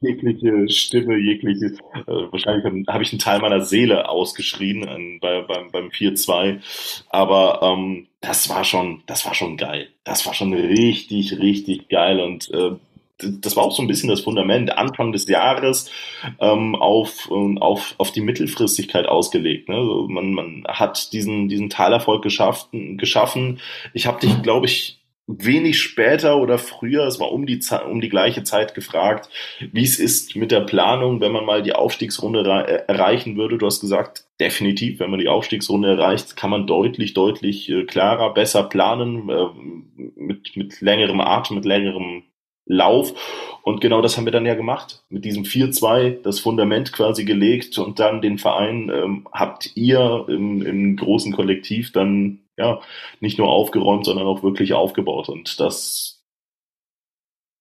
jegliche 0.00 0.68
Stimme, 0.70 1.16
jegliche, 1.18 1.66
äh, 1.66 1.72
wahrscheinlich 2.06 2.64
habe 2.64 2.82
hab 2.86 3.00
ich 3.02 3.12
einen 3.12 3.18
Teil 3.18 3.40
meiner 3.40 3.60
Seele 3.60 4.08
ausgeschrien 4.08 4.88
an, 4.88 5.18
bei, 5.20 5.42
beim, 5.42 5.70
beim 5.70 5.88
4-2. 5.88 6.60
Aber 7.10 7.60
ähm, 7.62 8.08
das 8.20 8.48
war 8.48 8.64
schon, 8.64 9.02
das 9.06 9.24
war 9.26 9.34
schon 9.34 9.56
geil. 9.56 9.88
Das 10.04 10.26
war 10.26 10.34
schon 10.34 10.52
richtig, 10.52 11.38
richtig 11.38 11.88
geil. 11.88 12.20
Und 12.20 12.50
äh, 12.50 12.72
das 13.18 13.56
war 13.56 13.64
auch 13.64 13.74
so 13.74 13.82
ein 13.82 13.88
bisschen 13.88 14.08
das 14.08 14.20
Fundament 14.20 14.76
Anfang 14.76 15.12
des 15.12 15.28
Jahres 15.28 15.90
ähm, 16.40 16.76
auf, 16.76 17.30
auf, 17.30 17.94
auf 17.98 18.12
die 18.12 18.20
Mittelfristigkeit 18.20 19.06
ausgelegt. 19.06 19.68
Ne? 19.68 19.76
Also 19.76 20.08
man, 20.08 20.32
man 20.32 20.64
hat 20.68 21.12
diesen, 21.12 21.48
diesen 21.48 21.68
Teilerfolg 21.68 22.22
geschafft, 22.22 22.68
geschaffen. 22.72 23.60
Ich 23.92 24.06
habe 24.06 24.20
dich, 24.20 24.42
glaube 24.42 24.66
ich, 24.66 24.98
wenig 25.28 25.78
später 25.78 26.38
oder 26.38 26.56
früher, 26.56 27.06
es 27.06 27.20
war 27.20 27.30
um 27.30 27.44
die, 27.44 27.60
um 27.88 28.00
die 28.00 28.08
gleiche 28.08 28.44
Zeit 28.44 28.74
gefragt, 28.74 29.28
wie 29.72 29.84
es 29.84 29.98
ist 29.98 30.34
mit 30.36 30.50
der 30.50 30.62
Planung, 30.62 31.20
wenn 31.20 31.32
man 31.32 31.44
mal 31.44 31.62
die 31.62 31.74
Aufstiegsrunde 31.74 32.48
erreichen 32.88 33.36
würde. 33.36 33.58
Du 33.58 33.66
hast 33.66 33.80
gesagt, 33.80 34.24
definitiv, 34.40 35.00
wenn 35.00 35.10
man 35.10 35.20
die 35.20 35.28
Aufstiegsrunde 35.28 35.90
erreicht, 35.90 36.34
kann 36.36 36.48
man 36.48 36.66
deutlich, 36.66 37.12
deutlich 37.12 37.68
äh, 37.68 37.84
klarer, 37.84 38.32
besser 38.32 38.62
planen, 38.62 39.28
äh, 39.28 39.46
mit, 40.16 40.56
mit 40.56 40.80
längerem 40.80 41.20
Atem, 41.20 41.56
mit 41.56 41.66
längerem 41.66 42.22
Lauf. 42.68 43.14
Und 43.62 43.80
genau 43.80 44.00
das 44.00 44.16
haben 44.16 44.24
wir 44.24 44.32
dann 44.32 44.46
ja 44.46 44.54
gemacht. 44.54 45.02
Mit 45.08 45.24
diesem 45.24 45.44
4-2 45.44 46.22
das 46.22 46.38
Fundament 46.38 46.92
quasi 46.92 47.24
gelegt 47.24 47.78
und 47.78 47.98
dann 47.98 48.22
den 48.22 48.38
Verein 48.38 48.90
ähm, 48.94 49.26
habt 49.32 49.72
ihr 49.74 50.26
im, 50.28 50.62
im 50.62 50.96
großen 50.96 51.32
Kollektiv 51.32 51.92
dann 51.92 52.40
ja 52.56 52.80
nicht 53.20 53.38
nur 53.38 53.48
aufgeräumt, 53.48 54.04
sondern 54.04 54.26
auch 54.26 54.42
wirklich 54.42 54.74
aufgebaut. 54.74 55.28
Und 55.28 55.58
dass 55.60 56.22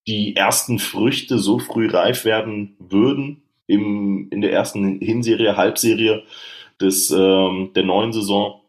die 0.07 0.35
ersten 0.35 0.79
Früchte 0.79 1.39
so 1.39 1.59
früh 1.59 1.89
reif 1.89 2.23
werden 2.23 2.75
würden 2.79 3.43
im, 3.67 4.29
in 4.31 4.41
der 4.41 4.53
ersten 4.53 4.99
Hinserie, 4.99 5.57
Halbserie 5.57 6.23
des, 6.79 7.11
ähm, 7.11 7.71
der 7.75 7.83
neuen 7.83 8.13
Saison, 8.13 8.61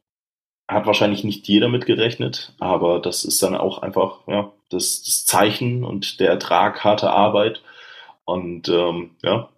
hat 0.69 0.87
wahrscheinlich 0.87 1.25
nicht 1.25 1.49
jeder 1.49 1.69
mitgerechnet, 1.69 2.53
aber 2.59 3.01
das 3.01 3.25
ist 3.25 3.43
dann 3.43 3.57
auch 3.57 3.79
einfach 3.79 4.21
ja, 4.27 4.53
das, 4.69 5.03
das 5.03 5.25
Zeichen 5.25 5.83
und 5.83 6.21
der 6.21 6.29
Ertrag 6.29 6.85
harter 6.85 7.12
Arbeit. 7.12 7.62
Und 8.25 8.69
ähm, 8.69 9.16
ja, 9.23 9.49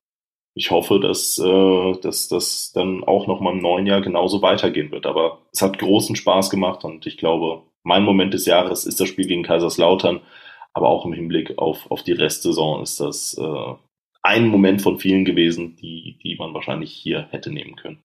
ich 0.54 0.70
hoffe, 0.70 1.00
dass, 1.00 1.38
äh, 1.38 1.92
dass 2.00 2.28
das 2.28 2.72
dann 2.72 3.02
auch 3.02 3.26
noch 3.26 3.40
mal 3.40 3.52
im 3.52 3.62
neuen 3.62 3.86
Jahr 3.86 4.00
genauso 4.00 4.42
weitergehen 4.42 4.92
wird. 4.92 5.06
Aber 5.06 5.38
es 5.52 5.62
hat 5.62 5.78
großen 5.78 6.14
Spaß 6.14 6.50
gemacht 6.50 6.84
und 6.84 7.06
ich 7.06 7.16
glaube, 7.16 7.62
mein 7.82 8.04
Moment 8.04 8.34
des 8.34 8.46
Jahres 8.46 8.84
ist 8.84 9.00
das 9.00 9.08
Spiel 9.08 9.26
gegen 9.26 9.42
Kaiserslautern, 9.42 10.20
aber 10.72 10.88
auch 10.88 11.04
im 11.06 11.12
Hinblick 11.12 11.58
auf, 11.58 11.90
auf 11.90 12.04
die 12.04 12.12
Restsaison 12.12 12.82
ist 12.82 13.00
das 13.00 13.36
äh, 13.36 13.74
ein 14.22 14.46
Moment 14.48 14.82
von 14.82 14.98
vielen 14.98 15.24
gewesen, 15.24 15.76
die, 15.76 16.18
die 16.22 16.36
man 16.36 16.54
wahrscheinlich 16.54 16.92
hier 16.92 17.26
hätte 17.30 17.50
nehmen 17.50 17.74
können. 17.76 18.02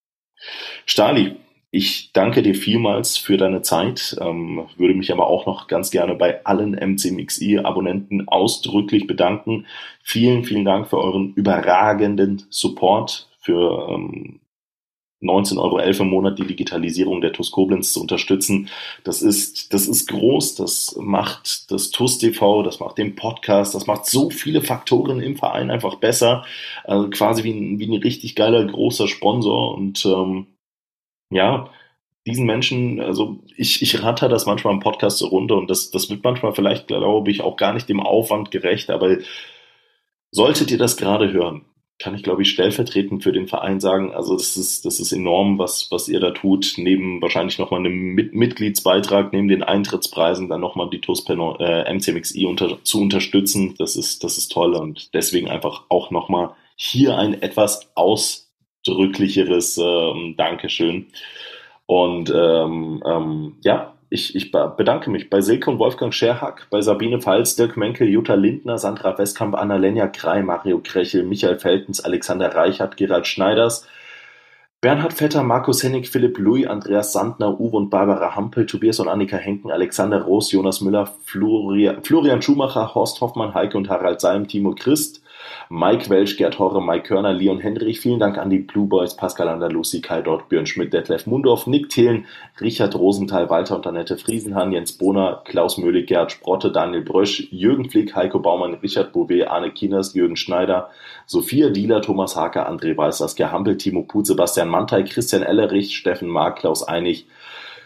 Stali, 0.85 1.35
ich 1.75 2.13
danke 2.13 2.41
dir 2.41 2.55
vielmals 2.55 3.17
für 3.17 3.35
deine 3.35 3.61
Zeit, 3.61 4.15
ähm, 4.21 4.65
würde 4.77 4.93
mich 4.93 5.11
aber 5.11 5.27
auch 5.27 5.45
noch 5.45 5.67
ganz 5.67 5.91
gerne 5.91 6.15
bei 6.15 6.45
allen 6.45 6.73
MCMXI-Abonnenten 6.73 8.29
ausdrücklich 8.29 9.07
bedanken. 9.07 9.65
Vielen, 10.01 10.45
vielen 10.45 10.63
Dank 10.63 10.87
für 10.87 10.99
euren 10.99 11.33
überragenden 11.33 12.43
Support, 12.49 13.27
für 13.41 13.89
ähm, 13.89 14.39
19,11 15.21 15.57
Euro 15.57 16.03
im 16.03 16.09
Monat 16.09 16.39
die 16.39 16.47
Digitalisierung 16.47 17.19
der 17.19 17.33
TUS 17.33 17.51
Koblenz 17.51 17.91
zu 17.91 17.99
unterstützen. 17.99 18.69
Das 19.03 19.21
ist, 19.21 19.73
das 19.73 19.85
ist 19.87 20.07
groß, 20.07 20.55
das 20.55 20.95
macht 20.97 21.71
das 21.71 21.89
TUS 21.89 22.19
TV, 22.19 22.63
das 22.63 22.79
macht 22.79 22.97
den 22.97 23.15
Podcast, 23.15 23.75
das 23.75 23.85
macht 23.85 24.05
so 24.05 24.29
viele 24.29 24.61
Faktoren 24.61 25.19
im 25.19 25.35
Verein 25.35 25.71
einfach 25.71 25.95
besser. 25.95 26.45
Also 26.85 27.09
quasi 27.09 27.43
wie 27.43 27.51
ein, 27.51 27.79
wie 27.79 27.87
ein 27.87 28.01
richtig 28.01 28.35
geiler, 28.35 28.63
großer 28.65 29.09
Sponsor 29.09 29.75
und 29.75 30.05
ähm, 30.05 30.47
ja, 31.35 31.69
diesen 32.25 32.45
Menschen, 32.45 32.99
also 32.99 33.39
ich, 33.55 33.81
ich 33.81 34.01
ratter 34.01 34.29
das 34.29 34.45
manchmal 34.45 34.73
im 34.73 34.79
Podcast 34.79 35.19
so 35.19 35.27
runter 35.27 35.57
und 35.57 35.69
das, 35.69 35.91
das 35.91 36.09
wird 36.09 36.23
manchmal 36.23 36.53
vielleicht, 36.53 36.87
glaube 36.87 37.29
ich, 37.29 37.41
auch 37.41 37.57
gar 37.57 37.73
nicht 37.73 37.87
dem 37.87 37.99
Aufwand 37.99 38.49
gerecht, 38.51 38.89
aber 38.89 39.17
solltet 40.31 40.71
ihr 40.71 40.77
das 40.77 40.97
gerade 40.97 41.31
hören, 41.31 41.65
kann 41.99 42.15
ich, 42.15 42.23
glaube 42.23 42.41
ich, 42.41 42.49
stellvertretend 42.49 43.23
für 43.23 43.31
den 43.31 43.47
Verein 43.47 43.79
sagen, 43.79 44.13
also 44.13 44.33
das 44.35 44.57
ist, 44.57 44.85
das 44.85 44.99
ist 44.99 45.11
enorm, 45.11 45.59
was, 45.59 45.91
was 45.91 46.09
ihr 46.09 46.19
da 46.19 46.31
tut, 46.31 46.73
neben 46.77 47.21
wahrscheinlich 47.21 47.59
nochmal 47.59 47.81
einem 47.81 47.93
Mit 47.93 48.33
Mitgliedsbeitrag, 48.33 49.31
neben 49.31 49.47
den 49.47 49.63
Eintrittspreisen, 49.63 50.49
dann 50.49 50.61
nochmal 50.61 50.89
die 50.89 50.99
TUS 50.99 51.25
äh, 51.29 51.93
MCMXI 51.93 52.47
unter, 52.47 52.83
zu 52.83 53.01
unterstützen, 53.01 53.75
das 53.77 53.95
ist, 53.95 54.23
das 54.23 54.37
ist 54.37 54.51
toll 54.51 54.73
und 54.73 55.13
deswegen 55.13 55.49
einfach 55.49 55.83
auch 55.89 56.11
nochmal 56.11 56.51
hier 56.75 57.17
ein 57.17 57.41
etwas 57.41 57.91
aus 57.95 58.44
ausdrücklicheres 58.85 59.77
ähm, 59.77 60.35
Dankeschön. 60.37 61.07
Und 61.85 62.31
ähm, 62.35 63.03
ähm, 63.05 63.55
ja, 63.63 63.93
ich, 64.09 64.35
ich 64.35 64.51
bedanke 64.51 65.09
mich 65.09 65.29
bei 65.29 65.41
Silke 65.41 65.69
und 65.69 65.79
Wolfgang 65.79 66.13
Scherhack, 66.13 66.67
bei 66.69 66.81
Sabine 66.81 67.19
Pfalz, 67.19 67.55
Dirk 67.55 67.75
Menkel, 67.75 68.07
Jutta 68.07 68.35
Lindner, 68.35 68.77
Sandra 68.77 69.17
Westkamp, 69.17 69.55
Annalenja 69.55 70.07
Krei, 70.07 70.41
Mario 70.41 70.79
Krechel, 70.83 71.23
Michael 71.23 71.59
Feltens, 71.59 72.01
Alexander 72.01 72.53
Reichert, 72.55 72.97
Gerald 72.97 73.27
Schneiders, 73.27 73.87
Bernhard 74.81 75.13
Vetter, 75.13 75.43
Markus 75.43 75.83
Hennig, 75.83 76.07
Philipp 76.09 76.37
Louis, 76.37 76.67
Andreas 76.67 77.13
Sandner, 77.13 77.59
Uwe 77.59 77.77
und 77.77 77.89
Barbara 77.89 78.35
Hampel, 78.35 78.67
Tobias 78.67 78.99
und 78.99 79.07
Annika 79.07 79.37
Henken, 79.37 79.71
Alexander 79.71 80.21
Roos, 80.21 80.51
Jonas 80.51 80.81
Müller, 80.81 81.11
Florian, 81.25 82.03
Florian 82.03 82.41
Schumacher, 82.41 82.93
Horst 82.93 83.19
Hoffmann, 83.19 83.53
Heike 83.53 83.77
und 83.77 83.89
Harald 83.89 84.21
Salm, 84.21 84.47
Timo 84.47 84.75
Christ, 84.75 85.24
Mike 85.69 86.09
Welsch, 86.09 86.37
Gerd 86.37 86.59
Horre, 86.59 86.81
Mike 86.81 87.07
Körner, 87.07 87.33
Leon 87.33 87.59
Hendrich. 87.59 87.99
Vielen 87.99 88.19
Dank 88.19 88.37
an 88.37 88.49
die 88.49 88.59
Blue 88.59 88.87
Boys, 88.87 89.15
Pascal 89.15 89.47
Andalusi, 89.49 90.01
Kai 90.01 90.21
Dort, 90.21 90.49
Björn 90.49 90.65
Schmidt, 90.65 90.93
Detlef 90.93 91.25
Mundorf, 91.27 91.67
Nick 91.67 91.89
Thelen, 91.89 92.25
Richard 92.61 92.95
Rosenthal, 92.95 93.49
Walter 93.49 93.75
und 93.75 93.87
Annette 93.87 94.17
Friesenhahn, 94.17 94.71
Jens 94.71 94.93
Bohner, 94.93 95.41
Klaus 95.45 95.77
Möhlig, 95.77 96.07
Gerd 96.07 96.31
Sprotte, 96.31 96.71
Daniel 96.71 97.01
Brösch, 97.01 97.47
Jürgen 97.51 97.89
Flick, 97.89 98.15
Heiko 98.15 98.39
Baumann, 98.39 98.75
Richard 98.75 99.11
Bouvet, 99.13 99.47
Arne 99.47 99.71
Kieners, 99.71 100.13
Jürgen 100.13 100.35
Schneider, 100.35 100.89
Sophia 101.25 101.69
Dieler, 101.69 102.01
Thomas 102.01 102.35
Hake, 102.35 102.67
André 102.67 102.95
Weiß, 102.95 103.17
Saskia 103.17 103.51
Hampel, 103.51 103.77
Timo 103.77 104.03
Put, 104.03 104.27
Sebastian 104.27 104.69
Mantei, 104.69 105.03
Christian 105.03 105.43
Ellerich, 105.43 105.95
Steffen 105.95 106.29
Mark, 106.29 106.59
Klaus 106.59 106.87
Einig, 106.87 107.25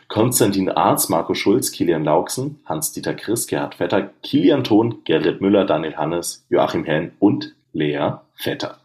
Konstantin 0.10 0.70
Arz, 0.70 1.08
Marco 1.08 1.36
Schulz, 1.36 1.72
Kilian 1.72 2.04
Lauksen, 2.04 2.60
Hans-Dieter 2.66 3.14
Chris, 3.14 3.46
Gerhard 3.46 3.76
Vetter, 3.76 4.10
Kilian 4.24 4.64
Thon, 4.64 5.04
Gerrit 5.06 5.40
Müller, 5.40 5.66
Daniel 5.66 5.96
Hannes, 5.96 6.48
Joachim 6.50 6.84
Henn 6.84 7.14
und 7.20 7.56
Lea 7.74 8.14
Vetter. 8.34 8.80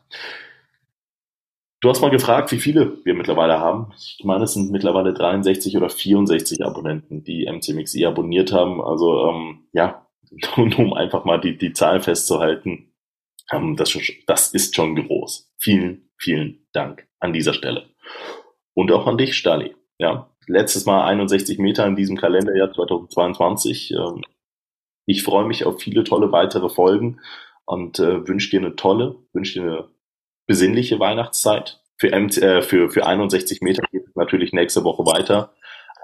Du 1.80 1.88
hast 1.88 2.02
mal 2.02 2.10
gefragt, 2.10 2.52
wie 2.52 2.60
viele 2.60 2.98
wir 3.04 3.14
mittlerweile 3.14 3.58
haben. 3.58 3.92
Ich 3.96 4.22
meine, 4.24 4.44
es 4.44 4.52
sind 4.52 4.70
mittlerweile 4.70 5.14
63 5.14 5.76
oder 5.78 5.88
64 5.88 6.64
Abonnenten, 6.64 7.24
die 7.24 7.46
MCMXI 7.46 8.04
abonniert 8.04 8.52
haben. 8.52 8.82
Also 8.82 9.28
ähm, 9.30 9.66
ja, 9.72 10.06
um 10.56 10.92
einfach 10.92 11.24
mal 11.24 11.40
die, 11.40 11.56
die 11.56 11.72
Zahl 11.72 12.00
festzuhalten, 12.00 12.92
ähm, 13.50 13.76
das, 13.76 13.98
das 14.26 14.48
ist 14.48 14.74
schon 14.74 14.94
groß. 14.94 15.50
Vielen, 15.58 16.10
vielen 16.18 16.66
Dank 16.72 17.06
an 17.18 17.32
dieser 17.32 17.54
Stelle. 17.54 17.86
Und 18.74 18.92
auch 18.92 19.06
an 19.06 19.16
dich, 19.16 19.36
Stali. 19.36 19.74
Ja, 19.98 20.28
letztes 20.46 20.86
Mal 20.86 21.04
61 21.04 21.58
Meter 21.58 21.86
in 21.86 21.96
diesem 21.96 22.16
Kalenderjahr 22.16 22.72
2022. 22.72 23.92
Ähm, 23.92 24.22
ich 25.06 25.22
freue 25.22 25.46
mich 25.46 25.64
auf 25.64 25.80
viele 25.80 26.04
tolle 26.04 26.32
weitere 26.32 26.68
Folgen 26.68 27.20
und 27.66 27.98
äh, 27.98 28.26
wünsche 28.26 28.50
dir 28.50 28.60
eine 28.60 28.76
tolle, 28.76 29.16
wünsche 29.32 29.60
dir 29.60 29.62
eine 29.62 29.88
besinnliche 30.46 30.98
Weihnachtszeit. 30.98 31.80
Für, 31.98 32.12
äh, 32.12 32.62
für, 32.62 32.90
für 32.90 33.06
61 33.06 33.60
Meter 33.62 33.82
geht 33.90 34.06
es 34.06 34.16
natürlich 34.16 34.52
nächste 34.52 34.84
Woche 34.84 35.04
weiter, 35.04 35.54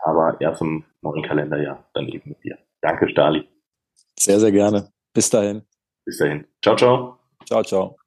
aber 0.05 0.41
erst 0.41 0.63
im 0.63 0.85
neuen 1.03 1.23
Kalenderjahr 1.23 1.89
dann 1.95 2.09
eben 2.09 2.31
mit 2.31 2.45
dir. 2.45 2.59
Danke, 2.81 3.09
Stali. 3.09 3.49
Sehr, 4.19 4.41
sehr 4.41 4.53
gerne. 4.53 4.93
Bis 5.13 5.31
dahin. 5.31 5.63
Bis 6.05 6.19
dahin. 6.19 6.47
Ciao, 6.63 6.77
ciao. 6.77 7.19
Ciao, 7.47 7.63
ciao. 7.63 8.00